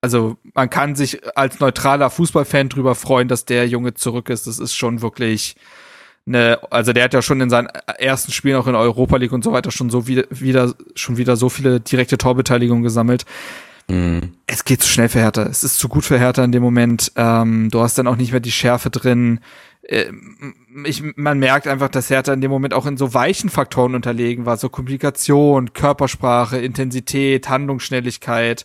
also 0.00 0.36
man 0.54 0.70
kann 0.70 0.94
sich 0.94 1.20
als 1.36 1.60
neutraler 1.60 2.10
Fußballfan 2.10 2.68
drüber 2.68 2.94
freuen, 2.94 3.28
dass 3.28 3.44
der 3.44 3.68
Junge 3.68 3.94
zurück 3.94 4.30
ist. 4.30 4.46
Das 4.46 4.58
ist 4.58 4.74
schon 4.74 5.02
wirklich 5.02 5.56
eine, 6.26 6.58
also 6.70 6.92
der 6.92 7.04
hat 7.04 7.14
ja 7.14 7.22
schon 7.22 7.40
in 7.40 7.50
seinen 7.50 7.68
ersten 7.98 8.32
Spielen 8.32 8.56
auch 8.56 8.66
in 8.66 8.72
der 8.72 8.82
Europa 8.82 9.16
League 9.16 9.32
und 9.32 9.44
so 9.44 9.52
weiter 9.52 9.70
schon 9.70 9.90
so 9.90 10.06
wieder, 10.06 10.24
wieder 10.30 10.74
schon 10.94 11.16
wieder 11.16 11.36
so 11.36 11.48
viele 11.48 11.80
direkte 11.80 12.18
Torbeteiligungen 12.18 12.82
gesammelt. 12.82 13.24
Mhm. 13.88 14.32
Es 14.46 14.64
geht 14.64 14.82
zu 14.82 14.88
schnell 14.88 15.08
für 15.08 15.18
Hertha. 15.18 15.42
Es 15.42 15.64
ist 15.64 15.78
zu 15.78 15.88
gut 15.88 16.04
für 16.04 16.18
Hertha 16.18 16.44
in 16.44 16.52
dem 16.52 16.62
Moment. 16.62 17.12
Ähm, 17.16 17.68
du 17.70 17.80
hast 17.80 17.98
dann 17.98 18.06
auch 18.06 18.16
nicht 18.16 18.30
mehr 18.30 18.40
die 18.40 18.52
Schärfe 18.52 18.90
drin. 18.90 19.40
Äh, 19.82 20.12
ich, 20.84 21.02
man 21.16 21.38
merkt 21.38 21.66
einfach, 21.66 21.88
dass 21.88 22.10
Hertha 22.10 22.32
in 22.32 22.40
dem 22.40 22.50
Moment 22.50 22.72
auch 22.72 22.86
in 22.86 22.96
so 22.96 23.12
weichen 23.12 23.50
Faktoren 23.50 23.94
unterlegen 23.94 24.46
war, 24.46 24.56
so 24.56 24.68
Komplikation, 24.68 25.72
Körpersprache, 25.72 26.58
Intensität, 26.58 27.48
Handlungsschnelligkeit 27.48 28.64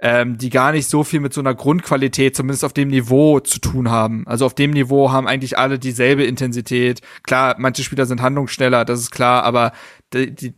ähm, 0.00 0.38
die 0.38 0.50
gar 0.50 0.72
nicht 0.72 0.88
so 0.88 1.02
viel 1.02 1.20
mit 1.20 1.32
so 1.32 1.40
einer 1.40 1.54
Grundqualität, 1.54 2.36
zumindest 2.36 2.64
auf 2.64 2.72
dem 2.72 2.88
Niveau, 2.88 3.40
zu 3.40 3.58
tun 3.58 3.90
haben. 3.90 4.26
Also 4.26 4.46
auf 4.46 4.54
dem 4.54 4.70
Niveau 4.70 5.10
haben 5.10 5.26
eigentlich 5.26 5.58
alle 5.58 5.78
dieselbe 5.78 6.24
Intensität. 6.24 7.00
Klar, 7.24 7.56
manche 7.58 7.82
Spieler 7.82 8.06
sind 8.06 8.22
handlungsschneller, 8.22 8.84
das 8.84 9.00
ist 9.00 9.10
klar, 9.10 9.42
aber 9.42 9.72
die, 10.12 10.34
die, 10.34 10.54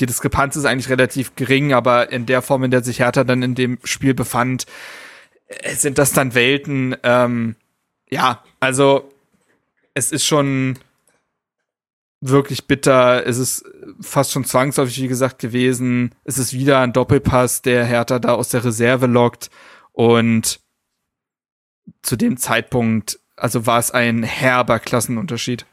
die 0.00 0.06
Diskrepanz 0.06 0.56
ist 0.56 0.64
eigentlich 0.64 0.90
relativ 0.90 1.36
gering, 1.36 1.72
aber 1.72 2.10
in 2.10 2.26
der 2.26 2.42
Form, 2.42 2.64
in 2.64 2.70
der 2.70 2.82
sich 2.82 3.00
Hertha 3.00 3.24
dann 3.24 3.42
in 3.42 3.54
dem 3.54 3.78
Spiel 3.84 4.14
befand, 4.14 4.66
äh, 5.46 5.74
sind 5.74 5.98
das 5.98 6.12
dann 6.12 6.34
Welten, 6.34 6.96
ähm, 7.04 7.54
ja, 8.10 8.42
also 8.58 9.12
es 9.94 10.12
ist 10.12 10.24
schon 10.24 10.78
wirklich 12.20 12.66
bitter. 12.66 13.26
Es 13.26 13.38
ist 13.38 13.64
fast 14.00 14.32
schon 14.32 14.44
zwangsläufig, 14.44 15.00
wie 15.02 15.08
gesagt, 15.08 15.38
gewesen. 15.38 16.14
Es 16.24 16.38
ist 16.38 16.52
wieder 16.52 16.80
ein 16.80 16.92
Doppelpass, 16.92 17.62
der 17.62 17.84
Hertha 17.84 18.18
da 18.18 18.34
aus 18.34 18.48
der 18.48 18.64
Reserve 18.64 19.06
lockt. 19.06 19.50
Und 19.92 20.60
zu 22.02 22.16
dem 22.16 22.36
Zeitpunkt, 22.36 23.20
also 23.36 23.66
war 23.66 23.78
es 23.78 23.90
ein 23.90 24.22
herber 24.22 24.78
Klassenunterschied. 24.78 25.66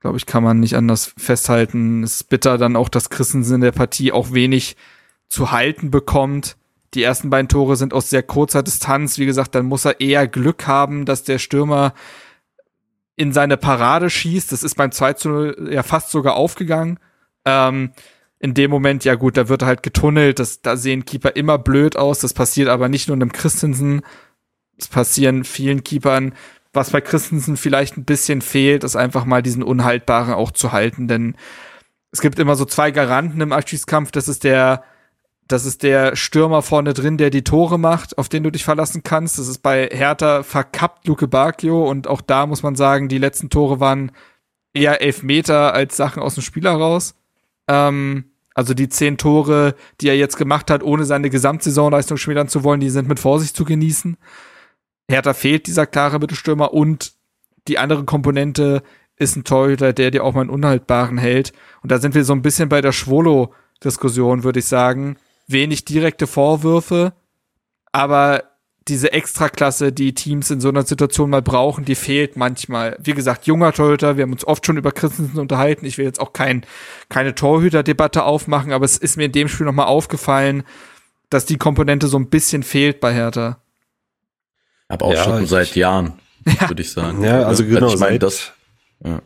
Glaube 0.00 0.18
ich, 0.18 0.26
kann 0.26 0.44
man 0.44 0.60
nicht 0.60 0.76
anders 0.76 1.14
festhalten. 1.16 2.02
Es 2.02 2.16
ist 2.16 2.28
bitter 2.28 2.58
dann 2.58 2.76
auch, 2.76 2.88
dass 2.88 3.10
Christensen 3.10 3.56
in 3.56 3.60
der 3.62 3.72
Partie 3.72 4.12
auch 4.12 4.32
wenig 4.32 4.76
zu 5.28 5.50
halten 5.50 5.90
bekommt. 5.90 6.56
Die 6.92 7.02
ersten 7.02 7.30
beiden 7.30 7.48
Tore 7.48 7.76
sind 7.76 7.94
aus 7.94 8.10
sehr 8.10 8.22
kurzer 8.22 8.62
Distanz. 8.62 9.18
Wie 9.18 9.26
gesagt, 9.26 9.54
dann 9.54 9.66
muss 9.66 9.84
er 9.84 10.00
eher 10.00 10.28
Glück 10.28 10.66
haben, 10.66 11.06
dass 11.06 11.24
der 11.24 11.38
Stürmer 11.38 11.94
in 13.16 13.32
seine 13.32 13.56
Parade 13.56 14.10
schießt. 14.10 14.52
Das 14.52 14.62
ist 14.62 14.74
beim 14.74 14.92
2 14.92 15.12
zu 15.14 15.28
0 15.28 15.68
ja 15.70 15.82
fast 15.82 16.10
sogar 16.10 16.34
aufgegangen. 16.34 16.98
Ähm, 17.44 17.92
in 18.38 18.54
dem 18.54 18.70
Moment, 18.70 19.04
ja 19.04 19.14
gut, 19.14 19.36
da 19.36 19.48
wird 19.48 19.62
halt 19.62 19.82
getunnelt. 19.82 20.38
Das, 20.38 20.60
da 20.60 20.76
sehen 20.76 21.04
Keeper 21.04 21.36
immer 21.36 21.58
blöd 21.58 21.96
aus. 21.96 22.18
Das 22.18 22.34
passiert 22.34 22.68
aber 22.68 22.88
nicht 22.88 23.08
nur 23.08 23.16
einem 23.16 23.32
Christensen. 23.32 24.02
Es 24.76 24.88
passieren 24.88 25.44
vielen 25.44 25.84
Keepern. 25.84 26.34
Was 26.72 26.90
bei 26.90 27.00
Christensen 27.00 27.56
vielleicht 27.56 27.96
ein 27.96 28.04
bisschen 28.04 28.42
fehlt, 28.42 28.82
ist 28.82 28.96
einfach 28.96 29.24
mal 29.24 29.42
diesen 29.42 29.62
Unhaltbaren 29.62 30.34
auch 30.34 30.50
zu 30.50 30.72
halten. 30.72 31.06
Denn 31.06 31.36
es 32.10 32.20
gibt 32.20 32.38
immer 32.38 32.56
so 32.56 32.64
zwei 32.64 32.90
Garanten 32.90 33.40
im 33.40 33.52
Abschiedskampf. 33.52 34.10
Das 34.10 34.28
ist 34.28 34.44
der 34.44 34.82
das 35.48 35.66
ist 35.66 35.82
der 35.82 36.16
Stürmer 36.16 36.62
vorne 36.62 36.94
drin, 36.94 37.18
der 37.18 37.30
die 37.30 37.44
Tore 37.44 37.78
macht, 37.78 38.16
auf 38.16 38.28
den 38.28 38.42
du 38.42 38.50
dich 38.50 38.64
verlassen 38.64 39.02
kannst. 39.02 39.38
Das 39.38 39.48
ist 39.48 39.58
bei 39.58 39.88
Hertha 39.92 40.42
verkappt 40.42 41.06
Luke 41.06 41.28
Bacchio 41.28 41.88
und 41.88 42.06
auch 42.06 42.22
da 42.22 42.46
muss 42.46 42.62
man 42.62 42.76
sagen, 42.76 43.08
die 43.08 43.18
letzten 43.18 43.50
Tore 43.50 43.78
waren 43.78 44.12
eher 44.72 45.02
Elfmeter 45.02 45.74
als 45.74 45.96
Sachen 45.96 46.22
aus 46.22 46.34
dem 46.34 46.42
Spiel 46.42 46.64
heraus. 46.64 47.14
Ähm, 47.68 48.30
also 48.54 48.72
die 48.72 48.88
zehn 48.88 49.18
Tore, 49.18 49.74
die 50.00 50.08
er 50.08 50.16
jetzt 50.16 50.36
gemacht 50.36 50.70
hat, 50.70 50.82
ohne 50.82 51.04
seine 51.04 51.28
Gesamtsaisonleistung 51.28 52.16
schmälern 52.16 52.48
zu 52.48 52.64
wollen, 52.64 52.80
die 52.80 52.90
sind 52.90 53.08
mit 53.08 53.20
Vorsicht 53.20 53.54
zu 53.54 53.64
genießen. 53.64 54.16
Hertha 55.10 55.34
fehlt 55.34 55.66
dieser 55.66 55.86
klare 55.86 56.20
Mittelstürmer 56.20 56.72
und 56.72 57.12
die 57.68 57.78
andere 57.78 58.04
Komponente 58.04 58.82
ist 59.16 59.36
ein 59.36 59.44
Torhüter, 59.44 59.92
der 59.92 60.10
dir 60.10 60.24
auch 60.24 60.32
mal 60.34 60.42
einen 60.42 60.50
Unhaltbaren 60.50 61.18
hält. 61.18 61.52
Und 61.82 61.92
da 61.92 61.98
sind 61.98 62.14
wir 62.14 62.24
so 62.24 62.32
ein 62.32 62.42
bisschen 62.42 62.68
bei 62.68 62.80
der 62.80 62.92
Schwolo-Diskussion, 62.92 64.42
würde 64.42 64.60
ich 64.60 64.66
sagen 64.66 65.16
wenig 65.46 65.84
direkte 65.84 66.26
Vorwürfe, 66.26 67.12
aber 67.92 68.44
diese 68.88 69.12
Extraklasse, 69.12 69.92
die 69.92 70.12
Teams 70.12 70.50
in 70.50 70.60
so 70.60 70.68
einer 70.68 70.82
Situation 70.82 71.30
mal 71.30 71.40
brauchen, 71.40 71.86
die 71.86 71.94
fehlt 71.94 72.36
manchmal. 72.36 72.98
Wie 73.00 73.14
gesagt, 73.14 73.46
junger 73.46 73.72
Torhüter, 73.72 74.16
wir 74.16 74.24
haben 74.24 74.32
uns 74.32 74.46
oft 74.46 74.66
schon 74.66 74.76
über 74.76 74.92
Christensen 74.92 75.38
unterhalten. 75.38 75.86
Ich 75.86 75.96
will 75.96 76.04
jetzt 76.04 76.20
auch 76.20 76.34
kein, 76.34 76.66
keine 77.08 77.34
Torhüter-Debatte 77.34 78.24
aufmachen, 78.24 78.72
aber 78.72 78.84
es 78.84 78.98
ist 78.98 79.16
mir 79.16 79.24
in 79.24 79.32
dem 79.32 79.48
Spiel 79.48 79.64
nochmal 79.64 79.86
aufgefallen, 79.86 80.64
dass 81.30 81.46
die 81.46 81.56
Komponente 81.56 82.08
so 82.08 82.18
ein 82.18 82.28
bisschen 82.28 82.62
fehlt 82.62 83.00
bei 83.00 83.14
Hertha. 83.14 83.58
Aber 84.88 85.06
auch 85.06 85.14
ja, 85.14 85.24
schon 85.24 85.46
seit 85.46 85.74
Jahren, 85.76 86.18
ja. 86.46 86.68
würde 86.68 86.82
ich 86.82 86.92
sagen. 86.92 87.24
Ja, 87.24 87.44
also 87.44 87.64
genau, 87.64 87.88
ich 87.88 87.98
mein, 87.98 88.18
das, 88.18 88.52
ja 89.02 89.22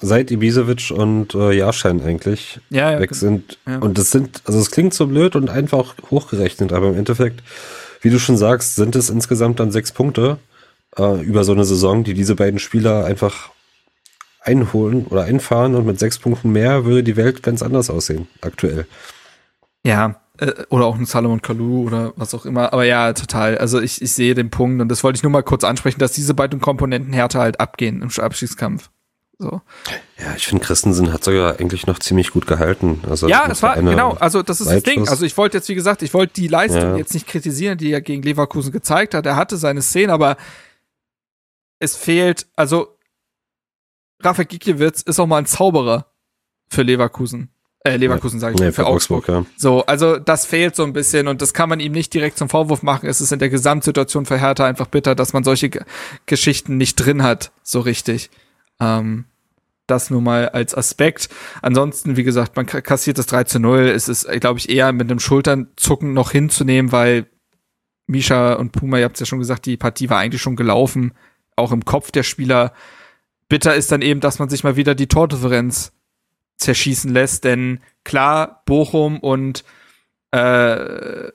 seit 0.00 0.30
Ibisevic 0.30 0.90
und 0.90 1.34
äh, 1.34 1.52
Jahrschein 1.52 2.00
eigentlich 2.02 2.60
ja, 2.70 2.92
ja, 2.92 3.00
weg 3.00 3.14
sind. 3.14 3.58
Ja. 3.66 3.78
Und 3.78 3.98
das 3.98 4.10
sind, 4.10 4.42
also 4.44 4.58
es 4.58 4.70
klingt 4.70 4.94
so 4.94 5.06
blöd 5.06 5.36
und 5.36 5.50
einfach 5.50 5.94
hochgerechnet, 6.10 6.72
aber 6.72 6.88
im 6.88 6.96
Endeffekt, 6.96 7.42
wie 8.00 8.10
du 8.10 8.18
schon 8.18 8.36
sagst, 8.36 8.76
sind 8.76 8.96
es 8.96 9.10
insgesamt 9.10 9.60
dann 9.60 9.72
sechs 9.72 9.92
Punkte 9.92 10.38
äh, 10.98 11.20
über 11.22 11.44
so 11.44 11.52
eine 11.52 11.64
Saison, 11.64 12.04
die 12.04 12.14
diese 12.14 12.34
beiden 12.34 12.58
Spieler 12.58 13.04
einfach 13.04 13.50
einholen 14.40 15.06
oder 15.06 15.24
einfahren 15.24 15.74
und 15.74 15.86
mit 15.86 15.98
sechs 15.98 16.18
Punkten 16.18 16.52
mehr 16.52 16.84
würde 16.84 17.02
die 17.02 17.16
Welt 17.16 17.42
ganz 17.42 17.62
anders 17.62 17.90
aussehen, 17.90 18.28
aktuell. 18.42 18.86
Ja, 19.84 20.20
äh, 20.38 20.52
oder 20.68 20.86
auch 20.86 20.96
ein 20.96 21.06
Salomon 21.06 21.42
Kalou 21.42 21.86
oder 21.86 22.12
was 22.16 22.34
auch 22.34 22.44
immer. 22.44 22.72
Aber 22.72 22.84
ja, 22.84 23.12
total. 23.12 23.58
Also 23.58 23.80
ich, 23.80 24.02
ich 24.02 24.12
sehe 24.12 24.34
den 24.34 24.50
Punkt 24.50 24.80
und 24.80 24.88
das 24.88 25.02
wollte 25.02 25.16
ich 25.16 25.22
nur 25.22 25.32
mal 25.32 25.42
kurz 25.42 25.64
ansprechen, 25.64 25.98
dass 25.98 26.12
diese 26.12 26.34
beiden 26.34 26.60
Komponenten 26.60 27.12
härter 27.12 27.40
halt 27.40 27.60
abgehen 27.60 28.02
im 28.02 28.10
Abschiedskampf. 28.10 28.90
So. 29.38 29.60
Ja, 30.18 30.34
ich 30.36 30.46
finde, 30.46 30.64
Christensen 30.64 31.12
hat 31.12 31.24
sogar 31.24 31.58
eigentlich 31.58 31.86
noch 31.86 31.98
ziemlich 31.98 32.30
gut 32.30 32.46
gehalten. 32.46 33.02
Also 33.08 33.28
ja, 33.28 33.48
das 33.48 33.62
war, 33.62 33.76
genau, 33.76 34.12
also 34.12 34.42
das 34.42 34.60
ist 34.60 34.70
das 34.70 34.82
Ding. 34.82 35.08
Also 35.08 35.24
ich 35.24 35.36
wollte 35.36 35.56
jetzt, 35.56 35.68
wie 35.68 35.74
gesagt, 35.74 36.02
ich 36.02 36.14
wollte 36.14 36.34
die 36.34 36.48
Leistung 36.48 36.80
ja. 36.80 36.96
jetzt 36.96 37.14
nicht 37.14 37.26
kritisieren, 37.26 37.76
die 37.76 37.92
er 37.92 38.00
gegen 38.00 38.22
Leverkusen 38.22 38.72
gezeigt 38.72 39.14
hat. 39.14 39.26
Er 39.26 39.36
hatte 39.36 39.56
seine 39.56 39.82
Szene, 39.82 40.12
aber 40.12 40.36
es 41.80 41.96
fehlt, 41.96 42.46
also 42.54 42.96
Rafa 44.22 44.44
Gikiewicz 44.44 45.02
ist 45.02 45.18
auch 45.18 45.26
mal 45.26 45.38
ein 45.38 45.46
Zauberer 45.46 46.06
für 46.68 46.82
Leverkusen. 46.82 47.50
Äh, 47.86 47.96
Leverkusen 47.96 48.40
sage 48.40 48.54
ich, 48.54 48.60
nee, 48.60 48.66
für, 48.68 48.82
für 48.82 48.86
Augsburg. 48.86 49.28
Augsburg. 49.28 49.46
ja. 49.46 49.58
So, 49.58 49.84
also 49.84 50.18
das 50.18 50.46
fehlt 50.46 50.74
so 50.74 50.84
ein 50.84 50.94
bisschen 50.94 51.28
und 51.28 51.42
das 51.42 51.52
kann 51.52 51.68
man 51.68 51.80
ihm 51.80 51.92
nicht 51.92 52.14
direkt 52.14 52.38
zum 52.38 52.48
Vorwurf 52.48 52.82
machen. 52.82 53.08
Es 53.08 53.20
ist 53.20 53.30
in 53.30 53.40
der 53.40 53.50
Gesamtsituation 53.50 54.24
für 54.24 54.38
Hertha 54.38 54.64
einfach 54.64 54.86
bitter, 54.86 55.14
dass 55.14 55.34
man 55.34 55.44
solche 55.44 55.68
G 55.68 55.80
Geschichten 56.24 56.78
nicht 56.78 56.96
drin 56.96 57.22
hat, 57.22 57.52
so 57.62 57.80
richtig. 57.80 58.30
Ähm, 58.84 59.24
das 59.86 60.10
nur 60.10 60.22
mal 60.22 60.48
als 60.48 60.74
Aspekt. 60.74 61.28
Ansonsten, 61.60 62.16
wie 62.16 62.24
gesagt, 62.24 62.56
man 62.56 62.66
kassiert 62.66 63.18
das 63.18 63.26
3 63.26 63.44
zu 63.44 63.60
0. 63.60 63.80
Es 63.80 64.08
ist, 64.08 64.26
glaube 64.40 64.58
ich, 64.58 64.70
eher 64.70 64.92
mit 64.92 65.10
einem 65.10 65.20
Schulternzucken 65.20 66.14
noch 66.14 66.30
hinzunehmen, 66.30 66.90
weil 66.90 67.26
Misha 68.06 68.54
und 68.54 68.72
Puma, 68.72 68.98
ihr 68.98 69.04
habt 69.04 69.16
es 69.16 69.20
ja 69.20 69.26
schon 69.26 69.38
gesagt, 69.38 69.66
die 69.66 69.76
Partie 69.76 70.10
war 70.10 70.18
eigentlich 70.18 70.42
schon 70.42 70.56
gelaufen, 70.56 71.12
auch 71.56 71.72
im 71.72 71.84
Kopf 71.84 72.10
der 72.10 72.22
Spieler. 72.22 72.72
Bitter 73.48 73.74
ist 73.74 73.92
dann 73.92 74.02
eben, 74.02 74.20
dass 74.20 74.38
man 74.38 74.48
sich 74.48 74.64
mal 74.64 74.76
wieder 74.76 74.94
die 74.94 75.06
Tordifferenz 75.06 75.92
zerschießen 76.56 77.12
lässt, 77.12 77.44
denn 77.44 77.80
klar, 78.04 78.62
Bochum 78.64 79.18
und 79.18 79.64
äh, 80.30 81.30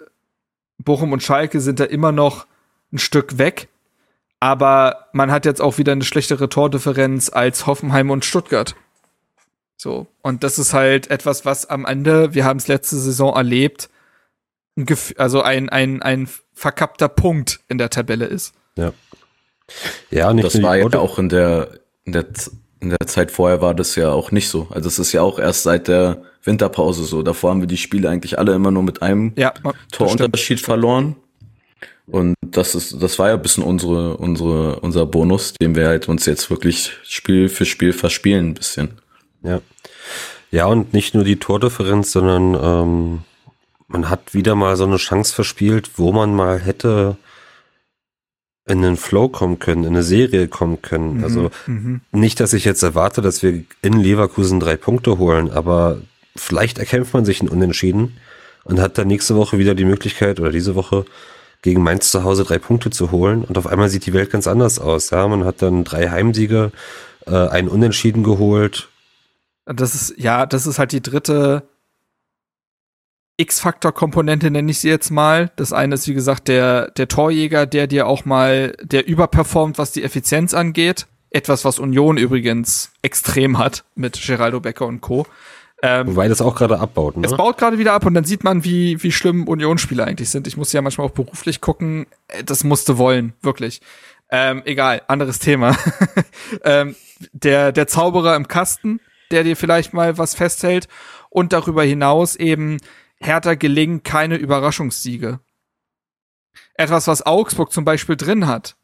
Bochum 0.80 1.12
und 1.12 1.24
Schalke 1.24 1.60
sind 1.60 1.80
da 1.80 1.84
immer 1.84 2.12
noch 2.12 2.48
ein 2.92 3.00
Stück 3.00 3.38
weg, 3.38 3.68
aber 4.40 5.08
man 5.12 5.32
hat 5.32 5.46
jetzt 5.46 5.62
auch 5.62 5.78
wieder 5.78 5.92
eine 5.92 6.04
schlechtere 6.04 6.50
Tordifferenz 6.50 7.30
als 7.30 7.66
Hoffenheim 7.68 8.10
und 8.10 8.26
Stuttgart. 8.26 8.76
So. 9.76 10.08
Und 10.22 10.44
das 10.44 10.60
ist 10.60 10.74
halt 10.74 11.10
etwas, 11.10 11.46
was 11.46 11.66
am 11.66 11.86
Ende, 11.86 12.34
wir 12.34 12.46
haben 12.46 12.58
es 12.58 12.68
letzte 12.68 12.98
Saison 12.98 13.36
erlebt, 13.36 13.90
ein 14.78 14.86
also 15.18 15.42
ein, 15.42 15.70
ein, 15.70 16.02
ein 16.02 16.30
verkappter 16.54 17.10
Punkt 17.10 17.60
in 17.68 17.78
der 17.78 17.90
Tabelle 17.90 18.26
ist. 18.26 18.54
Ja. 18.76 18.94
Ja, 20.10 20.34
nicht 20.34 20.46
das 20.46 20.62
war 20.62 20.78
ja 20.78 20.86
auch 20.94 21.20
in 21.20 21.30
der, 21.30 21.80
in 22.04 22.14
der, 22.14 22.26
in 22.80 22.90
der 22.90 23.08
Zeit 23.08 23.32
vorher 23.32 23.62
war 23.62 23.76
das 23.76 23.96
ja 23.96 24.12
auch 24.12 24.32
nicht 24.32 24.50
so. 24.50 24.68
Also 24.72 24.88
es 24.88 25.00
ist 25.00 25.12
ja 25.12 25.22
auch 25.22 25.38
erst 25.38 25.64
seit 25.64 25.88
der 25.88 26.24
Winterpause 26.44 27.04
so. 27.04 27.22
Davor 27.22 27.52
haben 27.52 27.62
wir 27.62 27.68
die 27.68 27.78
Spiele 27.78 28.10
eigentlich 28.10 28.40
alle 28.40 28.54
immer 28.54 28.72
nur 28.72 28.84
mit 28.84 29.02
einem 29.02 29.34
ja, 29.36 29.54
Torunterschied 29.92 30.60
verloren. 30.60 31.16
Und 32.08 32.36
das 32.52 32.76
ist, 32.76 33.02
das 33.02 33.20
war 33.20 33.30
ja 33.30 33.36
ein 33.36 33.42
bisschen 33.42 33.64
unsere, 33.64 34.18
unsere, 34.18 34.80
unser 34.80 35.06
Bonus, 35.06 35.54
den 35.54 35.76
wir 35.76 35.88
halt 35.88 36.08
uns 36.08 36.26
jetzt 36.26 36.50
wirklich 36.50 36.92
Spiel 37.04 37.50
für 37.50 37.66
Spiel 37.66 37.94
verspielen, 37.94 38.50
ein 38.50 38.54
bisschen. 38.54 38.90
Ja. 39.44 39.62
Ja, 40.52 40.66
und 40.66 40.94
nicht 40.94 41.14
nur 41.14 41.24
die 41.24 41.38
Tordifferenz, 41.38 42.12
sondern 42.12 42.56
ähm, 42.62 43.20
man 43.88 44.10
hat 44.10 44.34
wieder 44.34 44.56
mal 44.56 44.76
so 44.78 44.86
eine 44.86 44.98
Chance 44.98 45.34
verspielt, 45.34 45.92
wo 45.98 46.12
man 46.12 46.36
mal 46.36 46.60
hätte 46.60 47.18
in 48.68 48.82
den 48.82 48.98
Flow 48.98 49.30
kommen 49.30 49.60
können, 49.60 49.84
in 49.84 49.94
eine 49.94 50.04
Serie 50.04 50.48
kommen 50.48 50.82
können. 50.82 51.18
Mhm, 51.18 51.24
also 51.24 51.52
mhm. 51.66 52.02
nicht, 52.12 52.40
dass 52.40 52.54
ich 52.54 52.66
jetzt 52.66 52.84
erwarte, 52.84 53.22
dass 53.22 53.42
wir 53.44 53.64
in 53.82 53.94
Leverkusen 53.94 54.60
drei 54.60 54.78
Punkte 54.78 55.18
holen, 55.18 55.50
aber 55.52 56.00
vielleicht 56.36 56.78
erkämpft 56.78 57.14
man 57.14 57.26
sich 57.26 57.42
ein 57.42 57.50
Unentschieden 57.50 58.18
und 58.64 58.80
hat 58.80 58.98
dann 58.98 59.08
nächste 59.08 59.36
Woche 59.36 59.58
wieder 59.58 59.74
die 59.74 59.86
Möglichkeit 59.86 60.40
oder 60.40 60.52
diese 60.52 60.76
Woche 60.76 61.06
gegen 61.62 61.84
Mainz 61.84 62.12
zu 62.12 62.24
Hause 62.24 62.44
drei 62.44 62.58
Punkte 62.58 62.90
zu 62.90 63.12
holen 63.12 63.44
und 63.44 63.58
auf 63.58 63.68
einmal 63.68 63.90
sieht 63.90 64.06
die 64.06 64.14
Welt 64.14 64.32
ganz 64.32 64.48
anders 64.48 64.80
aus. 64.80 65.10
Ja, 65.10 65.28
man 65.28 65.44
hat 65.46 65.62
dann 65.62 65.84
drei 65.84 66.10
Heimsiege, 66.10 66.72
äh, 67.26 67.32
einen 67.32 67.68
Unentschieden 67.68 68.24
geholt. 68.24 68.90
Das 69.66 69.94
ist, 69.94 70.16
ja, 70.18 70.46
das 70.46 70.66
ist 70.66 70.80
halt 70.80 70.92
die 70.92 71.02
dritte 71.02 71.64
X-Faktor-Komponente, 73.38 74.52
nenne 74.52 74.72
ich 74.72 74.80
sie 74.80 74.90
jetzt 74.90 75.12
mal. 75.12 75.52
Das 75.56 75.72
eine 75.72 75.96
ist, 75.96 76.08
wie 76.08 76.14
gesagt, 76.14 76.48
der, 76.48 76.92
der 76.92 77.08
Torjäger, 77.08 77.66
der 77.66 77.88
dir 77.88 78.08
auch 78.08 78.26
mal, 78.26 78.76
der 78.82 79.08
überperformt, 79.08 79.78
was 79.78 79.92
die 79.92 80.04
Effizienz 80.04 80.54
angeht. 80.54 81.08
Etwas, 81.30 81.64
was 81.64 81.80
Union 81.80 82.18
übrigens 82.18 82.92
extrem 83.02 83.58
hat 83.58 83.86
mit 83.96 84.20
Geraldo 84.26 84.60
Becker 84.60 84.88
und 84.88 85.02
Co. 85.02 85.26
Ähm, 85.82 86.08
Wobei 86.08 86.28
das 86.28 86.42
auch 86.42 86.56
gerade 86.56 86.80
abbaut. 86.80 87.16
Ne? 87.16 87.26
Es 87.26 87.36
baut 87.36 87.58
gerade 87.58 87.78
wieder 87.78 87.94
ab 87.94 88.06
und 88.06 88.14
dann 88.14 88.26
sieht 88.26 88.44
man, 88.44 88.64
wie, 88.64 89.02
wie 89.02 89.12
schlimm 89.12 89.48
Unionsspieler 89.48 90.06
eigentlich 90.06 90.30
sind. 90.30 90.46
Ich 90.48 90.58
muss 90.58 90.74
ja 90.74 90.82
manchmal 90.82 91.08
auch 91.08 91.12
beruflich 91.12 91.62
gucken. 91.62 92.06
Äh, 92.28 92.44
das 92.44 92.64
musste 92.64 92.98
wollen, 92.98 93.34
wirklich. 93.42 93.82
Ähm, 94.30 94.62
egal, 94.66 95.02
anderes 95.08 95.40
Thema. 95.40 95.76
ähm, 96.64 96.96
der, 97.32 97.72
der 97.72 97.88
Zauberer 97.88 98.36
im 98.36 98.48
Kasten, 98.48 99.00
der 99.32 99.44
dir 99.44 99.56
vielleicht 99.56 99.94
mal 99.94 100.18
was 100.18 100.36
festhält. 100.36 100.88
Und 101.30 101.54
darüber 101.54 101.84
hinaus 101.84 102.36
eben 102.36 102.78
härter 103.22 103.56
gelingen 103.56 104.04
keine 104.04 104.36
Überraschungssiege. 104.36 105.40
Etwas, 106.74 107.08
was 107.08 107.26
Augsburg 107.26 107.72
zum 107.72 107.86
Beispiel 107.86 108.18
drin 108.18 108.48
hat. 108.48 108.76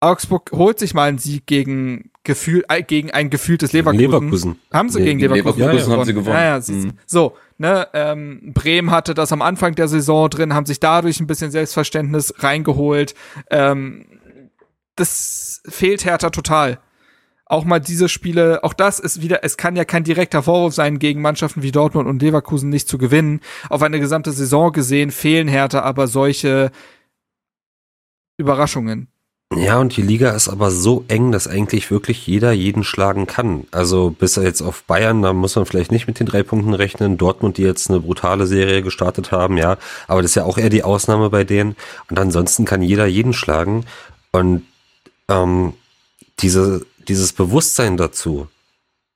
Augsburg 0.00 0.50
holt 0.52 0.78
sich 0.78 0.94
mal 0.94 1.08
einen 1.08 1.18
Sieg 1.18 1.46
gegen 1.46 2.11
Gefühl, 2.24 2.64
äh, 2.68 2.82
gegen 2.82 3.10
ein 3.10 3.30
gefühltes 3.30 3.72
Leverkusen. 3.72 4.00
Leverkusen. 4.00 4.58
Haben 4.72 4.88
sie 4.90 5.02
gegen, 5.02 5.18
gegen 5.18 5.34
Leverkusen, 5.34 5.60
Leverkusen 5.60 5.90
ja, 5.90 5.92
ja. 5.92 5.98
haben 5.98 6.06
sie 6.06 6.14
gewonnen. 6.14 6.36
Ja, 6.36 6.60
mhm. 6.68 6.92
So, 7.06 7.36
Ne, 7.62 7.86
ähm, 7.92 8.52
Bremen 8.54 8.90
hatte 8.90 9.14
das 9.14 9.30
am 9.30 9.40
Anfang 9.40 9.76
der 9.76 9.86
Saison 9.86 10.28
drin, 10.28 10.52
haben 10.52 10.66
sich 10.66 10.80
dadurch 10.80 11.20
ein 11.20 11.28
bisschen 11.28 11.52
Selbstverständnis 11.52 12.34
reingeholt. 12.38 13.14
Ähm, 13.50 14.04
das 14.96 15.62
fehlt 15.68 16.04
Hertha 16.04 16.30
total. 16.30 16.80
Auch 17.46 17.64
mal 17.64 17.78
diese 17.78 18.08
Spiele, 18.08 18.64
auch 18.64 18.72
das 18.72 18.98
ist 18.98 19.22
wieder, 19.22 19.44
es 19.44 19.56
kann 19.56 19.76
ja 19.76 19.84
kein 19.84 20.02
direkter 20.02 20.42
Vorwurf 20.42 20.74
sein, 20.74 20.98
gegen 20.98 21.20
Mannschaften 21.20 21.62
wie 21.62 21.70
Dortmund 21.70 22.08
und 22.08 22.20
Leverkusen 22.20 22.68
nicht 22.68 22.88
zu 22.88 22.98
gewinnen. 22.98 23.42
Auf 23.68 23.82
eine 23.82 24.00
gesamte 24.00 24.32
Saison 24.32 24.72
gesehen 24.72 25.12
fehlen 25.12 25.46
Hertha 25.46 25.82
aber 25.82 26.08
solche 26.08 26.72
Überraschungen. 28.38 29.11
Ja, 29.56 29.78
und 29.78 29.96
die 29.96 30.02
Liga 30.02 30.30
ist 30.30 30.48
aber 30.48 30.70
so 30.70 31.04
eng, 31.08 31.32
dass 31.32 31.48
eigentlich 31.48 31.90
wirklich 31.90 32.26
jeder 32.26 32.52
jeden 32.52 32.84
schlagen 32.84 33.26
kann. 33.26 33.64
Also 33.70 34.10
bis 34.10 34.36
er 34.36 34.44
jetzt 34.44 34.62
auf 34.62 34.84
Bayern, 34.84 35.22
da 35.22 35.32
muss 35.32 35.56
man 35.56 35.66
vielleicht 35.66 35.92
nicht 35.92 36.06
mit 36.06 36.20
den 36.20 36.26
drei 36.26 36.42
Punkten 36.42 36.74
rechnen. 36.74 37.18
Dortmund, 37.18 37.58
die 37.58 37.62
jetzt 37.62 37.90
eine 37.90 38.00
brutale 38.00 38.46
Serie 38.46 38.82
gestartet 38.82 39.32
haben, 39.32 39.56
ja. 39.56 39.78
Aber 40.08 40.22
das 40.22 40.32
ist 40.32 40.34
ja 40.36 40.44
auch 40.44 40.58
eher 40.58 40.70
die 40.70 40.84
Ausnahme 40.84 41.30
bei 41.30 41.44
denen. 41.44 41.76
Und 42.08 42.18
ansonsten 42.18 42.64
kann 42.64 42.82
jeder 42.82 43.06
jeden 43.06 43.32
schlagen. 43.32 43.84
Und 44.32 44.64
ähm, 45.28 45.74
diese, 46.40 46.86
dieses 47.08 47.32
Bewusstsein 47.32 47.96
dazu, 47.96 48.48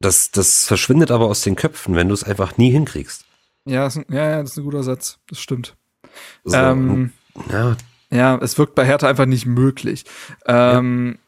das, 0.01 0.31
das 0.31 0.67
verschwindet 0.67 1.11
aber 1.11 1.27
aus 1.27 1.41
den 1.43 1.57
Köpfen, 1.57 1.95
wenn 1.95 2.09
du 2.09 2.15
es 2.15 2.25
einfach 2.25 2.59
nie 2.59 2.71
hinkriegst. 2.71 3.25
Ja, 3.65 3.89
ja, 3.89 4.31
ja, 4.31 4.43
das 4.43 4.53
ist 4.53 4.59
ein 4.59 4.65
guter 4.65 4.83
Satz. 4.83 5.19
Das 5.29 5.41
stimmt. 5.41 5.75
So, 6.45 6.57
ähm, 6.57 7.13
ja, 7.51 7.77
ja, 8.17 8.37
es 8.37 8.59
wirkt 8.59 8.75
bei 8.75 8.85
Hertha 8.85 9.09
einfach 9.09 9.27
nicht 9.27 9.47
möglich. 9.47 10.05
Ähm, 10.47 11.13
ja. 11.13 11.19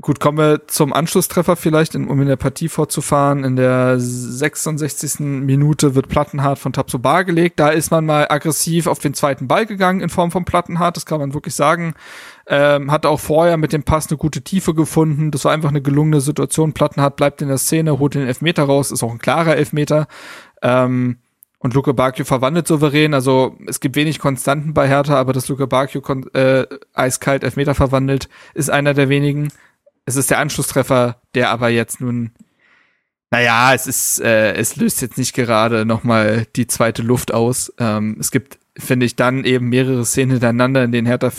Gut, 0.00 0.20
kommen 0.20 0.38
wir 0.38 0.68
zum 0.68 0.92
Anschlusstreffer 0.92 1.56
vielleicht, 1.56 1.96
um 1.96 2.20
in 2.22 2.28
der 2.28 2.36
Partie 2.36 2.68
fortzufahren. 2.68 3.42
In 3.42 3.56
der 3.56 3.98
66. 3.98 5.18
Minute 5.18 5.96
wird 5.96 6.08
Plattenhardt 6.08 6.60
von 6.60 6.72
Tabsobar 6.72 7.24
gelegt. 7.24 7.58
Da 7.58 7.70
ist 7.70 7.90
man 7.90 8.06
mal 8.06 8.28
aggressiv 8.30 8.86
auf 8.86 9.00
den 9.00 9.14
zweiten 9.14 9.48
Ball 9.48 9.66
gegangen 9.66 10.00
in 10.00 10.08
Form 10.08 10.30
von 10.30 10.44
Plattenhardt, 10.44 10.96
das 10.96 11.04
kann 11.04 11.18
man 11.18 11.34
wirklich 11.34 11.56
sagen. 11.56 11.94
Ähm, 12.46 12.92
hat 12.92 13.06
auch 13.06 13.18
vorher 13.18 13.56
mit 13.56 13.72
dem 13.72 13.82
Pass 13.82 14.08
eine 14.08 14.18
gute 14.18 14.42
Tiefe 14.42 14.72
gefunden. 14.72 15.32
Das 15.32 15.44
war 15.44 15.50
einfach 15.50 15.70
eine 15.70 15.82
gelungene 15.82 16.20
Situation. 16.20 16.74
Plattenhardt 16.74 17.16
bleibt 17.16 17.42
in 17.42 17.48
der 17.48 17.58
Szene, 17.58 17.98
holt 17.98 18.14
den 18.14 18.28
Elfmeter 18.28 18.62
raus, 18.62 18.92
ist 18.92 19.02
auch 19.02 19.10
ein 19.10 19.18
klarer 19.18 19.56
Elfmeter. 19.56 20.06
Ähm, 20.62 21.16
und 21.58 21.74
Luke 21.74 21.92
Bakio 21.92 22.24
verwandelt 22.24 22.68
souverän. 22.68 23.14
Also 23.14 23.56
es 23.66 23.80
gibt 23.80 23.96
wenig 23.96 24.18
Konstanten 24.18 24.74
bei 24.74 24.88
Hertha, 24.88 25.16
aber 25.16 25.32
dass 25.32 25.48
Luke 25.48 25.66
Bakio 25.66 26.02
äh, 26.32 26.66
eiskalt 26.94 27.42
Elfmeter 27.42 27.74
verwandelt, 27.74 28.28
ist 28.54 28.70
einer 28.70 28.94
der 28.94 29.08
wenigen. 29.08 29.48
Es 30.06 30.16
ist 30.16 30.30
der 30.30 30.38
Anschlusstreffer, 30.38 31.20
der 31.34 31.50
aber 31.50 31.68
jetzt 31.68 32.00
nun, 32.00 32.30
naja, 33.30 33.74
es 33.74 33.86
ist, 33.86 34.20
äh, 34.20 34.54
es 34.54 34.76
löst 34.76 35.02
jetzt 35.02 35.18
nicht 35.18 35.34
gerade 35.34 35.84
nochmal 35.84 36.46
die 36.56 36.66
zweite 36.66 37.02
Luft 37.02 37.34
aus. 37.34 37.72
Ähm, 37.78 38.16
es 38.18 38.30
gibt, 38.30 38.58
finde 38.78 39.04
ich, 39.04 39.16
dann 39.16 39.44
eben 39.44 39.68
mehrere 39.68 40.06
Szenen 40.06 40.32
hintereinander, 40.32 40.84
in 40.84 40.92
denen 40.92 41.06
Hertha 41.06 41.30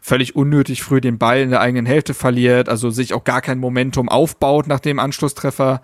völlig 0.00 0.34
unnötig 0.34 0.82
früh 0.82 1.00
den 1.00 1.18
Ball 1.18 1.40
in 1.40 1.50
der 1.50 1.60
eigenen 1.60 1.86
Hälfte 1.86 2.14
verliert, 2.14 2.68
also 2.68 2.90
sich 2.90 3.14
auch 3.14 3.22
gar 3.22 3.42
kein 3.42 3.58
Momentum 3.58 4.08
aufbaut 4.08 4.66
nach 4.66 4.80
dem 4.80 4.98
Anschlusstreffer. 4.98 5.82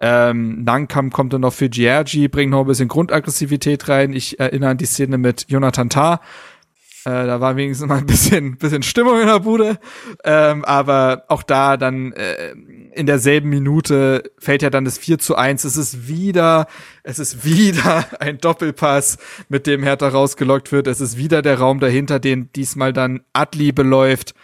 Ähm, 0.00 0.64
Nankam 0.64 1.10
kommt 1.10 1.32
dann 1.32 1.42
noch 1.42 1.52
für 1.52 1.68
Giorgi, 1.68 2.28
bringt 2.28 2.50
noch 2.50 2.60
ein 2.62 2.66
bisschen 2.66 2.88
Grundaggressivität 2.88 3.88
rein. 3.88 4.12
Ich 4.12 4.40
erinnere 4.40 4.70
an 4.70 4.78
die 4.78 4.86
Szene 4.86 5.18
mit 5.18 5.46
Jonathan 5.48 5.88
Tah. 5.88 6.20
Äh, 7.04 7.26
da 7.26 7.40
war 7.40 7.56
wenigstens 7.56 7.86
mal 7.86 7.98
ein 7.98 8.06
bisschen, 8.06 8.56
bisschen 8.56 8.82
Stimmung 8.82 9.20
in 9.20 9.26
der 9.26 9.40
Bude. 9.40 9.78
Ähm, 10.24 10.64
aber 10.64 11.24
auch 11.28 11.42
da 11.42 11.76
dann 11.76 12.12
äh, 12.12 12.52
in 12.92 13.06
derselben 13.06 13.50
Minute 13.50 14.32
fällt 14.38 14.62
ja 14.62 14.70
dann 14.70 14.86
das 14.86 14.98
4 14.98 15.18
zu 15.18 15.36
1. 15.36 15.64
Es 15.64 15.76
ist 15.76 16.08
wieder, 16.08 16.66
es 17.02 17.18
ist 17.18 17.44
wieder 17.44 18.06
ein 18.20 18.38
Doppelpass, 18.38 19.18
mit 19.48 19.66
dem 19.66 19.82
Hertha 19.82 20.08
rausgelockt 20.08 20.72
wird. 20.72 20.86
Es 20.86 21.00
ist 21.00 21.18
wieder 21.18 21.42
der 21.42 21.58
Raum 21.58 21.78
dahinter, 21.78 22.20
den 22.20 22.50
diesmal 22.52 22.92
dann 22.92 23.20
Adli 23.34 23.72
beläuft. 23.72 24.34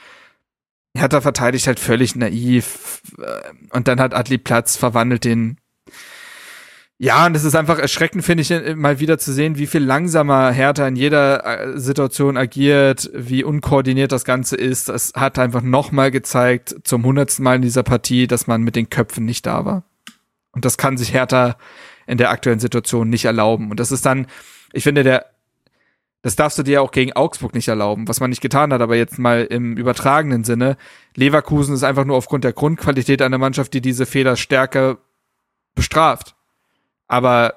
Hertha 0.96 1.20
verteidigt 1.20 1.66
halt 1.66 1.78
völlig 1.78 2.16
naiv 2.16 3.02
äh, 3.18 3.76
und 3.76 3.88
dann 3.88 4.00
hat 4.00 4.14
Adli 4.14 4.38
Platz, 4.38 4.76
verwandelt 4.76 5.24
den. 5.24 5.58
Ja, 6.98 7.24
und 7.24 7.34
es 7.34 7.44
ist 7.44 7.54
einfach 7.54 7.78
erschreckend, 7.78 8.24
finde 8.24 8.42
ich, 8.42 8.50
äh, 8.50 8.74
mal 8.74 9.00
wieder 9.00 9.18
zu 9.18 9.32
sehen, 9.32 9.56
wie 9.56 9.66
viel 9.66 9.82
langsamer 9.82 10.50
Hertha 10.50 10.86
in 10.86 10.96
jeder 10.96 11.46
äh, 11.46 11.78
Situation 11.78 12.36
agiert, 12.36 13.08
wie 13.14 13.44
unkoordiniert 13.44 14.12
das 14.12 14.24
Ganze 14.24 14.56
ist. 14.56 14.88
Es 14.88 15.12
hat 15.14 15.38
einfach 15.38 15.62
nochmal 15.62 16.10
gezeigt, 16.10 16.74
zum 16.84 17.04
hundertsten 17.04 17.44
Mal 17.44 17.56
in 17.56 17.62
dieser 17.62 17.84
Partie, 17.84 18.26
dass 18.26 18.46
man 18.46 18.62
mit 18.62 18.76
den 18.76 18.90
Köpfen 18.90 19.24
nicht 19.24 19.46
da 19.46 19.64
war. 19.64 19.84
Und 20.52 20.64
das 20.64 20.76
kann 20.76 20.98
sich 20.98 21.14
Hertha 21.14 21.56
in 22.06 22.18
der 22.18 22.30
aktuellen 22.30 22.58
Situation 22.58 23.08
nicht 23.08 23.24
erlauben. 23.24 23.70
Und 23.70 23.78
das 23.78 23.92
ist 23.92 24.04
dann, 24.04 24.26
ich 24.72 24.82
finde, 24.82 25.04
der 25.04 25.29
das 26.22 26.36
darfst 26.36 26.58
du 26.58 26.62
dir 26.62 26.82
auch 26.82 26.90
gegen 26.90 27.14
Augsburg 27.14 27.54
nicht 27.54 27.68
erlauben, 27.68 28.06
was 28.06 28.20
man 28.20 28.30
nicht 28.30 28.42
getan 28.42 28.72
hat, 28.72 28.82
aber 28.82 28.96
jetzt 28.96 29.18
mal 29.18 29.44
im 29.44 29.76
übertragenen 29.76 30.44
Sinne. 30.44 30.76
Leverkusen 31.14 31.74
ist 31.74 31.82
einfach 31.82 32.04
nur 32.04 32.16
aufgrund 32.16 32.44
der 32.44 32.52
Grundqualität 32.52 33.22
einer 33.22 33.38
Mannschaft, 33.38 33.72
die 33.72 33.80
diese 33.80 34.04
Fehler 34.04 34.36
stärker 34.36 34.98
bestraft. 35.74 36.34
Aber 37.08 37.54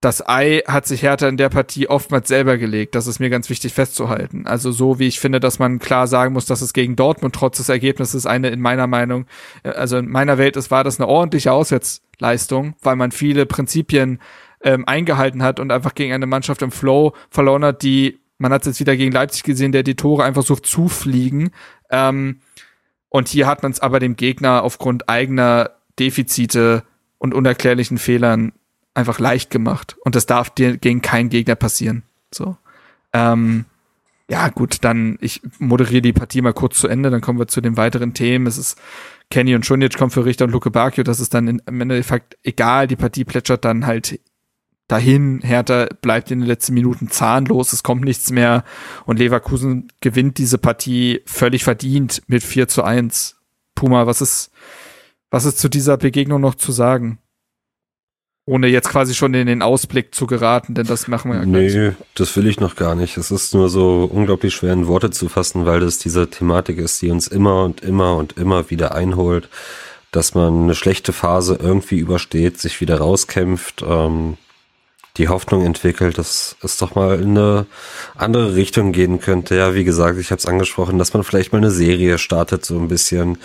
das 0.00 0.26
Ei 0.28 0.62
hat 0.66 0.86
sich 0.86 1.02
Hertha 1.02 1.26
in 1.28 1.36
der 1.36 1.48
Partie 1.48 1.88
oftmals 1.88 2.28
selber 2.28 2.56
gelegt. 2.56 2.94
Das 2.94 3.08
ist 3.08 3.18
mir 3.18 3.30
ganz 3.30 3.50
wichtig 3.50 3.72
festzuhalten. 3.74 4.46
Also 4.46 4.70
so 4.70 5.00
wie 5.00 5.08
ich 5.08 5.18
finde, 5.18 5.40
dass 5.40 5.58
man 5.58 5.80
klar 5.80 6.06
sagen 6.06 6.34
muss, 6.34 6.46
dass 6.46 6.62
es 6.62 6.72
gegen 6.72 6.94
Dortmund 6.94 7.34
trotz 7.34 7.56
des 7.56 7.68
Ergebnisses 7.68 8.24
eine 8.24 8.50
in 8.50 8.60
meiner 8.60 8.86
Meinung, 8.86 9.26
äh, 9.64 9.70
also 9.70 9.98
in 9.98 10.08
meiner 10.08 10.38
Welt 10.38 10.56
ist, 10.56 10.70
war 10.70 10.84
das 10.84 11.00
eine 11.00 11.08
ordentliche 11.08 11.52
Auswärtsleistung, 11.52 12.74
weil 12.80 12.94
man 12.94 13.10
viele 13.10 13.44
Prinzipien 13.46 14.20
ähm, 14.62 14.86
eingehalten 14.86 15.42
hat 15.42 15.60
und 15.60 15.70
einfach 15.70 15.94
gegen 15.94 16.12
eine 16.12 16.26
Mannschaft 16.26 16.62
im 16.62 16.70
Flow 16.70 17.12
verloren 17.30 17.64
hat, 17.64 17.82
die, 17.82 18.18
man 18.38 18.52
hat 18.52 18.62
es 18.62 18.66
jetzt 18.66 18.80
wieder 18.80 18.96
gegen 18.96 19.12
Leipzig 19.12 19.42
gesehen, 19.44 19.72
der 19.72 19.82
die 19.82 19.94
Tore 19.94 20.24
einfach 20.24 20.42
so 20.42 20.56
zufliegen. 20.56 21.50
Ähm, 21.90 22.40
und 23.08 23.28
hier 23.28 23.46
hat 23.46 23.62
man 23.62 23.72
es 23.72 23.80
aber 23.80 24.00
dem 24.00 24.16
Gegner 24.16 24.62
aufgrund 24.62 25.08
eigener 25.08 25.70
Defizite 25.98 26.82
und 27.18 27.34
unerklärlichen 27.34 27.98
Fehlern 27.98 28.52
einfach 28.94 29.18
leicht 29.18 29.50
gemacht. 29.50 29.96
Und 30.04 30.14
das 30.14 30.26
darf 30.26 30.50
dir 30.50 30.76
gegen 30.76 31.02
keinen 31.02 31.30
Gegner 31.30 31.54
passieren. 31.54 32.02
So. 32.32 32.56
Ähm, 33.12 33.64
ja, 34.30 34.48
gut, 34.50 34.78
dann 34.82 35.16
ich 35.20 35.40
moderiere 35.58 36.02
die 36.02 36.12
Partie 36.12 36.42
mal 36.42 36.52
kurz 36.52 36.78
zu 36.78 36.88
Ende, 36.88 37.10
dann 37.10 37.22
kommen 37.22 37.38
wir 37.38 37.48
zu 37.48 37.62
den 37.62 37.78
weiteren 37.78 38.12
Themen. 38.12 38.46
Es 38.46 38.58
ist 38.58 38.78
Kenny 39.30 39.54
und 39.54 39.64
Schunic 39.64 39.96
kommen 39.96 40.10
für 40.10 40.24
Richter 40.24 40.44
und 40.44 40.50
Luke 40.50 40.70
Bakio, 40.70 41.02
das 41.02 41.20
ist 41.20 41.32
dann 41.32 41.48
in, 41.48 41.62
im 41.66 41.80
Endeffekt 41.80 42.36
egal, 42.42 42.86
die 42.86 42.96
Partie 42.96 43.24
plätschert 43.24 43.64
dann 43.64 43.86
halt 43.86 44.20
dahin. 44.88 45.40
Hertha 45.42 45.86
bleibt 46.00 46.30
in 46.30 46.40
den 46.40 46.48
letzten 46.48 46.74
Minuten 46.74 47.10
zahnlos, 47.10 47.72
es 47.72 47.82
kommt 47.82 48.04
nichts 48.04 48.30
mehr 48.30 48.64
und 49.04 49.18
Leverkusen 49.18 49.92
gewinnt 50.00 50.38
diese 50.38 50.58
Partie 50.58 51.20
völlig 51.26 51.62
verdient 51.62 52.22
mit 52.26 52.42
4 52.42 52.68
zu 52.68 52.82
1. 52.82 53.36
Puma, 53.74 54.06
was 54.06 54.20
ist, 54.20 54.50
was 55.30 55.44
ist 55.44 55.58
zu 55.58 55.68
dieser 55.68 55.96
Begegnung 55.96 56.40
noch 56.40 56.56
zu 56.56 56.72
sagen? 56.72 57.18
Ohne 58.46 58.66
jetzt 58.68 58.88
quasi 58.88 59.14
schon 59.14 59.34
in 59.34 59.46
den 59.46 59.60
Ausblick 59.60 60.14
zu 60.14 60.26
geraten, 60.26 60.72
denn 60.72 60.86
das 60.86 61.06
machen 61.06 61.30
wir 61.30 61.38
ja 61.38 61.44
gleich. 61.44 61.74
Nee, 61.74 61.92
das 62.14 62.34
will 62.34 62.46
ich 62.46 62.58
noch 62.58 62.76
gar 62.76 62.94
nicht. 62.94 63.18
Es 63.18 63.30
ist 63.30 63.52
nur 63.52 63.68
so 63.68 64.08
unglaublich 64.10 64.54
schwer 64.54 64.72
in 64.72 64.86
Worte 64.86 65.10
zu 65.10 65.28
fassen, 65.28 65.66
weil 65.66 65.80
das 65.80 65.98
diese 65.98 66.30
Thematik 66.30 66.78
ist, 66.78 67.02
die 67.02 67.10
uns 67.10 67.28
immer 67.28 67.64
und 67.64 67.82
immer 67.82 68.16
und 68.16 68.38
immer 68.38 68.70
wieder 68.70 68.94
einholt, 68.94 69.50
dass 70.12 70.34
man 70.34 70.62
eine 70.62 70.74
schlechte 70.74 71.12
Phase 71.12 71.58
irgendwie 71.60 71.98
übersteht, 71.98 72.58
sich 72.58 72.80
wieder 72.80 72.98
rauskämpft, 72.98 73.84
ähm, 73.86 74.38
die 75.18 75.28
Hoffnung 75.28 75.66
entwickelt, 75.66 76.16
dass 76.16 76.56
es 76.62 76.78
doch 76.78 76.94
mal 76.94 77.20
in 77.20 77.36
eine 77.36 77.66
andere 78.14 78.54
Richtung 78.54 78.92
gehen 78.92 79.20
könnte. 79.20 79.56
Ja, 79.56 79.74
wie 79.74 79.84
gesagt, 79.84 80.18
ich 80.18 80.30
habe 80.30 80.38
es 80.38 80.46
angesprochen, 80.46 80.98
dass 80.98 81.12
man 81.12 81.24
vielleicht 81.24 81.52
mal 81.52 81.58
eine 81.58 81.72
Serie 81.72 82.18
startet, 82.18 82.64
so 82.64 82.78
ein 82.78 82.88
bisschen. 82.88 83.38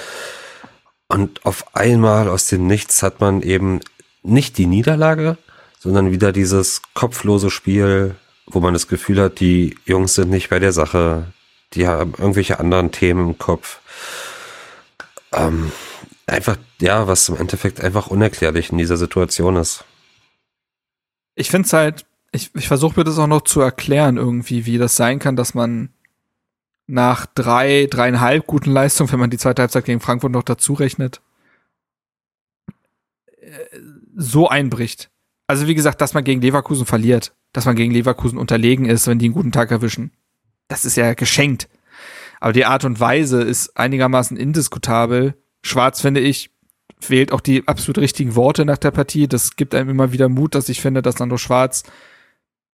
Und 1.08 1.46
auf 1.46 1.76
einmal 1.76 2.30
aus 2.30 2.46
dem 2.46 2.68
Nichts 2.68 3.04
hat 3.04 3.20
man 3.20 3.42
eben 3.42 3.82
nicht 4.22 4.58
die 4.58 4.68
Niederlage, 4.68 5.38
sondern 5.80 6.12
wieder 6.12 6.32
dieses 6.32 6.82
kopflose 6.94 7.50
Spiel, 7.50 8.16
wo 8.46 8.60
man 8.60 8.74
das 8.74 8.88
Gefühl 8.88 9.20
hat, 9.20 9.40
die 9.40 9.76
Jungs 9.86 10.14
sind 10.14 10.30
nicht 10.30 10.50
bei 10.50 10.60
der 10.60 10.72
Sache, 10.72 11.26
die 11.74 11.88
haben 11.88 12.14
irgendwelche 12.18 12.60
anderen 12.60 12.92
Themen 12.92 13.30
im 13.30 13.38
Kopf. 13.38 13.80
Ähm, 15.34 15.72
einfach, 16.28 16.58
ja, 16.80 17.08
was 17.08 17.30
im 17.30 17.38
Endeffekt 17.38 17.82
einfach 17.82 18.08
unerklärlich 18.08 18.72
in 18.72 18.78
dieser 18.78 18.98
Situation 18.98 19.56
ist 19.56 19.84
ich 21.36 21.50
finde 21.50 21.66
es 21.66 21.74
halt, 21.74 22.06
ich, 22.32 22.52
ich 22.56 22.68
versuche 22.68 23.00
mir 23.00 23.04
das 23.04 23.20
auch 23.20 23.28
noch 23.28 23.42
zu 23.42 23.62
erklären 23.62 24.18
irgendwie, 24.18 24.66
wie 24.66 24.78
das 24.78 24.96
sein 24.96 25.20
kann, 25.20 25.36
dass 25.36 25.54
man 25.54 25.90
nach 26.88 27.26
drei, 27.26 27.88
dreieinhalb 27.90 28.46
guten 28.46 28.72
Leistungen, 28.72 29.12
wenn 29.12 29.20
man 29.20 29.30
die 29.30 29.38
zweite 29.38 29.62
Halbzeit 29.62 29.86
gegen 29.86 30.00
Frankfurt 30.00 30.32
noch 30.32 30.44
dazu 30.44 30.74
rechnet, 30.74 31.22
äh, 33.40 33.80
so 34.16 34.50
einbricht. 34.50 35.10
Also 35.48 35.68
wie 35.68 35.76
gesagt, 35.76 36.02
dass 36.02 36.14
man 36.14 36.24
gegen 36.24 36.42
Leverkusen 36.42 36.86
verliert, 36.86 37.34
dass 37.52 37.66
man 37.66 37.76
gegen 37.76 37.94
Leverkusen 37.94 38.38
unterlegen 38.38 38.86
ist, 38.86 39.08
wenn 39.08 39.20
die 39.20 39.26
einen 39.26 39.34
guten 39.34 39.52
Tag 39.52 39.72
erwischen. 39.72 40.12
Das 40.68 40.86
ist 40.86 40.98
ja 40.98 41.14
geschenkt. 41.14 41.70
Aber 42.40 42.54
die 42.54 42.66
Art 42.66 42.84
und 42.84 43.00
Weise 43.00 43.42
ist 43.42 43.78
einigermaßen 43.78 44.36
indiskutabel. 44.38 45.36
Schwarz 45.62 46.02
finde 46.02 46.20
ich 46.20 46.53
wählt 47.10 47.32
auch 47.32 47.42
die 47.42 47.68
absolut 47.68 47.98
richtigen 47.98 48.36
Worte 48.36 48.66
nach 48.66 48.78
der 48.78 48.92
Partie. 48.92 49.28
Das 49.28 49.56
gibt 49.56 49.76
einem 49.76 49.90
immer 49.90 50.12
wieder 50.12 50.30
Mut, 50.30 50.56
dass 50.56 50.70
ich 50.70 50.82
finde, 50.82 51.02
dass 51.02 51.16
Sandro 51.16 51.38
Schwarz 51.38 51.84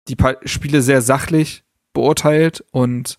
die 0.09 0.16
pa 0.16 0.36
Spiele 0.44 0.82
sehr 0.82 1.02
sachlich 1.02 1.62
beurteilt 1.93 2.64
und 2.70 3.18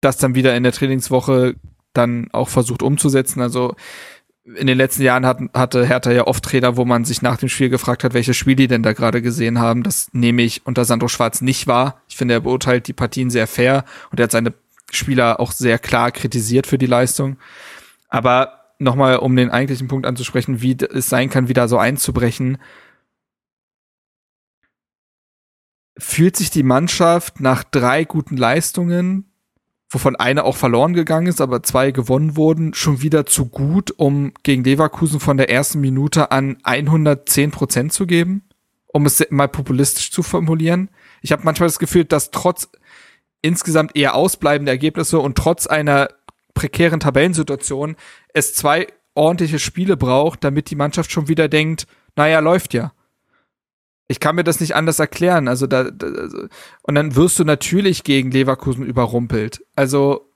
das 0.00 0.16
dann 0.18 0.34
wieder 0.34 0.56
in 0.56 0.62
der 0.62 0.72
Trainingswoche 0.72 1.54
dann 1.92 2.28
auch 2.32 2.48
versucht 2.48 2.82
umzusetzen. 2.82 3.40
Also 3.40 3.76
in 4.44 4.66
den 4.66 4.76
letzten 4.76 5.02
Jahren 5.02 5.24
hat, 5.24 5.38
hatte 5.54 5.86
Hertha 5.86 6.12
ja 6.12 6.26
oft 6.26 6.44
Trainer, 6.44 6.76
wo 6.76 6.84
man 6.84 7.04
sich 7.04 7.22
nach 7.22 7.38
dem 7.38 7.48
Spiel 7.48 7.70
gefragt 7.70 8.04
hat, 8.04 8.12
welche 8.12 8.34
Spiele 8.34 8.56
die 8.56 8.68
denn 8.68 8.82
da 8.82 8.92
gerade 8.92 9.22
gesehen 9.22 9.58
haben. 9.58 9.82
Das 9.82 10.08
nehme 10.12 10.42
ich 10.42 10.66
unter 10.66 10.84
Sandro 10.84 11.08
Schwarz 11.08 11.40
nicht 11.40 11.66
wahr. 11.66 12.02
Ich 12.08 12.16
finde, 12.16 12.34
er 12.34 12.40
beurteilt 12.40 12.86
die 12.86 12.92
Partien 12.92 13.30
sehr 13.30 13.46
fair 13.46 13.84
und 14.10 14.20
er 14.20 14.24
hat 14.24 14.32
seine 14.32 14.52
Spieler 14.90 15.40
auch 15.40 15.52
sehr 15.52 15.78
klar 15.78 16.10
kritisiert 16.12 16.66
für 16.66 16.78
die 16.78 16.86
Leistung. 16.86 17.38
Aber 18.08 18.63
nochmal, 18.78 19.18
um 19.18 19.36
den 19.36 19.50
eigentlichen 19.50 19.88
Punkt 19.88 20.06
anzusprechen, 20.06 20.60
wie 20.62 20.76
es 20.76 21.08
sein 21.08 21.30
kann, 21.30 21.48
wieder 21.48 21.68
so 21.68 21.78
einzubrechen, 21.78 22.58
fühlt 25.96 26.36
sich 26.36 26.50
die 26.50 26.62
Mannschaft 26.62 27.40
nach 27.40 27.64
drei 27.64 28.04
guten 28.04 28.36
Leistungen, 28.36 29.30
wovon 29.88 30.16
eine 30.16 30.44
auch 30.44 30.56
verloren 30.56 30.92
gegangen 30.92 31.28
ist, 31.28 31.40
aber 31.40 31.62
zwei 31.62 31.92
gewonnen 31.92 32.36
wurden, 32.36 32.74
schon 32.74 33.00
wieder 33.00 33.26
zu 33.26 33.46
gut, 33.46 33.92
um 33.96 34.32
gegen 34.42 34.64
Leverkusen 34.64 35.20
von 35.20 35.36
der 35.36 35.50
ersten 35.50 35.80
Minute 35.80 36.32
an 36.32 36.58
110 36.64 37.52
Prozent 37.52 37.92
zu 37.92 38.06
geben, 38.06 38.42
um 38.86 39.06
es 39.06 39.24
mal 39.30 39.48
populistisch 39.48 40.10
zu 40.10 40.22
formulieren. 40.22 40.90
Ich 41.22 41.30
habe 41.30 41.44
manchmal 41.44 41.68
das 41.68 41.78
Gefühl, 41.78 42.04
dass 42.04 42.32
trotz 42.32 42.68
insgesamt 43.40 43.94
eher 43.94 44.14
ausbleibender 44.14 44.72
Ergebnisse 44.72 45.20
und 45.20 45.36
trotz 45.36 45.66
einer 45.66 46.08
prekären 46.54 47.00
Tabellensituation 47.00 47.96
es 48.32 48.54
zwei 48.54 48.86
ordentliche 49.14 49.58
Spiele 49.58 49.96
braucht, 49.96 50.42
damit 50.44 50.70
die 50.70 50.76
Mannschaft 50.76 51.12
schon 51.12 51.28
wieder 51.28 51.48
denkt, 51.48 51.86
naja, 52.16 52.40
läuft 52.40 52.74
ja. 52.74 52.92
Ich 54.06 54.20
kann 54.20 54.36
mir 54.36 54.44
das 54.44 54.60
nicht 54.60 54.74
anders 54.74 54.98
erklären. 54.98 55.48
Also 55.48 55.66
da, 55.66 55.84
da 55.84 56.06
also, 56.06 56.46
und 56.82 56.94
dann 56.94 57.16
wirst 57.16 57.38
du 57.38 57.44
natürlich 57.44 58.04
gegen 58.04 58.30
Leverkusen 58.30 58.84
überrumpelt. 58.84 59.64
Also 59.76 60.30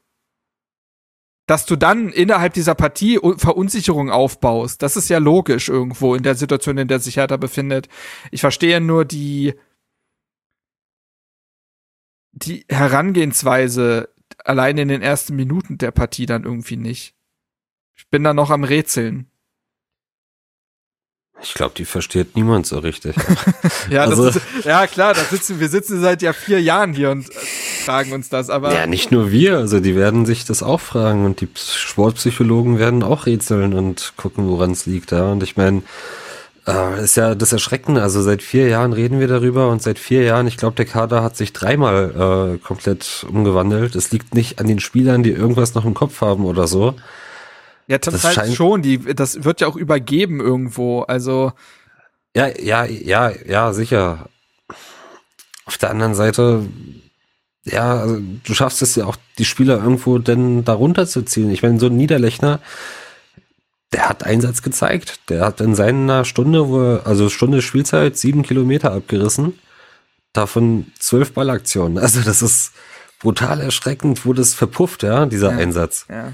dass 1.48 1.64
du 1.64 1.76
dann 1.76 2.10
innerhalb 2.10 2.52
dieser 2.52 2.74
Partie 2.74 3.18
Verunsicherung 3.38 4.10
aufbaust, 4.10 4.82
das 4.82 4.98
ist 4.98 5.08
ja 5.08 5.16
logisch 5.16 5.70
irgendwo 5.70 6.14
in 6.14 6.22
der 6.22 6.34
Situation, 6.34 6.76
in 6.76 6.88
der 6.88 7.00
sich 7.00 7.16
Hertha 7.16 7.38
befindet. 7.38 7.88
Ich 8.30 8.42
verstehe 8.42 8.82
nur 8.82 9.06
die 9.06 9.54
die 12.32 12.66
Herangehensweise 12.68 14.10
allein 14.48 14.78
in 14.78 14.88
den 14.88 15.02
ersten 15.02 15.36
Minuten 15.36 15.78
der 15.78 15.90
Partie 15.90 16.26
dann 16.26 16.44
irgendwie 16.44 16.76
nicht. 16.76 17.14
Ich 17.94 18.08
bin 18.08 18.24
da 18.24 18.32
noch 18.32 18.50
am 18.50 18.64
Rätseln. 18.64 19.30
Ich 21.40 21.54
glaube, 21.54 21.74
die 21.76 21.84
versteht 21.84 22.34
niemand 22.34 22.66
so 22.66 22.78
richtig. 22.78 23.14
ja, 23.90 24.02
also, 24.02 24.26
ist, 24.26 24.40
ja, 24.64 24.86
klar, 24.88 25.14
da 25.14 25.22
sitzen, 25.22 25.60
wir 25.60 25.68
sitzen 25.68 26.00
seit 26.00 26.20
ja 26.20 26.32
vier 26.32 26.60
Jahren 26.60 26.94
hier 26.94 27.10
und 27.10 27.32
fragen 27.84 28.12
uns 28.12 28.28
das, 28.28 28.50
aber. 28.50 28.74
Ja, 28.74 28.86
nicht 28.86 29.12
nur 29.12 29.30
wir, 29.30 29.58
also 29.58 29.78
die 29.78 29.94
werden 29.94 30.26
sich 30.26 30.44
das 30.44 30.64
auch 30.64 30.80
fragen 30.80 31.24
und 31.24 31.40
die 31.40 31.48
Sportpsychologen 31.54 32.80
werden 32.80 33.04
auch 33.04 33.26
rätseln 33.26 33.72
und 33.74 34.14
gucken, 34.16 34.48
woran 34.48 34.72
es 34.72 34.86
liegt, 34.86 35.12
ja. 35.12 35.30
Und 35.30 35.44
ich 35.44 35.56
meine, 35.56 35.82
äh, 36.68 37.02
ist 37.02 37.16
ja 37.16 37.34
das 37.34 37.52
Erschreckende, 37.52 38.02
also 38.02 38.20
seit 38.20 38.42
vier 38.42 38.68
Jahren 38.68 38.92
reden 38.92 39.20
wir 39.20 39.28
darüber 39.28 39.70
und 39.70 39.82
seit 39.82 39.98
vier 39.98 40.22
Jahren, 40.22 40.46
ich 40.46 40.58
glaube, 40.58 40.76
der 40.76 40.84
Kader 40.84 41.22
hat 41.22 41.36
sich 41.36 41.52
dreimal 41.52 42.56
äh, 42.56 42.58
komplett 42.58 43.26
umgewandelt. 43.28 43.96
Es 43.96 44.12
liegt 44.12 44.34
nicht 44.34 44.60
an 44.60 44.66
den 44.66 44.78
Spielern, 44.78 45.22
die 45.22 45.30
irgendwas 45.30 45.74
noch 45.74 45.86
im 45.86 45.94
Kopf 45.94 46.20
haben 46.20 46.44
oder 46.44 46.66
so. 46.66 46.94
Ja, 47.86 48.00
zum 48.00 48.20
Teil 48.20 48.52
schon. 48.52 48.82
Die, 48.82 48.98
das 48.98 49.44
wird 49.44 49.62
ja 49.62 49.66
auch 49.66 49.76
übergeben 49.76 50.40
irgendwo. 50.40 51.02
Also. 51.02 51.52
Ja, 52.36 52.46
ja, 52.46 52.84
ja, 52.84 53.32
ja, 53.46 53.72
sicher. 53.72 54.28
Auf 55.64 55.78
der 55.78 55.90
anderen 55.90 56.14
Seite, 56.14 56.66
ja, 57.64 57.98
also 57.98 58.18
du 58.44 58.54
schaffst 58.54 58.82
es 58.82 58.94
ja 58.94 59.06
auch, 59.06 59.16
die 59.38 59.46
Spieler 59.46 59.78
irgendwo 59.78 60.18
denn 60.18 60.64
darunter 60.64 61.06
zu 61.06 61.22
ziehen. 61.22 61.50
Ich 61.50 61.62
meine, 61.62 61.80
so 61.80 61.86
ein 61.86 61.96
Niederlechner, 61.96 62.60
der 63.92 64.08
hat 64.08 64.24
Einsatz 64.24 64.62
gezeigt. 64.62 65.30
Der 65.30 65.44
hat 65.44 65.60
in 65.60 65.74
seiner 65.74 66.24
Stunde, 66.24 66.68
wo 66.68 66.80
er, 66.80 67.06
also 67.06 67.28
Stunde 67.28 67.62
Spielzeit, 67.62 68.16
sieben 68.16 68.42
Kilometer 68.42 68.92
abgerissen. 68.92 69.58
Davon 70.32 70.92
zwölf 70.98 71.32
Ballaktionen. 71.32 71.98
Also 72.02 72.20
das 72.20 72.42
ist 72.42 72.72
brutal 73.20 73.60
erschreckend, 73.60 74.24
wo 74.26 74.32
das 74.32 74.54
verpufft, 74.54 75.02
ja, 75.02 75.26
dieser 75.26 75.50
ja, 75.50 75.58
Einsatz. 75.58 76.06
Ja. 76.08 76.32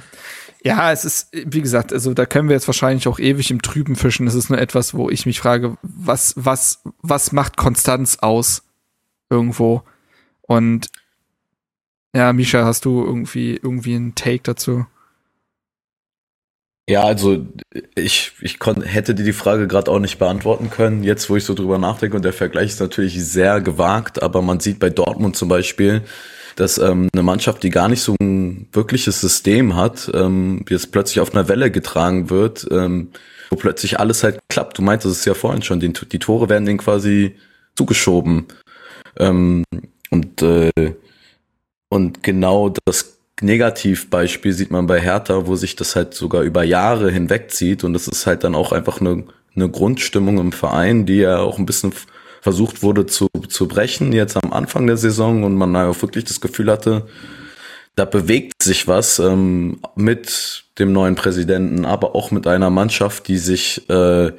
Ja, 0.66 0.90
es 0.92 1.04
ist, 1.04 1.28
wie 1.32 1.60
gesagt, 1.60 1.92
also 1.92 2.14
da 2.14 2.24
können 2.24 2.48
wir 2.48 2.54
jetzt 2.54 2.66
wahrscheinlich 2.66 3.06
auch 3.06 3.18
ewig 3.18 3.50
im 3.50 3.60
Trüben 3.60 3.96
fischen. 3.96 4.26
Es 4.26 4.34
ist 4.34 4.48
nur 4.48 4.58
etwas, 4.58 4.94
wo 4.94 5.10
ich 5.10 5.26
mich 5.26 5.38
frage, 5.38 5.76
was, 5.82 6.32
was, 6.36 6.80
was 7.02 7.32
macht 7.32 7.58
Konstanz 7.58 8.16
aus? 8.22 8.62
Irgendwo. 9.28 9.82
Und 10.40 10.88
ja, 12.14 12.32
Misha, 12.32 12.64
hast 12.64 12.86
du 12.86 13.04
irgendwie, 13.04 13.56
irgendwie 13.56 13.94
einen 13.94 14.14
Take 14.14 14.40
dazu? 14.44 14.86
Ja, 16.86 17.04
also 17.04 17.46
ich, 17.94 18.32
ich 18.42 18.58
konnte, 18.58 18.86
hätte 18.86 19.14
dir 19.14 19.24
die 19.24 19.32
Frage 19.32 19.66
gerade 19.66 19.90
auch 19.90 19.98
nicht 20.00 20.18
beantworten 20.18 20.68
können, 20.68 21.02
jetzt 21.02 21.30
wo 21.30 21.36
ich 21.36 21.44
so 21.44 21.54
drüber 21.54 21.78
nachdenke 21.78 22.14
und 22.14 22.24
der 22.24 22.34
Vergleich 22.34 22.70
ist 22.70 22.80
natürlich 22.80 23.24
sehr 23.24 23.62
gewagt, 23.62 24.22
aber 24.22 24.42
man 24.42 24.60
sieht 24.60 24.80
bei 24.80 24.90
Dortmund 24.90 25.34
zum 25.34 25.48
Beispiel, 25.48 26.02
dass 26.56 26.76
ähm, 26.76 27.08
eine 27.14 27.22
Mannschaft, 27.22 27.62
die 27.62 27.70
gar 27.70 27.88
nicht 27.88 28.02
so 28.02 28.14
ein 28.20 28.68
wirkliches 28.72 29.18
System 29.20 29.76
hat, 29.76 30.10
ähm, 30.12 30.64
jetzt 30.68 30.92
plötzlich 30.92 31.20
auf 31.20 31.32
einer 31.32 31.48
Welle 31.48 31.70
getragen 31.70 32.28
wird, 32.28 32.66
ähm, 32.70 33.12
wo 33.48 33.56
plötzlich 33.56 33.98
alles 33.98 34.22
halt 34.22 34.40
klappt. 34.50 34.76
Du 34.76 34.82
meintest 34.82 35.20
es 35.20 35.24
ja 35.24 35.32
vorhin 35.32 35.62
schon, 35.62 35.80
die, 35.80 35.90
die 35.90 36.18
Tore 36.18 36.50
werden 36.50 36.66
denen 36.66 36.78
quasi 36.78 37.34
zugeschoben. 37.76 38.46
Ähm, 39.18 39.64
und, 40.10 40.42
äh, 40.42 40.94
und 41.88 42.22
genau 42.22 42.72
das 42.84 43.16
Negativbeispiel 43.40 44.52
sieht 44.52 44.70
man 44.70 44.86
bei 44.86 45.00
Hertha, 45.00 45.46
wo 45.46 45.56
sich 45.56 45.76
das 45.76 45.96
halt 45.96 46.14
sogar 46.14 46.42
über 46.42 46.62
Jahre 46.62 47.10
hinwegzieht. 47.10 47.84
Und 47.84 47.92
das 47.92 48.08
ist 48.08 48.26
halt 48.26 48.44
dann 48.44 48.54
auch 48.54 48.72
einfach 48.72 49.00
eine, 49.00 49.24
eine 49.56 49.68
Grundstimmung 49.68 50.38
im 50.38 50.52
Verein, 50.52 51.06
die 51.06 51.18
ja 51.18 51.38
auch 51.38 51.58
ein 51.58 51.66
bisschen 51.66 51.92
versucht 52.40 52.82
wurde 52.82 53.06
zu, 53.06 53.28
zu 53.48 53.66
brechen, 53.68 54.12
jetzt 54.12 54.36
am 54.36 54.52
Anfang 54.52 54.86
der 54.86 54.98
Saison 54.98 55.44
und 55.44 55.54
man 55.54 55.74
auch 55.76 56.02
wirklich 56.02 56.24
das 56.24 56.42
Gefühl 56.42 56.70
hatte, 56.70 57.06
da 57.96 58.04
bewegt 58.04 58.62
sich 58.62 58.86
was 58.86 59.18
ähm, 59.18 59.78
mit 59.94 60.64
dem 60.78 60.92
neuen 60.92 61.14
Präsidenten, 61.14 61.84
aber 61.84 62.14
auch 62.14 62.30
mit 62.30 62.46
einer 62.46 62.70
Mannschaft, 62.70 63.28
die 63.28 63.38
sich 63.38 63.88
äh, 63.88 64.32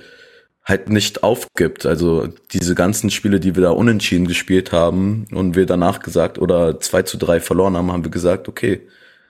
halt 0.65 0.89
nicht 0.89 1.23
aufgibt. 1.23 1.85
Also 1.85 2.27
diese 2.51 2.75
ganzen 2.75 3.11
Spiele, 3.11 3.39
die 3.39 3.55
wir 3.55 3.63
da 3.63 3.71
unentschieden 3.71 4.27
gespielt 4.27 4.71
haben 4.71 5.27
und 5.31 5.55
wir 5.55 5.65
danach 5.65 5.99
gesagt 5.99 6.39
oder 6.39 6.79
zwei 6.79 7.03
zu 7.03 7.17
drei 7.17 7.39
verloren 7.39 7.77
haben, 7.77 7.91
haben 7.91 8.03
wir 8.03 8.11
gesagt, 8.11 8.47
okay, 8.47 8.81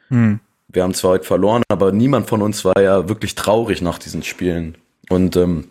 hm. 0.07 0.39
wir 0.69 0.83
haben 0.83 0.93
zwar 0.93 1.11
heute 1.11 1.25
verloren, 1.25 1.63
aber 1.67 1.91
niemand 1.91 2.27
von 2.27 2.41
uns 2.41 2.63
war 2.63 2.81
ja 2.81 3.09
wirklich 3.09 3.35
traurig 3.35 3.81
nach 3.81 3.99
diesen 3.99 4.23
Spielen. 4.23 4.77
Und 5.09 5.35
ähm, 5.35 5.65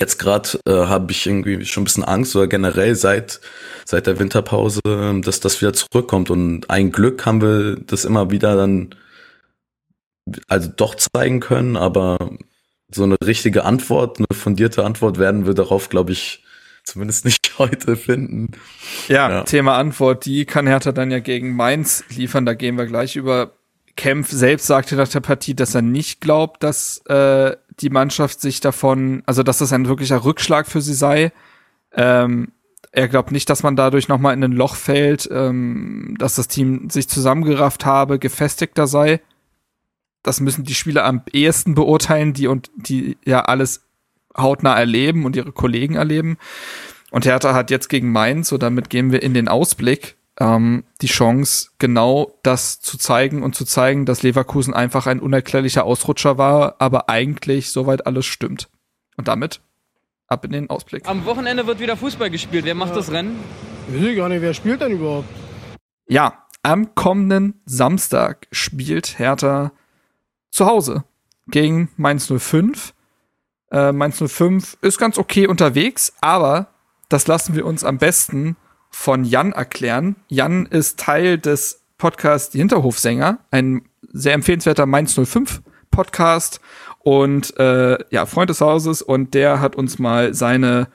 Jetzt 0.00 0.18
gerade 0.18 0.60
äh, 0.66 0.86
habe 0.86 1.12
ich 1.12 1.26
irgendwie 1.26 1.64
schon 1.64 1.82
ein 1.82 1.84
bisschen 1.84 2.04
Angst 2.04 2.34
oder 2.36 2.46
generell 2.46 2.94
seit 2.94 3.40
seit 3.84 4.06
der 4.06 4.18
Winterpause, 4.18 4.80
ähm, 4.86 5.22
dass 5.22 5.40
das 5.40 5.60
wieder 5.60 5.72
zurückkommt. 5.72 6.30
Und 6.30 6.68
ein 6.68 6.92
Glück 6.92 7.24
haben 7.24 7.40
wir 7.40 7.76
das 7.76 8.04
immer 8.04 8.30
wieder 8.30 8.56
dann 8.56 8.94
also 10.46 10.68
doch 10.74 10.94
zeigen 10.94 11.40
können, 11.40 11.76
aber 11.76 12.18
so 12.90 13.04
eine 13.04 13.16
richtige 13.22 13.64
Antwort, 13.64 14.18
eine 14.18 14.26
fundierte 14.32 14.84
Antwort 14.84 15.18
werden 15.18 15.46
wir 15.46 15.54
darauf, 15.54 15.88
glaube 15.88 16.12
ich, 16.12 16.44
zumindest 16.84 17.24
nicht 17.24 17.54
heute 17.58 17.96
finden. 17.96 18.52
Ja, 19.08 19.30
ja, 19.30 19.42
Thema 19.42 19.76
Antwort, 19.76 20.24
die 20.24 20.44
kann 20.44 20.66
Hertha 20.66 20.92
dann 20.92 21.10
ja 21.10 21.20
gegen 21.20 21.54
Mainz 21.54 22.04
liefern. 22.10 22.46
Da 22.46 22.54
gehen 22.54 22.76
wir 22.76 22.86
gleich 22.86 23.16
über. 23.16 23.52
Kempf 23.96 24.30
selbst 24.30 24.68
sagte 24.68 24.94
nach 24.94 25.08
der 25.08 25.18
Partie, 25.18 25.54
dass 25.54 25.74
er 25.74 25.82
nicht 25.82 26.20
glaubt, 26.20 26.62
dass 26.62 26.98
äh, 27.06 27.56
die 27.80 27.90
Mannschaft 27.90 28.40
sich 28.40 28.60
davon, 28.60 29.24
also 29.26 29.42
dass 29.42 29.58
das 29.58 29.72
ein 29.72 29.88
wirklicher 29.88 30.24
Rückschlag 30.24 30.68
für 30.68 30.80
sie 30.80 30.94
sei. 30.94 31.32
Ähm, 31.92 32.52
er 32.92 33.08
glaubt 33.08 33.32
nicht, 33.32 33.50
dass 33.50 33.64
man 33.64 33.74
dadurch 33.74 34.06
nochmal 34.06 34.34
in 34.34 34.44
ein 34.44 34.52
Loch 34.52 34.76
fällt, 34.76 35.28
ähm, 35.32 36.14
dass 36.18 36.36
das 36.36 36.46
Team 36.46 36.88
sich 36.90 37.08
zusammengerafft 37.08 37.84
habe, 37.84 38.20
gefestigter 38.20 38.86
sei. 38.86 39.20
Das 40.22 40.40
müssen 40.40 40.64
die 40.64 40.74
Spieler 40.74 41.04
am 41.04 41.22
ehesten 41.32 41.74
beurteilen, 41.74 42.32
die 42.32 42.46
und 42.46 42.70
die 42.76 43.16
ja 43.24 43.42
alles 43.42 43.84
hautnah 44.36 44.78
erleben 44.78 45.24
und 45.24 45.36
ihre 45.36 45.52
Kollegen 45.52 45.94
erleben. 45.94 46.38
Und 47.10 47.24
Hertha 47.24 47.54
hat 47.54 47.70
jetzt 47.70 47.88
gegen 47.88 48.12
Mainz, 48.12 48.48
so 48.48 48.58
damit 48.58 48.90
gehen 48.90 49.12
wir 49.12 49.22
in 49.22 49.34
den 49.34 49.48
Ausblick, 49.48 50.16
ähm, 50.38 50.84
die 51.00 51.06
Chance, 51.06 51.70
genau 51.78 52.32
das 52.42 52.80
zu 52.80 52.98
zeigen 52.98 53.42
und 53.42 53.54
zu 53.54 53.64
zeigen, 53.64 54.04
dass 54.04 54.22
Leverkusen 54.22 54.74
einfach 54.74 55.06
ein 55.06 55.20
unerklärlicher 55.20 55.84
Ausrutscher 55.84 56.38
war, 56.38 56.76
aber 56.78 57.08
eigentlich 57.08 57.70
soweit 57.70 58.06
alles 58.06 58.26
stimmt. 58.26 58.68
Und 59.16 59.28
damit 59.28 59.60
ab 60.28 60.44
in 60.44 60.52
den 60.52 60.70
Ausblick. 60.70 61.08
Am 61.08 61.24
Wochenende 61.24 61.66
wird 61.66 61.80
wieder 61.80 61.96
Fußball 61.96 62.30
gespielt. 62.30 62.64
Wer 62.64 62.74
macht 62.74 62.90
ja. 62.90 62.96
das 62.96 63.10
Rennen? 63.10 63.36
Ich 63.92 64.02
weiß 64.02 64.16
gar 64.16 64.28
nicht, 64.28 64.42
wer 64.42 64.54
spielt 64.54 64.80
denn 64.80 64.92
überhaupt? 64.92 65.28
Ja, 66.06 66.44
am 66.62 66.94
kommenden 66.94 67.62
Samstag 67.64 68.46
spielt 68.52 69.18
Hertha 69.18 69.72
zu 70.58 70.66
Hause 70.66 71.04
gegen 71.46 71.88
Mainz 71.96 72.26
05. 72.26 72.92
Äh, 73.70 73.92
Mainz 73.92 74.18
05 74.18 74.76
ist 74.82 74.98
ganz 74.98 75.16
okay 75.16 75.46
unterwegs, 75.46 76.12
aber 76.20 76.68
das 77.08 77.26
lassen 77.26 77.54
wir 77.54 77.64
uns 77.64 77.84
am 77.84 77.98
besten 77.98 78.56
von 78.90 79.24
Jan 79.24 79.52
erklären. 79.52 80.16
Jan 80.26 80.66
ist 80.66 80.98
Teil 80.98 81.38
des 81.38 81.84
Podcasts 81.96 82.50
Die 82.50 82.58
Hinterhofsänger, 82.58 83.38
ein 83.50 83.82
sehr 84.02 84.34
empfehlenswerter 84.34 84.86
Mainz 84.86 85.14
05 85.14 85.62
Podcast 85.92 86.60
und 86.98 87.56
äh, 87.58 87.98
ja, 88.10 88.26
Freund 88.26 88.50
des 88.50 88.60
Hauses 88.60 89.00
und 89.00 89.34
der 89.34 89.60
hat 89.60 89.76
uns 89.76 90.00
mal 90.00 90.34
seine, 90.34 90.88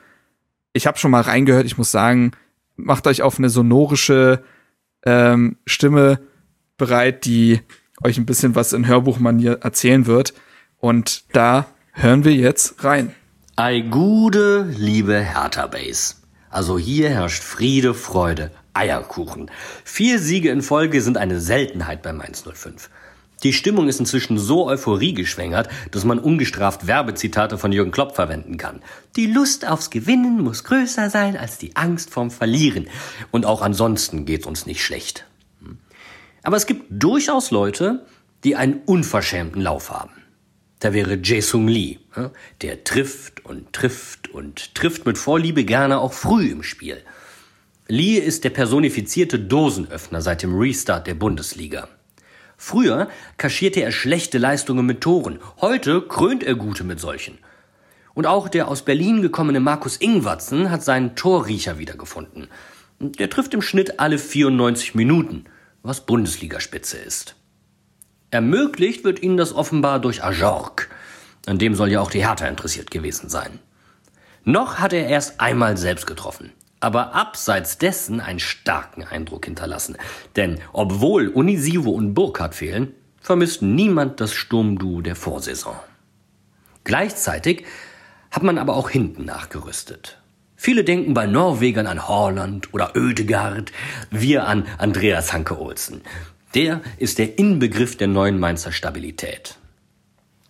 ich 0.73 0.87
habe 0.87 0.97
schon 0.97 1.11
mal 1.11 1.21
reingehört, 1.21 1.65
ich 1.65 1.77
muss 1.77 1.91
sagen, 1.91 2.31
macht 2.75 3.07
euch 3.07 3.21
auf 3.21 3.37
eine 3.37 3.49
sonorische 3.49 4.43
ähm, 5.05 5.57
Stimme 5.65 6.19
bereit, 6.77 7.23
die 7.25 7.61
euch 8.01 8.17
ein 8.17 8.25
bisschen 8.25 8.55
was 8.55 8.73
in 8.73 8.87
Hörbuchmanier 8.87 9.59
erzählen 9.61 10.05
wird. 10.05 10.33
Und 10.79 11.23
da 11.33 11.67
hören 11.91 12.23
wir 12.23 12.33
jetzt 12.33 12.83
rein. 12.83 13.13
Ei 13.55 13.81
gude, 13.81 14.63
liebe 14.75 15.19
Hertha 15.19 15.67
Base. 15.67 16.15
Also 16.49 16.77
hier 16.77 17.09
herrscht 17.09 17.43
Friede, 17.43 17.93
Freude, 17.93 18.51
Eierkuchen. 18.73 19.49
Vier 19.83 20.19
Siege 20.19 20.49
in 20.49 20.61
Folge 20.61 21.01
sind 21.01 21.17
eine 21.17 21.39
Seltenheit 21.39 22.01
bei 22.01 22.13
Mainz 22.13 22.43
05. 22.51 22.89
Die 23.43 23.53
Stimmung 23.53 23.89
ist 23.89 23.99
inzwischen 23.99 24.37
so 24.37 24.67
Euphorie 24.67 25.13
geschwängert, 25.13 25.67
dass 25.91 26.05
man 26.05 26.17
ungestraft 26.17 26.87
Werbezitate 26.87 27.57
von 27.57 27.73
Jürgen 27.73 27.91
Klopp 27.91 28.15
verwenden 28.15 28.57
kann. 28.57 28.81
Die 29.17 29.25
Lust 29.25 29.67
aufs 29.67 29.89
Gewinnen 29.89 30.41
muss 30.41 30.63
größer 30.63 31.09
sein 31.09 31.35
als 31.35 31.57
die 31.57 31.75
Angst 31.75 32.09
vorm 32.09 32.31
Verlieren. 32.31 32.87
Und 33.31 33.45
auch 33.45 33.61
ansonsten 33.61 34.25
geht 34.25 34.45
uns 34.45 34.65
nicht 34.65 34.83
schlecht. 34.83 35.25
Aber 36.43 36.57
es 36.57 36.65
gibt 36.65 36.85
durchaus 36.89 37.51
Leute, 37.51 38.05
die 38.43 38.55
einen 38.55 38.81
unverschämten 38.85 39.61
Lauf 39.61 39.89
haben. 39.89 40.11
Da 40.79 40.93
wäre 40.93 41.17
Jae-Sung 41.23 41.69
Lee. 41.69 41.99
Der 42.61 42.83
trifft 42.83 43.45
und 43.45 43.71
trifft 43.71 44.29
und 44.29 44.75
trifft 44.75 45.05
mit 45.05 45.17
Vorliebe 45.17 45.63
gerne 45.63 45.99
auch 45.99 46.11
früh 46.11 46.51
im 46.51 46.61
Spiel. 46.61 47.01
Lee 47.87 48.17
ist 48.17 48.43
der 48.43 48.49
personifizierte 48.49 49.39
Dosenöffner 49.39 50.21
seit 50.21 50.43
dem 50.43 50.57
Restart 50.57 51.07
der 51.07 51.15
Bundesliga. 51.15 51.87
Früher 52.57 53.09
kaschierte 53.37 53.81
er 53.81 53.91
schlechte 53.91 54.37
Leistungen 54.37 54.85
mit 54.85 55.01
Toren, 55.01 55.39
heute 55.59 56.01
krönt 56.01 56.43
er 56.43 56.55
gute 56.55 56.83
mit 56.83 56.99
solchen. 56.99 57.37
Und 58.13 58.27
auch 58.27 58.47
der 58.47 58.67
aus 58.67 58.83
Berlin 58.83 59.21
gekommene 59.21 59.59
Markus 59.59 59.97
Ingwatzen 59.97 60.69
hat 60.69 60.83
seinen 60.83 61.15
Torriecher 61.15 61.77
wiedergefunden. 61.79 62.47
Der 62.99 63.29
trifft 63.29 63.53
im 63.53 63.61
Schnitt 63.61 63.99
alle 63.99 64.17
94 64.17 64.95
Minuten, 64.95 65.45
was 65.83 66.05
Bundesligaspitze 66.05 66.97
ist. 66.97 67.35
Ermöglicht 68.31 69.03
wird 69.03 69.21
ihnen 69.21 69.37
das 69.37 69.53
offenbar 69.53 69.99
durch 69.99 70.23
Ajork. 70.23 70.89
An 71.45 71.59
dem 71.59 71.75
soll 71.75 71.91
ja 71.91 71.99
auch 71.99 72.09
die 72.09 72.25
Hertha 72.25 72.47
interessiert 72.47 72.89
gewesen 72.89 73.29
sein. 73.29 73.59
Noch 74.45 74.79
hat 74.79 74.93
er 74.93 75.07
erst 75.07 75.39
einmal 75.39 75.77
selbst 75.77 76.07
getroffen, 76.07 76.51
aber 76.79 77.13
abseits 77.13 77.77
dessen 77.77 78.21
einen 78.21 78.39
starken 78.39 79.03
Eindruck 79.03 79.45
hinterlassen. 79.45 79.97
Denn 80.35 80.59
obwohl 80.71 81.27
Unisivo 81.27 81.91
und 81.91 82.13
Burkhardt 82.13 82.55
fehlen, 82.55 82.93
vermisst 83.21 83.61
niemand 83.61 84.19
das 84.19 84.33
Sturmduo 84.33 85.01
der 85.01 85.15
Vorsaison. 85.15 85.75
Gleichzeitig 86.83 87.65
hat 88.31 88.43
man 88.43 88.57
aber 88.57 88.75
auch 88.75 88.89
hinten 88.89 89.25
nachgerüstet. 89.25 90.22
Viele 90.65 90.85
denken 90.85 91.13
bei 91.13 91.25
Norwegern 91.25 91.87
an 91.87 92.07
Horland 92.07 92.73
oder 92.73 92.95
Oedegaard, 92.95 93.73
wir 94.11 94.47
an 94.47 94.65
Andreas 94.77 95.33
Hanke 95.33 95.59
Olsen. 95.59 95.99
Der 96.55 96.79
ist 96.97 97.19
der 97.19 97.37
Inbegriff 97.37 97.97
der 97.97 98.07
neuen 98.07 98.39
Mainzer 98.39 98.71
Stabilität. 98.71 99.57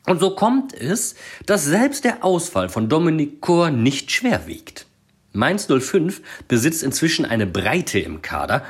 Und 0.06 0.19
so 0.19 0.35
kommt 0.35 0.72
es, 0.72 1.15
dass 1.48 1.65
selbst 1.65 2.03
der 2.03 2.23
Ausfall 2.23 2.69
von 2.69 2.90
Dominik 2.90 3.41
Kor 3.41 3.72
nicht 3.72 4.11
schwer 4.11 4.45
wiegt. 4.45 4.85
Mainz 5.31 5.65
05 5.65 6.22
besitzt 6.48 6.84
inzwischen 6.84 7.26
eine 7.26 7.48
Breite 7.48 7.98
im 7.98 8.22
Kader, 8.22 8.64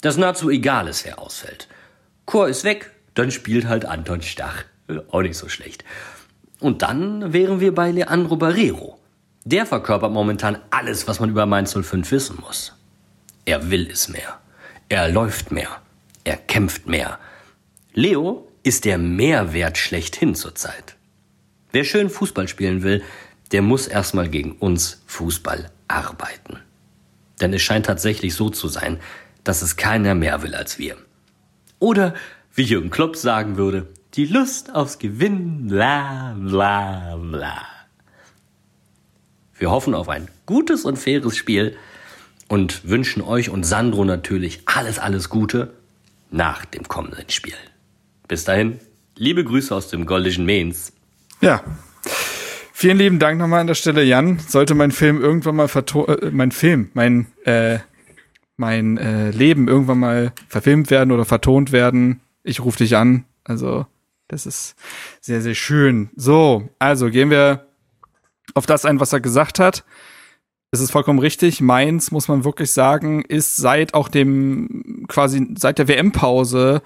dass 0.00 0.16
nahezu 0.16 0.48
egal 0.48 0.88
ist, 0.88 1.04
wer 1.04 1.18
ausfällt. 1.18 1.68
Kor 2.24 2.48
ist 2.48 2.64
weg, 2.64 2.90
dann 3.12 3.30
spielt 3.30 3.68
halt 3.68 3.84
Anton 3.84 4.22
Stach. 4.22 4.64
Auch 5.10 5.20
nicht 5.20 5.36
so 5.36 5.50
schlecht. 5.50 5.84
Und 6.58 6.80
dann 6.80 7.34
wären 7.34 7.60
wir 7.60 7.74
bei 7.74 7.90
Leandro 7.90 8.36
Barrero. 8.36 8.98
Der 9.46 9.64
verkörpert 9.64 10.10
momentan 10.10 10.58
alles, 10.70 11.06
was 11.06 11.20
man 11.20 11.30
über 11.30 11.46
Mainz 11.46 11.72
05 11.72 12.10
wissen 12.10 12.38
muss. 12.40 12.72
Er 13.44 13.70
will 13.70 13.88
es 13.88 14.08
mehr. 14.08 14.40
Er 14.88 15.08
läuft 15.08 15.52
mehr. 15.52 15.68
Er 16.24 16.36
kämpft 16.36 16.88
mehr. 16.88 17.20
Leo 17.94 18.48
ist 18.64 18.84
der 18.84 18.98
Mehrwert 18.98 19.78
schlechthin 19.78 20.34
zurzeit. 20.34 20.96
Wer 21.70 21.84
schön 21.84 22.10
Fußball 22.10 22.48
spielen 22.48 22.82
will, 22.82 23.04
der 23.52 23.62
muss 23.62 23.86
erstmal 23.86 24.28
gegen 24.28 24.50
uns 24.50 25.04
Fußball 25.06 25.70
arbeiten. 25.86 26.58
Denn 27.40 27.54
es 27.54 27.62
scheint 27.62 27.86
tatsächlich 27.86 28.34
so 28.34 28.50
zu 28.50 28.66
sein, 28.66 28.98
dass 29.44 29.62
es 29.62 29.76
keiner 29.76 30.16
mehr 30.16 30.42
will 30.42 30.56
als 30.56 30.80
wir. 30.80 30.96
Oder, 31.78 32.14
wie 32.52 32.64
Jürgen 32.64 32.90
Klopp 32.90 33.14
sagen 33.14 33.56
würde, 33.56 33.86
die 34.14 34.26
Lust 34.26 34.74
aufs 34.74 34.98
Gewinnen, 34.98 35.68
bla 35.68 36.34
bla 36.36 37.16
bla. 37.16 37.75
Wir 39.58 39.70
hoffen 39.70 39.94
auf 39.94 40.08
ein 40.08 40.28
gutes 40.44 40.84
und 40.84 40.98
faires 40.98 41.36
Spiel 41.36 41.76
und 42.48 42.88
wünschen 42.88 43.22
euch 43.22 43.50
und 43.50 43.64
Sandro 43.64 44.04
natürlich 44.04 44.60
alles, 44.66 44.98
alles 44.98 45.28
Gute 45.30 45.74
nach 46.30 46.64
dem 46.64 46.86
kommenden 46.88 47.30
Spiel. 47.30 47.54
Bis 48.28 48.44
dahin, 48.44 48.80
liebe 49.16 49.44
Grüße 49.44 49.74
aus 49.74 49.88
dem 49.88 50.06
Goldischen 50.06 50.44
Mainz. 50.44 50.92
Ja. 51.40 51.62
Vielen 52.72 52.98
lieben 52.98 53.18
Dank 53.18 53.38
nochmal 53.38 53.60
an 53.60 53.66
der 53.66 53.74
Stelle, 53.74 54.02
Jan. 54.02 54.38
Sollte 54.38 54.74
mein 54.74 54.90
Film 54.90 55.22
irgendwann 55.22 55.56
mal 55.56 55.68
äh, 55.68 56.30
mein 56.30 56.52
Film, 56.52 56.90
mein 56.92 57.26
äh, 57.44 57.78
mein 58.56 58.96
äh, 58.96 59.30
Leben 59.30 59.68
irgendwann 59.68 59.98
mal 59.98 60.32
verfilmt 60.48 60.90
werden 60.90 61.12
oder 61.12 61.24
vertont 61.24 61.72
werden, 61.72 62.20
ich 62.42 62.60
rufe 62.60 62.78
dich 62.78 62.96
an. 62.96 63.24
Also, 63.44 63.86
das 64.28 64.46
ist 64.46 64.76
sehr, 65.20 65.40
sehr 65.40 65.54
schön. 65.54 66.10
So, 66.16 66.68
also 66.78 67.10
gehen 67.10 67.30
wir 67.30 67.65
auf 68.56 68.66
das 68.66 68.84
ein, 68.84 69.00
was 69.00 69.12
er 69.12 69.20
gesagt 69.20 69.58
hat. 69.58 69.84
Es 70.70 70.80
ist 70.80 70.90
vollkommen 70.90 71.18
richtig. 71.18 71.60
Mainz, 71.60 72.10
muss 72.10 72.28
man 72.28 72.44
wirklich 72.44 72.72
sagen, 72.72 73.22
ist 73.22 73.56
seit 73.56 73.94
auch 73.94 74.08
dem, 74.08 75.04
quasi 75.08 75.46
seit 75.56 75.78
der 75.78 75.88
WM-Pause 75.88 76.82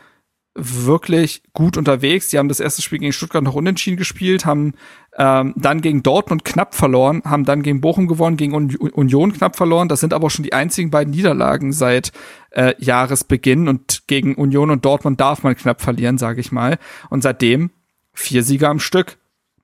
wirklich 0.54 1.42
gut 1.52 1.76
unterwegs. 1.76 2.28
Die 2.28 2.38
haben 2.38 2.48
das 2.48 2.60
erste 2.60 2.82
Spiel 2.82 2.98
gegen 2.98 3.12
Stuttgart 3.12 3.42
noch 3.42 3.54
unentschieden 3.54 3.96
gespielt, 3.96 4.44
haben 4.44 4.74
ähm, 5.16 5.54
dann 5.56 5.80
gegen 5.80 6.02
Dortmund 6.02 6.44
knapp 6.44 6.74
verloren, 6.74 7.22
haben 7.24 7.44
dann 7.44 7.62
gegen 7.62 7.80
Bochum 7.80 8.08
gewonnen, 8.08 8.36
gegen 8.36 8.54
Union 8.54 9.32
knapp 9.32 9.56
verloren. 9.56 9.88
Das 9.88 10.00
sind 10.00 10.12
aber 10.12 10.26
auch 10.26 10.30
schon 10.30 10.44
die 10.44 10.52
einzigen 10.52 10.90
beiden 10.90 11.12
Niederlagen 11.12 11.72
seit 11.72 12.12
äh, 12.50 12.74
Jahresbeginn 12.78 13.68
und 13.68 14.08
gegen 14.08 14.34
Union 14.34 14.70
und 14.70 14.84
Dortmund 14.84 15.20
darf 15.20 15.44
man 15.44 15.56
knapp 15.56 15.80
verlieren, 15.80 16.18
sage 16.18 16.40
ich 16.40 16.50
mal. 16.50 16.78
Und 17.10 17.22
seitdem 17.22 17.70
vier 18.12 18.42
Sieger 18.42 18.68
am 18.68 18.80
Stück. 18.80 19.18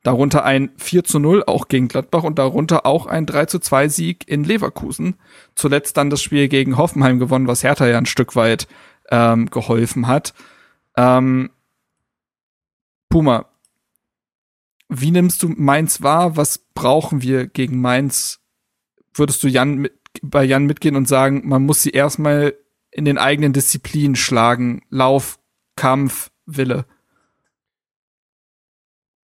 Darunter 0.06 0.44
ein 0.44 0.70
4 0.76 1.02
zu 1.02 1.18
0 1.18 1.42
auch 1.48 1.66
gegen 1.66 1.88
Gladbach 1.88 2.22
und 2.22 2.38
darunter 2.38 2.86
auch 2.86 3.06
ein 3.06 3.26
3 3.26 3.46
zu 3.46 3.58
2 3.58 3.88
Sieg 3.88 4.28
in 4.28 4.44
Leverkusen. 4.44 5.16
Zuletzt 5.56 5.96
dann 5.96 6.10
das 6.10 6.22
Spiel 6.22 6.46
gegen 6.46 6.76
Hoffenheim 6.76 7.18
gewonnen, 7.18 7.48
was 7.48 7.64
Hertha 7.64 7.88
ja 7.88 7.98
ein 7.98 8.06
Stück 8.06 8.36
weit 8.36 8.68
ähm, 9.10 9.50
geholfen 9.50 10.06
hat. 10.06 10.32
Ähm, 10.96 11.50
Puma, 13.08 13.46
wie 14.88 15.10
nimmst 15.10 15.42
du 15.42 15.48
Mainz 15.48 16.02
wahr? 16.02 16.36
Was 16.36 16.58
brauchen 16.58 17.22
wir 17.22 17.48
gegen 17.48 17.80
Mainz? 17.80 18.38
Würdest 19.12 19.42
du 19.42 19.48
Jan 19.48 19.74
mit, 19.74 19.98
bei 20.22 20.44
Jan 20.44 20.66
mitgehen 20.66 20.94
und 20.94 21.08
sagen, 21.08 21.48
man 21.48 21.66
muss 21.66 21.82
sie 21.82 21.90
erstmal 21.90 22.54
in 22.92 23.06
den 23.06 23.18
eigenen 23.18 23.52
Disziplinen 23.52 24.14
schlagen? 24.14 24.82
Lauf, 24.88 25.40
Kampf, 25.74 26.30
Wille. 26.44 26.86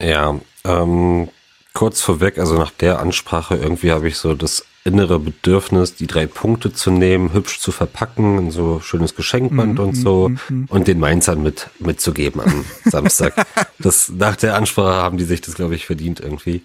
Ja, 0.01 0.39
ähm, 0.67 1.29
kurz 1.73 2.01
vorweg, 2.01 2.37
also 2.39 2.57
nach 2.57 2.71
der 2.71 2.99
Ansprache 2.99 3.55
irgendwie 3.55 3.91
habe 3.91 4.07
ich 4.07 4.17
so 4.17 4.33
das 4.33 4.65
innere 4.83 5.19
Bedürfnis, 5.19 5.95
die 5.95 6.07
drei 6.07 6.25
Punkte 6.25 6.73
zu 6.73 6.91
nehmen, 6.91 7.33
hübsch 7.33 7.59
zu 7.59 7.71
verpacken, 7.71 8.37
in 8.37 8.51
so 8.51 8.79
schönes 8.79 9.15
Geschenkband 9.15 9.77
mm, 9.77 9.81
und 9.81 9.93
so 9.95 10.29
mm, 10.29 10.39
mm. 10.49 10.65
und 10.69 10.87
den 10.87 10.99
Mainzern 10.99 11.43
mit 11.43 11.69
mitzugeben 11.79 12.41
am 12.41 12.65
Samstag. 12.85 13.45
Das 13.79 14.09
nach 14.09 14.37
der 14.37 14.55
Ansprache 14.55 15.03
haben 15.03 15.17
die 15.17 15.25
sich 15.25 15.41
das 15.41 15.55
glaube 15.55 15.75
ich 15.75 15.85
verdient 15.85 16.21
irgendwie. 16.21 16.63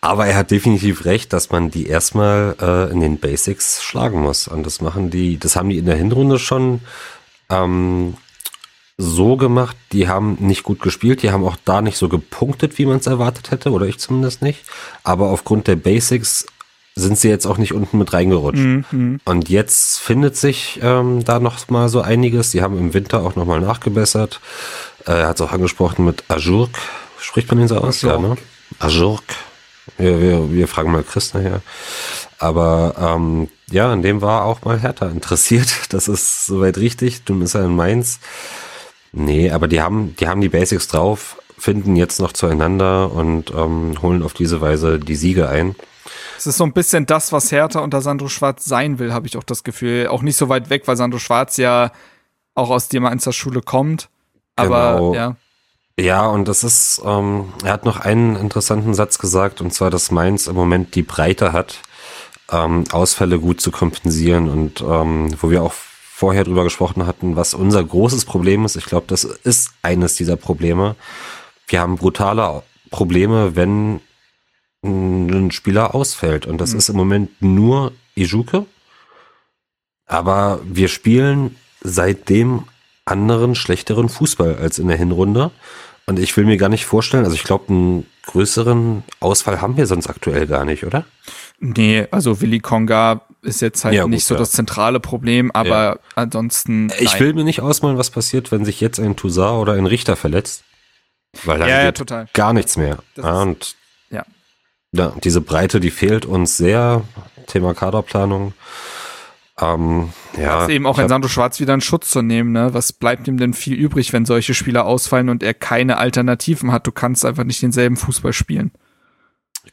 Aber 0.00 0.26
er 0.26 0.36
hat 0.36 0.50
definitiv 0.50 1.04
recht, 1.04 1.32
dass 1.32 1.50
man 1.50 1.70
die 1.70 1.86
erstmal 1.86 2.56
äh, 2.60 2.90
in 2.90 3.00
den 3.00 3.18
Basics 3.18 3.82
schlagen 3.82 4.20
muss 4.20 4.48
und 4.48 4.66
das 4.66 4.80
machen 4.80 5.10
die, 5.10 5.38
das 5.38 5.54
haben 5.54 5.68
die 5.68 5.78
in 5.78 5.86
der 5.86 5.96
Hinrunde 5.96 6.40
schon 6.40 6.80
ähm, 7.48 8.14
so 9.02 9.36
gemacht, 9.36 9.76
die 9.90 10.08
haben 10.08 10.36
nicht 10.38 10.62
gut 10.62 10.80
gespielt, 10.80 11.22
die 11.22 11.30
haben 11.30 11.44
auch 11.44 11.56
da 11.64 11.82
nicht 11.82 11.98
so 11.98 12.08
gepunktet, 12.08 12.78
wie 12.78 12.86
man 12.86 12.98
es 12.98 13.06
erwartet 13.06 13.50
hätte, 13.50 13.72
oder 13.72 13.86
ich 13.86 13.98
zumindest 13.98 14.42
nicht. 14.42 14.60
Aber 15.02 15.30
aufgrund 15.30 15.66
der 15.66 15.76
Basics 15.76 16.46
sind 16.94 17.18
sie 17.18 17.28
jetzt 17.28 17.46
auch 17.46 17.58
nicht 17.58 17.72
unten 17.72 17.98
mit 17.98 18.12
reingerutscht. 18.12 18.62
Mhm. 18.92 19.20
Und 19.24 19.48
jetzt 19.48 19.98
findet 19.98 20.36
sich 20.36 20.78
ähm, 20.82 21.24
da 21.24 21.40
noch 21.40 21.68
mal 21.68 21.88
so 21.88 22.00
einiges. 22.00 22.50
Sie 22.50 22.62
haben 22.62 22.78
im 22.78 22.94
Winter 22.94 23.22
auch 23.22 23.34
noch 23.34 23.46
mal 23.46 23.60
nachgebessert. 23.60 24.40
Äh, 25.06 25.12
er 25.12 25.28
hat 25.28 25.36
es 25.36 25.42
auch 25.42 25.52
angesprochen 25.52 26.04
mit 26.04 26.24
Ajurk. 26.28 26.78
Spricht 27.18 27.50
man 27.50 27.60
ihn 27.60 27.68
so 27.68 27.78
aus? 27.78 28.02
Ja, 28.02 28.18
ne? 28.18 28.36
Ajurk. 28.78 29.24
Wir, 29.96 30.20
wir, 30.20 30.52
wir 30.52 30.68
fragen 30.68 30.92
mal 30.92 31.02
Chris 31.02 31.34
nachher. 31.34 31.60
Aber 32.38 32.94
ähm, 32.98 33.48
ja, 33.70 33.92
in 33.92 34.02
dem 34.02 34.20
war 34.20 34.44
auch 34.44 34.62
mal 34.62 34.78
Hertha 34.78 35.08
interessiert. 35.08 35.72
Das 35.88 36.08
ist 36.08 36.46
soweit 36.46 36.78
richtig. 36.78 37.24
Du 37.24 37.38
bist 37.38 37.54
ja 37.54 37.64
in 37.64 37.74
Mainz. 37.74 38.20
Nee, 39.12 39.50
aber 39.50 39.68
die 39.68 39.80
haben, 39.80 40.16
die 40.16 40.26
haben 40.26 40.40
die 40.40 40.48
Basics 40.48 40.88
drauf, 40.88 41.40
finden 41.58 41.96
jetzt 41.96 42.20
noch 42.20 42.32
zueinander 42.32 43.12
und 43.12 43.50
ähm, 43.50 44.00
holen 44.00 44.22
auf 44.22 44.32
diese 44.32 44.60
Weise 44.60 44.98
die 44.98 45.14
Siege 45.14 45.48
ein. 45.48 45.76
Es 46.38 46.46
ist 46.46 46.56
so 46.56 46.64
ein 46.64 46.72
bisschen 46.72 47.06
das, 47.06 47.30
was 47.30 47.52
Hertha 47.52 47.80
unter 47.80 48.00
Sandro 48.00 48.28
Schwarz 48.28 48.64
sein 48.64 48.98
will, 48.98 49.12
habe 49.12 49.26
ich 49.26 49.36
auch 49.36 49.44
das 49.44 49.62
Gefühl. 49.62 50.08
Auch 50.08 50.22
nicht 50.22 50.36
so 50.36 50.48
weit 50.48 50.70
weg, 50.70 50.82
weil 50.86 50.96
Sandro 50.96 51.18
Schwarz 51.18 51.56
ja 51.56 51.92
auch 52.54 52.70
aus 52.70 52.88
der 52.88 53.00
Mainzer 53.00 53.32
Schule 53.32 53.60
kommt. 53.60 54.08
Aber 54.56 54.94
genau. 54.94 55.14
ja. 55.14 55.36
Ja, 56.00 56.26
und 56.26 56.48
das 56.48 56.64
ist, 56.64 57.02
ähm, 57.04 57.52
er 57.62 57.74
hat 57.74 57.84
noch 57.84 58.00
einen 58.00 58.34
interessanten 58.36 58.94
Satz 58.94 59.18
gesagt, 59.18 59.60
und 59.60 59.74
zwar, 59.74 59.90
dass 59.90 60.10
Mainz 60.10 60.46
im 60.46 60.56
Moment 60.56 60.94
die 60.94 61.02
Breite 61.02 61.52
hat, 61.52 61.80
ähm, 62.50 62.84
Ausfälle 62.92 63.38
gut 63.38 63.60
zu 63.60 63.70
kompensieren 63.70 64.48
und 64.48 64.80
ähm, 64.80 65.36
wo 65.40 65.50
wir 65.50 65.62
auch 65.62 65.74
vorher 66.22 66.44
drüber 66.44 66.62
gesprochen 66.62 67.04
hatten, 67.04 67.34
was 67.34 67.52
unser 67.52 67.82
großes 67.82 68.26
Problem 68.26 68.64
ist. 68.64 68.76
Ich 68.76 68.84
glaube, 68.84 69.06
das 69.08 69.24
ist 69.24 69.72
eines 69.82 70.14
dieser 70.14 70.36
Probleme. 70.36 70.94
Wir 71.66 71.80
haben 71.80 71.96
brutale 71.96 72.62
Probleme, 72.92 73.56
wenn 73.56 74.00
ein 74.84 75.50
Spieler 75.50 75.96
ausfällt. 75.96 76.46
Und 76.46 76.60
das 76.60 76.74
mhm. 76.74 76.78
ist 76.78 76.88
im 76.90 76.96
Moment 76.96 77.42
nur 77.42 77.90
Ijuke. 78.14 78.66
Aber 80.06 80.60
wir 80.62 80.86
spielen 80.86 81.56
seitdem 81.80 82.66
anderen, 83.04 83.56
schlechteren 83.56 84.08
Fußball 84.08 84.54
als 84.54 84.78
in 84.78 84.86
der 84.86 84.98
Hinrunde. 84.98 85.50
Und 86.06 86.20
ich 86.20 86.36
will 86.36 86.44
mir 86.44 86.56
gar 86.56 86.68
nicht 86.68 86.86
vorstellen, 86.86 87.24
also 87.24 87.34
ich 87.34 87.42
glaube, 87.42 87.70
einen 87.70 88.06
größeren 88.26 89.02
Ausfall 89.18 89.60
haben 89.60 89.76
wir 89.76 89.88
sonst 89.88 90.08
aktuell 90.08 90.46
gar 90.46 90.64
nicht, 90.64 90.84
oder? 90.86 91.04
Nee, 91.58 92.06
also 92.12 92.40
Willi 92.40 92.60
Konga 92.60 93.22
ist 93.42 93.60
jetzt 93.60 93.84
halt 93.84 93.94
ja, 93.94 94.06
nicht 94.06 94.24
so 94.24 94.34
ja. 94.34 94.38
das 94.38 94.52
zentrale 94.52 95.00
Problem, 95.00 95.50
aber 95.50 95.84
ja. 95.84 95.98
ansonsten. 96.14 96.86
Nein. 96.86 96.96
Ich 97.00 97.18
will 97.20 97.34
mir 97.34 97.44
nicht 97.44 97.60
ausmalen, 97.60 97.98
was 97.98 98.10
passiert, 98.10 98.52
wenn 98.52 98.64
sich 98.64 98.80
jetzt 98.80 98.98
ein 99.00 99.16
Toussaint 99.16 99.60
oder 99.60 99.74
ein 99.74 99.86
Richter 99.86 100.16
verletzt. 100.16 100.64
Weil 101.44 101.58
dann 101.58 101.68
ja, 101.68 101.86
geht 101.86 101.96
total. 101.96 102.28
gar 102.34 102.52
nichts 102.52 102.76
mehr. 102.76 102.98
Ja, 103.16 103.42
und 103.42 103.74
ja. 104.10 104.24
ja, 104.92 105.14
diese 105.24 105.40
Breite, 105.40 105.80
die 105.80 105.90
fehlt 105.90 106.26
uns 106.26 106.56
sehr. 106.56 107.02
Thema 107.46 107.74
Kaderplanung. 107.74 108.52
Ähm, 109.60 110.12
ja, 110.36 110.68
eben 110.68 110.86
auch 110.86 110.98
ein 110.98 111.08
Sandro 111.08 111.28
Schwarz 111.28 111.60
wieder 111.60 111.72
einen 111.72 111.82
Schutz 111.82 112.10
zu 112.10 112.22
nehmen. 112.22 112.52
Ne? 112.52 112.72
Was 112.74 112.92
bleibt 112.92 113.28
ihm 113.28 113.36
denn 113.36 113.54
viel 113.54 113.74
übrig, 113.74 114.12
wenn 114.12 114.24
solche 114.24 114.54
Spieler 114.54 114.86
ausfallen 114.86 115.28
und 115.28 115.42
er 115.42 115.54
keine 115.54 115.98
Alternativen 115.98 116.72
hat? 116.72 116.86
Du 116.86 116.92
kannst 116.92 117.24
einfach 117.24 117.44
nicht 117.44 117.62
denselben 117.62 117.96
Fußball 117.96 118.32
spielen. 118.32 118.72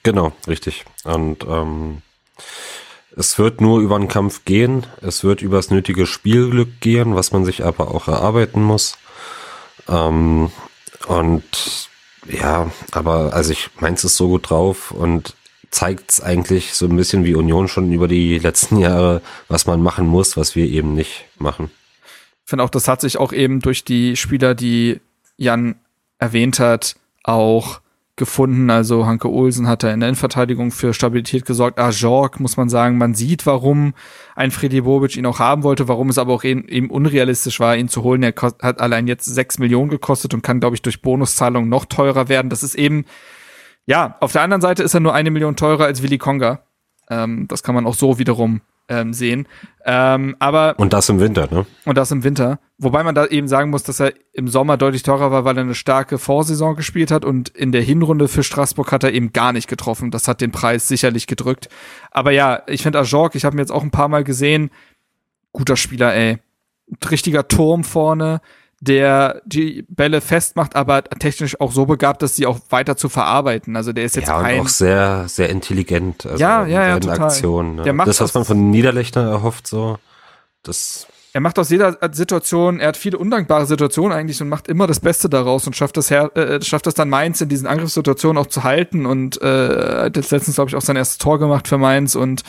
Genau, 0.03 0.33
richtig. 0.47 0.85
Und 1.03 1.45
ähm, 1.47 2.01
es 3.15 3.37
wird 3.37 3.61
nur 3.61 3.79
über 3.79 3.95
einen 3.95 4.07
Kampf 4.07 4.45
gehen. 4.45 4.85
Es 5.01 5.23
wird 5.23 5.41
über 5.41 5.57
das 5.57 5.71
nötige 5.71 6.05
Spielglück 6.05 6.79
gehen, 6.79 7.15
was 7.15 7.31
man 7.31 7.45
sich 7.45 7.65
aber 7.65 7.93
auch 7.93 8.07
erarbeiten 8.07 8.61
muss. 8.63 8.97
Ähm, 9.87 10.51
und 11.07 11.89
ja, 12.27 12.71
aber 12.91 13.33
also 13.33 13.51
ich 13.51 13.69
meins 13.79 14.03
ist 14.03 14.17
so 14.17 14.27
gut 14.27 14.49
drauf 14.49 14.91
und 14.91 15.35
zeigt 15.71 16.11
es 16.11 16.21
eigentlich 16.21 16.73
so 16.73 16.85
ein 16.85 16.95
bisschen 16.95 17.25
wie 17.25 17.35
Union 17.35 17.67
schon 17.67 17.91
über 17.91 18.07
die 18.07 18.39
letzten 18.39 18.77
Jahre, 18.77 19.21
was 19.47 19.65
man 19.65 19.81
machen 19.81 20.07
muss, 20.07 20.37
was 20.37 20.55
wir 20.55 20.65
eben 20.65 20.93
nicht 20.93 21.25
machen. 21.37 21.71
Ich 22.45 22.49
finde 22.49 22.63
auch, 22.63 22.69
das 22.69 22.87
hat 22.87 23.01
sich 23.01 23.17
auch 23.17 23.31
eben 23.31 23.59
durch 23.59 23.83
die 23.83 24.15
Spieler, 24.15 24.55
die 24.55 24.99
Jan 25.37 25.75
erwähnt 26.17 26.59
hat, 26.59 26.95
auch 27.23 27.79
gefunden. 28.19 28.69
Also 28.69 29.07
Hanke 29.07 29.27
Olsen 29.27 29.67
hat 29.67 29.81
da 29.81 29.91
in 29.91 29.99
der 29.99 30.09
Innenverteidigung 30.09 30.69
für 30.69 30.93
Stabilität 30.93 31.45
gesorgt. 31.45 31.79
Ajorg, 31.79 32.39
muss 32.39 32.55
man 32.55 32.69
sagen, 32.69 32.99
man 32.99 33.15
sieht, 33.15 33.47
warum 33.47 33.95
ein 34.35 34.51
Freddy 34.51 34.81
Bobic 34.81 35.17
ihn 35.17 35.25
auch 35.25 35.39
haben 35.39 35.63
wollte, 35.63 35.87
warum 35.87 36.09
es 36.09 36.19
aber 36.19 36.33
auch 36.33 36.43
eben 36.43 36.91
unrealistisch 36.91 37.59
war, 37.59 37.75
ihn 37.75 37.89
zu 37.89 38.03
holen. 38.03 38.21
Er 38.21 38.33
hat 38.61 38.79
allein 38.79 39.07
jetzt 39.07 39.25
sechs 39.25 39.57
Millionen 39.57 39.89
gekostet 39.89 40.35
und 40.35 40.43
kann, 40.43 40.59
glaube 40.59 40.75
ich, 40.75 40.83
durch 40.83 41.01
Bonuszahlungen 41.01 41.69
noch 41.69 41.85
teurer 41.85 42.29
werden. 42.29 42.51
Das 42.51 42.61
ist 42.61 42.75
eben 42.75 43.05
ja, 43.89 44.17
auf 44.19 44.33
der 44.33 44.43
anderen 44.43 44.61
Seite 44.61 44.83
ist 44.83 44.93
er 44.93 44.99
nur 44.99 45.15
eine 45.15 45.31
Million 45.31 45.55
teurer 45.55 45.85
als 45.85 46.03
Willy 46.03 46.19
Konga. 46.19 46.61
Ähm, 47.09 47.47
das 47.47 47.63
kann 47.63 47.73
man 47.73 47.87
auch 47.87 47.95
so 47.95 48.19
wiederum 48.19 48.61
ähm, 48.89 49.13
sehen. 49.13 49.47
Ähm, 49.85 50.35
aber 50.39 50.75
und 50.77 50.91
das 50.91 51.07
im 51.09 51.19
Winter, 51.19 51.47
ne? 51.51 51.65
Und 51.85 51.97
das 51.97 52.11
im 52.11 52.23
Winter. 52.23 52.59
Wobei 52.77 53.03
man 53.03 53.15
da 53.15 53.25
eben 53.25 53.47
sagen 53.47 53.69
muss, 53.69 53.83
dass 53.83 53.99
er 53.99 54.13
im 54.33 54.47
Sommer 54.47 54.77
deutlich 54.77 55.03
teurer 55.03 55.31
war, 55.31 55.45
weil 55.45 55.57
er 55.57 55.63
eine 55.63 55.75
starke 55.75 56.17
Vorsaison 56.17 56.75
gespielt 56.75 57.11
hat 57.11 57.23
und 57.23 57.49
in 57.49 57.71
der 57.71 57.81
Hinrunde 57.81 58.27
für 58.27 58.43
Straßburg 58.43 58.91
hat 58.91 59.03
er 59.03 59.13
eben 59.13 59.31
gar 59.31 59.53
nicht 59.53 59.67
getroffen. 59.67 60.11
Das 60.11 60.27
hat 60.27 60.41
den 60.41 60.51
Preis 60.51 60.87
sicherlich 60.87 61.27
gedrückt. 61.27 61.69
Aber 62.11 62.31
ja, 62.31 62.63
ich 62.67 62.83
finde 62.83 62.99
Ajork, 62.99 63.35
ich 63.35 63.45
habe 63.45 63.55
ihn 63.55 63.59
jetzt 63.59 63.71
auch 63.71 63.83
ein 63.83 63.91
paar 63.91 64.09
Mal 64.09 64.23
gesehen. 64.23 64.71
Guter 65.53 65.77
Spieler, 65.77 66.13
ey. 66.13 66.39
Richtiger 67.09 67.47
Turm 67.47 67.83
vorne 67.83 68.41
der 68.81 69.41
die 69.45 69.85
Bälle 69.89 70.21
festmacht, 70.21 70.75
aber 70.75 71.03
technisch 71.03 71.59
auch 71.59 71.71
so 71.71 71.85
begabt, 71.85 72.21
dass 72.21 72.35
sie 72.35 72.45
auch 72.45 72.59
weiter 72.69 72.95
zu 72.95 73.09
verarbeiten. 73.09 73.75
Also 73.75 73.93
der 73.93 74.05
ist 74.05 74.15
jetzt 74.15 74.29
ja, 74.29 74.41
kein 74.41 74.59
und 74.59 74.65
auch 74.65 74.69
sehr 74.69 75.25
sehr 75.27 75.49
intelligent. 75.49 76.25
Also 76.25 76.41
ja, 76.41 76.65
ja, 76.65 76.87
ja, 76.87 76.99
total. 76.99 77.21
Aktionen. 77.23 77.75
Ne? 77.75 77.83
Der 77.83 77.93
macht 77.93 78.07
das, 78.07 78.21
was 78.21 78.33
man 78.33 78.45
von 78.45 78.69
Niederlechner 78.69 79.29
erhofft, 79.29 79.67
so 79.67 79.97
das. 80.63 81.07
Er 81.31 81.41
macht 81.41 81.59
aus 81.59 81.69
jeder 81.69 81.95
Situation, 82.11 82.79
er 82.79 82.87
hat 82.87 82.97
viele 82.97 83.19
undankbare 83.19 83.67
Situationen 83.67 84.17
eigentlich 84.17 84.41
und 84.41 84.49
macht 84.49 84.67
immer 84.67 84.87
das 84.87 84.99
Beste 84.99 85.29
daraus 85.29 85.67
und 85.67 85.75
schafft 85.75 85.95
das, 85.95 86.09
her, 86.09 86.35
äh, 86.35 86.59
schafft 86.63 86.87
das 86.87 86.95
dann 86.95 87.07
Mainz 87.07 87.39
in 87.39 87.49
diesen 87.49 87.67
Angriffssituationen 87.67 88.41
auch 88.41 88.47
zu 88.47 88.63
halten 88.63 89.05
und 89.05 89.39
äh, 89.39 90.05
hat 90.05 90.17
jetzt 90.17 90.31
letztens, 90.31 90.55
glaube 90.55 90.69
ich, 90.69 90.75
auch 90.75 90.81
sein 90.81 90.95
erstes 90.95 91.19
Tor 91.19 91.37
gemacht 91.37 91.67
für 91.67 91.77
Mainz 91.77 92.15
und 92.15 92.43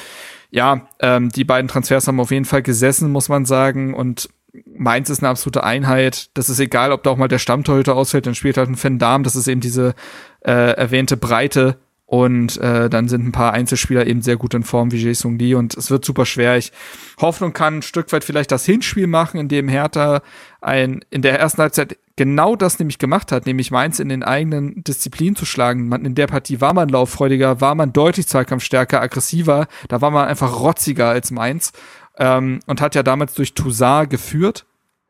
ja, 0.51 0.89
ähm, 0.99 1.29
die 1.29 1.45
beiden 1.45 1.69
Transfers 1.69 2.09
haben 2.09 2.21
auf 2.21 2.31
jeden 2.31 2.47
Fall 2.47 2.63
gesessen, 2.63 3.13
muss 3.13 3.29
man 3.29 3.45
sagen 3.45 3.93
und 3.93 4.31
Mainz 4.67 5.11
ist 5.11 5.21
eine 5.21 5.29
absolute 5.29 5.65
Einheit. 5.65 6.31
Das 6.35 6.49
ist 6.49 6.59
egal, 6.59 6.93
ob 6.93 7.03
da 7.03 7.11
auch 7.11 7.17
mal 7.17 7.29
der 7.29 7.39
Stammtorhüter 7.39 7.95
ausfällt, 7.95 8.27
dann 8.27 8.35
spielt 8.35 8.57
halt 8.57 8.69
ein 8.69 8.77
Fan 8.77 8.99
Darm. 8.99 9.23
Das 9.23 9.37
ist 9.37 9.49
eben 9.49 9.61
diese 9.61 9.95
äh, 10.41 10.73
erwähnte 10.73 11.17
Breite. 11.17 11.79
Und 12.11 12.57
äh, 12.57 12.91
dann 12.91 13.07
sind 13.07 13.25
ein 13.25 13.31
paar 13.31 13.53
Einzelspieler 13.53 14.05
eben 14.05 14.21
sehr 14.21 14.37
gut 14.37 14.53
in 14.55 14.65
Form 14.65 14.91
wie 14.91 15.01
Jason 15.01 15.39
Lee 15.39 15.55
und 15.55 15.77
es 15.77 15.93
wird 15.93 16.05
super 16.05 16.27
schwer. 16.27 16.57
Ich 16.57 16.73
hoffe 17.21 17.45
und 17.45 17.53
kann 17.53 17.77
ein 17.77 17.83
Stück 17.83 18.11
weit 18.13 18.25
vielleicht 18.25 18.51
das 18.51 18.65
Hinspiel 18.65 19.07
machen, 19.07 19.39
in 19.39 19.47
dem 19.47 19.69
Hertha 19.69 20.21
ein, 20.61 21.05
in 21.11 21.23
der 21.23 21.39
ersten 21.39 21.63
Halbzeit 21.63 21.99
genau 22.17 22.57
das 22.57 22.81
nämlich 22.81 22.99
gemacht 22.99 23.31
hat, 23.31 23.47
nämlich 23.47 23.71
Mainz 23.71 24.01
in 24.01 24.09
den 24.09 24.25
eigenen 24.25 24.83
Disziplinen 24.83 25.37
zu 25.37 25.47
schlagen. 25.47 25.87
Man, 25.87 26.05
in 26.05 26.17
der 26.17 26.27
Partie 26.27 26.61
war 26.61 26.75
man 26.75 26.89
lauffreudiger, 26.89 27.61
war 27.61 27.77
man 27.77 27.93
deutlich 27.93 28.27
zweikampfstärker, 28.27 29.01
aggressiver, 29.01 29.69
da 29.87 30.01
war 30.01 30.11
man 30.11 30.27
einfach 30.27 30.59
rotziger 30.59 31.11
als 31.11 31.31
Mainz 31.31 31.73
ähm, 32.17 32.61
und 32.67 32.81
hat 32.81 32.95
ja 32.95 33.03
damals 33.03 33.35
durch 33.35 33.55
Toussaint 33.55 34.11
geführt. 34.11 34.67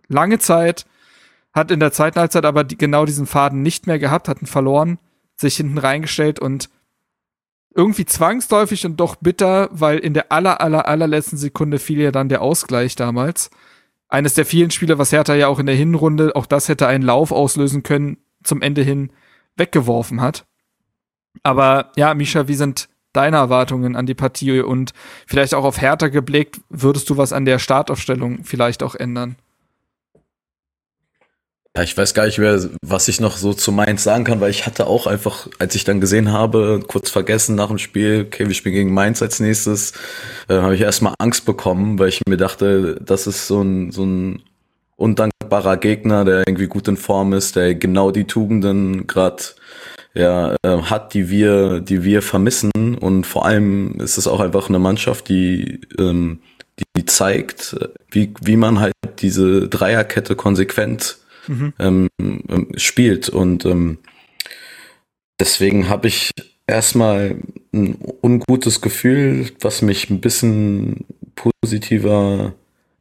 Lange 0.09 0.39
Zeit, 0.39 0.87
hat 1.53 1.71
in 1.71 1.81
der 1.81 1.93
zweiten 1.93 2.21
Halbzeit 2.21 2.45
aber 2.45 2.65
die, 2.65 2.79
genau 2.79 3.05
diesen 3.05 3.27
Faden 3.27 3.63
nicht 3.63 3.87
mehr 3.87 3.99
gehabt, 3.99 4.29
hatten 4.29 4.47
verloren, 4.47 4.99
sich 5.37 5.57
hinten 5.57 5.79
reingestellt 5.79 6.39
und 6.39 6.71
irgendwie 7.75 8.05
zwangsläufig 8.05 8.85
und 8.85 8.99
doch 8.99 9.17
bitter, 9.17 9.69
weil 9.73 9.99
in 9.99 10.15
der 10.15 10.33
aller, 10.33 10.61
aller, 10.61 10.89
allerletzten 10.89 11.39
Sekunde 11.39 11.79
fiel 11.79 12.01
ja 12.01 12.11
dann 12.11 12.29
der 12.29 12.43
Ausgleich 12.43 12.97
damals. 12.97 13.51
Eines 14.09 14.35
der 14.35 14.45
vielen 14.45 14.73
Spiele, 14.73 14.99
was 14.99 15.13
Hertha 15.13 15.35
ja 15.35 15.47
auch 15.47 15.61
in 15.61 15.67
der 15.67 15.77
Hinrunde, 15.77 16.35
auch 16.35 16.47
das 16.47 16.69
hätte 16.69 16.89
einen 16.89 17.05
Lauf 17.05 17.31
auslösen 17.31 17.85
können, 17.85 18.19
zum 18.43 18.61
Ende 18.61 18.83
hin 18.83 19.13
weggeworfen 19.57 20.21
hat. 20.21 20.47
Aber 21.43 21.93
ja, 21.97 22.15
Misha, 22.15 22.49
wie 22.49 22.55
sind 22.55 22.89
deine 23.13 23.37
Erwartungen 23.37 23.97
an 23.97 24.07
die 24.07 24.15
Partie 24.15 24.61
und 24.61 24.93
vielleicht 25.27 25.55
auch 25.55 25.65
auf 25.65 25.81
Hertha 25.81 26.09
geblickt, 26.09 26.61
würdest 26.69 27.11
du 27.11 27.17
was 27.17 27.33
an 27.33 27.45
der 27.45 27.59
Startaufstellung 27.59 28.45
vielleicht 28.45 28.83
auch 28.83 28.95
ändern? 28.95 29.37
Ja, 31.77 31.85
ich 31.85 31.97
weiß 31.97 32.15
gar 32.15 32.27
nicht 32.27 32.39
mehr, 32.39 32.69
was 32.83 33.07
ich 33.07 33.21
noch 33.21 33.37
so 33.37 33.55
zu 33.55 33.71
Mainz 33.71 34.03
sagen 34.03 34.25
kann, 34.25 34.41
weil 34.41 34.51
ich 34.51 34.67
hatte 34.67 34.89
auch 34.89 35.07
einfach, 35.07 35.47
als 35.61 35.77
ich 35.77 35.85
dann 35.85 36.01
gesehen 36.01 36.33
habe, 36.33 36.81
kurz 36.85 37.11
vergessen 37.11 37.55
nach 37.55 37.69
dem 37.69 37.79
Spiel, 37.79 38.27
okay, 38.27 38.49
wir 38.49 38.55
spielen 38.55 38.75
gegen 38.75 38.93
Mainz 38.93 39.23
als 39.23 39.39
nächstes, 39.39 39.93
äh, 40.49 40.55
habe 40.55 40.75
ich 40.75 40.81
erstmal 40.81 41.15
Angst 41.21 41.45
bekommen, 41.45 41.99
weil 42.01 42.09
ich 42.09 42.23
mir 42.29 42.37
dachte, 42.37 43.01
das 43.01 43.29
ist 43.29 43.47
so 43.47 43.63
ein, 43.63 43.93
so 43.93 44.05
ein 44.05 44.43
undankbarer 44.97 45.77
Gegner, 45.77 46.25
der 46.25 46.43
irgendwie 46.47 46.67
gut 46.67 46.89
in 46.89 46.97
Form 46.97 47.33
ist, 47.33 47.55
der 47.55 47.77
genau 47.77 48.11
die 48.11 48.27
Tugenden 48.27 49.07
gerade 49.07 49.43
ja, 50.15 50.57
äh, 50.63 50.83
hat, 50.83 51.15
die 51.15 51.31
wir, 51.31 51.81
die 51.81 52.03
wir 52.05 52.23
vermissen. 52.23 52.71
Und 52.99 53.27
vor 53.27 53.47
allem 53.47 54.01
ist 54.01 54.19
es 54.19 54.27
auch 54.27 54.41
einfach 54.41 54.69
eine 54.69 54.79
Mannschaft, 54.79 55.29
die, 55.29 55.81
ähm, 55.99 56.41
die 56.97 57.05
zeigt, 57.05 57.77
wie, 58.11 58.35
wie 58.41 58.57
man 58.57 58.81
halt 58.81 58.95
diese 59.19 59.69
Dreierkette 59.69 60.37
konsequent 60.37 61.19
mhm. 61.47 61.73
ähm, 61.79 62.09
ähm 62.19 62.69
spielt. 62.77 63.29
Und 63.29 63.65
ähm, 63.65 63.99
deswegen 65.39 65.89
habe 65.89 66.09
ich 66.09 66.31
erstmal 66.67 67.37
ein 67.73 67.99
ungutes 68.23 68.81
Gefühl, 68.81 69.51
was 69.61 69.83
mich 69.83 70.11
ein 70.11 70.21
bisschen 70.21 71.05
positiver 71.35 72.55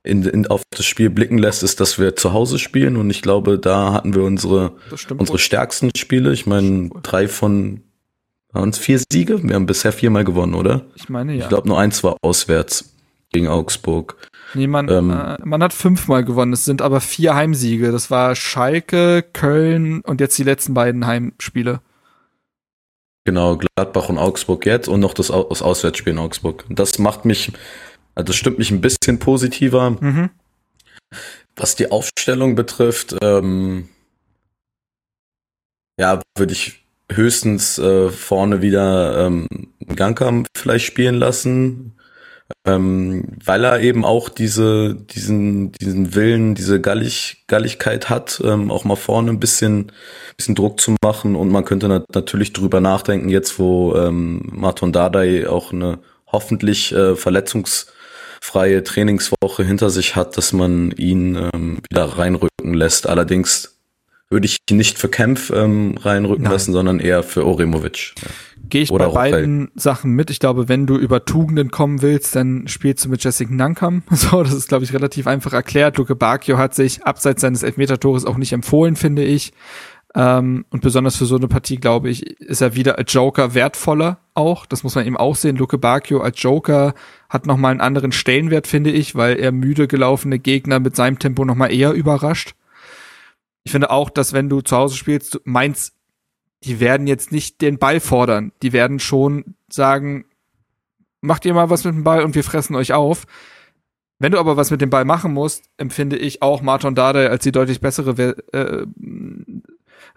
in, 0.04 0.24
in, 0.24 0.48
auf 0.48 0.62
das 0.72 0.86
Spiel 0.86 1.10
blicken 1.10 1.38
lässt, 1.38 1.62
ist, 1.64 1.80
dass 1.80 2.00
wir 2.00 2.16
zu 2.16 2.34
Hause 2.34 2.58
spielen 2.60 2.96
und 2.98 3.10
ich 3.10 3.22
glaube, 3.22 3.60
da 3.60 3.92
hatten 3.94 4.16
wir 4.16 4.24
unsere, 4.24 4.74
unsere 5.18 5.40
stärksten 5.40 5.92
Spiele. 5.96 6.32
Ich 6.34 6.46
meine, 6.46 6.90
drei 7.04 7.28
von 7.28 7.82
Waren 8.52 8.70
es 8.70 8.78
vier 8.80 9.00
Siege? 9.12 9.44
Wir 9.44 9.54
haben 9.56 9.68
bisher 9.68 9.92
viermal 9.92 10.24
gewonnen, 10.24 10.56
oder? 10.56 10.86
Ich 10.96 11.08
meine 11.10 11.34
ja. 11.34 11.44
Ich 11.44 11.50
glaube, 11.50 11.68
nur 11.68 11.80
eins 11.80 12.04
war 12.04 12.18
auswärts 12.24 12.96
gegen 13.32 13.48
Augsburg. 13.48 14.16
Nee, 14.56 14.66
man, 14.66 14.90
Ähm. 14.90 15.12
äh, 15.12 15.38
man 15.46 15.62
hat 15.62 15.72
fünfmal 15.74 16.24
gewonnen. 16.26 16.54
Es 16.54 16.66
sind 16.66 16.82
aber 16.82 17.00
vier 17.00 17.36
Heimsiege. 17.36 17.92
Das 17.92 18.10
war 18.10 18.36
Schalke, 18.36 19.24
Köln 19.34 20.02
und 20.02 20.20
jetzt 20.20 20.36
die 20.40 20.44
letzten 20.44 20.74
beiden 20.74 21.06
Heimspiele. 21.06 21.82
Genau, 23.26 23.58
Gladbach 23.58 24.10
und 24.10 24.18
Augsburg 24.18 24.66
jetzt 24.66 24.88
und 24.88 25.00
noch 25.02 25.14
das, 25.14 25.30
Au- 25.30 25.44
das 25.50 25.62
Auswärtsspiel 25.62 26.14
in 26.14 26.20
Augsburg. 26.20 26.66
Und 26.70 26.80
Das 26.80 26.98
macht 26.98 27.26
mich, 27.26 27.52
also 28.16 28.26
das 28.26 28.36
stimmt 28.36 28.60
mich 28.60 28.72
ein 28.72 28.82
bisschen 28.82 29.20
positiver. 29.20 29.92
Mhm. 29.92 30.30
Was 31.56 31.76
die 31.76 31.92
Aufstellung 31.92 32.56
betrifft, 32.56 33.16
ähm, 33.22 33.90
ja, 36.00 36.22
würde 36.38 36.54
ich 36.54 36.86
höchstens 37.12 37.78
äh, 37.80 38.10
vorne 38.10 38.62
wieder 38.62 39.26
ähm, 39.26 39.48
Gangkam 39.96 40.46
vielleicht 40.56 40.86
spielen 40.86 41.16
lassen, 41.16 41.94
ähm, 42.66 43.26
weil 43.44 43.64
er 43.64 43.82
eben 43.82 44.06
auch 44.06 44.30
diese, 44.30 44.96
diesen, 44.96 45.72
diesen 45.74 46.16
Willen, 46.16 46.56
diese 46.56 46.80
Gallig, 46.80 47.44
Galligkeit 47.48 48.10
hat, 48.10 48.42
ähm, 48.44 48.72
auch 48.72 48.86
mal 48.86 48.96
vorne 48.96 49.32
ein 49.32 49.40
bisschen, 49.40 49.92
bisschen 50.38 50.56
Druck 50.56 50.80
zu 50.80 50.96
machen 51.04 51.36
und 51.36 51.50
man 51.50 51.66
könnte 51.66 51.88
nat 51.88 52.06
natürlich 52.14 52.54
drüber 52.54 52.80
nachdenken, 52.80 53.30
jetzt 53.30 53.60
wo 53.60 53.96
ähm, 53.96 54.50
Marton 54.52 54.94
Dardai 54.94 55.50
auch 55.50 55.74
eine 55.74 56.00
hoffentlich 56.32 56.94
äh, 56.94 57.16
verletzungsfreie 58.42 58.84
Trainingswoche 58.84 59.64
hinter 59.64 59.90
sich 59.90 60.16
hat, 60.16 60.38
dass 60.38 60.54
man 60.54 60.92
ihn 60.92 61.36
ähm, 61.36 61.80
wieder 61.90 62.06
reinrücken 62.06 62.74
lässt. 62.74 63.08
Allerdings 63.08 63.78
würde 64.30 64.46
ich 64.46 64.58
ihn 64.70 64.78
nicht 64.78 64.98
für 64.98 65.10
Kempf 65.10 65.50
ähm, 65.50 65.96
reinrücken 66.00 66.44
Nein. 66.44 66.54
lassen, 66.54 66.74
sondern 66.74 67.00
eher 67.00 67.24
für 67.24 67.46
Oremovic. 67.46 68.14
Gehe 68.70 68.84
ich 68.84 68.92
Oder 68.92 69.06
bei 69.06 69.12
Rochfeld. 69.12 69.34
beiden 69.34 69.72
Sachen 69.76 70.12
mit. 70.12 70.30
Ich 70.30 70.40
glaube, 70.40 70.70
wenn 70.70 70.86
du 70.86 70.96
über 70.98 71.26
Tugenden 71.26 71.72
kommen 71.72 72.04
willst, 72.04 72.36
dann 72.36 72.68
spielst 72.68 73.06
du 73.06 73.10
mit 73.10 73.24
Jessica 73.24 73.52
Nankam. 73.52 74.04
So, 74.12 74.44
das 74.44 74.54
ist, 74.54 74.68
glaube 74.68 74.84
ich, 74.84 74.94
relativ 74.94 75.26
einfach 75.26 75.54
erklärt. 75.54 75.98
Luke 75.98 76.16
Bacchio 76.16 76.58
hat 76.58 76.76
sich 76.76 77.04
abseits 77.04 77.42
seines 77.42 77.64
Elfmeter-Tores 77.64 78.26
auch 78.26 78.38
nicht 78.38 78.54
empfohlen, 78.54 78.96
finde 78.96 79.24
ich. 79.24 79.54
Ähm, 80.16 80.66
und 80.70 80.82
besonders 80.82 81.16
für 81.16 81.26
so 81.26 81.36
eine 81.36 81.48
Partie, 81.48 81.78
glaube 81.78 82.10
ich, 82.10 82.40
ist 82.40 82.62
er 82.62 82.76
wieder 82.76 82.98
als 82.98 83.12
Joker 83.14 83.54
wertvoller 83.54 84.20
auch. 84.34 84.66
Das 84.66 84.84
muss 84.84 84.96
man 84.96 85.06
eben 85.06 85.18
auch 85.18 85.36
sehen. 85.36 85.56
Luke 85.56 85.78
Bacchio 85.78 86.22
als 86.22 86.42
Joker 86.42 86.94
hat 87.30 87.46
nochmal 87.46 87.72
einen 87.72 87.82
anderen 87.82 88.12
Stellenwert, 88.12 88.68
finde 88.68 88.92
ich, 88.92 89.16
weil 89.16 89.38
er 89.38 89.52
müde 89.52 89.88
gelaufene 89.88 90.40
Gegner 90.40 90.80
mit 90.80 90.96
seinem 90.96 91.20
Tempo 91.20 91.46
nochmal 91.46 91.72
eher 91.72 91.94
überrascht. 91.94 92.56
Ich 93.64 93.72
finde 93.72 93.92
auch, 93.92 94.10
dass 94.10 94.34
wenn 94.34 94.50
du 94.50 94.62
zu 94.62 94.76
Hause 94.76 94.98
spielst, 94.98 95.40
Mainz 95.44 95.94
die 96.64 96.80
werden 96.80 97.08
jetzt 97.08 97.32
nicht 97.32 97.62
den 97.62 97.78
Ball 97.78 98.00
fordern. 98.00 98.52
Die 98.62 98.74
werden 98.74 99.00
schon 99.00 99.56
sagen, 99.70 100.26
macht 101.22 101.46
ihr 101.46 101.54
mal 101.54 101.70
was 101.70 101.86
mit 101.86 101.96
dem 101.96 102.04
Ball 102.04 102.24
und 102.24 102.36
wir 102.36 102.44
fressen 102.44 102.76
euch 102.76 102.94
auf. 102.94 103.26
Wenn 104.20 104.34
du 104.34 104.40
aber 104.40 104.58
was 104.58 104.72
mit 104.72 104.82
dem 104.82 104.90
Ball 104.90 105.06
machen 105.06 105.34
musst, 105.34 105.64
empfinde 105.78 106.18
ich 106.18 106.42
auch 106.42 106.62
Martin 106.62 106.96
Dade 106.96 107.30
als 107.30 107.44
die 107.44 107.54
deutlich 107.54 107.80
bessere 107.80 108.36
äh, 108.52 108.86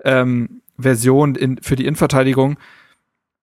ähm, 0.05 0.63
Version 0.77 1.37
in, 1.37 1.63
für 1.63 1.77
die 1.77 1.87
Innenverteidigung. 1.87 2.59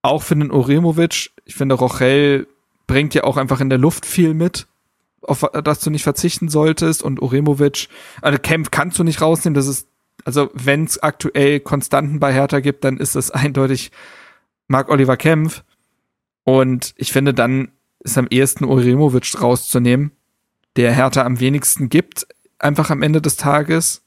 Auch 0.02 0.22
für 0.22 0.36
den 0.36 0.50
Oremovic. 0.50 1.30
Ich 1.46 1.54
finde, 1.54 1.76
Rochel 1.76 2.46
bringt 2.90 3.14
ja 3.14 3.22
auch 3.22 3.36
einfach 3.36 3.60
in 3.60 3.68
der 3.70 3.78
Luft 3.78 4.04
viel 4.04 4.34
mit, 4.34 4.66
auf 5.22 5.48
das 5.62 5.78
du 5.78 5.90
nicht 5.90 6.02
verzichten 6.02 6.48
solltest. 6.48 7.04
Und 7.04 7.22
Oremovic, 7.22 7.88
also 8.20 8.36
Kempf 8.36 8.72
kannst 8.72 8.98
du 8.98 9.04
nicht 9.04 9.20
rausnehmen. 9.20 9.54
Das 9.54 9.68
ist, 9.68 9.86
also 10.24 10.50
wenn 10.54 10.86
es 10.86 11.00
aktuell 11.00 11.60
Konstanten 11.60 12.18
bei 12.18 12.32
Hertha 12.34 12.58
gibt, 12.58 12.82
dann 12.82 12.96
ist 12.96 13.14
es 13.14 13.30
eindeutig 13.30 13.92
Marc-Oliver 14.66 15.16
Kempf. 15.16 15.62
Und 16.42 16.92
ich 16.96 17.12
finde, 17.12 17.32
dann 17.32 17.70
ist 18.00 18.18
am 18.18 18.26
ehesten 18.28 18.64
Oremovic 18.64 19.40
rauszunehmen, 19.40 20.10
der 20.74 20.92
Hertha 20.92 21.22
am 21.22 21.38
wenigsten 21.38 21.90
gibt, 21.90 22.26
einfach 22.58 22.90
am 22.90 23.02
Ende 23.02 23.22
des 23.22 23.36
Tages. 23.36 24.02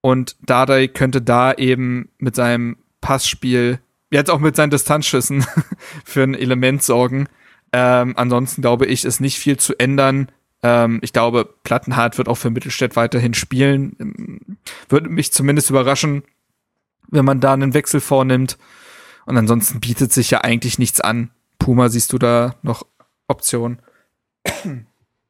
Und 0.00 0.36
Dardai 0.42 0.86
könnte 0.86 1.22
da 1.22 1.54
eben 1.54 2.08
mit 2.18 2.36
seinem 2.36 2.76
Passspiel, 3.00 3.80
jetzt 4.12 4.30
auch 4.30 4.38
mit 4.38 4.54
seinen 4.54 4.70
Distanzschüssen, 4.70 5.44
für 6.04 6.22
ein 6.22 6.34
Element 6.34 6.84
sorgen. 6.84 7.26
Ähm, 7.72 8.14
ansonsten 8.16 8.62
glaube 8.62 8.86
ich, 8.86 9.04
ist 9.04 9.20
nicht 9.20 9.38
viel 9.38 9.56
zu 9.56 9.78
ändern. 9.78 10.28
Ähm, 10.62 11.00
ich 11.02 11.12
glaube, 11.12 11.48
Plattenhardt 11.64 12.18
wird 12.18 12.28
auch 12.28 12.36
für 12.36 12.50
Mittelstädt 12.50 12.96
weiterhin 12.96 13.34
spielen. 13.34 13.96
Ähm, 13.98 14.58
Würde 14.88 15.08
mich 15.08 15.32
zumindest 15.32 15.70
überraschen, 15.70 16.22
wenn 17.08 17.24
man 17.24 17.40
da 17.40 17.52
einen 17.52 17.74
Wechsel 17.74 18.00
vornimmt. 18.00 18.58
Und 19.26 19.36
ansonsten 19.36 19.80
bietet 19.80 20.12
sich 20.12 20.30
ja 20.30 20.40
eigentlich 20.40 20.78
nichts 20.78 21.00
an. 21.00 21.30
Puma, 21.58 21.88
siehst 21.88 22.12
du 22.12 22.18
da 22.18 22.56
noch 22.62 22.86
Optionen? 23.28 23.80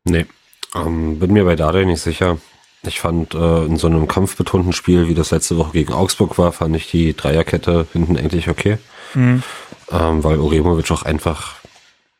Nee, 0.04 0.26
ähm, 0.74 1.18
bin 1.18 1.32
mir 1.32 1.44
bei 1.44 1.56
Dardai 1.56 1.84
nicht 1.84 2.00
sicher. 2.00 2.38
Ich 2.82 3.00
fand 3.00 3.34
äh, 3.34 3.64
in 3.64 3.76
so 3.76 3.86
einem 3.86 4.08
kampfbetonten 4.08 4.72
Spiel, 4.72 5.08
wie 5.08 5.14
das 5.14 5.30
letzte 5.30 5.56
Woche 5.56 5.72
gegen 5.72 5.92
Augsburg 5.92 6.36
war, 6.38 6.50
fand 6.52 6.74
ich 6.74 6.90
die 6.90 7.14
Dreierkette 7.14 7.86
hinten 7.92 8.16
eigentlich 8.16 8.48
okay. 8.48 8.78
Mhm. 9.14 9.42
Ähm, 9.90 10.24
weil 10.24 10.38
Uremovic 10.38 10.90
auch 10.90 11.02
einfach 11.02 11.61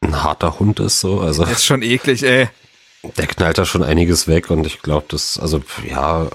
ein 0.03 0.23
harter 0.23 0.59
Hund 0.59 0.81
ist, 0.81 1.01
so. 1.01 1.21
Also 1.21 1.45
Das 1.45 1.53
ist 1.53 1.65
schon 1.65 1.83
eklig, 1.83 2.23
ey. 2.23 2.49
der 3.17 3.27
knallt 3.27 3.59
da 3.59 3.65
schon 3.65 3.83
einiges 3.83 4.29
weg 4.29 4.51
und 4.51 4.67
ich 4.67 4.83
glaube, 4.83 5.07
das, 5.09 5.39
also 5.39 5.63
ja, 5.89 6.29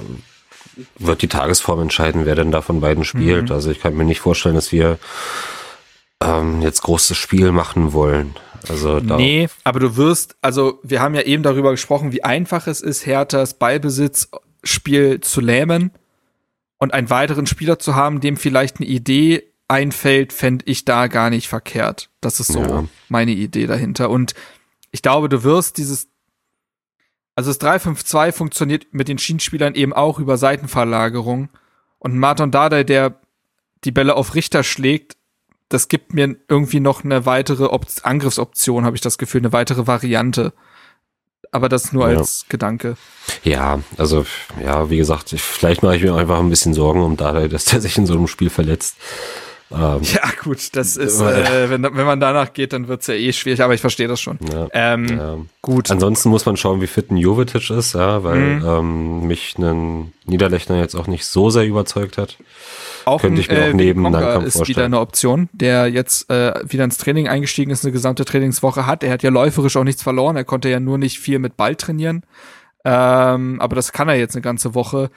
wird 0.98 1.22
die 1.22 1.28
Tagesform 1.28 1.82
entscheiden, 1.82 2.26
wer 2.26 2.36
denn 2.36 2.52
da 2.52 2.62
von 2.62 2.82
beiden 2.82 3.04
spielt. 3.04 3.50
Mhm. 3.50 3.56
Also 3.56 3.72
ich 3.72 3.80
kann 3.80 3.96
mir 3.96 4.06
nicht 4.06 4.20
vorstellen, 4.20 4.56
dass 4.56 4.72
wir 4.72 5.00
ähm, 6.22 6.62
jetzt 6.62 6.82
großes 6.82 7.18
Spiel 7.18 7.52
machen 7.52 7.94
wollen. 7.94 8.36
Also 8.70 9.00
da, 9.00 9.18
Nee, 9.18 9.48
aber 9.64 9.80
du 9.80 9.98
wirst, 9.98 10.36
also 10.42 10.80
wir 10.84 11.02
haben 11.02 11.16
ja 11.16 11.22
eben 11.22 11.44
darüber 11.44 11.72
gesprochen, 11.72 12.12
wie 12.12 12.24
einfach 12.24 12.68
es 12.68 12.82
ist, 12.82 13.06
Herthas 13.06 13.54
Ballbesitzspiel 13.56 15.22
zu 15.22 15.42
lähmen 15.42 15.92
und 16.78 16.94
einen 16.94 17.10
weiteren 17.10 17.48
Spieler 17.48 17.80
zu 17.80 17.96
haben, 17.96 18.20
dem 18.20 18.38
vielleicht 18.38 18.78
eine 18.78 18.88
Idee 18.88 19.47
einfällt, 19.68 20.32
fände 20.34 20.64
ich 20.68 20.86
da 20.86 21.08
gar 21.08 21.30
nicht 21.30 21.48
verkehrt. 21.48 22.10
Das 22.22 22.40
ist 22.40 22.54
so 22.54 22.62
Ja. 22.62 22.86
meine 23.10 23.32
Idee 23.32 23.68
dahinter. 23.68 24.10
Und 24.10 24.34
ich 24.92 25.02
glaube, 25.02 25.28
du 25.30 25.44
wirst 25.44 25.78
dieses, 25.78 26.08
also 27.36 27.50
das 27.50 27.60
3-5-2 27.60 28.32
funktioniert 28.32 28.88
mit 28.92 29.08
den 29.08 29.18
Schienenspielern 29.18 29.76
eben 29.76 29.94
auch 29.94 30.20
über 30.20 30.38
Seitenverlagerung. 30.38 31.50
Und 32.00 32.18
Martin 32.18 32.52
Dardai, 32.52 32.84
der 32.84 33.20
die 33.84 33.92
Bälle 33.92 34.16
auf 34.16 34.36
Richter 34.36 34.64
schlägt, 34.64 35.18
das 35.70 35.90
gibt 35.90 36.14
mir 36.14 36.38
irgendwie 36.48 36.80
noch 36.80 37.04
eine 37.04 37.26
weitere 37.26 37.66
Op 37.66 37.86
Angriffsoption, 38.04 38.86
habe 38.86 38.96
ich 38.96 39.02
das 39.02 39.18
Gefühl, 39.18 39.42
eine 39.42 39.52
weitere 39.52 39.86
Variante. 39.86 40.54
Aber 41.52 41.68
das 41.70 41.92
nur 41.92 42.10
Ja. 42.10 42.18
als 42.20 42.46
Gedanke. 42.50 42.96
Ja, 43.44 43.82
also 43.98 44.26
ja, 44.64 44.90
wie 44.90 44.98
gesagt, 44.98 45.34
ich, 45.34 45.42
vielleicht 45.42 45.84
mache 45.84 45.98
ich 45.98 46.04
mir 46.04 46.16
einfach 46.16 46.40
ein 46.40 46.50
bisschen 46.50 46.74
Sorgen 46.74 47.02
um 47.02 47.18
Dardai, 47.18 47.48
dass 47.50 47.66
der 47.66 47.82
sich 47.82 47.98
in 47.98 48.06
so 48.06 48.14
einem 48.16 48.28
Spiel 48.28 48.50
verletzt. 48.50 48.96
Ähm, 49.72 50.00
Ja, 50.02 50.22
gut, 50.44 50.76
das 50.76 50.96
ist, 50.98 51.20
äh, 51.22 51.70
wenn, 51.70 51.84
wenn 51.84 52.06
man 52.06 52.20
danach 52.20 52.54
geht, 52.54 52.74
dann 52.74 52.88
wird's 52.88 53.08
ja 53.08 53.16
eh 53.16 53.34
schwierig, 53.34 53.62
aber 53.62 53.74
ich 53.74 53.82
verstehe 53.82 54.08
das 54.08 54.22
schon. 54.22 54.40
ja, 54.52 54.68
Ähm, 54.74 55.06
ja. 55.08 55.38
Gut. 55.62 55.92
Ansonsten 55.92 56.30
muss 56.30 56.46
man 56.46 56.56
schauen, 56.58 56.80
wie 56.82 56.88
fit 56.88 57.12
ein 57.12 57.18
Jovetic 57.18 57.70
ist, 57.70 57.94
ja, 57.94 58.24
weil 58.24 58.38
Mhm. 58.38 58.66
ähm, 58.66 59.28
mich 59.28 59.58
ein 59.58 60.14
Niederlechner 60.26 60.80
jetzt 60.80 60.96
auch 60.96 61.08
nicht 61.08 61.26
so 61.26 61.50
sehr 61.50 61.66
überzeugt 61.66 62.18
hat. 62.18 62.38
Auch 63.06 63.22
könnte 63.22 63.40
ich 63.42 63.50
mir 63.50 63.70
auch 63.70 63.74
neben 63.74 64.04
Konga 64.04 64.20
Nankam 64.20 64.44
ist 64.46 64.58
vorstellen. 64.58 64.76
wieder 64.78 64.86
eine 64.86 65.00
Option, 65.00 65.48
der 65.54 65.88
jetzt 65.88 66.30
äh, 66.30 66.54
wieder 66.68 66.84
ins 66.84 66.98
Training 66.98 67.28
eingestiegen 67.30 67.72
ist, 67.72 67.86
eine 67.86 67.94
gesamte 67.94 68.26
Trainingswoche 68.26 68.86
hat. 68.86 69.02
Er 69.04 69.12
hat 69.12 69.24
ja 69.24 69.30
läuferisch 69.30 69.78
auch 69.78 69.86
nichts 69.86 70.04
verloren, 70.04 70.36
er 70.36 70.44
konnte 70.44 70.68
ja 70.70 70.80
nur 70.82 70.98
nicht 70.98 71.20
viel 71.20 71.40
mit 71.40 71.56
Ball 71.56 71.76
trainieren. 71.76 72.24
Ähm, 72.86 73.60
aber 73.62 73.76
das 73.76 73.92
kann 73.92 74.10
er 74.10 74.16
jetzt 74.16 74.36
eine 74.36 74.42
ganze 74.42 74.76
Woche. 74.76 75.10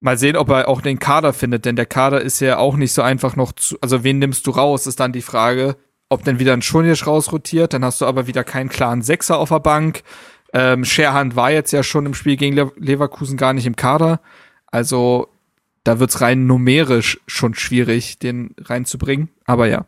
Mal 0.00 0.18
sehen, 0.18 0.36
ob 0.36 0.50
er 0.50 0.68
auch 0.68 0.82
den 0.82 0.98
Kader 0.98 1.32
findet, 1.32 1.64
denn 1.64 1.76
der 1.76 1.86
Kader 1.86 2.20
ist 2.20 2.40
ja 2.40 2.58
auch 2.58 2.76
nicht 2.76 2.92
so 2.92 3.02
einfach 3.02 3.34
noch 3.34 3.52
zu, 3.52 3.78
also 3.80 4.04
wen 4.04 4.18
nimmst 4.18 4.46
du 4.46 4.50
raus, 4.50 4.86
ist 4.86 5.00
dann 5.00 5.12
die 5.12 5.22
Frage, 5.22 5.76
ob 6.08 6.22
denn 6.22 6.38
wieder 6.38 6.52
ein 6.52 6.62
Schunisch 6.62 7.06
rausrotiert, 7.06 7.72
dann 7.72 7.84
hast 7.84 8.00
du 8.00 8.06
aber 8.06 8.26
wieder 8.26 8.44
keinen 8.44 8.68
klaren 8.68 9.02
Sechser 9.02 9.38
auf 9.38 9.48
der 9.48 9.60
Bank. 9.60 10.02
Ähm, 10.52 10.84
Scherhand 10.84 11.34
war 11.34 11.50
jetzt 11.50 11.72
ja 11.72 11.82
schon 11.82 12.06
im 12.06 12.14
Spiel 12.14 12.36
gegen 12.36 12.54
Le 12.54 12.70
Leverkusen 12.76 13.36
gar 13.36 13.52
nicht 13.52 13.66
im 13.66 13.76
Kader. 13.76 14.20
Also 14.66 15.28
da 15.82 15.98
wird's 15.98 16.20
rein 16.20 16.46
numerisch 16.46 17.20
schon 17.26 17.54
schwierig, 17.54 18.18
den 18.18 18.54
reinzubringen. 18.58 19.28
Aber 19.44 19.66
ja. 19.66 19.86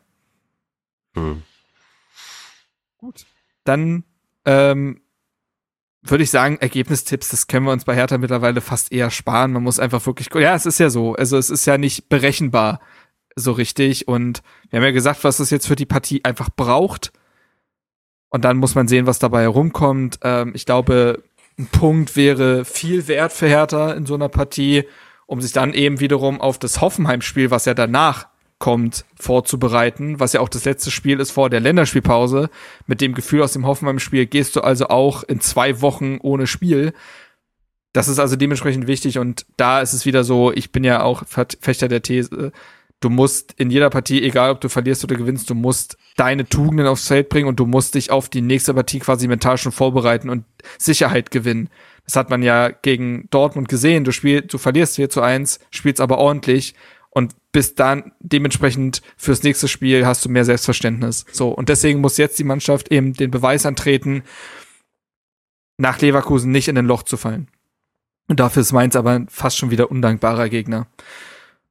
Hm. 1.14 1.42
Dann 3.64 4.04
ähm, 4.44 5.00
würde 6.10 6.24
ich 6.24 6.30
sagen, 6.30 6.58
Ergebnistipps, 6.60 7.28
das 7.28 7.46
können 7.46 7.66
wir 7.66 7.72
uns 7.72 7.84
bei 7.84 7.94
Hertha 7.94 8.18
mittlerweile 8.18 8.60
fast 8.60 8.92
eher 8.92 9.10
sparen. 9.10 9.52
Man 9.52 9.62
muss 9.62 9.78
einfach 9.78 10.04
wirklich, 10.06 10.28
ja, 10.34 10.54
es 10.54 10.66
ist 10.66 10.78
ja 10.78 10.90
so. 10.90 11.14
Also 11.14 11.36
es 11.36 11.50
ist 11.50 11.66
ja 11.66 11.78
nicht 11.78 12.08
berechenbar 12.08 12.80
so 13.34 13.52
richtig. 13.52 14.08
Und 14.08 14.42
wir 14.70 14.78
haben 14.78 14.84
ja 14.84 14.92
gesagt, 14.92 15.24
was 15.24 15.40
es 15.40 15.50
jetzt 15.50 15.66
für 15.66 15.76
die 15.76 15.86
Partie 15.86 16.24
einfach 16.24 16.50
braucht. 16.54 17.12
Und 18.30 18.44
dann 18.44 18.58
muss 18.58 18.74
man 18.74 18.88
sehen, 18.88 19.06
was 19.06 19.18
dabei 19.18 19.42
herumkommt. 19.42 20.18
Ähm, 20.22 20.52
ich 20.54 20.66
glaube, 20.66 21.22
ein 21.58 21.66
Punkt 21.66 22.16
wäre 22.16 22.64
viel 22.64 23.08
wert 23.08 23.32
für 23.32 23.48
Hertha 23.48 23.92
in 23.92 24.06
so 24.06 24.14
einer 24.14 24.28
Partie, 24.28 24.84
um 25.26 25.40
sich 25.40 25.52
dann 25.52 25.74
eben 25.74 26.00
wiederum 26.00 26.40
auf 26.40 26.58
das 26.58 26.80
Hoffenheim-Spiel, 26.80 27.50
was 27.50 27.64
ja 27.64 27.74
danach 27.74 28.28
kommt, 28.58 29.04
vorzubereiten, 29.14 30.18
was 30.18 30.32
ja 30.32 30.40
auch 30.40 30.48
das 30.48 30.64
letzte 30.64 30.90
Spiel 30.90 31.20
ist 31.20 31.30
vor 31.30 31.50
der 31.50 31.60
Länderspielpause. 31.60 32.50
Mit 32.86 33.00
dem 33.00 33.14
Gefühl 33.14 33.42
aus 33.42 33.52
dem 33.52 33.66
Hoffenheim-Spiel 33.66 34.26
gehst 34.26 34.56
du 34.56 34.60
also 34.60 34.88
auch 34.88 35.22
in 35.22 35.40
zwei 35.40 35.80
Wochen 35.80 36.18
ohne 36.20 36.46
Spiel. 36.46 36.92
Das 37.92 38.08
ist 38.08 38.18
also 38.18 38.36
dementsprechend 38.36 38.86
wichtig 38.86 39.18
und 39.18 39.46
da 39.56 39.80
ist 39.80 39.92
es 39.92 40.06
wieder 40.06 40.24
so, 40.24 40.52
ich 40.52 40.72
bin 40.72 40.84
ja 40.84 41.02
auch 41.02 41.22
Fechter 41.26 41.88
der 41.88 42.02
These, 42.02 42.52
du 43.00 43.10
musst 43.10 43.54
in 43.56 43.70
jeder 43.70 43.90
Partie, 43.90 44.22
egal 44.22 44.50
ob 44.50 44.60
du 44.60 44.68
verlierst 44.68 45.04
oder 45.04 45.16
gewinnst, 45.16 45.48
du 45.50 45.54
musst 45.54 45.96
deine 46.16 46.48
Tugenden 46.48 46.86
aufs 46.86 47.08
Feld 47.08 47.28
bringen 47.28 47.48
und 47.48 47.60
du 47.60 47.66
musst 47.66 47.94
dich 47.94 48.10
auf 48.10 48.28
die 48.28 48.42
nächste 48.42 48.74
Partie 48.74 48.98
quasi 48.98 49.28
mental 49.28 49.56
schon 49.56 49.72
vorbereiten 49.72 50.28
und 50.28 50.44
Sicherheit 50.78 51.30
gewinnen. 51.30 51.70
Das 52.04 52.16
hat 52.16 52.30
man 52.30 52.42
ja 52.42 52.70
gegen 52.70 53.28
Dortmund 53.30 53.68
gesehen. 53.68 54.04
Du 54.04 54.12
spielst, 54.12 54.52
du 54.52 54.58
verlierst 54.58 54.96
4 54.96 55.10
zu 55.10 55.20
1, 55.20 55.60
spielst 55.70 56.00
aber 56.00 56.18
ordentlich 56.18 56.74
bist 57.52 57.80
dann 57.80 58.12
dementsprechend 58.20 59.02
fürs 59.16 59.42
nächste 59.42 59.68
Spiel 59.68 60.06
hast 60.06 60.24
du 60.24 60.28
mehr 60.28 60.44
Selbstverständnis. 60.44 61.24
So. 61.32 61.48
Und 61.48 61.68
deswegen 61.68 62.00
muss 62.00 62.18
jetzt 62.18 62.38
die 62.38 62.44
Mannschaft 62.44 62.92
eben 62.92 63.14
den 63.14 63.30
Beweis 63.30 63.64
antreten, 63.66 64.22
nach 65.78 66.00
Leverkusen 66.00 66.50
nicht 66.50 66.68
in 66.68 66.76
ein 66.76 66.86
Loch 66.86 67.04
zu 67.04 67.16
fallen. 67.16 67.48
Und 68.28 68.40
dafür 68.40 68.62
ist 68.62 68.72
Mainz 68.72 68.94
aber 68.96 69.24
fast 69.28 69.56
schon 69.56 69.70
wieder 69.70 69.90
undankbarer 69.90 70.48
Gegner. 70.48 70.86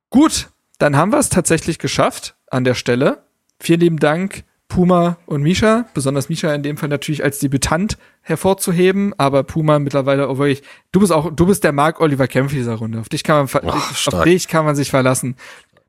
Gut, 0.10 0.50
dann 0.80 0.96
haben 0.96 1.12
wir 1.12 1.20
es 1.20 1.30
tatsächlich 1.30 1.78
geschafft 1.78 2.36
an 2.50 2.64
der 2.64 2.74
Stelle. 2.74 3.24
Vielen 3.60 3.82
lieben 3.82 4.00
Dank, 4.00 4.44
Puma 4.68 5.18
und 5.26 5.44
Misha, 5.44 5.86
besonders 5.94 6.30
Misha 6.30 6.54
in 6.54 6.62
dem 6.62 6.78
Fall 6.78 6.90
natürlich 6.90 7.24
als 7.24 7.40
Debütant 7.40 7.98
hervorzuheben, 8.22 9.14
aber 9.18 9.44
Puma 9.44 9.80
mittlerweile 9.80 10.28
auch 10.28 10.38
wirklich, 10.38 10.62
du 10.92 11.00
bist 11.00 11.12
auch, 11.12 11.32
du 11.34 11.46
bist 11.46 11.64
der 11.64 11.72
Mark 11.72 12.02
Oliver 12.02 12.28
Kempf 12.28 12.52
dieser 12.52 12.76
Runde. 12.76 13.00
Auf 13.00 13.10
dich 13.10 13.24
kann 13.24 13.48
man, 13.52 13.64
Ach, 13.70 14.08
auf 14.08 14.24
dich 14.24 14.48
kann 14.48 14.66
man 14.66 14.76
sich 14.76 14.90
verlassen. 14.90 15.36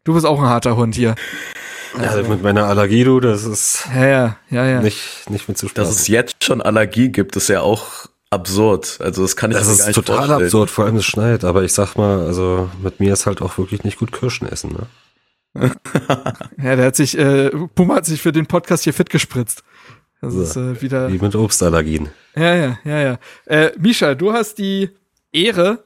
Du 0.08 0.14
bist 0.14 0.24
auch 0.24 0.40
ein 0.40 0.48
harter 0.48 0.74
Hund 0.74 0.94
hier. 0.94 1.16
Also, 1.94 2.20
ja, 2.20 2.28
mit 2.30 2.42
meiner 2.42 2.64
Allergie, 2.64 3.04
du, 3.04 3.20
das 3.20 3.44
ist 3.44 3.86
ja, 3.94 4.06
ja, 4.06 4.36
ja, 4.48 4.64
ja. 4.64 4.80
nicht, 4.80 5.28
nicht 5.28 5.50
mit 5.50 5.58
zu 5.58 5.68
Dass 5.68 5.90
es 5.90 6.08
jetzt 6.08 6.42
schon 6.42 6.62
Allergie 6.62 7.10
gibt, 7.10 7.36
ist 7.36 7.48
ja 7.48 7.60
auch 7.60 8.06
absurd. 8.30 9.00
Also 9.02 9.20
das 9.20 9.36
kann 9.36 9.50
ich 9.50 9.58
das 9.58 9.68
mir 9.68 9.76
gar 9.76 9.86
nicht 9.88 9.94
total 9.96 10.16
vorstellen. 10.16 10.44
absurd, 10.44 10.70
vor 10.70 10.86
allem 10.86 10.96
es 10.96 11.04
schneit. 11.04 11.44
Aber 11.44 11.62
ich 11.62 11.74
sag 11.74 11.96
mal, 11.96 12.20
also 12.24 12.70
mit 12.82 13.00
mir 13.00 13.12
ist 13.12 13.26
halt 13.26 13.42
auch 13.42 13.58
wirklich 13.58 13.84
nicht 13.84 13.98
gut 13.98 14.10
Kirschen 14.10 14.48
essen. 14.48 14.78
Ne? 15.52 15.72
ja, 16.56 16.74
der 16.74 16.86
hat 16.86 16.96
sich, 16.96 17.18
äh, 17.18 17.50
Puma 17.74 17.96
hat 17.96 18.06
sich 18.06 18.22
für 18.22 18.32
den 18.32 18.46
Podcast 18.46 18.84
hier 18.84 18.94
fit 18.94 19.10
gespritzt. 19.10 19.62
Das 20.22 20.32
so, 20.32 20.40
ist 20.40 20.56
äh, 20.56 20.80
wieder. 20.80 21.12
Wie 21.12 21.18
mit 21.18 21.34
Obstallergien. 21.34 22.08
Ja, 22.34 22.54
ja, 22.54 22.78
ja, 22.82 22.98
ja. 22.98 23.18
Äh, 23.44 23.72
Misha, 23.78 24.14
du 24.14 24.32
hast 24.32 24.56
die 24.56 24.88
Ehre, 25.32 25.84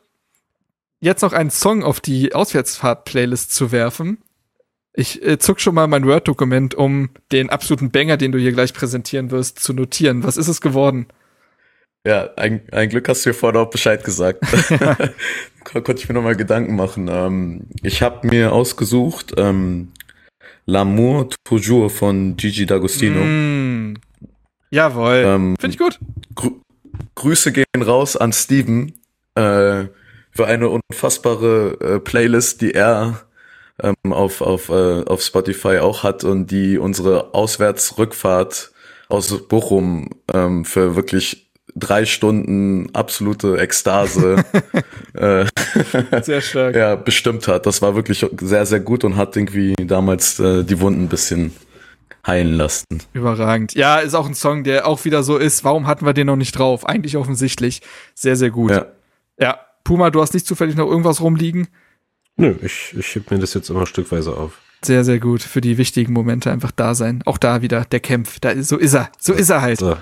jetzt 1.02 1.22
noch 1.22 1.32
einen 1.32 1.50
Song 1.50 1.82
auf 1.82 2.00
die 2.00 2.34
Auswärtsfahrt-Playlist 2.34 3.52
zu 3.52 3.72
werfen. 3.72 4.18
Ich 4.94 5.22
äh, 5.22 5.38
zuck 5.38 5.60
schon 5.60 5.74
mal 5.74 5.86
mein 5.88 6.06
Word-Dokument, 6.06 6.74
um 6.74 7.10
den 7.32 7.50
absoluten 7.50 7.90
Banger, 7.90 8.16
den 8.16 8.32
du 8.32 8.38
hier 8.38 8.52
gleich 8.52 8.72
präsentieren 8.72 9.30
wirst, 9.30 9.58
zu 9.58 9.72
notieren. 9.72 10.22
Was 10.22 10.36
ist 10.36 10.48
es 10.48 10.60
geworden? 10.60 11.06
Ja, 12.06 12.30
ein, 12.36 12.62
ein 12.72 12.88
Glück 12.88 13.08
hast 13.08 13.24
du 13.24 13.30
mir 13.30 13.34
vorher 13.34 13.60
auch 13.60 13.70
Bescheid 13.70 14.04
gesagt. 14.04 14.40
Konnte 15.64 15.94
ich 15.94 16.08
mir 16.08 16.14
nochmal 16.14 16.36
Gedanken 16.36 16.76
machen. 16.76 17.08
Ähm, 17.10 17.66
ich 17.82 18.02
habe 18.02 18.26
mir 18.28 18.52
ausgesucht 18.52 19.34
ähm, 19.36 19.92
L'amour 20.66 21.34
toujours 21.44 21.92
von 21.92 22.36
Gigi 22.36 22.64
D'Agostino. 22.64 23.24
Mm, 23.24 23.94
jawohl. 24.70 25.22
Ähm, 25.26 25.56
Finde 25.58 25.74
ich 25.74 25.78
gut. 25.78 25.98
Grü 26.34 26.50
Grüße 27.14 27.52
gehen 27.52 27.82
raus 27.82 28.16
an 28.16 28.32
Steven 28.32 28.94
äh, 29.34 29.84
für 30.32 30.46
eine 30.46 30.68
unfassbare 30.68 31.78
äh, 31.80 32.00
Playlist, 32.00 32.60
die 32.62 32.74
er 32.74 33.20
ähm, 33.82 34.12
auf, 34.12 34.40
auf, 34.40 34.68
äh, 34.68 35.04
auf 35.04 35.22
Spotify 35.22 35.78
auch 35.78 36.02
hat 36.02 36.24
und 36.24 36.50
die 36.50 36.78
unsere 36.78 37.34
Auswärtsrückfahrt 37.34 38.72
aus 39.08 39.46
Bochum 39.46 40.08
ähm, 40.32 40.64
für 40.64 40.96
wirklich 40.96 41.50
drei 41.74 42.04
Stunden 42.04 42.94
absolute 42.94 43.58
Ekstase 43.58 44.44
äh, 45.14 45.44
sehr 46.22 46.40
stark. 46.40 46.74
ja, 46.76 46.96
bestimmt 46.96 47.48
hat. 47.48 47.66
Das 47.66 47.82
war 47.82 47.94
wirklich 47.94 48.26
sehr, 48.40 48.66
sehr 48.66 48.80
gut 48.80 49.04
und 49.04 49.16
hat 49.16 49.36
irgendwie 49.36 49.74
damals 49.78 50.38
äh, 50.38 50.64
die 50.64 50.80
Wunden 50.80 51.04
ein 51.04 51.08
bisschen 51.08 51.54
heilen 52.26 52.54
lassen. 52.54 52.86
Überragend. 53.12 53.74
Ja, 53.74 53.98
ist 53.98 54.14
auch 54.14 54.26
ein 54.26 54.34
Song, 54.34 54.64
der 54.64 54.86
auch 54.86 55.04
wieder 55.04 55.22
so 55.22 55.38
ist. 55.38 55.64
Warum 55.64 55.86
hatten 55.86 56.06
wir 56.06 56.12
den 56.12 56.26
noch 56.26 56.36
nicht 56.36 56.52
drauf? 56.52 56.86
Eigentlich 56.86 57.16
offensichtlich. 57.16 57.82
Sehr, 58.14 58.36
sehr 58.36 58.50
gut. 58.50 58.70
Ja. 58.70 58.86
ja. 59.38 59.58
Puma, 59.84 60.10
du 60.10 60.20
hast 60.20 60.34
nicht 60.34 60.46
zufällig 60.46 60.76
noch 60.76 60.88
irgendwas 60.88 61.20
rumliegen? 61.20 61.68
Nö, 62.36 62.54
ich, 62.62 62.94
ich 62.96 63.14
heb 63.14 63.30
mir 63.30 63.38
das 63.38 63.54
jetzt 63.54 63.68
immer 63.70 63.86
stückweise 63.86 64.36
auf. 64.36 64.58
Sehr, 64.84 65.04
sehr 65.04 65.20
gut. 65.20 65.42
Für 65.42 65.60
die 65.60 65.78
wichtigen 65.78 66.12
Momente 66.12 66.50
einfach 66.50 66.72
da 66.72 66.94
sein. 66.94 67.22
Auch 67.24 67.38
da 67.38 67.62
wieder 67.62 67.84
der 67.84 68.00
Kämpf. 68.00 68.40
Da, 68.40 68.60
so 68.62 68.76
ist 68.76 68.94
er. 68.94 69.10
So 69.18 69.32
ist 69.32 69.50
er 69.50 69.62
halt. 69.62 69.78
So. 69.78 69.96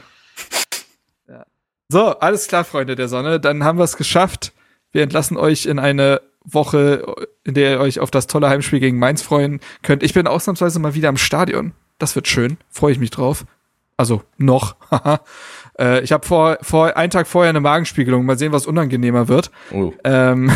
So, 1.88 2.18
alles 2.18 2.46
klar, 2.46 2.64
Freunde 2.64 2.94
der 2.94 3.08
Sonne. 3.08 3.40
Dann 3.40 3.64
haben 3.64 3.78
wir 3.78 3.84
es 3.84 3.96
geschafft. 3.96 4.52
Wir 4.92 5.02
entlassen 5.02 5.36
euch 5.36 5.66
in 5.66 5.78
eine 5.78 6.20
Woche, 6.44 7.04
in 7.44 7.54
der 7.54 7.72
ihr 7.72 7.80
euch 7.80 8.00
auf 8.00 8.10
das 8.10 8.26
tolle 8.26 8.48
Heimspiel 8.48 8.80
gegen 8.80 8.98
Mainz 8.98 9.22
freuen 9.22 9.60
könnt. 9.82 10.02
Ich 10.02 10.14
bin 10.14 10.26
ausnahmsweise 10.26 10.78
mal 10.78 10.94
wieder 10.94 11.08
am 11.08 11.16
Stadion. 11.16 11.72
Das 11.98 12.14
wird 12.14 12.28
schön. 12.28 12.58
Freue 12.70 12.92
ich 12.92 12.98
mich 12.98 13.10
drauf. 13.10 13.44
Also 13.96 14.22
noch. 14.38 14.76
äh, 15.80 16.02
ich 16.02 16.12
habe 16.12 16.26
vor, 16.26 16.58
vor 16.60 16.96
einen 16.96 17.10
Tag 17.10 17.26
vorher 17.26 17.50
eine 17.50 17.60
Magenspiegelung. 17.60 18.24
Mal 18.26 18.38
sehen, 18.38 18.52
was 18.52 18.66
unangenehmer 18.66 19.28
wird. 19.28 19.50
Oh. 19.72 19.92
Ähm 20.04 20.52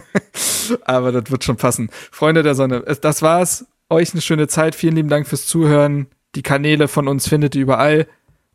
Aber 0.84 1.12
das 1.12 1.30
wird 1.30 1.44
schon 1.44 1.56
passen. 1.56 1.90
Freunde 2.10 2.42
der 2.42 2.54
Sonne, 2.54 2.80
das 3.00 3.22
war's. 3.22 3.66
Euch 3.90 4.12
eine 4.12 4.22
schöne 4.22 4.48
Zeit. 4.48 4.74
Vielen 4.74 4.96
lieben 4.96 5.08
Dank 5.08 5.26
fürs 5.26 5.46
Zuhören. 5.46 6.06
Die 6.34 6.42
Kanäle 6.42 6.88
von 6.88 7.08
uns 7.08 7.28
findet 7.28 7.54
ihr 7.54 7.62
überall. 7.62 8.06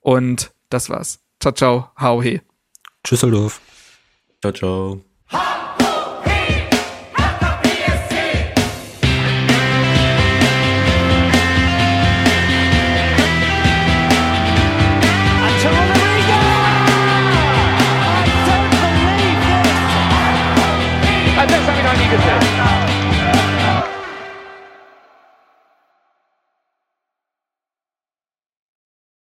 Und 0.01 0.51
das 0.69 0.89
war's. 0.89 1.19
Ciao, 1.39 1.53
ciao. 1.53 1.89
Hau 1.99 2.21
he. 2.21 2.41
Tschüsseldorf. 3.03 3.61
Ciao, 4.41 4.53
ciao. 4.53 5.08